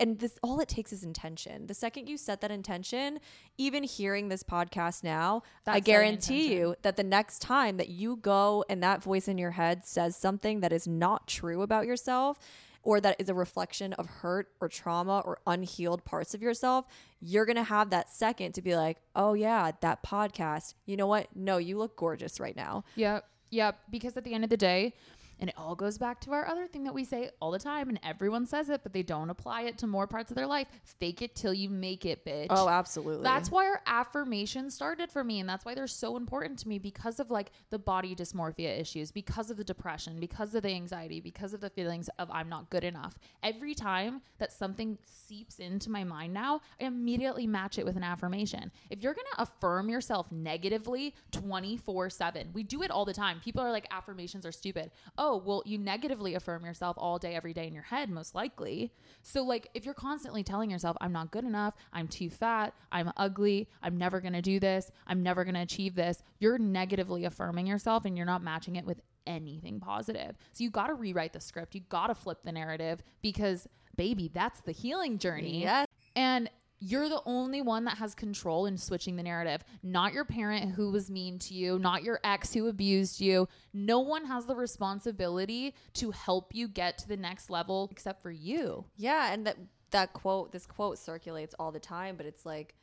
And 0.00 0.18
this 0.18 0.38
all 0.42 0.58
it 0.60 0.68
takes 0.68 0.92
is 0.92 1.04
intention. 1.04 1.66
The 1.66 1.74
second 1.74 2.08
you 2.08 2.16
set 2.16 2.40
that 2.40 2.50
intention, 2.50 3.20
even 3.58 3.84
hearing 3.84 4.28
this 4.28 4.42
podcast 4.42 5.04
now, 5.04 5.42
I 5.66 5.74
That's 5.74 5.86
setting 5.86 5.92
guarantee 5.92 6.54
you 6.54 6.74
that 6.82 6.96
the 6.96 7.04
next 7.04 7.40
time 7.40 7.76
that 7.76 7.90
you 7.90 8.16
go 8.16 8.64
and 8.70 8.82
that 8.82 9.02
voice 9.02 9.28
in 9.28 9.36
your 9.36 9.50
head 9.52 9.84
says 9.86 10.16
something 10.16 10.60
that 10.60 10.72
is 10.72 10.88
not 10.88 11.28
true 11.28 11.60
about 11.60 11.86
yourself 11.86 12.38
or 12.82 13.00
that 13.00 13.16
is 13.18 13.28
a 13.28 13.34
reflection 13.34 13.92
of 13.94 14.06
hurt 14.06 14.48
or 14.60 14.68
trauma 14.68 15.20
or 15.24 15.38
unhealed 15.46 16.02
parts 16.04 16.32
of 16.34 16.40
yourself, 16.40 16.86
you're 17.20 17.44
going 17.44 17.56
to 17.56 17.62
have 17.62 17.90
that 17.90 18.10
second 18.10 18.52
to 18.52 18.62
be 18.62 18.74
like, 18.74 18.98
"Oh 19.14 19.34
yeah, 19.34 19.72
that 19.82 20.02
podcast. 20.02 20.74
You 20.86 20.96
know 20.96 21.06
what? 21.06 21.28
No, 21.34 21.58
you 21.58 21.76
look 21.76 21.96
gorgeous 21.96 22.40
right 22.40 22.56
now." 22.56 22.84
Yep. 22.96 23.26
Yep. 23.50 23.80
Because 23.90 24.16
at 24.16 24.24
the 24.24 24.32
end 24.32 24.44
of 24.44 24.50
the 24.50 24.56
day, 24.56 24.94
and 25.40 25.50
it 25.50 25.56
all 25.56 25.74
goes 25.74 25.98
back 25.98 26.20
to 26.22 26.32
our 26.32 26.46
other 26.46 26.66
thing 26.66 26.84
that 26.84 26.94
we 26.94 27.04
say 27.04 27.30
all 27.40 27.50
the 27.50 27.58
time, 27.58 27.88
and 27.88 27.98
everyone 28.02 28.46
says 28.46 28.68
it, 28.68 28.82
but 28.82 28.92
they 28.92 29.02
don't 29.02 29.30
apply 29.30 29.62
it 29.62 29.78
to 29.78 29.86
more 29.86 30.06
parts 30.06 30.30
of 30.30 30.36
their 30.36 30.46
life. 30.46 30.68
Fake 30.84 31.22
it 31.22 31.34
till 31.34 31.54
you 31.54 31.68
make 31.68 32.04
it, 32.04 32.24
bitch. 32.24 32.46
Oh, 32.50 32.68
absolutely. 32.68 33.24
That's 33.24 33.50
why 33.50 33.66
our 33.66 33.80
affirmations 33.86 34.74
started 34.74 35.10
for 35.10 35.24
me, 35.24 35.40
and 35.40 35.48
that's 35.48 35.64
why 35.64 35.74
they're 35.74 35.86
so 35.86 36.16
important 36.16 36.58
to 36.60 36.68
me 36.68 36.78
because 36.78 37.20
of 37.20 37.30
like 37.30 37.50
the 37.70 37.78
body 37.78 38.14
dysmorphia 38.14 38.78
issues, 38.78 39.10
because 39.10 39.50
of 39.50 39.56
the 39.56 39.64
depression, 39.64 40.20
because 40.20 40.54
of 40.54 40.62
the 40.62 40.70
anxiety, 40.70 41.20
because 41.20 41.54
of 41.54 41.60
the 41.60 41.70
feelings 41.70 42.08
of 42.18 42.30
I'm 42.30 42.48
not 42.48 42.70
good 42.70 42.84
enough. 42.84 43.18
Every 43.42 43.74
time 43.74 44.22
that 44.38 44.52
something 44.52 44.98
seeps 45.04 45.58
into 45.58 45.90
my 45.90 46.04
mind 46.04 46.34
now, 46.34 46.60
I 46.80 46.84
immediately 46.84 47.46
match 47.46 47.78
it 47.78 47.84
with 47.84 47.96
an 47.96 48.04
affirmation. 48.04 48.70
If 48.90 49.02
you're 49.02 49.14
gonna 49.14 49.28
affirm 49.38 49.88
yourself 49.88 50.30
negatively 50.30 51.14
24 51.32 52.10
7, 52.10 52.50
we 52.52 52.62
do 52.62 52.82
it 52.82 52.90
all 52.90 53.04
the 53.04 53.14
time. 53.14 53.40
People 53.42 53.62
are 53.62 53.70
like, 53.70 53.86
affirmations 53.90 54.44
are 54.44 54.52
stupid. 54.52 54.90
Oh, 55.16 55.29
Oh, 55.30 55.36
well, 55.36 55.62
you 55.64 55.78
negatively 55.78 56.34
affirm 56.34 56.64
yourself 56.64 56.96
all 56.98 57.16
day, 57.16 57.36
every 57.36 57.54
day 57.54 57.68
in 57.68 57.72
your 57.72 57.84
head, 57.84 58.10
most 58.10 58.34
likely. 58.34 58.92
So, 59.22 59.44
like, 59.44 59.68
if 59.74 59.84
you're 59.84 59.94
constantly 59.94 60.42
telling 60.42 60.72
yourself, 60.72 60.96
I'm 61.00 61.12
not 61.12 61.30
good 61.30 61.44
enough, 61.44 61.74
I'm 61.92 62.08
too 62.08 62.30
fat, 62.30 62.74
I'm 62.90 63.12
ugly, 63.16 63.68
I'm 63.80 63.96
never 63.96 64.20
gonna 64.20 64.42
do 64.42 64.58
this, 64.58 64.90
I'm 65.06 65.22
never 65.22 65.44
gonna 65.44 65.62
achieve 65.62 65.94
this, 65.94 66.24
you're 66.40 66.58
negatively 66.58 67.26
affirming 67.26 67.68
yourself 67.68 68.04
and 68.06 68.16
you're 68.16 68.26
not 68.26 68.42
matching 68.42 68.74
it 68.74 68.84
with 68.84 69.02
anything 69.24 69.78
positive. 69.78 70.36
So, 70.52 70.64
you 70.64 70.70
gotta 70.70 70.94
rewrite 70.94 71.32
the 71.32 71.40
script, 71.40 71.76
you 71.76 71.82
gotta 71.88 72.16
flip 72.16 72.38
the 72.42 72.50
narrative 72.50 73.00
because, 73.22 73.68
baby, 73.94 74.32
that's 74.34 74.60
the 74.62 74.72
healing 74.72 75.16
journey. 75.18 75.62
Yes. 75.62 75.86
And 76.16 76.50
you're 76.80 77.08
the 77.08 77.22
only 77.26 77.60
one 77.60 77.84
that 77.84 77.98
has 77.98 78.14
control 78.14 78.66
in 78.66 78.78
switching 78.78 79.16
the 79.16 79.22
narrative, 79.22 79.62
not 79.82 80.12
your 80.12 80.24
parent 80.24 80.72
who 80.72 80.90
was 80.90 81.10
mean 81.10 81.38
to 81.38 81.54
you, 81.54 81.78
not 81.78 82.02
your 82.02 82.18
ex 82.24 82.54
who 82.54 82.68
abused 82.68 83.20
you. 83.20 83.48
No 83.72 84.00
one 84.00 84.24
has 84.24 84.46
the 84.46 84.56
responsibility 84.56 85.74
to 85.94 86.10
help 86.10 86.54
you 86.54 86.66
get 86.66 86.98
to 86.98 87.08
the 87.08 87.16
next 87.16 87.50
level 87.50 87.88
except 87.90 88.22
for 88.22 88.30
you. 88.30 88.86
Yeah, 88.96 89.32
and 89.32 89.46
that 89.46 89.56
that 89.90 90.12
quote, 90.12 90.52
this 90.52 90.66
quote 90.66 90.98
circulates 90.98 91.54
all 91.58 91.70
the 91.70 91.80
time, 91.80 92.16
but 92.16 92.24
it's 92.24 92.46
like 92.46 92.74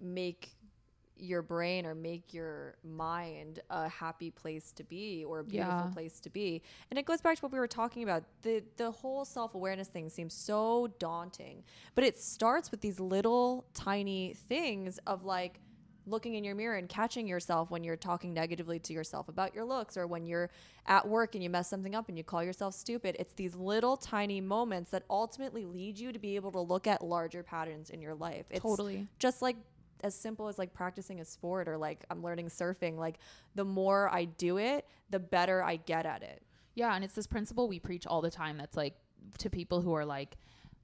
make 0.00 0.50
your 1.18 1.42
brain 1.42 1.86
or 1.86 1.94
make 1.94 2.32
your 2.32 2.76
mind 2.84 3.60
a 3.70 3.88
happy 3.88 4.30
place 4.30 4.72
to 4.72 4.84
be 4.84 5.24
or 5.24 5.40
a 5.40 5.44
beautiful 5.44 5.86
Yeah. 5.86 5.92
place 5.92 6.20
to 6.20 6.30
be. 6.30 6.62
And 6.90 6.98
it 6.98 7.04
goes 7.06 7.20
back 7.20 7.36
to 7.36 7.42
what 7.42 7.52
we 7.52 7.58
were 7.58 7.66
talking 7.68 8.02
about. 8.02 8.24
The 8.42 8.62
the 8.76 8.90
whole 8.90 9.24
self-awareness 9.24 9.88
thing 9.88 10.08
seems 10.10 10.34
so 10.34 10.88
daunting, 10.98 11.64
but 11.94 12.04
it 12.04 12.18
starts 12.18 12.70
with 12.70 12.80
these 12.80 13.00
little 13.00 13.66
tiny 13.74 14.34
things 14.34 14.98
of 15.06 15.24
like 15.24 15.60
looking 16.06 16.36
in 16.36 16.44
your 16.44 16.54
mirror 16.54 16.76
and 16.76 16.88
catching 16.88 17.26
yourself 17.26 17.70
when 17.70 17.84
you're 17.84 17.96
talking 17.96 18.32
negatively 18.32 18.78
to 18.78 18.94
yourself 18.94 19.28
about 19.28 19.54
your 19.54 19.64
looks 19.64 19.94
or 19.96 20.06
when 20.06 20.26
you're 20.26 20.48
at 20.86 21.06
work 21.06 21.34
and 21.34 21.44
you 21.44 21.50
mess 21.50 21.68
something 21.68 21.94
up 21.94 22.08
and 22.08 22.16
you 22.16 22.24
call 22.24 22.42
yourself 22.42 22.74
stupid. 22.74 23.14
It's 23.18 23.34
these 23.34 23.54
little 23.54 23.96
tiny 23.96 24.40
moments 24.40 24.90
that 24.92 25.02
ultimately 25.10 25.66
lead 25.66 25.98
you 25.98 26.10
to 26.12 26.18
be 26.18 26.34
able 26.36 26.50
to 26.52 26.60
look 26.60 26.86
at 26.86 27.04
larger 27.04 27.42
patterns 27.42 27.90
in 27.90 28.00
your 28.00 28.14
life. 28.14 28.46
It's 28.50 28.62
Totally. 28.62 29.06
just 29.18 29.42
like 29.42 29.56
as 30.02 30.14
simple 30.14 30.48
as 30.48 30.58
like 30.58 30.72
practicing 30.72 31.20
a 31.20 31.24
sport 31.24 31.68
or 31.68 31.76
like 31.76 32.04
I'm 32.10 32.22
learning 32.22 32.48
surfing. 32.48 32.96
Like 32.96 33.18
the 33.54 33.64
more 33.64 34.08
I 34.12 34.24
do 34.24 34.58
it, 34.58 34.86
the 35.10 35.18
better 35.18 35.62
I 35.62 35.76
get 35.76 36.06
at 36.06 36.22
it. 36.22 36.42
Yeah, 36.74 36.94
and 36.94 37.04
it's 37.04 37.14
this 37.14 37.26
principle 37.26 37.68
we 37.68 37.80
preach 37.80 38.06
all 38.06 38.20
the 38.20 38.30
time 38.30 38.56
that's 38.56 38.76
like 38.76 38.94
to 39.38 39.50
people 39.50 39.80
who 39.80 39.94
are 39.94 40.04
like, 40.04 40.36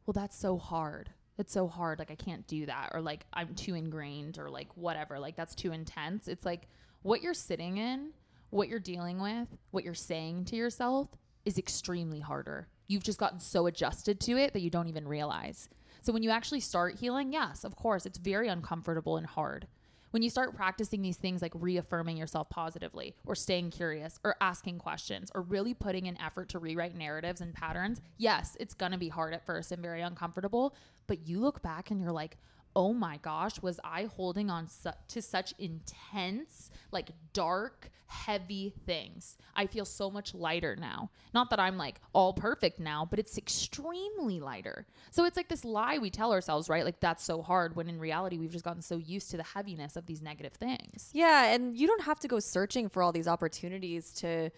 well, 0.06 0.12
that's 0.12 0.36
so 0.36 0.58
hard. 0.58 1.10
It's 1.38 1.52
so 1.52 1.66
hard. 1.66 1.98
Like, 1.98 2.10
I 2.10 2.14
can't 2.14 2.46
do 2.46 2.66
that. 2.66 2.90
Or 2.92 3.00
like, 3.00 3.26
I'm 3.32 3.54
too 3.54 3.74
ingrained 3.74 4.38
or 4.38 4.50
like 4.50 4.68
whatever. 4.76 5.18
Like, 5.18 5.36
that's 5.36 5.54
too 5.54 5.72
intense. 5.72 6.28
It's 6.28 6.44
like 6.44 6.68
what 7.02 7.22
you're 7.22 7.34
sitting 7.34 7.78
in, 7.78 8.10
what 8.50 8.68
you're 8.68 8.78
dealing 8.78 9.20
with, 9.20 9.48
what 9.70 9.84
you're 9.84 9.94
saying 9.94 10.44
to 10.46 10.56
yourself 10.56 11.08
is 11.44 11.58
extremely 11.58 12.20
harder. 12.20 12.68
You've 12.86 13.02
just 13.02 13.18
gotten 13.18 13.40
so 13.40 13.66
adjusted 13.66 14.20
to 14.20 14.36
it 14.36 14.52
that 14.52 14.60
you 14.60 14.70
don't 14.70 14.88
even 14.88 15.08
realize. 15.08 15.68
So 16.04 16.12
when 16.12 16.22
you 16.22 16.28
actually 16.28 16.60
start 16.60 16.96
healing, 16.96 17.32
yes, 17.32 17.64
of 17.64 17.76
course, 17.76 18.04
it's 18.04 18.18
very 18.18 18.46
uncomfortable 18.48 19.16
and 19.16 19.26
hard. 19.26 19.66
When 20.10 20.22
you 20.22 20.28
start 20.28 20.54
practicing 20.54 21.00
these 21.00 21.16
things 21.16 21.40
like 21.40 21.52
reaffirming 21.54 22.18
yourself 22.18 22.50
positively 22.50 23.14
or 23.24 23.34
staying 23.34 23.70
curious 23.70 24.20
or 24.22 24.36
asking 24.38 24.80
questions 24.80 25.30
or 25.34 25.40
really 25.40 25.72
putting 25.72 26.06
an 26.06 26.20
effort 26.20 26.50
to 26.50 26.58
rewrite 26.58 26.94
narratives 26.94 27.40
and 27.40 27.54
patterns, 27.54 28.02
yes, 28.18 28.54
it's 28.60 28.74
to 28.92 28.98
be 28.98 29.08
hard 29.08 29.32
at 29.32 29.46
first 29.46 29.72
and 29.72 29.80
very 29.80 30.02
uncomfortable, 30.02 30.76
but 31.06 31.26
you 31.26 31.40
look 31.40 31.62
back 31.62 31.90
and 31.90 32.02
you're 32.02 32.12
like, 32.12 32.36
"Oh 32.76 32.92
my 32.92 33.16
gosh, 33.16 33.62
was 33.62 33.80
I 33.82 34.04
holding 34.04 34.50
on 34.50 34.68
su- 34.68 34.90
to 35.08 35.22
such 35.22 35.54
intense, 35.58 36.70
like 36.92 37.12
dark, 37.32 37.90
heavy 38.06 38.74
things? 38.86 39.36
I 39.54 39.66
feel 39.66 39.84
so 39.84 40.10
much 40.10 40.34
lighter 40.34 40.76
now. 40.76 41.10
Not 41.32 41.50
that 41.50 41.60
I'm 41.60 41.76
like 41.76 42.00
all 42.12 42.32
perfect 42.32 42.80
now, 42.80 43.06
but 43.08 43.18
it's 43.18 43.38
extremely 43.38 44.40
lighter. 44.40 44.86
So 45.10 45.24
it's 45.24 45.36
like 45.36 45.48
this 45.48 45.64
lie 45.64 45.98
we 45.98 46.10
tell 46.10 46.32
ourselves, 46.32 46.68
right? 46.68 46.84
Like 46.84 47.00
that's 47.00 47.24
so 47.24 47.42
hard 47.42 47.76
when 47.76 47.88
in 47.88 47.98
reality 47.98 48.38
we've 48.38 48.52
just 48.52 48.64
gotten 48.64 48.82
so 48.82 48.96
used 48.96 49.30
to 49.30 49.36
the 49.36 49.42
heaviness 49.42 49.96
of 49.96 50.06
these 50.06 50.22
negative 50.22 50.52
things. 50.52 51.10
Yeah, 51.12 51.46
and 51.46 51.76
you 51.76 51.86
don't 51.86 52.02
have 52.02 52.20
to 52.20 52.28
go 52.28 52.38
searching 52.38 52.88
for 52.88 53.02
all 53.02 53.12
these 53.12 53.28
opportunities 53.28 54.12
to 54.14 54.50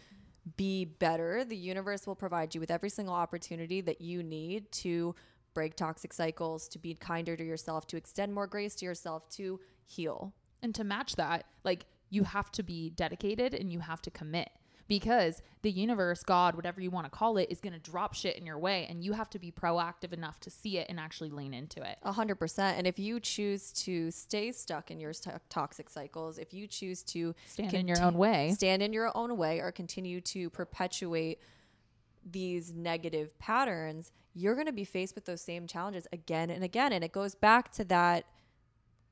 be 0.57 0.85
better. 0.85 1.45
The 1.45 1.57
universe 1.57 2.07
will 2.07 2.15
provide 2.15 2.55
you 2.55 2.61
with 2.61 2.71
every 2.71 2.91
single 2.91 3.15
opportunity 3.15 3.81
that 3.81 4.01
you 4.01 4.23
need 4.23 4.71
to 4.73 5.15
break 5.55 5.75
toxic 5.75 6.13
cycles, 6.13 6.69
to 6.69 6.79
be 6.79 6.95
kinder 6.95 7.35
to 7.35 7.45
yourself, 7.45 7.87
to 7.87 7.97
extend 7.97 8.33
more 8.33 8.47
grace 8.47 8.75
to 8.77 8.85
yourself, 8.85 9.29
to 9.31 9.59
heal. 9.85 10.35
And 10.63 10.75
to 10.75 10.85
match 10.85 11.17
that, 11.17 11.47
like 11.65 11.87
you 12.17 12.25
have 12.25 12.51
to 12.59 12.63
be 12.63 12.91
dedicated 12.91 13.51
and 13.55 13.67
you 13.75 13.81
have 13.81 14.01
to 14.03 14.11
commit. 14.11 14.51
because 14.89 15.43
the 15.63 15.71
universe, 15.87 16.23
God, 16.23 16.55
whatever 16.55 16.81
you 16.81 16.93
want 16.97 17.07
to 17.07 17.11
call 17.11 17.39
it, 17.39 17.49
is 17.51 17.59
going 17.65 17.73
to 17.73 17.85
drop 17.91 18.15
shit 18.15 18.37
in 18.39 18.47
your 18.47 18.57
way 18.69 18.87
and 18.89 19.03
you 19.05 19.13
have 19.21 19.29
to 19.31 19.39
be 19.47 19.51
proactive 19.51 20.13
enough 20.13 20.39
to 20.47 20.49
see 20.61 20.79
it 20.79 20.87
and 20.89 21.01
actually 21.01 21.29
lean 21.41 21.53
into 21.53 21.81
it. 21.91 21.97
A 22.05 22.13
hundred 22.13 22.37
percent. 22.37 22.79
And 22.79 22.87
if 22.87 22.97
you 23.07 23.19
choose 23.19 23.73
to 23.87 23.95
stay 24.13 24.53
stuck 24.53 24.93
in 24.93 25.01
your 25.01 25.13
to- 25.25 25.41
toxic 25.49 25.89
cycles, 25.91 26.39
if 26.39 26.55
you 26.55 26.65
choose 26.69 27.03
to 27.15 27.35
Stand 27.47 27.75
in 27.75 27.89
your 27.89 28.01
own 28.01 28.15
way. 28.25 28.53
stand 28.55 28.81
in 28.81 28.93
your 28.93 29.11
own 29.21 29.37
way, 29.37 29.55
or 29.59 29.73
continue 29.73 30.21
to 30.35 30.51
perpetuate 30.51 31.41
these 32.39 32.73
negative 32.73 33.37
patterns, 33.41 34.13
you're 34.35 34.55
going 34.55 34.67
to 34.67 34.73
be 34.73 34.85
faced 34.85 35.15
with 35.17 35.25
those 35.25 35.41
same 35.43 35.67
challenges 35.67 36.07
again 36.13 36.49
and 36.51 36.63
again. 36.63 36.93
And 36.93 37.03
it 37.03 37.11
goes 37.11 37.35
back 37.35 37.73
to 37.73 37.85
that 37.87 38.25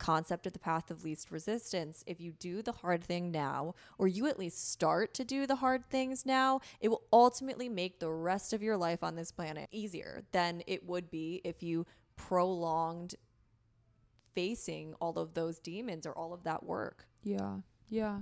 concept 0.05 0.47
of 0.47 0.53
the 0.53 0.59
path 0.59 0.91
of 0.91 1.03
least 1.03 1.31
resistance. 1.31 2.05
If 2.07 2.21
you 2.21 2.33
do 2.33 2.61
the 2.61 2.73
hard 2.73 3.03
thing 3.03 3.31
now, 3.31 3.75
or 3.97 4.07
you 4.07 4.27
at 4.27 4.39
least 4.39 4.71
start 4.71 5.15
to 5.15 5.25
do 5.25 5.47
the 5.47 5.57
hard 5.57 5.89
things 5.89 6.27
now, 6.27 6.61
it 6.79 6.89
will 6.89 7.05
ultimately 7.11 7.71
make 7.71 8.01
the 8.01 8.11
rest 8.11 8.53
of 8.53 8.63
your 8.63 8.77
life 8.77 9.03
on 9.03 9.17
this 9.17 9.33
planet 9.33 9.67
easier 9.73 10.23
than 10.33 10.63
it 10.67 10.87
would 10.87 11.11
be 11.11 11.41
if 11.43 11.63
you 11.63 11.87
prolonged 12.17 13.15
facing 14.35 14.93
all 15.01 15.19
of 15.19 15.33
those 15.33 15.59
demons 15.59 16.07
or 16.07 16.13
all 16.13 16.35
of 16.35 16.45
that 16.45 16.63
work. 16.63 17.07
Yeah. 17.23 17.57
Yeah. 17.89 18.19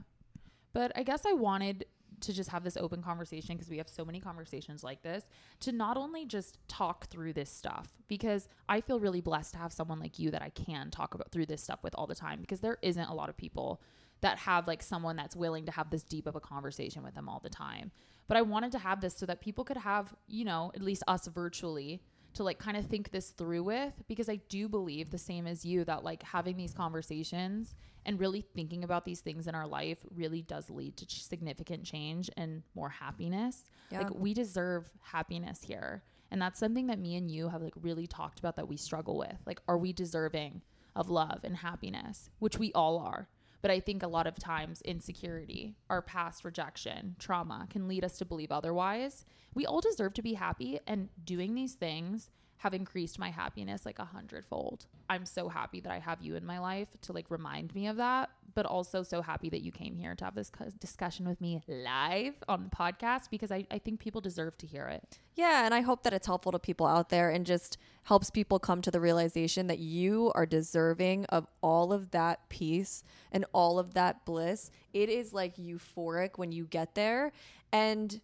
But 0.73 0.93
I 0.95 1.03
guess 1.03 1.27
I 1.27 1.33
wanted 1.33 1.87
to 2.23 2.33
just 2.33 2.51
have 2.51 2.65
this 2.65 2.77
open 2.77 3.03
conversation 3.03 3.57
because 3.57 3.71
we 3.71 3.79
have 3.79 3.89
so 3.89 4.05
many 4.05 4.21
conversations 4.21 4.83
like 4.83 5.03
this 5.03 5.25
to 5.61 5.73
not 5.73 5.97
only 5.97 6.25
just 6.25 6.59
talk 6.69 7.07
through 7.07 7.33
this 7.33 7.51
stuff 7.51 7.89
because 8.09 8.49
I 8.69 8.81
feel 8.81 9.01
really 9.01 9.21
blessed 9.21 9.53
to 9.53 9.59
have 9.59 9.73
someone 9.73 10.01
like 10.01 10.19
you 10.19 10.31
that 10.31 10.43
I 10.43 10.51
can 10.51 10.91
talk 10.91 11.15
about 11.15 11.31
through 11.31 11.47
this 11.47 11.63
stuff 11.63 11.83
with 11.83 11.95
all 11.97 12.07
the 12.07 12.15
time 12.15 12.41
because 12.41 12.61
there 12.61 12.79
isn't 12.83 13.09
a 13.09 13.15
lot 13.15 13.29
of 13.29 13.37
people 13.37 13.81
that 14.23 14.39
have 14.39 14.67
like 14.67 14.83
someone 14.83 15.17
that's 15.17 15.37
willing 15.37 15.67
to 15.67 15.73
have 15.73 15.91
this 15.91 16.05
deep 16.05 16.27
of 16.27 16.37
a 16.37 16.41
conversation 16.41 17.03
with 17.03 17.15
them 17.15 17.29
all 17.29 17.41
the 17.43 17.51
time. 17.51 17.91
But 18.29 18.37
I 18.37 18.43
wanted 18.43 18.73
to 18.73 18.79
have 18.79 19.01
this 19.01 19.17
so 19.17 19.27
that 19.27 19.41
people 19.41 19.65
could 19.65 19.77
have, 19.77 20.15
you 20.29 20.45
know, 20.45 20.73
at 20.75 20.81
least 20.81 21.03
us 21.07 21.27
virtually 21.27 22.01
to 22.35 22.45
like 22.45 22.59
kind 22.59 22.77
of 22.77 22.87
think 22.87 23.11
this 23.11 23.31
through 23.31 23.63
with 23.63 23.93
because 24.09 24.29
I 24.29 24.37
do 24.49 24.69
believe 24.69 25.11
the 25.11 25.19
same 25.19 25.47
as 25.47 25.65
you 25.65 25.85
that 25.85 26.05
like 26.05 26.23
having 26.23 26.57
these 26.57 26.75
conversations 26.75 27.75
and 28.05 28.19
really 28.19 28.45
thinking 28.55 28.85
about 28.85 29.05
these 29.05 29.21
things 29.21 29.47
in 29.47 29.55
our 29.55 29.67
life 29.67 29.99
really 30.15 30.43
does 30.43 30.71
lead 30.71 30.97
to 30.97 31.07
ch- 31.07 31.25
significant 31.25 31.85
change 31.85 32.31
and 32.37 32.63
more 32.75 32.89
happiness. 32.89 33.71
Yeah. 33.91 34.03
Like 34.03 34.15
we 34.15 34.35
deserve 34.35 34.91
happiness 35.01 35.63
here. 35.63 36.03
And 36.31 36.41
that's 36.41 36.59
something 36.59 36.87
that 36.87 36.99
me 36.99 37.17
and 37.17 37.31
you 37.31 37.49
have 37.49 37.63
like 37.63 37.75
really 37.81 38.07
talked 38.07 38.39
about 38.39 38.57
that 38.57 38.69
we 38.69 38.77
struggle 38.77 39.19
with. 39.19 39.37
Like 39.47 39.61
are 39.69 39.79
we 39.79 39.93
deserving 39.93 40.63
of 40.97 41.11
love 41.11 41.41
and 41.45 41.57
happiness, 41.57 42.31
which 42.39 42.59
we 42.59 42.73
all 42.73 42.99
are. 42.99 43.29
But 43.63 43.71
I 43.71 43.81
think 43.81 44.03
a 44.03 44.09
lot 44.09 44.27
of 44.27 44.39
times 44.39 44.83
insecurity, 44.83 45.77
our 45.89 46.03
past 46.03 46.45
rejection, 46.45 47.17
trauma 47.19 47.69
can 47.71 47.89
lead 47.89 48.05
us 48.05 48.19
to 48.19 48.25
believe 48.25 48.53
otherwise. 48.53 49.25
We 49.55 49.67
all 49.67 49.81
deserve 49.81 50.15
to 50.15 50.23
be 50.23 50.35
happy, 50.35 50.81
and 50.87 51.09
doing 51.25 51.55
these 51.55 51.75
things 51.75 52.31
have 52.59 52.75
increased 52.75 53.19
my 53.19 53.31
happiness 53.31 53.87
like 53.87 53.99
a 53.99 54.05
hundredfold. 54.05 54.87
I'm 55.11 55.27
so 55.27 55.49
happy 55.49 55.81
that 55.81 55.93
I 55.93 55.99
have 55.99 56.23
you 56.23 56.37
in 56.37 56.47
my 56.47 56.59
life 56.59 56.89
to 57.03 57.13
like 57.13 57.31
remind 57.31 57.75
me 57.75 57.87
of 57.89 57.97
that, 57.97 58.31
but 58.55 58.67
also 58.67 59.03
so 59.03 59.23
happy 59.23 59.49
that 59.49 59.63
you 59.63 59.73
came 59.73 59.97
here 59.97 60.15
to 60.15 60.25
have 60.25 60.35
this 60.35 60.51
discussion 60.79 61.29
with 61.29 61.41
me 61.41 61.61
live 61.67 62.35
on 62.49 62.65
the 62.65 62.71
podcast 62.71 63.31
because 63.31 63.51
I, 63.51 63.67
I 63.71 63.79
think 63.79 64.01
people 64.01 64.21
deserve 64.21 64.57
to 64.59 64.67
hear 64.67 64.87
it. 64.87 65.19
Yeah, 65.35 65.65
and 65.65 65.75
I 65.75 65.81
hope 65.81 66.03
that 66.03 66.13
it's 66.13 66.27
helpful 66.27 66.53
to 66.53 66.59
people 66.59 66.87
out 66.87 67.09
there 67.09 67.31
and 67.31 67.47
just 67.47 67.79
helps 68.05 68.31
people 68.31 68.59
come 68.59 68.83
to 68.83 68.91
the 68.91 69.01
realization 69.01 69.67
that 69.69 69.79
you 69.79 70.33
are 70.35 70.47
deserving 70.47 71.25
of 71.27 71.47
all 71.63 71.93
of 71.93 72.11
that 72.11 72.49
peace 72.49 73.03
and 73.31 73.45
all 73.53 73.79
of 73.79 73.95
that 73.95 74.25
bliss. 74.25 74.71
It 74.93 75.09
is 75.09 75.33
like 75.33 75.57
euphoric 75.57 76.37
when 76.37 76.53
you 76.53 76.67
get 76.67 76.95
there 76.95 77.33
and 77.73 78.21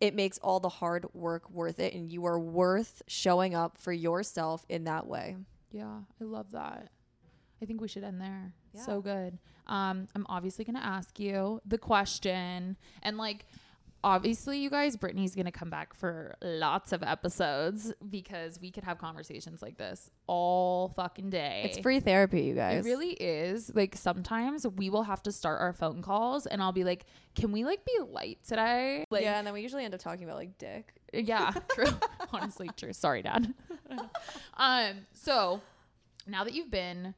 it 0.00 0.14
makes 0.14 0.38
all 0.38 0.60
the 0.60 0.68
hard 0.68 1.06
work 1.12 1.50
worth 1.50 1.78
it 1.78 1.94
and 1.94 2.10
you 2.10 2.24
are 2.24 2.38
worth 2.38 3.02
showing 3.06 3.54
up 3.54 3.78
for 3.78 3.92
yourself 3.92 4.64
in 4.68 4.84
that 4.84 5.06
way. 5.06 5.36
Yeah, 5.70 6.00
I 6.20 6.24
love 6.24 6.52
that. 6.52 6.88
I 7.62 7.66
think 7.66 7.80
we 7.80 7.88
should 7.88 8.04
end 8.04 8.20
there. 8.20 8.54
Yeah. 8.72 8.82
So 8.82 9.00
good. 9.00 9.38
Um, 9.66 10.08
I'm 10.14 10.26
obviously 10.28 10.64
gonna 10.64 10.80
ask 10.80 11.18
you 11.20 11.60
the 11.64 11.78
question, 11.78 12.76
and 13.02 13.16
like, 13.16 13.46
obviously, 14.02 14.58
you 14.58 14.68
guys, 14.70 14.96
Brittany's 14.96 15.34
gonna 15.36 15.52
come 15.52 15.70
back 15.70 15.94
for 15.94 16.34
lots 16.42 16.92
of 16.92 17.02
episodes 17.04 17.92
because 18.08 18.60
we 18.60 18.70
could 18.72 18.82
have 18.82 18.98
conversations 18.98 19.62
like 19.62 19.76
this 19.76 20.10
all 20.26 20.88
fucking 20.96 21.30
day. 21.30 21.62
It's 21.66 21.78
free 21.78 22.00
therapy, 22.00 22.42
you 22.42 22.54
guys. 22.54 22.84
It 22.84 22.88
really 22.88 23.12
is. 23.12 23.70
Like 23.74 23.96
sometimes 23.96 24.66
we 24.66 24.90
will 24.90 25.04
have 25.04 25.22
to 25.24 25.32
start 25.32 25.60
our 25.60 25.72
phone 25.72 26.02
calls, 26.02 26.46
and 26.46 26.60
I'll 26.60 26.72
be 26.72 26.84
like, 26.84 27.06
"Can 27.36 27.52
we 27.52 27.64
like 27.64 27.84
be 27.84 27.92
light 28.08 28.38
today?" 28.46 29.04
Like, 29.10 29.22
yeah, 29.22 29.38
and 29.38 29.46
then 29.46 29.54
we 29.54 29.60
usually 29.62 29.84
end 29.84 29.94
up 29.94 30.00
talking 30.00 30.24
about 30.24 30.36
like 30.36 30.58
dick. 30.58 30.94
yeah, 31.12 31.52
true. 31.74 31.86
Honestly, 32.32 32.70
true. 32.76 32.92
Sorry, 32.92 33.22
Dad. 33.22 33.54
um, 34.56 35.06
so 35.12 35.60
now 36.26 36.42
that 36.44 36.54
you've 36.54 36.70
been 36.70 37.14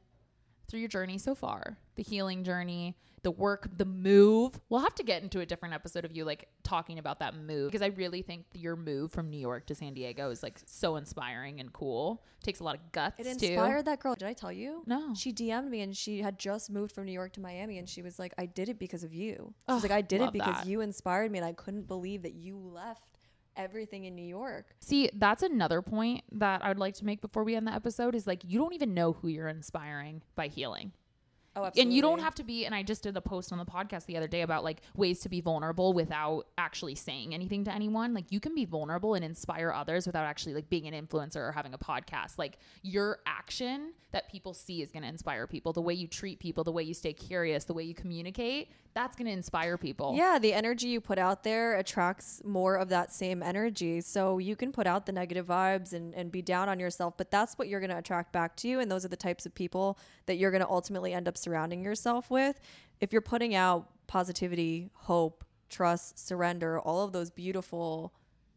through 0.67 0.79
your 0.79 0.89
journey 0.89 1.17
so 1.17 1.35
far, 1.35 1.77
the 1.95 2.03
healing 2.03 2.43
journey, 2.43 2.95
the 3.23 3.31
work, 3.31 3.69
the 3.77 3.85
move, 3.85 4.59
we'll 4.69 4.81
have 4.81 4.93
to 4.95 5.03
get 5.03 5.23
into 5.23 5.39
a 5.39 5.45
different 5.45 5.73
episode 5.73 6.03
of 6.03 6.11
you 6.11 6.25
like 6.25 6.49
talking 6.63 6.99
about 6.99 7.19
that 7.19 7.33
move 7.35 7.71
because 7.71 7.81
I 7.81 7.87
really 7.95 8.21
think 8.21 8.45
your 8.53 8.75
move 8.75 9.11
from 9.13 9.29
New 9.29 9.37
York 9.39 9.65
to 9.67 9.75
San 9.75 9.93
Diego 9.93 10.29
is 10.29 10.43
like 10.43 10.59
so 10.65 10.97
inspiring 10.97 11.61
and 11.61 11.71
cool. 11.71 12.21
Takes 12.43 12.59
a 12.59 12.65
lot 12.65 12.75
of 12.75 12.91
guts 12.91 13.19
It 13.19 13.39
too. 13.39 13.47
inspired 13.47 13.85
that 13.85 14.01
girl. 14.01 14.15
Did 14.15 14.27
I 14.27 14.33
tell 14.33 14.51
you? 14.51 14.83
No. 14.85 15.13
She 15.15 15.31
DM'd 15.31 15.71
me 15.71 15.79
and 15.81 15.95
she 15.95 16.21
had 16.21 16.37
just 16.37 16.69
moved 16.69 16.91
from 16.93 17.05
New 17.05 17.13
York 17.13 17.31
to 17.33 17.39
Miami 17.39 17.77
and 17.77 17.87
she 17.87 18.01
was 18.01 18.19
like, 18.19 18.33
I 18.37 18.45
did 18.45 18.67
it 18.67 18.77
because 18.77 19.05
of 19.05 19.13
you. 19.13 19.53
She 19.69 19.73
was 19.73 19.83
like, 19.83 19.91
I 19.93 20.01
did 20.01 20.19
it 20.21 20.33
because 20.33 20.57
that. 20.57 20.67
you 20.67 20.81
inspired 20.81 21.31
me 21.31 21.37
and 21.39 21.47
I 21.47 21.53
couldn't 21.53 21.87
believe 21.87 22.23
that 22.23 22.33
you 22.33 22.57
left 22.57 23.12
everything 23.57 24.05
in 24.05 24.15
New 24.15 24.25
York. 24.25 24.65
See, 24.79 25.09
that's 25.13 25.43
another 25.43 25.81
point 25.81 26.23
that 26.31 26.63
I 26.63 26.69
would 26.69 26.79
like 26.79 26.95
to 26.95 27.05
make 27.05 27.21
before 27.21 27.43
we 27.43 27.55
end 27.55 27.67
the 27.67 27.73
episode 27.73 28.15
is 28.15 28.27
like 28.27 28.41
you 28.45 28.59
don't 28.59 28.73
even 28.73 28.93
know 28.93 29.13
who 29.13 29.27
you're 29.27 29.47
inspiring 29.47 30.21
by 30.35 30.47
healing. 30.47 30.91
Oh, 31.55 31.65
absolutely. 31.65 31.81
and 31.83 31.93
you 31.95 32.01
don't 32.01 32.19
have 32.19 32.33
to 32.35 32.43
be 32.43 32.65
and 32.65 32.73
i 32.73 32.81
just 32.81 33.03
did 33.03 33.15
a 33.15 33.21
post 33.21 33.51
on 33.51 33.59
the 33.59 33.65
podcast 33.65 34.07
the 34.07 34.17
other 34.17 34.27
day 34.27 34.41
about 34.41 34.63
like 34.63 34.81
ways 34.95 35.19
to 35.19 35.29
be 35.29 35.39
vulnerable 35.39 35.93
without 35.93 36.47
actually 36.57 36.95
saying 36.95 37.31
anything 37.31 37.63
to 37.65 37.71
anyone 37.71 38.11
like 38.15 38.31
you 38.31 38.39
can 38.39 38.55
be 38.55 38.65
vulnerable 38.65 39.13
and 39.13 39.23
inspire 39.23 39.71
others 39.71 40.07
without 40.07 40.25
actually 40.25 40.55
like 40.55 40.67
being 40.67 40.87
an 40.91 40.95
influencer 40.95 41.35
or 41.35 41.51
having 41.51 41.75
a 41.75 41.77
podcast 41.77 42.39
like 42.39 42.57
your 42.81 43.19
action 43.27 43.91
that 44.13 44.31
people 44.31 44.55
see 44.55 44.81
is 44.81 44.91
going 44.91 45.03
to 45.03 45.09
inspire 45.09 45.45
people 45.45 45.71
the 45.71 45.81
way 45.81 45.93
you 45.93 46.07
treat 46.07 46.39
people 46.39 46.63
the 46.63 46.71
way 46.71 46.81
you 46.81 46.93
stay 46.95 47.13
curious 47.13 47.65
the 47.65 47.73
way 47.73 47.83
you 47.83 47.93
communicate 47.93 48.71
that's 48.93 49.15
going 49.15 49.25
to 49.25 49.31
inspire 49.31 49.77
people 49.77 50.13
Yeah, 50.15 50.39
the 50.39 50.53
energy 50.53 50.87
you 50.87 51.01
put 51.01 51.17
out 51.17 51.43
there 51.43 51.77
attracts 51.77 52.41
more 52.43 52.75
of 52.75 52.89
that 52.89 53.11
same 53.13 53.41
energy. 53.41 54.01
So 54.01 54.37
you 54.37 54.55
can 54.55 54.71
put 54.71 54.87
out 54.87 55.05
the 55.05 55.11
negative 55.11 55.47
vibes 55.47 55.93
and, 55.93 56.13
and 56.13 56.31
be 56.31 56.41
down 56.41 56.69
on 56.69 56.79
yourself, 56.79 57.15
but 57.17 57.31
that's 57.31 57.55
what 57.55 57.67
you're 57.67 57.79
going 57.79 57.89
to 57.89 57.97
attract 57.97 58.31
back 58.31 58.55
to 58.57 58.67
you. 58.67 58.79
And 58.79 58.91
those 58.91 59.05
are 59.05 59.09
the 59.09 59.15
types 59.15 59.45
of 59.45 59.53
people 59.53 59.97
that 60.25 60.35
you're 60.35 60.51
going 60.51 60.61
to 60.63 60.69
ultimately 60.69 61.13
end 61.13 61.27
up 61.27 61.37
surrounding 61.37 61.83
yourself 61.83 62.29
with. 62.29 62.59
If 63.01 63.11
you're 63.11 63.21
putting 63.21 63.55
out 63.55 63.89
positivity, 64.07 64.89
hope, 64.93 65.43
trust, 65.69 66.19
surrender, 66.25 66.79
all 66.79 67.03
of 67.03 67.11
those 67.11 67.31
beautiful 67.31 68.13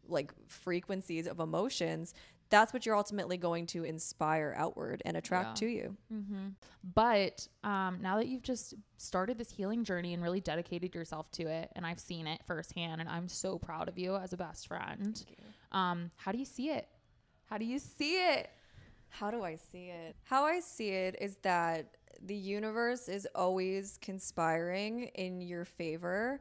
like 0.08 0.32
frequencies 0.46 1.26
of 1.26 1.40
emotions, 1.40 2.14
that's 2.48 2.73
what 2.73 2.86
you're 2.86 2.97
ultimately 2.97 3.36
going 3.36 3.66
to 3.66 3.85
inspire 3.85 4.55
outward 4.56 5.02
and 5.05 5.16
attract 5.16 5.60
Yeah. 5.60 5.66
to 5.68 5.73
you. 5.74 5.97
But 6.94 7.48
um, 7.64 7.98
now 8.01 8.16
that 8.16 8.28
you've 8.28 8.43
just 8.43 8.74
started 8.98 9.39
this 9.39 9.51
healing 9.51 9.85
journey 9.85 10.14
and 10.14 10.23
really 10.23 10.40
dedicated 10.40 10.94
yourself 10.94 11.31
to 11.32 11.44
it, 11.48 11.70
and 11.74 11.85
I've 11.85 11.98
seen 12.01 12.27
it 12.27 12.40
firsthand, 12.47 13.01
and 13.01 13.10
I'm 13.10 13.28
so 13.28 13.59
proud 13.59 13.89
of 13.89 13.98
you 13.98 14.16
as 14.16 14.32
a 14.32 14.36
best 14.36 14.68
friend. 14.68 15.23
Um, 15.73 16.10
how 16.16 16.32
do 16.32 16.39
you 16.39 16.44
see 16.44 16.70
it? 16.70 16.86
How 17.47 17.59
do 17.59 17.64
you 17.64 17.78
see 17.78 18.14
it? 18.14 18.48
How 19.09 19.31
do 19.31 19.43
I 19.43 19.56
see 19.56 19.86
it? 19.86 20.16
How 20.24 20.44
I 20.44 20.60
see 20.60 20.90
it 20.90 21.16
is 21.20 21.36
that 21.43 21.97
the 22.23 22.35
universe 22.35 23.09
is 23.09 23.27
always 23.35 23.98
conspiring 24.01 25.05
in 25.14 25.40
your 25.40 25.64
favor. 25.64 26.40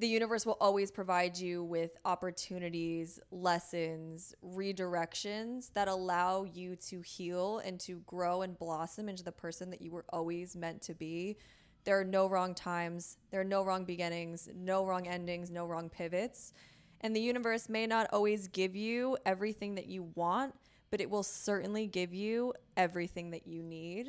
The 0.00 0.08
universe 0.08 0.46
will 0.46 0.56
always 0.62 0.90
provide 0.90 1.36
you 1.36 1.62
with 1.62 1.90
opportunities, 2.06 3.20
lessons, 3.30 4.34
redirections 4.42 5.70
that 5.74 5.88
allow 5.88 6.44
you 6.44 6.74
to 6.76 7.02
heal 7.02 7.58
and 7.58 7.78
to 7.80 7.98
grow 8.06 8.40
and 8.40 8.58
blossom 8.58 9.10
into 9.10 9.22
the 9.22 9.30
person 9.30 9.68
that 9.68 9.82
you 9.82 9.90
were 9.90 10.06
always 10.08 10.56
meant 10.56 10.80
to 10.82 10.94
be. 10.94 11.36
There 11.84 12.00
are 12.00 12.04
no 12.04 12.30
wrong 12.30 12.54
times, 12.54 13.18
there 13.30 13.42
are 13.42 13.44
no 13.44 13.62
wrong 13.62 13.84
beginnings, 13.84 14.48
no 14.56 14.86
wrong 14.86 15.06
endings, 15.06 15.50
no 15.50 15.66
wrong 15.66 15.90
pivots. 15.90 16.54
And 17.02 17.14
the 17.14 17.20
universe 17.20 17.68
may 17.68 17.86
not 17.86 18.06
always 18.10 18.48
give 18.48 18.74
you 18.74 19.18
everything 19.26 19.74
that 19.74 19.86
you 19.86 20.10
want, 20.14 20.54
but 20.90 21.02
it 21.02 21.10
will 21.10 21.22
certainly 21.22 21.86
give 21.86 22.14
you 22.14 22.54
everything 22.74 23.32
that 23.32 23.46
you 23.46 23.62
need. 23.62 24.08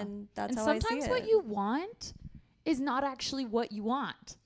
And 0.00 0.26
that's 0.34 0.56
and 0.56 0.58
how 0.58 0.72
I 0.72 0.80
sometimes 0.80 1.08
what 1.08 1.28
you 1.28 1.38
want 1.38 2.14
is 2.64 2.80
not 2.80 3.04
actually 3.04 3.44
what 3.44 3.70
you 3.70 3.84
want. 3.84 4.38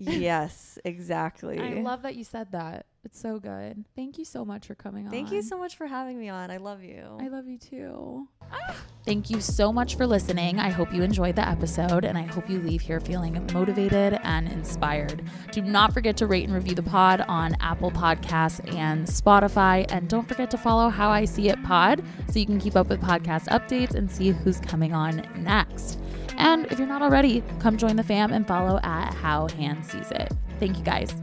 Yes, 0.00 0.78
exactly. 0.84 1.58
I 1.58 1.80
love 1.80 2.02
that 2.02 2.16
you 2.16 2.24
said 2.24 2.52
that. 2.52 2.86
It's 3.04 3.18
so 3.18 3.38
good. 3.38 3.84
Thank 3.96 4.18
you 4.18 4.26
so 4.26 4.44
much 4.44 4.66
for 4.66 4.74
coming 4.74 5.06
on. 5.06 5.10
Thank 5.10 5.32
you 5.32 5.40
so 5.40 5.56
much 5.56 5.76
for 5.76 5.86
having 5.86 6.18
me 6.18 6.28
on. 6.28 6.50
I 6.50 6.58
love 6.58 6.82
you. 6.82 7.02
I 7.18 7.28
love 7.28 7.46
you 7.46 7.56
too. 7.56 8.28
Ah. 8.52 8.76
Thank 9.06 9.30
you 9.30 9.40
so 9.40 9.72
much 9.72 9.96
for 9.96 10.06
listening. 10.06 10.58
I 10.58 10.68
hope 10.68 10.92
you 10.92 11.02
enjoyed 11.02 11.36
the 11.36 11.48
episode 11.48 12.04
and 12.04 12.18
I 12.18 12.22
hope 12.22 12.50
you 12.50 12.60
leave 12.60 12.82
here 12.82 13.00
feeling 13.00 13.48
motivated 13.54 14.18
and 14.22 14.52
inspired. 14.52 15.22
Do 15.50 15.62
not 15.62 15.94
forget 15.94 16.16
to 16.18 16.26
rate 16.26 16.44
and 16.44 16.54
review 16.54 16.74
the 16.74 16.82
pod 16.82 17.22
on 17.26 17.56
Apple 17.60 17.90
Podcasts 17.90 18.60
and 18.76 19.06
Spotify. 19.06 19.86
And 19.90 20.06
don't 20.08 20.28
forget 20.28 20.50
to 20.50 20.58
follow 20.58 20.90
How 20.90 21.08
I 21.08 21.24
See 21.24 21.48
It 21.48 21.62
Pod 21.62 22.04
so 22.30 22.38
you 22.38 22.46
can 22.46 22.60
keep 22.60 22.76
up 22.76 22.88
with 22.88 23.00
podcast 23.00 23.48
updates 23.48 23.94
and 23.94 24.10
see 24.10 24.30
who's 24.30 24.60
coming 24.60 24.92
on 24.92 25.26
next. 25.36 25.99
And 26.40 26.64
if 26.72 26.78
you're 26.78 26.88
not 26.88 27.02
already, 27.02 27.42
come 27.58 27.76
join 27.76 27.96
the 27.96 28.02
fam 28.02 28.32
and 28.32 28.48
follow 28.48 28.80
at 28.82 29.12
How 29.12 29.46
Han 29.48 29.82
Sees 29.82 30.10
It. 30.10 30.32
Thank 30.58 30.78
you 30.78 30.84
guys. 30.84 31.14